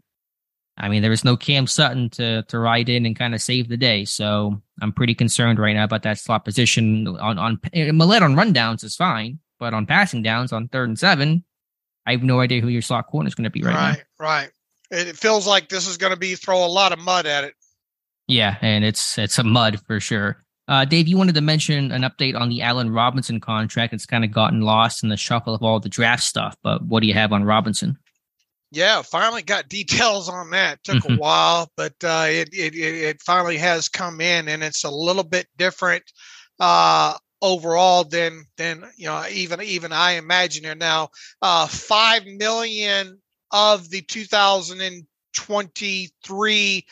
I 0.79 0.87
mean, 0.87 1.01
there 1.01 1.11
is 1.11 1.25
no 1.25 1.35
Cam 1.35 1.67
Sutton 1.67 2.09
to, 2.11 2.43
to 2.43 2.59
ride 2.59 2.87
in 2.87 3.05
and 3.05 3.15
kind 3.15 3.35
of 3.35 3.41
save 3.41 3.67
the 3.67 3.77
day. 3.77 4.05
So 4.05 4.61
I'm 4.81 4.93
pretty 4.93 5.13
concerned 5.13 5.59
right 5.59 5.73
now 5.73 5.83
about 5.83 6.03
that 6.03 6.19
slot 6.19 6.45
position 6.45 7.07
on, 7.07 7.37
on 7.37 7.59
Maulet 7.73 8.21
on 8.21 8.35
rundowns 8.35 8.83
is 8.83 8.95
fine, 8.95 9.39
but 9.59 9.73
on 9.73 9.85
passing 9.85 10.23
downs 10.23 10.53
on 10.53 10.69
third 10.69 10.89
and 10.89 10.97
seven, 10.97 11.43
I 12.05 12.11
have 12.11 12.23
no 12.23 12.39
idea 12.39 12.61
who 12.61 12.69
your 12.69 12.81
slot 12.81 13.07
corner 13.07 13.27
is 13.27 13.35
going 13.35 13.43
to 13.43 13.49
be 13.49 13.61
right, 13.61 13.75
right, 13.75 13.97
now. 13.97 14.25
right. 14.25 14.51
It 14.91 15.17
feels 15.17 15.45
like 15.45 15.69
this 15.69 15.87
is 15.87 15.97
going 15.97 16.13
to 16.13 16.19
be 16.19 16.35
throw 16.35 16.65
a 16.65 16.67
lot 16.67 16.93
of 16.93 16.99
mud 16.99 17.27
at 17.27 17.43
it. 17.43 17.53
Yeah, 18.27 18.57
and 18.61 18.83
it's 18.83 19.17
it's 19.17 19.37
a 19.37 19.43
mud 19.43 19.79
for 19.85 19.99
sure. 19.99 20.43
Uh, 20.67 20.85
Dave, 20.85 21.07
you 21.07 21.17
wanted 21.17 21.35
to 21.35 21.41
mention 21.41 21.91
an 21.91 22.03
update 22.03 22.39
on 22.39 22.49
the 22.49 22.61
Allen 22.61 22.91
Robinson 22.91 23.39
contract. 23.39 23.91
It's 23.91 24.05
kind 24.05 24.23
of 24.23 24.31
gotten 24.31 24.61
lost 24.61 25.03
in 25.03 25.09
the 25.09 25.17
shuffle 25.17 25.55
of 25.55 25.63
all 25.63 25.79
the 25.79 25.89
draft 25.89 26.23
stuff, 26.23 26.55
but 26.63 26.83
what 26.83 27.01
do 27.01 27.07
you 27.07 27.13
have 27.15 27.33
on 27.33 27.43
Robinson? 27.43 27.97
Yeah, 28.71 29.01
finally 29.01 29.41
got 29.41 29.67
details 29.69 30.29
on 30.29 30.51
that. 30.51 30.83
Took 30.83 31.09
a 31.09 31.15
while, 31.15 31.71
but 31.75 31.95
uh, 32.03 32.27
it, 32.27 32.49
it 32.53 32.75
it 32.75 33.19
finally 33.21 33.57
has 33.57 33.89
come 33.89 34.21
in, 34.21 34.47
and 34.47 34.63
it's 34.63 34.83
a 34.83 34.91
little 34.91 35.23
bit 35.23 35.47
different 35.57 36.03
uh, 36.59 37.15
overall 37.41 38.03
than 38.03 38.45
than 38.57 38.83
you 38.97 39.07
know 39.07 39.25
even 39.31 39.61
even 39.61 39.91
I 39.91 40.11
imagine 40.13 40.65
it 40.65 40.77
now. 40.77 41.09
Uh, 41.41 41.65
Five 41.67 42.25
million 42.25 43.19
of 43.51 43.89
the 43.89 44.01
2023 44.01 46.85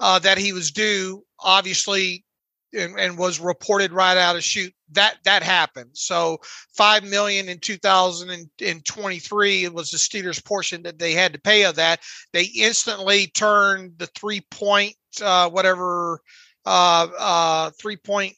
uh, 0.00 0.18
that 0.20 0.38
he 0.38 0.52
was 0.52 0.70
due, 0.70 1.24
obviously 1.38 2.24
and, 2.72 2.98
and, 2.98 3.18
was 3.18 3.40
reported 3.40 3.92
right 3.92 4.16
out 4.16 4.36
of 4.36 4.44
shoot 4.44 4.72
that 4.92 5.18
that 5.24 5.42
happened. 5.42 5.90
So 5.92 6.38
5 6.74 7.04
million 7.04 7.48
in 7.48 7.58
2023 7.58 9.64
it 9.64 9.74
was 9.74 9.90
the 9.90 9.98
steelers 9.98 10.44
portion 10.44 10.82
that 10.82 10.98
they 10.98 11.12
had 11.12 11.32
to 11.32 11.40
pay 11.40 11.64
of 11.64 11.76
that. 11.76 12.00
They 12.32 12.44
instantly 12.44 13.28
turned 13.28 13.98
the 13.98 14.06
three 14.06 14.40
point 14.50 14.94
uh, 15.22 15.50
whatever 15.50 16.20
uh, 16.64 17.08
uh, 17.18 17.70
three 17.78 17.96
point 17.96 18.34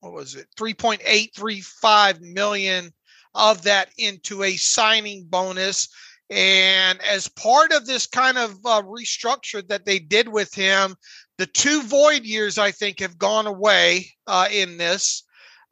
what 0.00 0.12
was 0.12 0.36
it? 0.36 0.46
3.835 0.56 2.20
million 2.20 2.92
of 3.34 3.62
that 3.62 3.88
into 3.98 4.44
a 4.44 4.56
signing 4.56 5.24
bonus. 5.24 5.88
And 6.30 7.00
as 7.02 7.26
part 7.26 7.72
of 7.72 7.86
this 7.86 8.06
kind 8.06 8.38
of 8.38 8.52
uh, 8.64 8.82
restructure 8.82 9.66
that 9.68 9.86
they 9.86 9.98
did 9.98 10.28
with 10.28 10.54
him 10.54 10.94
the 11.38 11.46
two 11.46 11.82
void 11.82 12.24
years, 12.24 12.58
I 12.58 12.72
think, 12.72 13.00
have 13.00 13.16
gone 13.16 13.46
away 13.46 14.10
uh, 14.26 14.48
in 14.50 14.76
this. 14.76 15.22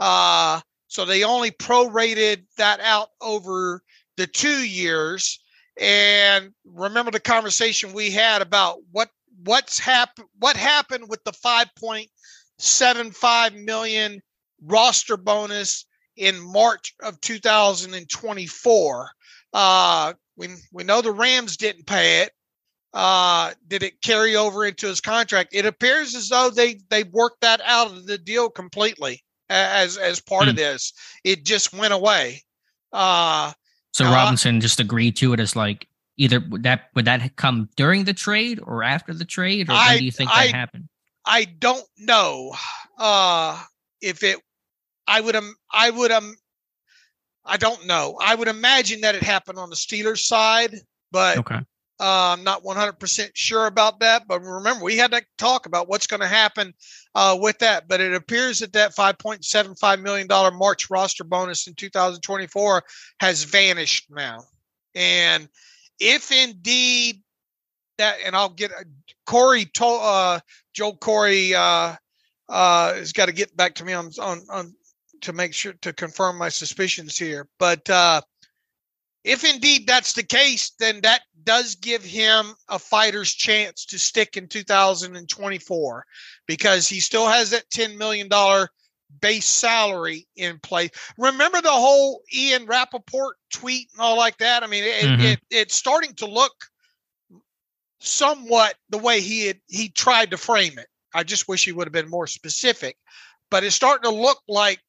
Uh, 0.00 0.60
so 0.88 1.04
they 1.04 1.22
only 1.24 1.50
prorated 1.50 2.44
that 2.56 2.80
out 2.80 3.08
over 3.20 3.82
the 4.16 4.26
two 4.26 4.66
years. 4.66 5.38
And 5.78 6.54
remember 6.64 7.10
the 7.10 7.20
conversation 7.20 7.92
we 7.92 8.10
had 8.10 8.40
about 8.42 8.78
what 8.92 9.10
what's 9.44 9.78
happened 9.78 10.28
what 10.38 10.56
happened 10.56 11.04
with 11.08 11.22
the 11.24 11.32
5.75 11.32 13.64
million 13.64 14.22
roster 14.62 15.18
bonus 15.18 15.84
in 16.16 16.40
March 16.40 16.94
of 17.02 17.20
2024. 17.20 19.10
Uh, 19.52 20.14
we 20.36 20.48
we 20.72 20.84
know 20.84 21.02
the 21.02 21.12
Rams 21.12 21.58
didn't 21.58 21.86
pay 21.86 22.22
it 22.22 22.32
uh, 22.96 23.52
did 23.68 23.82
it 23.82 24.00
carry 24.00 24.36
over 24.36 24.64
into 24.64 24.86
his 24.86 25.02
contract? 25.02 25.50
It 25.52 25.66
appears 25.66 26.14
as 26.14 26.30
though 26.30 26.48
they 26.48 26.80
they 26.88 27.04
worked 27.04 27.42
that 27.42 27.60
out 27.62 27.88
of 27.88 28.06
the 28.06 28.16
deal 28.16 28.48
completely 28.48 29.22
as 29.48 29.96
as 29.96 30.20
part 30.20 30.46
mm. 30.46 30.50
of 30.50 30.56
this. 30.56 30.92
It 31.24 31.44
just 31.44 31.72
went 31.72 31.92
away. 31.92 32.42
Uh, 32.92 33.52
so 33.92 34.06
uh, 34.06 34.12
Robinson 34.12 34.60
just 34.60 34.80
agreed 34.80 35.16
to 35.16 35.32
it 35.32 35.40
as 35.40 35.56
like 35.56 35.86
either 36.16 36.40
would 36.48 36.62
that 36.62 36.90
would 36.94 37.04
that 37.04 37.36
come 37.36 37.68
during 37.76 38.04
the 38.04 38.14
trade 38.14 38.60
or 38.62 38.82
after 38.82 39.12
the 39.12 39.24
trade, 39.24 39.68
or 39.68 39.72
I, 39.72 39.88
when 39.88 39.98
do 39.98 40.04
you 40.04 40.12
think 40.12 40.30
that 40.30 40.50
happened? 40.50 40.88
I 41.24 41.44
don't 41.44 41.86
know 41.98 42.54
uh, 42.98 43.62
if 44.00 44.22
it. 44.22 44.38
I 45.08 45.20
would 45.20 45.36
um 45.36 45.54
I 45.72 45.90
would 45.90 46.10
um 46.10 46.36
I 47.44 47.56
don't 47.56 47.86
know. 47.86 48.18
I 48.20 48.34
would 48.34 48.48
imagine 48.48 49.02
that 49.02 49.14
it 49.14 49.22
happened 49.22 49.58
on 49.58 49.70
the 49.70 49.76
Steelers 49.76 50.18
side, 50.18 50.74
but 51.12 51.38
okay. 51.38 51.60
Uh, 51.98 52.34
I'm 52.36 52.44
not 52.44 52.62
100% 52.62 53.30
sure 53.34 53.66
about 53.66 54.00
that, 54.00 54.28
but 54.28 54.42
remember, 54.42 54.84
we 54.84 54.98
had 54.98 55.12
to 55.12 55.22
talk 55.38 55.64
about 55.64 55.88
what's 55.88 56.06
going 56.06 56.20
to 56.20 56.26
happen 56.26 56.74
uh, 57.14 57.38
with 57.40 57.58
that. 57.60 57.88
But 57.88 58.00
it 58.00 58.12
appears 58.12 58.58
that 58.58 58.74
that 58.74 58.94
$5.75 58.94 60.02
million 60.02 60.28
March 60.58 60.90
roster 60.90 61.24
bonus 61.24 61.66
in 61.66 61.74
2024 61.74 62.82
has 63.20 63.44
vanished 63.44 64.06
now. 64.10 64.40
And 64.94 65.48
if 65.98 66.30
indeed 66.30 67.22
that, 67.96 68.18
and 68.24 68.36
I'll 68.36 68.50
get 68.50 68.72
uh, 68.72 68.84
Corey, 69.24 69.64
told, 69.64 70.00
uh, 70.02 70.40
Joe 70.74 70.92
Corey 70.92 71.54
uh, 71.54 71.94
uh, 72.48 72.94
has 72.94 73.12
got 73.12 73.26
to 73.26 73.32
get 73.32 73.56
back 73.56 73.74
to 73.76 73.84
me 73.84 73.94
on, 73.94 74.10
on, 74.20 74.42
on 74.50 74.74
to 75.22 75.32
make 75.32 75.54
sure 75.54 75.72
to 75.80 75.92
confirm 75.92 76.36
my 76.36 76.48
suspicions 76.48 77.16
here. 77.16 77.48
But 77.58 77.88
uh, 77.88 78.20
if 79.26 79.44
indeed 79.44 79.88
that's 79.88 80.12
the 80.12 80.22
case, 80.22 80.70
then 80.78 81.00
that 81.02 81.22
does 81.42 81.74
give 81.74 82.04
him 82.04 82.54
a 82.68 82.78
fighter's 82.78 83.34
chance 83.34 83.84
to 83.86 83.98
stick 83.98 84.36
in 84.36 84.46
2024 84.46 86.06
because 86.46 86.88
he 86.88 87.00
still 87.00 87.26
has 87.26 87.50
that 87.50 87.68
$10 87.70 87.96
million 87.96 88.28
base 89.20 89.46
salary 89.46 90.28
in 90.36 90.60
place. 90.60 90.90
Remember 91.18 91.60
the 91.60 91.68
whole 91.70 92.22
Ian 92.32 92.66
Rapoport 92.66 93.36
tweet 93.52 93.88
and 93.92 94.00
all 94.00 94.16
like 94.16 94.38
that? 94.38 94.62
I 94.62 94.68
mean, 94.68 94.84
it, 94.84 95.04
mm-hmm. 95.04 95.22
it, 95.22 95.40
it's 95.50 95.74
starting 95.74 96.14
to 96.14 96.26
look 96.26 96.52
somewhat 97.98 98.76
the 98.90 98.98
way 98.98 99.20
he 99.20 99.46
had 99.46 99.58
he 99.66 99.88
tried 99.88 100.30
to 100.30 100.36
frame 100.36 100.78
it. 100.78 100.86
I 101.14 101.24
just 101.24 101.48
wish 101.48 101.64
he 101.64 101.72
would 101.72 101.86
have 101.88 101.92
been 101.92 102.10
more 102.10 102.28
specific, 102.28 102.96
but 103.50 103.64
it's 103.64 103.74
starting 103.74 104.08
to 104.08 104.16
look 104.16 104.38
like 104.46 104.80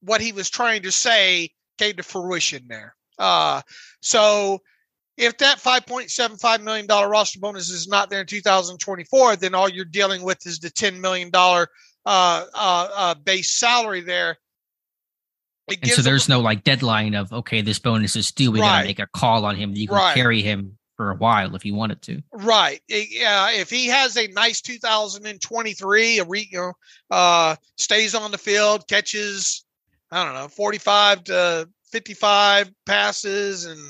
what 0.00 0.20
he 0.20 0.32
was 0.32 0.50
trying 0.50 0.82
to 0.82 0.90
say 0.90 1.50
came 1.78 1.94
to 1.94 2.02
fruition 2.02 2.64
there. 2.68 2.96
Uh, 3.18 3.62
so 4.00 4.60
if 5.18 5.36
that 5.38 5.58
$5.75 5.58 6.62
million 6.62 6.86
roster 6.86 7.40
bonus 7.40 7.70
is 7.70 7.88
not 7.88 8.08
there 8.08 8.20
in 8.20 8.26
2024, 8.26 9.36
then 9.36 9.54
all 9.54 9.68
you're 9.68 9.84
dealing 9.84 10.22
with 10.22 10.46
is 10.46 10.60
the 10.60 10.70
$10 10.70 11.00
million 11.00 11.30
uh, 11.34 11.66
uh, 12.06 12.44
uh, 12.54 13.14
base 13.14 13.50
salary 13.50 14.00
there. 14.00 14.38
And 15.68 15.90
so 15.90 16.00
there's 16.00 16.28
no 16.28 16.40
like 16.40 16.64
deadline 16.64 17.14
of, 17.14 17.32
okay, 17.32 17.60
this 17.60 17.78
bonus 17.78 18.16
is 18.16 18.30
due. 18.30 18.50
We 18.50 18.60
right. 18.60 18.66
got 18.66 18.80
to 18.80 18.86
make 18.86 18.98
a 19.00 19.06
call 19.08 19.44
on 19.44 19.56
him. 19.56 19.74
You 19.74 19.88
can 19.88 19.96
right. 19.96 20.14
carry 20.14 20.40
him 20.40 20.78
for 20.96 21.10
a 21.10 21.14
while 21.14 21.54
if 21.54 21.64
you 21.64 21.74
wanted 21.74 22.00
to. 22.02 22.22
Right. 22.32 22.80
Yeah. 22.88 23.50
If 23.50 23.68
he 23.68 23.86
has 23.88 24.16
a 24.16 24.28
nice 24.28 24.62
2023, 24.62 26.18
a 26.18 26.24
re, 26.24 26.48
you 26.50 26.58
know, 26.58 26.72
uh, 27.10 27.56
stays 27.76 28.14
on 28.14 28.30
the 28.30 28.38
field, 28.38 28.88
catches, 28.88 29.64
I 30.10 30.24
don't 30.24 30.34
know, 30.34 30.48
45 30.48 31.24
to 31.24 31.68
55 31.90 32.70
passes 32.86 33.64
and 33.66 33.80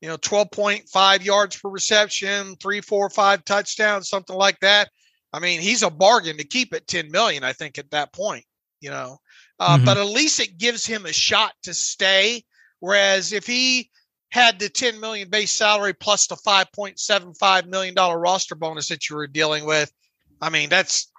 you 0.00 0.08
know 0.08 0.16
12.5 0.18 1.24
yards 1.24 1.56
per 1.56 1.68
reception, 1.68 2.56
three, 2.56 2.80
four, 2.80 3.10
five 3.10 3.44
touchdowns, 3.44 4.08
something 4.08 4.36
like 4.36 4.58
that. 4.60 4.88
I 5.32 5.38
mean, 5.38 5.60
he's 5.60 5.82
a 5.82 5.90
bargain 5.90 6.36
to 6.38 6.44
keep 6.44 6.72
at 6.72 6.86
10 6.86 7.10
million. 7.10 7.44
I 7.44 7.52
think 7.52 7.78
at 7.78 7.90
that 7.90 8.12
point, 8.12 8.44
you 8.80 8.90
know, 8.90 9.18
uh, 9.58 9.76
mm-hmm. 9.76 9.84
but 9.84 9.98
at 9.98 10.06
least 10.06 10.40
it 10.40 10.58
gives 10.58 10.86
him 10.86 11.06
a 11.06 11.12
shot 11.12 11.52
to 11.64 11.74
stay. 11.74 12.44
Whereas 12.80 13.32
if 13.32 13.46
he 13.46 13.90
had 14.30 14.58
the 14.58 14.68
10 14.68 15.00
million 15.00 15.28
base 15.28 15.52
salary 15.52 15.94
plus 15.94 16.26
the 16.26 16.36
5.75 16.36 17.66
million 17.66 17.94
dollar 17.94 18.18
roster 18.18 18.54
bonus 18.54 18.88
that 18.88 19.08
you 19.08 19.16
were 19.16 19.26
dealing 19.26 19.64
with, 19.64 19.92
I 20.40 20.50
mean, 20.50 20.68
that's 20.68 21.10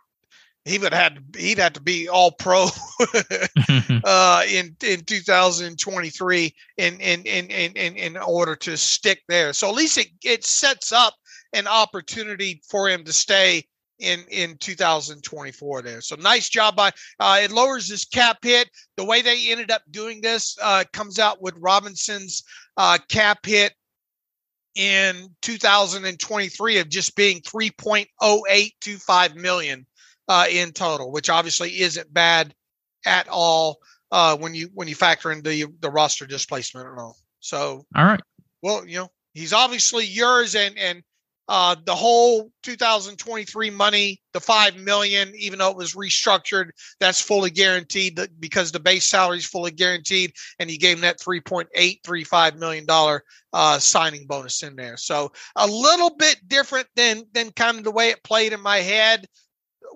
he 0.67 0.77
would 0.77 0.93
have 0.93 1.13
had 1.13 1.23
he'd 1.37 1.57
have 1.57 1.73
to 1.73 1.81
be 1.81 2.09
all 2.09 2.31
pro 2.31 2.67
uh, 4.03 4.43
in 4.47 4.75
in 4.83 5.03
2023 5.05 6.53
in 6.77 6.99
in, 6.99 7.21
in 7.23 7.49
in 7.49 7.95
in 7.95 8.17
order 8.17 8.55
to 8.55 8.75
stick 8.77 9.23
there. 9.27 9.53
So 9.53 9.69
at 9.69 9.75
least 9.75 9.97
it 9.97 10.07
it 10.23 10.45
sets 10.45 10.91
up 10.91 11.13
an 11.53 11.67
opportunity 11.67 12.61
for 12.69 12.89
him 12.89 13.03
to 13.05 13.13
stay 13.13 13.63
in 13.99 14.23
in 14.29 14.57
2024 14.57 15.81
there. 15.81 16.01
So 16.01 16.15
nice 16.15 16.49
job 16.49 16.75
by 16.75 16.91
uh, 17.19 17.39
it 17.41 17.51
lowers 17.51 17.89
his 17.89 18.05
cap 18.05 18.39
hit. 18.43 18.69
The 18.97 19.05
way 19.05 19.21
they 19.21 19.49
ended 19.49 19.71
up 19.71 19.83
doing 19.89 20.21
this 20.21 20.57
uh, 20.61 20.83
comes 20.91 21.17
out 21.17 21.41
with 21.41 21.55
Robinson's 21.57 22.43
uh, 22.75 22.97
cap 23.09 23.45
hit 23.45 23.73
in 24.75 25.29
2023 25.41 26.77
of 26.77 26.89
just 26.89 27.15
being 27.15 27.41
3.0825 27.41 29.35
million 29.35 29.87
uh, 30.27 30.45
in 30.49 30.71
total, 30.71 31.11
which 31.11 31.29
obviously 31.29 31.79
isn't 31.81 32.13
bad 32.13 32.53
at 33.05 33.27
all 33.29 33.79
uh, 34.11 34.35
when 34.37 34.53
you 34.53 34.69
when 34.73 34.87
you 34.87 34.95
factor 34.95 35.31
in 35.31 35.41
the 35.41 35.65
the 35.79 35.89
roster 35.89 36.25
displacement 36.25 36.87
and 36.87 36.99
all. 36.99 37.17
So, 37.39 37.85
all 37.95 38.05
right. 38.05 38.21
Well, 38.61 38.85
you 38.85 38.97
know, 38.97 39.09
he's 39.33 39.53
obviously 39.53 40.05
yours, 40.05 40.55
and 40.55 40.77
and 40.77 41.03
uh, 41.49 41.75
the 41.85 41.95
whole 41.95 42.51
2023 42.63 43.69
money, 43.69 44.21
the 44.33 44.39
five 44.39 44.75
million, 44.75 45.31
even 45.37 45.59
though 45.59 45.71
it 45.71 45.77
was 45.77 45.93
restructured, 45.93 46.71
that's 46.99 47.21
fully 47.21 47.49
guaranteed 47.49 48.19
because 48.39 48.71
the 48.71 48.79
base 48.79 49.05
salary 49.05 49.37
is 49.37 49.45
fully 49.45 49.71
guaranteed, 49.71 50.33
and 50.59 50.69
he 50.69 50.77
gave 50.77 50.97
him 50.97 51.01
that 51.01 51.19
3.835 51.19 52.57
million 52.57 52.85
dollar 52.85 53.23
uh, 53.53 53.79
signing 53.79 54.27
bonus 54.27 54.61
in 54.61 54.75
there. 54.75 54.97
So 54.97 55.31
a 55.55 55.67
little 55.67 56.15
bit 56.15 56.37
different 56.47 56.87
than 56.95 57.23
than 57.33 57.51
kind 57.51 57.77
of 57.77 57.83
the 57.85 57.91
way 57.91 58.09
it 58.09 58.23
played 58.23 58.51
in 58.51 58.61
my 58.61 58.79
head 58.79 59.25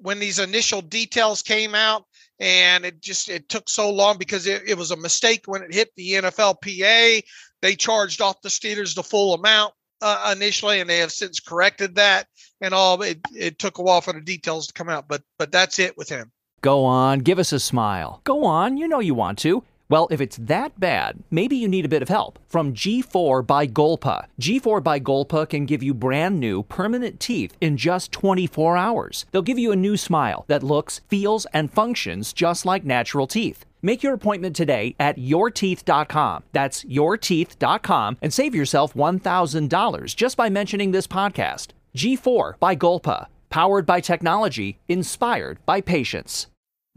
when 0.01 0.19
these 0.19 0.39
initial 0.39 0.81
details 0.81 1.41
came 1.41 1.75
out 1.75 2.05
and 2.39 2.85
it 2.85 3.01
just 3.01 3.29
it 3.29 3.47
took 3.49 3.69
so 3.69 3.91
long 3.91 4.17
because 4.17 4.47
it, 4.47 4.63
it 4.67 4.77
was 4.77 4.91
a 4.91 4.97
mistake 4.97 5.43
when 5.45 5.61
it 5.63 5.73
hit 5.73 5.89
the 5.95 6.13
NFLPA 6.13 7.23
they 7.61 7.75
charged 7.75 8.21
off 8.21 8.41
the 8.41 8.49
Steelers 8.49 8.95
the 8.95 9.03
full 9.03 9.33
amount 9.33 9.73
uh, 10.01 10.33
initially, 10.35 10.79
and 10.79 10.89
they 10.89 10.99
have 10.99 11.11
since 11.11 11.39
corrected 11.39 11.95
that 11.95 12.27
and 12.59 12.73
all. 12.73 13.01
It, 13.01 13.19
it 13.35 13.59
took 13.59 13.77
a 13.77 13.83
while 13.83 14.01
for 14.01 14.13
the 14.13 14.21
details 14.21 14.67
to 14.67 14.73
come 14.73 14.89
out, 14.89 15.07
but 15.07 15.21
but 15.37 15.51
that's 15.51 15.79
it 15.79 15.97
with 15.97 16.09
him. 16.09 16.31
Go 16.61 16.85
on, 16.85 17.19
give 17.19 17.39
us 17.39 17.53
a 17.53 17.59
smile. 17.59 18.21
Go 18.23 18.45
on, 18.45 18.77
you 18.77 18.87
know 18.87 18.99
you 18.99 19.13
want 19.13 19.39
to. 19.39 19.63
Well, 19.91 20.07
if 20.09 20.21
it's 20.21 20.37
that 20.37 20.79
bad, 20.79 21.21
maybe 21.29 21.57
you 21.57 21.67
need 21.67 21.83
a 21.83 21.89
bit 21.89 22.01
of 22.01 22.07
help. 22.07 22.39
From 22.47 22.73
G4 22.73 23.45
by 23.45 23.67
Golpa. 23.67 24.27
G4 24.39 24.81
by 24.81 25.01
Golpa 25.01 25.49
can 25.49 25.65
give 25.65 25.83
you 25.83 25.93
brand 25.93 26.39
new 26.39 26.63
permanent 26.63 27.19
teeth 27.19 27.57
in 27.59 27.75
just 27.75 28.13
24 28.13 28.77
hours. 28.77 29.25
They'll 29.31 29.41
give 29.41 29.59
you 29.59 29.73
a 29.73 29.75
new 29.75 29.97
smile 29.97 30.45
that 30.47 30.63
looks, 30.63 31.01
feels, 31.09 31.45
and 31.47 31.73
functions 31.73 32.31
just 32.31 32.65
like 32.65 32.85
natural 32.85 33.27
teeth. 33.27 33.65
Make 33.81 34.01
your 34.01 34.13
appointment 34.13 34.55
today 34.55 34.95
at 34.97 35.17
yourteeth.com. 35.17 36.43
That's 36.53 36.85
yourteeth.com 36.85 38.17
and 38.21 38.33
save 38.33 38.55
yourself 38.55 38.93
$1,000 38.93 40.15
just 40.15 40.37
by 40.37 40.49
mentioning 40.49 40.91
this 40.91 41.07
podcast. 41.07 41.71
G4 41.97 42.57
by 42.61 42.77
Golpa. 42.77 43.25
Powered 43.49 43.85
by 43.85 43.99
technology, 43.99 44.79
inspired 44.87 45.59
by 45.65 45.81
patients. 45.81 46.47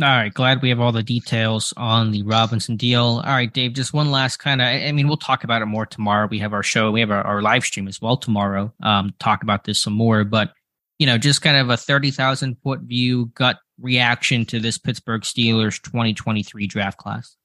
All 0.02 0.08
right, 0.08 0.34
glad 0.34 0.60
we 0.60 0.70
have 0.70 0.80
all 0.80 0.90
the 0.90 1.04
details 1.04 1.72
on 1.76 2.10
the 2.10 2.24
Robinson 2.24 2.76
deal. 2.76 3.22
All 3.24 3.32
right, 3.32 3.52
Dave, 3.52 3.74
just 3.74 3.94
one 3.94 4.10
last 4.10 4.38
kind 4.38 4.60
of, 4.60 4.66
I 4.66 4.90
mean, 4.90 5.06
we'll 5.06 5.16
talk 5.16 5.44
about 5.44 5.62
it 5.62 5.66
more 5.66 5.86
tomorrow. 5.86 6.26
We 6.26 6.40
have 6.40 6.52
our 6.52 6.64
show, 6.64 6.90
we 6.90 6.98
have 6.98 7.12
our, 7.12 7.22
our 7.22 7.42
live 7.42 7.64
stream 7.64 7.86
as 7.86 8.02
well 8.02 8.16
tomorrow. 8.16 8.72
Um, 8.82 9.14
talk 9.20 9.44
about 9.44 9.62
this 9.62 9.80
some 9.80 9.92
more, 9.92 10.24
but 10.24 10.52
you 10.98 11.06
know, 11.06 11.16
just 11.16 11.42
kind 11.42 11.56
of 11.56 11.70
a 11.70 11.76
30,000 11.76 12.56
foot 12.62 12.80
view, 12.80 13.26
gut 13.34 13.58
reaction 13.80 14.44
to 14.46 14.58
this 14.58 14.78
Pittsburgh 14.78 15.22
Steelers 15.22 15.80
2023 15.82 16.66
draft 16.66 16.98
class. 16.98 17.36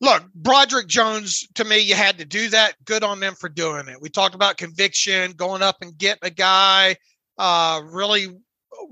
Look, 0.00 0.32
Broderick 0.34 0.86
Jones, 0.86 1.46
to 1.56 1.64
me, 1.64 1.80
you 1.80 1.94
had 1.94 2.18
to 2.18 2.24
do 2.24 2.48
that. 2.48 2.74
Good 2.86 3.04
on 3.04 3.20
them 3.20 3.34
for 3.34 3.50
doing 3.50 3.86
it. 3.88 4.00
We 4.00 4.08
talked 4.08 4.34
about 4.34 4.56
conviction, 4.56 5.32
going 5.32 5.60
up 5.60 5.76
and 5.82 5.96
getting 5.96 6.26
a 6.26 6.30
guy, 6.30 6.96
uh, 7.36 7.82
really 7.84 8.28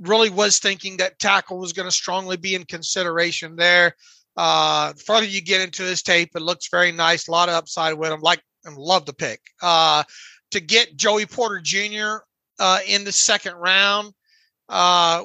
really 0.01 0.31
was 0.31 0.59
thinking 0.59 0.97
that 0.97 1.19
tackle 1.19 1.59
was 1.59 1.73
going 1.73 1.89
to 1.89 1.93
strongly 1.93 2.37
be 2.37 2.55
in 2.55 2.65
consideration 2.65 3.57
there. 3.57 3.95
Uh, 4.37 4.93
the 4.93 5.01
further 5.01 5.27
you 5.27 5.43
get 5.43 5.61
into 5.61 5.85
this 5.85 6.03
tape, 6.03 6.31
it 6.35 6.43
looks 6.43 6.69
very 6.69 6.93
nice. 6.93 7.27
A 7.27 7.31
lot 7.31 7.49
of 7.49 7.55
upside 7.55 7.95
with 7.95 8.13
him. 8.13 8.21
Like 8.21 8.43
and 8.65 8.77
love 8.77 9.07
the 9.07 9.13
pick. 9.13 9.41
Uh, 9.61 10.05
to 10.51 10.61
get 10.61 10.97
Joey 10.97 11.27
Porter 11.27 11.61
Jr. 11.61 12.19
Uh, 12.59 12.79
in 12.87 13.05
the 13.05 13.13
second 13.13 13.55
round, 13.55 14.13
uh, 14.69 15.25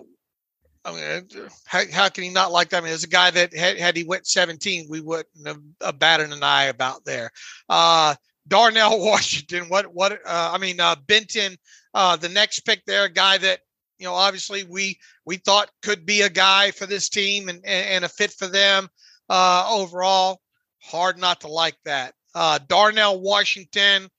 I 0.86 0.92
mean, 0.92 1.50
how, 1.66 1.82
how, 1.92 2.10
can 2.10 2.26
he 2.26 2.30
not 2.30 2.52
like 2.52 2.70
that? 2.70 2.78
I 2.78 2.80
mean, 2.82 2.90
there's 2.90 3.06
a 3.06 3.10
guy 3.10 3.32
that 3.32 3.56
had, 3.56 3.78
had 3.78 3.96
he 3.96 4.04
went 4.04 4.28
17, 4.28 4.88
we 4.90 5.00
wouldn't 5.00 5.28
have 5.46 5.60
uh, 5.82 5.92
batted 5.94 6.32
an 6.32 6.44
eye 6.44 6.66
about 6.66 7.06
there. 7.06 7.32
Uh, 7.70 8.16
Darnell 8.48 9.00
Washington, 9.06 9.70
what, 9.70 9.94
what, 9.94 10.14
uh, 10.14 10.52
I 10.54 10.58
mean, 10.58 10.80
uh, 10.80 10.96
Benton, 11.08 11.56
uh, 11.94 12.18
the 12.18 12.30
next 12.30 12.62
pick 12.62 12.84
there, 12.86 13.06
a 13.06 13.10
guy 13.10 13.38
that 13.38 13.60
you 13.98 14.06
know, 14.06 14.14
obviously 14.14 14.64
we 14.64 15.00
we 15.26 15.38
thought 15.38 15.70
could 15.82 16.06
be 16.06 16.22
a 16.22 16.30
guy 16.30 16.72
for 16.72 16.86
this 16.86 17.10
team 17.10 17.50
and 17.50 17.64
and, 17.66 18.06
a 18.06 18.10
fit 18.10 18.32
for 18.32 18.48
them 18.48 18.90
uh, 19.30 19.68
overall. 19.70 20.42
Hard 20.82 21.18
not 21.18 21.42
to 21.42 21.48
like 21.48 21.78
that. 21.86 22.14
Uh, 22.36 22.60
Darnell 22.68 23.22
Washington 23.22 24.10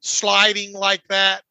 sliding 0.00 0.72
like 0.74 1.02
that, 1.08 1.42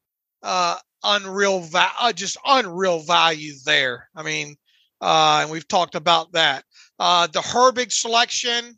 uh, 0.43 0.77
unreal, 1.03 1.61
va- 1.61 1.91
uh, 1.99 2.13
just 2.13 2.37
unreal 2.45 2.99
value 2.99 3.53
there. 3.65 4.09
I 4.15 4.23
mean, 4.23 4.55
uh, 5.01 5.39
and 5.41 5.51
we've 5.51 5.67
talked 5.67 5.95
about 5.95 6.31
that. 6.33 6.63
Uh, 6.99 7.27
the 7.27 7.41
Herbig 7.41 7.91
selection, 7.91 8.77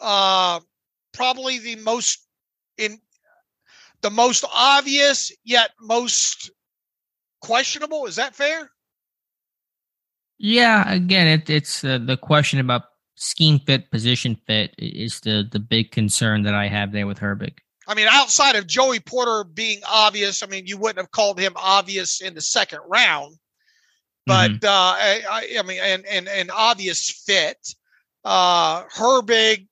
uh, 0.00 0.60
probably 1.12 1.58
the 1.58 1.76
most 1.76 2.26
in 2.76 2.98
the 4.00 4.10
most 4.10 4.44
obvious 4.52 5.32
yet 5.44 5.70
most 5.80 6.50
questionable. 7.40 8.06
Is 8.06 8.16
that 8.16 8.34
fair? 8.34 8.70
Yeah. 10.38 10.90
Again, 10.92 11.26
it, 11.26 11.50
it's 11.50 11.84
uh, 11.84 11.98
the 11.98 12.16
question 12.16 12.60
about 12.60 12.82
scheme 13.16 13.58
fit, 13.58 13.90
position 13.90 14.36
fit 14.46 14.74
is 14.78 15.20
the 15.20 15.48
the 15.50 15.58
big 15.58 15.90
concern 15.90 16.42
that 16.44 16.54
I 16.54 16.68
have 16.68 16.92
there 16.92 17.06
with 17.06 17.18
Herbig. 17.18 17.58
I 17.86 17.94
mean, 17.94 18.06
outside 18.10 18.54
of 18.54 18.66
Joey 18.66 19.00
Porter 19.00 19.44
being 19.44 19.80
obvious, 19.88 20.42
I 20.42 20.46
mean, 20.46 20.66
you 20.66 20.76
wouldn't 20.76 20.98
have 20.98 21.10
called 21.10 21.40
him 21.40 21.54
obvious 21.56 22.20
in 22.20 22.34
the 22.34 22.40
second 22.40 22.80
round, 22.86 23.36
but 24.26 24.50
mm-hmm. 24.50 24.66
uh, 24.66 24.68
I, 24.68 25.56
I, 25.58 25.62
mean, 25.62 25.80
and 25.82 26.06
and 26.06 26.28
an 26.28 26.50
obvious 26.50 27.10
fit. 27.10 27.56
Uh, 28.24 28.84
Herbig, 28.94 29.68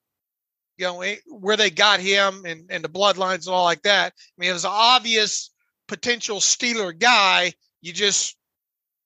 you 0.77 0.85
know, 0.85 1.01
eh, 1.01 1.17
where 1.27 1.57
they 1.57 1.69
got 1.69 1.99
him 1.99 2.43
and 2.45 2.65
and 2.69 2.83
the 2.83 2.89
bloodlines 2.89 3.45
and 3.45 3.53
all 3.53 3.65
like 3.65 3.83
that. 3.83 4.13
I 4.17 4.35
mean, 4.37 4.49
it 4.49 4.53
was 4.53 4.65
obvious 4.65 5.51
potential 5.87 6.37
Steeler 6.37 6.97
guy. 6.97 7.53
You 7.81 7.93
just 7.93 8.35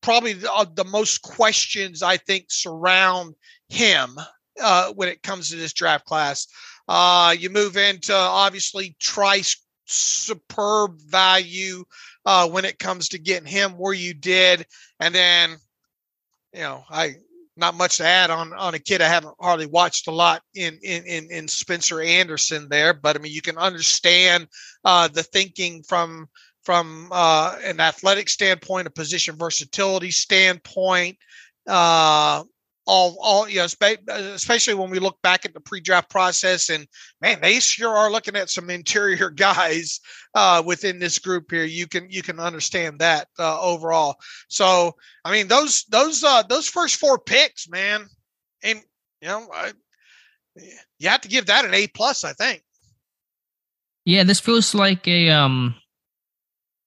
probably 0.02 0.34
the, 0.34 0.52
uh, 0.52 0.66
the 0.74 0.86
most 0.86 1.22
questions 1.22 2.02
I 2.04 2.18
think 2.18 2.46
surround 2.50 3.36
him 3.70 4.18
uh, 4.62 4.92
when 4.94 5.10
it 5.10 5.24
comes 5.24 5.50
to 5.50 5.56
this 5.56 5.74
draft 5.74 6.06
class. 6.06 6.48
Uh, 6.88 7.36
you 7.38 7.50
move 7.50 7.78
into 7.78 8.14
obviously 8.14 8.96
Trice 9.00 9.56
superb 9.86 11.00
value 11.08 11.84
uh, 12.26 12.48
when 12.50 12.66
it 12.66 12.80
comes 12.80 13.10
to 13.10 13.20
getting 13.20 13.48
him 13.48 13.72
where 13.72 13.94
you 13.94 14.14
did, 14.14 14.66
and 15.00 15.14
then 15.14 15.58
you 16.54 16.62
know 16.62 16.84
I 16.90 17.16
not 17.58 17.76
much 17.76 17.98
to 17.98 18.06
add 18.06 18.30
on 18.30 18.54
on 18.54 18.74
a 18.74 18.80
kid 18.80 19.02
I 19.02 19.08
haven't 19.08 19.36
hardly 19.40 19.66
watched 19.66 20.08
a 20.08 20.12
lot 20.12 20.42
in 20.56 20.80
in 20.84 21.04
in, 21.06 21.32
in 21.32 21.48
Spencer 21.48 22.02
Anderson 22.02 22.68
there, 22.70 22.94
but 22.94 23.16
I 23.16 23.20
mean 23.20 23.34
you 23.34 23.42
can 23.42 23.58
understand 23.58 24.48
uh, 24.84 25.08
the 25.08 25.24
thinking 25.24 25.84
from 25.84 26.28
from 26.64 27.10
uh, 27.12 27.58
an 27.64 27.80
athletic 27.80 28.30
standpoint, 28.30 28.88
a 28.88 28.92
position 28.92 29.36
versatility 29.36 30.12
standpoint. 30.12 31.18
Uh, 31.68 32.44
all, 32.88 33.16
all, 33.22 33.48
you 33.48 33.58
know, 33.58 33.68
especially 34.10 34.74
when 34.74 34.90
we 34.90 35.00
look 35.00 35.22
back 35.22 35.46
at 35.46 35.54
the 35.54 35.60
pre-draft 35.60 36.10
process, 36.10 36.70
and 36.70 36.88
man, 37.22 37.40
they 37.40 37.60
sure 37.60 37.96
are 37.96 38.12
looking 38.12 38.36
at 38.36 38.50
some 38.50 38.70
interior 38.70 39.30
guys 39.30 40.00
uh, 40.34 40.62
within 40.66 41.00
this 41.00 41.20
group 41.20 41.52
here. 41.52 41.64
You 41.64 41.88
can 41.88 42.10
you 42.10 42.22
can 42.22 42.40
understand 42.40 43.00
that 43.00 43.28
uh, 43.38 43.62
overall. 43.62 44.16
So, 44.50 44.96
I 45.24 45.32
mean, 45.32 45.48
those 45.48 45.86
those 45.86 46.24
uh, 46.24 46.44
those 46.44 46.68
first 46.68 46.98
four 46.98 47.20
picks, 47.20 47.70
man, 47.70 48.08
and 48.64 48.82
you 49.22 49.28
know, 49.28 49.48
I, 49.54 49.72
you 51.00 51.10
have 51.10 51.22
to 51.22 51.30
give 51.30 51.46
that 51.46 51.66
an 51.66 51.74
A 51.74 51.88
plus, 51.88 52.24
I 52.24 52.34
think. 52.34 52.64
Yeah, 54.06 54.24
this 54.24 54.40
feels 54.40 54.74
like 54.74 55.08
a 55.08 55.30
um 55.30 55.76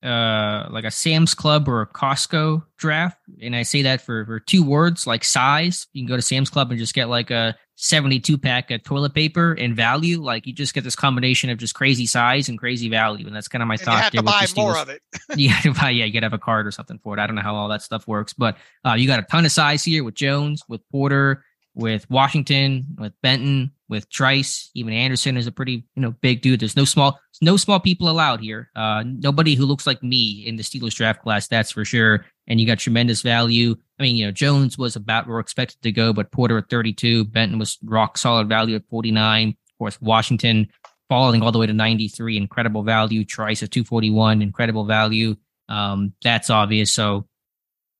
uh, 0.04 0.68
like 0.70 0.84
a 0.84 0.90
Sam's 0.90 1.34
Club 1.34 1.68
or 1.68 1.80
a 1.80 1.86
Costco 1.86 2.62
draft, 2.76 3.18
and 3.40 3.56
I 3.56 3.62
say 3.62 3.82
that 3.82 4.02
for 4.02 4.26
for 4.26 4.38
two 4.38 4.62
words 4.62 5.06
like 5.06 5.24
size. 5.24 5.86
You 5.92 6.02
can 6.02 6.08
go 6.08 6.16
to 6.16 6.22
Sam's 6.22 6.50
Club 6.50 6.70
and 6.70 6.78
just 6.78 6.94
get 6.94 7.08
like 7.08 7.30
a 7.30 7.56
72 7.76 8.36
pack 8.38 8.70
of 8.70 8.82
toilet 8.84 9.14
paper 9.14 9.52
and 9.52 9.74
value. 9.74 10.22
Like 10.22 10.46
you 10.46 10.52
just 10.52 10.74
get 10.74 10.84
this 10.84 10.94
combination 10.94 11.48
of 11.48 11.58
just 11.58 11.74
crazy 11.74 12.06
size 12.06 12.48
and 12.48 12.58
crazy 12.58 12.88
value, 12.88 13.26
and 13.26 13.34
that's 13.34 13.48
kind 13.48 13.62
of 13.62 13.68
my 13.68 13.74
and 13.74 13.80
thought. 13.80 13.96
You 13.96 14.02
have 14.02 14.12
to 14.12 14.22
buy 14.22 14.46
more 14.56 14.76
of 14.76 14.90
it. 14.90 15.00
yeah, 15.36 15.58
buy, 15.72 15.90
yeah, 15.90 16.04
you 16.04 16.12
got 16.12 16.20
to 16.20 16.26
have 16.26 16.34
a 16.34 16.38
card 16.38 16.66
or 16.66 16.70
something 16.70 16.98
for 16.98 17.16
it. 17.16 17.20
I 17.20 17.26
don't 17.26 17.36
know 17.36 17.42
how 17.42 17.54
all 17.54 17.68
that 17.68 17.82
stuff 17.82 18.06
works, 18.06 18.34
but 18.34 18.56
uh, 18.86 18.94
you 18.94 19.06
got 19.06 19.20
a 19.20 19.22
ton 19.22 19.46
of 19.46 19.52
size 19.52 19.84
here 19.84 20.04
with 20.04 20.14
Jones, 20.14 20.62
with 20.68 20.82
Porter, 20.90 21.44
with 21.74 22.08
Washington, 22.10 22.86
with 22.98 23.12
Benton, 23.22 23.72
with 23.88 24.08
Trice, 24.08 24.70
even 24.74 24.92
Anderson 24.92 25.36
is 25.36 25.46
a 25.46 25.52
pretty 25.52 25.84
you 25.94 26.02
know 26.02 26.12
big 26.20 26.42
dude. 26.42 26.60
There's 26.60 26.76
no 26.76 26.84
small 26.84 27.18
no 27.40 27.56
small 27.56 27.80
people 27.80 28.08
allowed 28.08 28.40
here. 28.40 28.70
Uh, 28.74 29.04
nobody 29.06 29.54
who 29.54 29.66
looks 29.66 29.86
like 29.86 30.02
me 30.02 30.44
in 30.46 30.56
the 30.56 30.62
Steelers 30.62 30.94
draft 30.94 31.22
class, 31.22 31.48
that's 31.48 31.70
for 31.70 31.84
sure. 31.84 32.24
And 32.46 32.60
you 32.60 32.66
got 32.66 32.78
tremendous 32.78 33.22
value. 33.22 33.76
I 33.98 34.02
mean, 34.02 34.16
you 34.16 34.26
know, 34.26 34.32
Jones 34.32 34.76
was 34.78 34.96
about 34.96 35.26
where 35.26 35.38
expected 35.40 35.80
to 35.82 35.92
go, 35.92 36.12
but 36.12 36.30
Porter 36.30 36.58
at 36.58 36.70
32, 36.70 37.24
Benton 37.26 37.58
was 37.58 37.78
rock 37.84 38.18
solid 38.18 38.48
value 38.48 38.76
at 38.76 38.88
49. 38.88 39.48
Of 39.48 39.78
course, 39.78 40.00
Washington 40.00 40.68
falling 41.08 41.42
all 41.42 41.52
the 41.52 41.58
way 41.58 41.66
to 41.66 41.72
93, 41.72 42.36
incredible 42.36 42.82
value. 42.82 43.24
Trice 43.24 43.62
at 43.62 43.70
241, 43.70 44.42
incredible 44.42 44.84
value. 44.84 45.36
Um, 45.68 46.12
that's 46.22 46.50
obvious. 46.50 46.92
So 46.92 47.26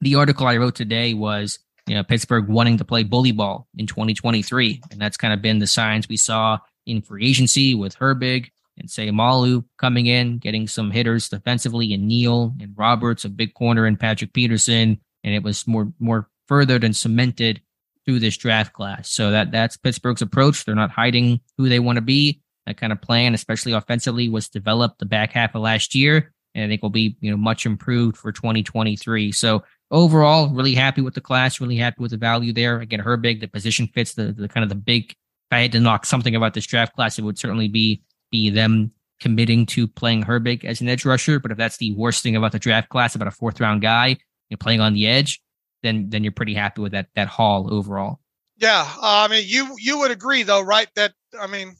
the 0.00 0.16
article 0.16 0.46
I 0.46 0.56
wrote 0.56 0.74
today 0.74 1.14
was 1.14 1.58
you 1.86 1.94
know, 1.94 2.02
Pittsburgh 2.02 2.48
wanting 2.48 2.78
to 2.78 2.84
play 2.84 3.02
bully 3.02 3.32
ball 3.32 3.68
in 3.76 3.86
2023. 3.86 4.82
And 4.90 5.00
that's 5.00 5.16
kind 5.16 5.34
of 5.34 5.42
been 5.42 5.58
the 5.58 5.66
signs 5.66 6.08
we 6.08 6.16
saw 6.16 6.58
in 6.86 7.02
free 7.02 7.28
agency 7.28 7.74
with 7.74 7.98
Herbig 7.98 8.50
and 8.78 8.88
Seumalo 8.88 9.64
coming 9.78 10.06
in, 10.06 10.38
getting 10.38 10.66
some 10.66 10.90
hitters 10.90 11.28
defensively 11.28 11.92
and 11.94 12.08
Neal 12.08 12.54
and 12.60 12.72
Roberts, 12.76 13.24
a 13.24 13.28
big 13.28 13.54
corner 13.54 13.86
and 13.86 14.00
Patrick 14.00 14.32
Peterson. 14.32 14.98
And 15.22 15.34
it 15.34 15.42
was 15.42 15.66
more 15.66 15.92
more 15.98 16.28
furthered 16.48 16.84
and 16.84 16.94
cemented 16.94 17.60
through 18.04 18.18
this 18.18 18.36
draft 18.36 18.72
class. 18.72 19.10
So 19.10 19.30
that 19.30 19.50
that's 19.50 19.76
Pittsburgh's 19.76 20.22
approach. 20.22 20.64
They're 20.64 20.74
not 20.74 20.90
hiding 20.90 21.40
who 21.56 21.68
they 21.68 21.78
want 21.78 21.96
to 21.96 22.02
be. 22.02 22.40
That 22.66 22.78
kind 22.78 22.92
of 22.92 23.00
plan, 23.00 23.34
especially 23.34 23.72
offensively, 23.72 24.28
was 24.28 24.48
developed 24.48 24.98
the 24.98 25.06
back 25.06 25.32
half 25.32 25.54
of 25.54 25.62
last 25.62 25.94
year. 25.94 26.32
And 26.54 26.64
I 26.64 26.68
think 26.68 26.82
will 26.82 26.90
be, 26.90 27.16
you 27.20 27.30
know, 27.30 27.36
much 27.36 27.66
improved 27.66 28.16
for 28.16 28.30
2023. 28.30 29.32
So 29.32 29.64
overall, 29.90 30.48
really 30.48 30.74
happy 30.74 31.00
with 31.00 31.14
the 31.14 31.20
class, 31.20 31.60
really 31.60 31.76
happy 31.76 31.96
with 32.00 32.12
the 32.12 32.16
value 32.16 32.52
there. 32.52 32.80
Again, 32.80 33.00
Herbig, 33.00 33.40
the 33.40 33.48
position 33.48 33.88
fits 33.88 34.14
the, 34.14 34.32
the 34.32 34.48
kind 34.48 34.62
of 34.62 34.68
the 34.68 34.76
big. 34.76 35.10
If 35.12 35.56
I 35.56 35.60
had 35.60 35.72
to 35.72 35.80
knock 35.80 36.06
something 36.06 36.34
about 36.34 36.54
this 36.54 36.66
draft 36.66 36.94
class, 36.94 37.18
it 37.18 37.22
would 37.22 37.38
certainly 37.38 37.68
be 37.68 38.02
be 38.30 38.50
them 38.50 38.92
committing 39.20 39.66
to 39.66 39.86
playing 39.86 40.24
Herbig 40.24 40.64
as 40.64 40.80
an 40.80 40.88
edge 40.88 41.04
rusher. 41.04 41.38
But 41.38 41.50
if 41.50 41.58
that's 41.58 41.76
the 41.76 41.92
worst 41.92 42.22
thing 42.22 42.36
about 42.36 42.52
the 42.52 42.58
draft 42.58 42.88
class, 42.88 43.14
about 43.14 43.28
a 43.28 43.32
fourth 43.32 43.60
round 43.60 43.82
guy 43.82 44.08
you 44.08 44.16
know, 44.52 44.56
playing 44.58 44.80
on 44.80 44.94
the 44.94 45.06
edge, 45.06 45.42
then 45.82 46.08
then 46.08 46.24
you're 46.24 46.32
pretty 46.32 46.54
happy 46.54 46.80
with 46.80 46.92
that 46.92 47.08
that 47.14 47.28
haul 47.28 47.72
overall. 47.72 48.20
Yeah, 48.56 48.82
uh, 48.96 49.26
I 49.26 49.28
mean, 49.28 49.44
you 49.46 49.74
you 49.78 49.98
would 49.98 50.10
agree 50.10 50.42
though, 50.42 50.62
right? 50.62 50.88
That 50.94 51.12
I 51.38 51.46
mean, 51.46 51.76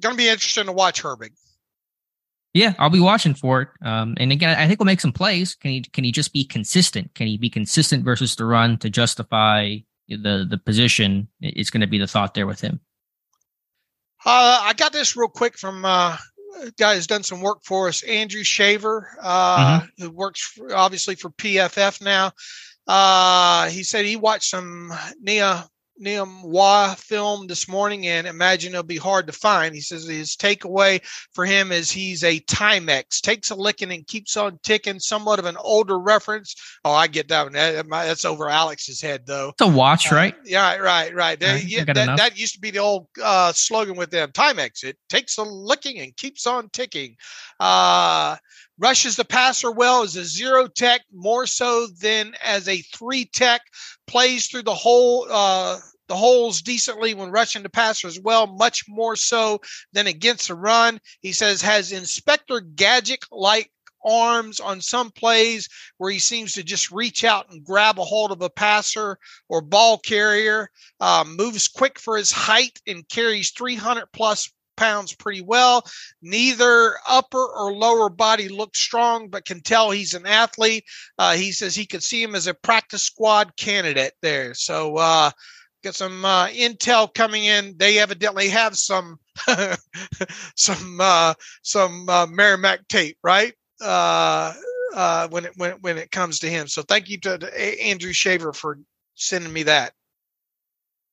going 0.00 0.14
to 0.14 0.18
be 0.18 0.28
interesting 0.28 0.66
to 0.66 0.72
watch 0.72 1.02
Herbig. 1.02 1.30
Yeah, 2.52 2.74
I'll 2.78 2.90
be 2.90 3.00
watching 3.00 3.34
for 3.34 3.62
it. 3.62 3.68
Um, 3.82 4.14
and 4.18 4.32
again, 4.32 4.56
I 4.56 4.66
think 4.66 4.80
we'll 4.80 4.86
make 4.86 5.00
some 5.00 5.12
plays. 5.12 5.54
Can 5.54 5.70
he 5.70 5.82
can 5.82 6.04
he 6.04 6.10
just 6.10 6.32
be 6.32 6.44
consistent? 6.44 7.14
Can 7.14 7.26
he 7.26 7.36
be 7.36 7.50
consistent 7.50 8.04
versus 8.04 8.34
the 8.34 8.44
run 8.44 8.76
to 8.78 8.90
justify 8.90 9.76
the 10.08 10.46
the 10.48 10.58
position? 10.58 11.28
It's 11.40 11.70
going 11.70 11.82
to 11.82 11.86
be 11.86 11.98
the 11.98 12.08
thought 12.08 12.34
there 12.34 12.46
with 12.46 12.60
him. 12.60 12.80
Uh, 14.24 14.60
I 14.64 14.72
got 14.74 14.92
this 14.92 15.16
real 15.16 15.28
quick 15.28 15.56
from 15.56 15.84
uh, 15.84 16.16
a 16.62 16.70
guy 16.72 16.94
who's 16.94 17.06
done 17.06 17.22
some 17.22 17.40
work 17.40 17.60
for 17.64 17.88
us, 17.88 18.02
Andrew 18.02 18.42
Shaver, 18.42 19.08
uh, 19.20 19.80
mm-hmm. 19.80 20.02
who 20.02 20.10
works 20.10 20.42
for, 20.42 20.74
obviously 20.74 21.14
for 21.14 21.30
PFF 21.30 22.02
now. 22.02 22.32
Uh, 22.86 23.68
he 23.68 23.84
said 23.84 24.04
he 24.04 24.16
watched 24.16 24.50
some 24.50 24.92
Nia 25.20 25.68
Wah 26.00 26.94
film 26.94 27.46
this 27.46 27.68
morning 27.68 28.06
and 28.06 28.26
imagine 28.26 28.72
it'll 28.72 28.82
be 28.82 28.96
hard 28.96 29.26
to 29.26 29.32
find. 29.32 29.74
He 29.74 29.80
says 29.80 30.06
his 30.06 30.36
takeaway 30.36 31.02
for 31.32 31.44
him 31.44 31.72
is 31.72 31.90
he's 31.90 32.24
a 32.24 32.40
Timex, 32.40 33.20
takes 33.20 33.50
a 33.50 33.54
licking 33.54 33.92
and 33.92 34.06
keeps 34.06 34.36
on 34.36 34.58
ticking, 34.62 34.98
somewhat 34.98 35.38
of 35.38 35.44
an 35.44 35.56
older 35.58 35.98
reference. 35.98 36.54
Oh, 36.84 36.92
I 36.92 37.06
get 37.06 37.28
that 37.28 37.44
one. 37.44 37.88
that's 37.90 38.24
over 38.24 38.48
Alex's 38.48 39.00
head, 39.00 39.22
though. 39.26 39.50
It's 39.50 39.60
a 39.60 39.66
watch, 39.66 40.10
uh, 40.10 40.16
right? 40.16 40.34
Yeah, 40.44 40.76
right, 40.76 41.14
right. 41.14 41.38
There, 41.38 41.58
yeah, 41.58 41.84
that, 41.84 42.16
that, 42.16 42.38
used 42.38 42.54
to 42.54 42.60
be 42.60 42.70
the 42.70 42.78
old 42.78 43.08
uh, 43.22 43.52
slogan 43.52 43.96
with 43.96 44.10
them 44.10 44.30
Timex. 44.32 44.84
It 44.84 44.96
takes 45.08 45.36
a 45.38 45.42
licking 45.42 46.00
and 46.00 46.16
keeps 46.16 46.46
on 46.46 46.70
ticking. 46.70 47.16
Uh, 47.58 48.36
rushes 48.80 49.16
the 49.16 49.24
passer 49.24 49.70
well 49.70 50.02
as 50.02 50.16
a 50.16 50.24
zero 50.24 50.66
tech, 50.66 51.02
more 51.12 51.46
so 51.46 51.86
than 51.86 52.34
as 52.42 52.66
a 52.66 52.82
three 52.82 53.26
tech. 53.26 53.60
Plays 54.06 54.48
through 54.48 54.62
the 54.62 54.74
whole 54.74 55.26
uh, 55.30 55.78
the 56.08 56.16
holes 56.16 56.62
decently 56.62 57.14
when 57.14 57.30
rushing 57.30 57.62
the 57.62 57.68
passer 57.68 58.08
as 58.08 58.18
well, 58.18 58.48
much 58.48 58.84
more 58.88 59.14
so 59.14 59.60
than 59.92 60.08
against 60.08 60.48
the 60.48 60.54
run. 60.54 60.98
He 61.20 61.32
says 61.32 61.62
has 61.62 61.92
Inspector 61.92 62.60
Gadget 62.74 63.20
like 63.30 63.70
arms 64.04 64.60
on 64.60 64.80
some 64.80 65.10
plays 65.10 65.68
where 65.98 66.10
he 66.10 66.18
seems 66.18 66.54
to 66.54 66.62
just 66.62 66.90
reach 66.90 67.22
out 67.22 67.50
and 67.50 67.64
grab 67.64 67.98
a 67.98 68.04
hold 68.04 68.32
of 68.32 68.42
a 68.42 68.50
passer 68.50 69.18
or 69.48 69.60
ball 69.60 69.98
carrier. 69.98 70.70
Uh, 70.98 71.24
moves 71.26 71.68
quick 71.68 71.98
for 71.98 72.16
his 72.16 72.32
height 72.32 72.80
and 72.86 73.08
carries 73.08 73.52
300 73.52 74.06
plus 74.12 74.50
pounds 74.80 75.14
pretty 75.14 75.42
well. 75.42 75.84
Neither 76.22 76.94
upper 77.06 77.44
or 77.44 77.72
lower 77.72 78.08
body 78.08 78.48
looks 78.48 78.80
strong, 78.80 79.28
but 79.28 79.44
can 79.44 79.60
tell 79.60 79.90
he's 79.90 80.14
an 80.14 80.26
athlete. 80.26 80.84
Uh, 81.18 81.34
he 81.34 81.52
says 81.52 81.74
he 81.76 81.86
could 81.86 82.02
see 82.02 82.22
him 82.22 82.34
as 82.34 82.46
a 82.46 82.54
practice 82.54 83.02
squad 83.02 83.56
candidate 83.56 84.14
there. 84.22 84.54
So, 84.54 84.96
uh, 84.96 85.30
Get 85.82 85.94
some 85.94 86.24
uh, 86.26 86.48
intel 86.48 87.12
coming 87.12 87.44
in. 87.44 87.74
They 87.78 87.98
evidently 87.98 88.50
have 88.50 88.76
some 88.76 89.18
some 90.54 90.98
uh, 91.00 91.32
some 91.62 92.06
uh, 92.08 92.26
Merrimack 92.26 92.86
tape, 92.88 93.16
right? 93.22 93.54
Uh, 93.80 94.52
uh, 94.94 95.28
when 95.28 95.46
it 95.46 95.52
when 95.56 95.72
when 95.80 95.96
it 95.96 96.10
comes 96.10 96.40
to 96.40 96.50
him. 96.50 96.68
So 96.68 96.82
thank 96.82 97.08
you 97.08 97.18
to, 97.20 97.38
to 97.38 97.82
Andrew 97.82 98.12
Shaver 98.12 98.52
for 98.52 98.78
sending 99.14 99.52
me 99.52 99.62
that. 99.64 99.94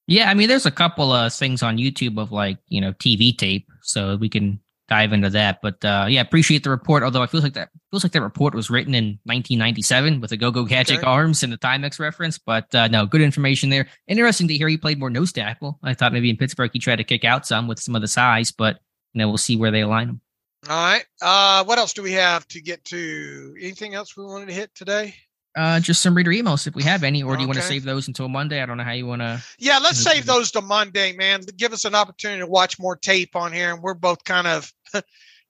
Yeah, 0.07 0.29
I 0.29 0.33
mean, 0.33 0.47
there's 0.47 0.65
a 0.65 0.71
couple 0.71 1.11
of 1.11 1.33
things 1.33 1.61
on 1.61 1.77
YouTube 1.77 2.19
of 2.19 2.31
like 2.31 2.57
you 2.67 2.81
know 2.81 2.93
TV 2.93 3.37
tape, 3.37 3.67
so 3.81 4.15
we 4.15 4.29
can 4.29 4.59
dive 4.87 5.11
into 5.11 5.29
that. 5.31 5.61
But 5.61 5.83
uh, 5.83 6.05
yeah, 6.09 6.21
appreciate 6.21 6.63
the 6.63 6.69
report. 6.69 7.03
Although 7.03 7.21
I 7.21 7.27
feel 7.27 7.41
like 7.41 7.53
that 7.53 7.69
feels 7.91 8.03
like 8.03 8.13
that 8.13 8.21
report 8.21 8.55
was 8.55 8.69
written 8.69 8.95
in 8.95 9.19
1997 9.25 10.21
with 10.21 10.29
the 10.29 10.37
Go 10.37 10.49
Go 10.49 10.63
Gadget 10.63 11.03
arms 11.03 11.43
and 11.43 11.51
the 11.51 11.57
Timex 11.57 11.99
reference. 11.99 12.37
But 12.37 12.73
uh, 12.73 12.87
no, 12.87 13.05
good 13.05 13.21
information 13.21 13.69
there. 13.69 13.87
Interesting 14.07 14.47
to 14.47 14.57
hear 14.57 14.69
he 14.69 14.77
played 14.77 14.99
more 14.99 15.09
nose 15.09 15.33
tackle. 15.33 15.79
I 15.83 15.93
thought 15.93 16.13
maybe 16.13 16.29
in 16.29 16.37
Pittsburgh 16.37 16.71
he 16.71 16.79
tried 16.79 16.97
to 16.97 17.03
kick 17.03 17.25
out 17.25 17.45
some 17.45 17.67
with 17.67 17.79
some 17.79 17.95
of 17.95 18.01
the 18.01 18.07
size, 18.07 18.51
but 18.51 18.79
you 19.13 19.19
know 19.19 19.27
we'll 19.27 19.37
see 19.37 19.57
where 19.57 19.71
they 19.71 19.81
align 19.81 20.09
him. 20.09 20.21
All 20.69 20.75
right. 20.75 21.05
Uh, 21.21 21.63
what 21.65 21.77
else 21.77 21.93
do 21.93 22.01
we 22.01 22.13
have 22.13 22.47
to 22.49 22.61
get 22.61 22.83
to? 22.85 23.55
Anything 23.59 23.93
else 23.93 24.17
we 24.17 24.25
wanted 24.25 24.47
to 24.47 24.53
hit 24.53 24.73
today? 24.73 25.15
Uh, 25.57 25.79
just 25.79 26.01
some 26.01 26.15
reader 26.15 26.31
emails 26.31 26.67
if 26.67 26.75
we 26.75 26.83
have 26.83 27.03
any, 27.03 27.23
or 27.23 27.35
do 27.35 27.41
you 27.41 27.47
want 27.47 27.57
to 27.57 27.65
save 27.65 27.83
those 27.83 28.07
until 28.07 28.29
Monday? 28.29 28.61
I 28.61 28.65
don't 28.65 28.77
know 28.77 28.83
how 28.83 28.91
you 28.91 29.07
want 29.07 29.21
to. 29.21 29.43
Yeah, 29.57 29.79
let's 29.79 29.97
save 29.97 30.25
those 30.25 30.51
to 30.51 30.61
Monday, 30.61 31.13
man. 31.13 31.41
Give 31.57 31.73
us 31.73 31.83
an 31.83 31.95
opportunity 31.95 32.41
to 32.41 32.47
watch 32.47 32.79
more 32.79 32.95
tape 32.95 33.35
on 33.35 33.51
here, 33.51 33.73
and 33.73 33.81
we're 33.81 33.95
both 33.95 34.23
kind 34.23 34.45
of 34.45 34.71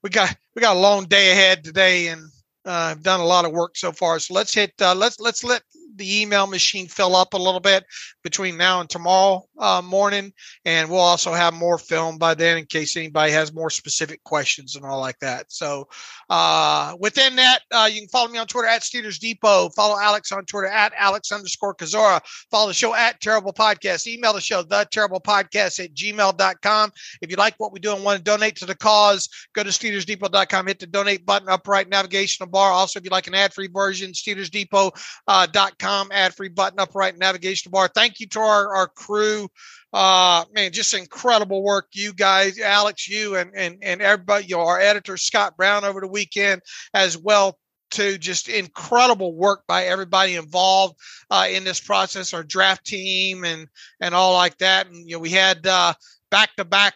we 0.03 0.09
got 0.09 0.35
we 0.55 0.61
got 0.61 0.77
a 0.77 0.79
long 0.79 1.05
day 1.05 1.31
ahead 1.31 1.63
today, 1.63 2.07
and 2.07 2.23
uh, 2.65 2.91
I've 2.91 3.03
done 3.03 3.19
a 3.19 3.25
lot 3.25 3.43
of 3.43 3.51
work 3.51 3.75
so 3.75 3.91
far. 3.91 4.19
So 4.19 4.34
let's 4.34 4.53
hit 4.53 4.73
uh, 4.81 4.95
let's 4.95 5.19
let's 5.19 5.43
let 5.43 5.61
the 5.98 6.22
email 6.22 6.48
machine 6.48 6.88
fill 6.88 7.15
up 7.15 7.34
a 7.34 7.38
little 7.38 7.60
bit 7.60 7.86
between 8.24 8.57
now 8.57 8.82
and 8.82 8.90
tomorrow 8.90 9.44
uh, 9.57 9.82
morning, 9.84 10.34
and 10.65 10.90
we'll 10.90 10.99
also 10.99 11.34
have 11.34 11.53
more 11.53 11.78
film 11.78 12.18
by 12.18 12.34
then 12.34 12.57
in 12.57 12.65
case 12.65 12.98
anybody 12.98 13.32
has 13.32 13.53
more 13.53 13.69
specific 13.69 14.24
questions 14.24 14.76
and 14.76 14.86
all 14.86 14.99
like 14.99 15.19
that. 15.19 15.45
So, 15.49 15.88
uh, 16.30 16.95
within 16.99 17.36
that, 17.38 17.61
uh, 17.72 17.90
you 17.91 18.02
can 18.02 18.10
follow 18.10 18.30
me 18.30 18.38
on 18.38 18.48
Twitter 18.48 18.68
at 18.68 18.82
Steelers 18.82 19.19
Depot. 19.19 19.69
Follow 19.69 19.99
Alex 19.99 20.32
on 20.32 20.45
Twitter 20.45 20.68
at 20.68 20.94
Alex 20.98 21.32
underscore 21.32 21.76
Kozora. 21.76 22.22
Follow 22.52 22.68
the 22.68 22.74
show 22.74 22.94
at 22.94 23.22
Terrible 23.22 23.53
Podcast. 23.53 24.07
Email 24.07 24.34
the 24.34 24.41
show, 24.41 24.64
the 24.64 24.88
Terrible 24.91 25.22
Podcast 25.22 25.84
at 25.84 25.94
gmail.com. 25.94 26.91
If 27.22 27.32
you 27.32 27.38
like 27.38 27.56
what 27.57 27.72
we 27.72 27.80
do 27.80 27.95
and 27.95 28.03
want 28.03 28.18
to 28.18 28.24
donate 28.24 28.57
to 28.57 28.65
the 28.65 28.76
cause, 28.76 29.30
go 29.53 29.64
to 29.64 29.69
SteelersDepot.com, 29.69 30.68
hit 30.68 30.80
the 30.80 30.88
donate 30.88 31.26
button, 31.26 31.49
upright 31.49 31.90
navigational 31.90 32.49
bar. 32.49 32.72
Also, 32.72 32.99
if 32.99 33.06
you 33.06 33.11
like 33.11 33.28
an 33.28 33.36
ad 33.36 33.53
free 33.53 33.68
version, 33.68 34.11
SteelersDepot.com, 34.11 35.86
uh, 35.88 36.05
ad 36.11 36.35
free 36.35 36.49
button, 36.49 36.80
upright 36.80 37.18
navigation 37.18 37.72
bar. 37.72 37.88
Thank 37.88 38.19
you 38.19 38.27
to 38.27 38.39
our, 38.39 38.76
our 38.76 38.88
crew. 38.88 39.47
Uh, 39.93 40.43
man, 40.53 40.72
just 40.72 40.93
incredible 40.93 41.64
work, 41.64 41.88
you 41.93 42.14
guys, 42.14 42.59
Alex, 42.59 43.07
you 43.07 43.35
and 43.35 43.51
and 43.55 43.77
and 43.81 44.01
everybody. 44.01 44.45
You 44.45 44.57
know, 44.57 44.64
our 44.64 44.80
editor 44.80 45.15
Scott 45.18 45.55
Brown 45.55 45.85
over 45.85 46.01
the 46.01 46.07
weekend 46.07 46.61
as 46.93 47.18
well 47.18 47.57
to 47.91 48.18
just 48.18 48.49
incredible 48.49 49.34
work 49.34 49.64
by 49.65 49.85
everybody 49.85 50.35
involved 50.35 50.99
uh, 51.31 51.47
in 51.49 51.64
this 51.64 51.80
process, 51.80 52.34
our 52.34 52.43
draft 52.43 52.85
team 52.85 53.45
and 53.45 53.68
and 54.01 54.14
all 54.14 54.34
like 54.34 54.57
that. 54.57 54.88
And 54.88 55.09
you 55.09 55.15
know, 55.15 55.19
we 55.19 55.31
had 55.31 55.64
back 55.64 56.55
to 56.57 56.65
back 56.65 56.95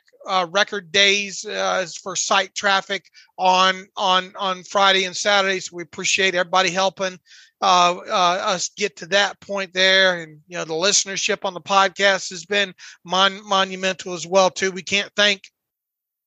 record 0.50 0.92
days 0.92 1.46
uh, 1.46 1.88
for 2.04 2.18
site 2.18 2.54
traffic 2.56 3.06
on 3.38 3.86
on 3.96 4.34
on 4.38 4.64
Friday 4.64 5.06
and 5.06 5.16
Saturday. 5.16 5.62
So 5.62 5.78
we 5.78 5.84
appreciate 5.84 6.36
everybody 6.36 6.72
helping 6.72 7.18
uh, 7.62 7.96
uh, 8.08 8.42
us 8.44 8.70
get 8.76 8.98
to 8.98 9.06
that 9.08 9.40
point 9.40 9.74
there. 9.74 10.22
And, 10.22 10.40
you 10.48 10.58
know, 10.58 10.66
the 10.66 10.74
listenership 10.74 11.46
on 11.46 11.54
the 11.54 11.62
podcast 11.62 12.30
has 12.32 12.46
been 12.46 12.74
mon- 13.04 13.48
monumental 13.48 14.14
as 14.14 14.26
well, 14.26 14.50
too. 14.50 14.72
We 14.72 14.84
can't 14.84 15.12
thank 15.16 15.44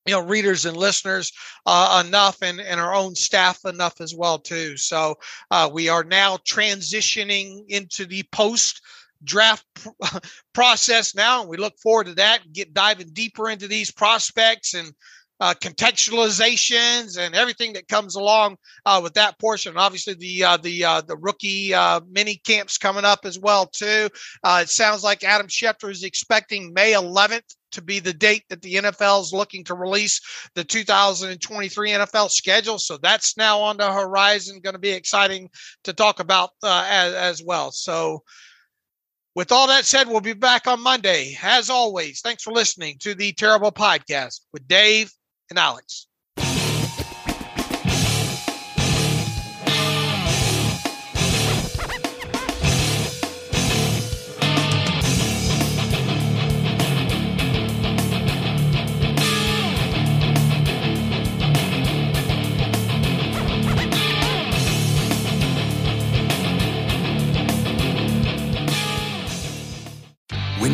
you 0.06 0.12
know 0.12 0.20
readers 0.20 0.66
and 0.66 0.76
listeners 0.76 1.32
uh, 1.66 2.02
enough 2.06 2.42
and, 2.42 2.60
and 2.60 2.80
our 2.80 2.94
own 2.94 3.14
staff 3.14 3.64
enough 3.64 4.00
as 4.00 4.14
well 4.14 4.38
too 4.38 4.76
so 4.76 5.14
uh, 5.50 5.68
we 5.72 5.88
are 5.88 6.04
now 6.04 6.36
transitioning 6.46 7.64
into 7.68 8.04
the 8.04 8.22
post 8.32 8.82
draft 9.22 9.64
pr- 9.74 10.18
process 10.52 11.14
now 11.14 11.40
and 11.40 11.48
we 11.48 11.56
look 11.56 11.78
forward 11.78 12.06
to 12.06 12.14
that 12.14 12.40
get 12.52 12.74
diving 12.74 13.08
deeper 13.12 13.48
into 13.48 13.66
these 13.66 13.90
prospects 13.90 14.74
and 14.74 14.92
uh, 15.40 15.54
contextualizations 15.60 17.18
and 17.18 17.34
everything 17.34 17.72
that 17.72 17.88
comes 17.88 18.14
along 18.14 18.56
uh, 18.86 19.00
with 19.02 19.14
that 19.14 19.38
portion. 19.38 19.76
Obviously, 19.76 20.14
the 20.14 20.44
uh, 20.44 20.56
the 20.56 20.84
uh, 20.84 21.00
the 21.00 21.16
rookie 21.16 21.74
uh, 21.74 22.00
mini 22.08 22.36
camps 22.36 22.78
coming 22.78 23.04
up 23.04 23.20
as 23.24 23.38
well 23.38 23.66
too. 23.66 24.08
Uh, 24.42 24.60
it 24.62 24.68
sounds 24.68 25.02
like 25.02 25.24
Adam 25.24 25.48
Schefter 25.48 25.90
is 25.90 26.04
expecting 26.04 26.72
May 26.72 26.92
11th 26.92 27.56
to 27.72 27.82
be 27.82 27.98
the 27.98 28.12
date 28.12 28.44
that 28.48 28.62
the 28.62 28.74
NFL 28.74 29.22
is 29.22 29.32
looking 29.32 29.64
to 29.64 29.74
release 29.74 30.20
the 30.54 30.62
2023 30.62 31.90
NFL 31.90 32.30
schedule. 32.30 32.78
So 32.78 32.96
that's 32.98 33.36
now 33.36 33.60
on 33.60 33.76
the 33.76 33.92
horizon. 33.92 34.60
Going 34.62 34.74
to 34.74 34.80
be 34.80 34.90
exciting 34.90 35.50
to 35.82 35.92
talk 35.92 36.20
about 36.20 36.50
as, 36.62 37.14
as 37.14 37.42
well. 37.44 37.72
So. 37.72 38.22
With 39.36 39.50
all 39.50 39.66
that 39.66 39.84
said, 39.84 40.06
we'll 40.06 40.20
be 40.20 40.32
back 40.32 40.68
on 40.68 40.80
Monday. 40.80 41.36
As 41.42 41.68
always, 41.68 42.20
thanks 42.20 42.44
for 42.44 42.52
listening 42.52 42.98
to 43.00 43.16
the 43.16 43.32
Terrible 43.32 43.72
Podcast 43.72 44.42
with 44.52 44.68
Dave 44.68 45.10
and 45.56 46.06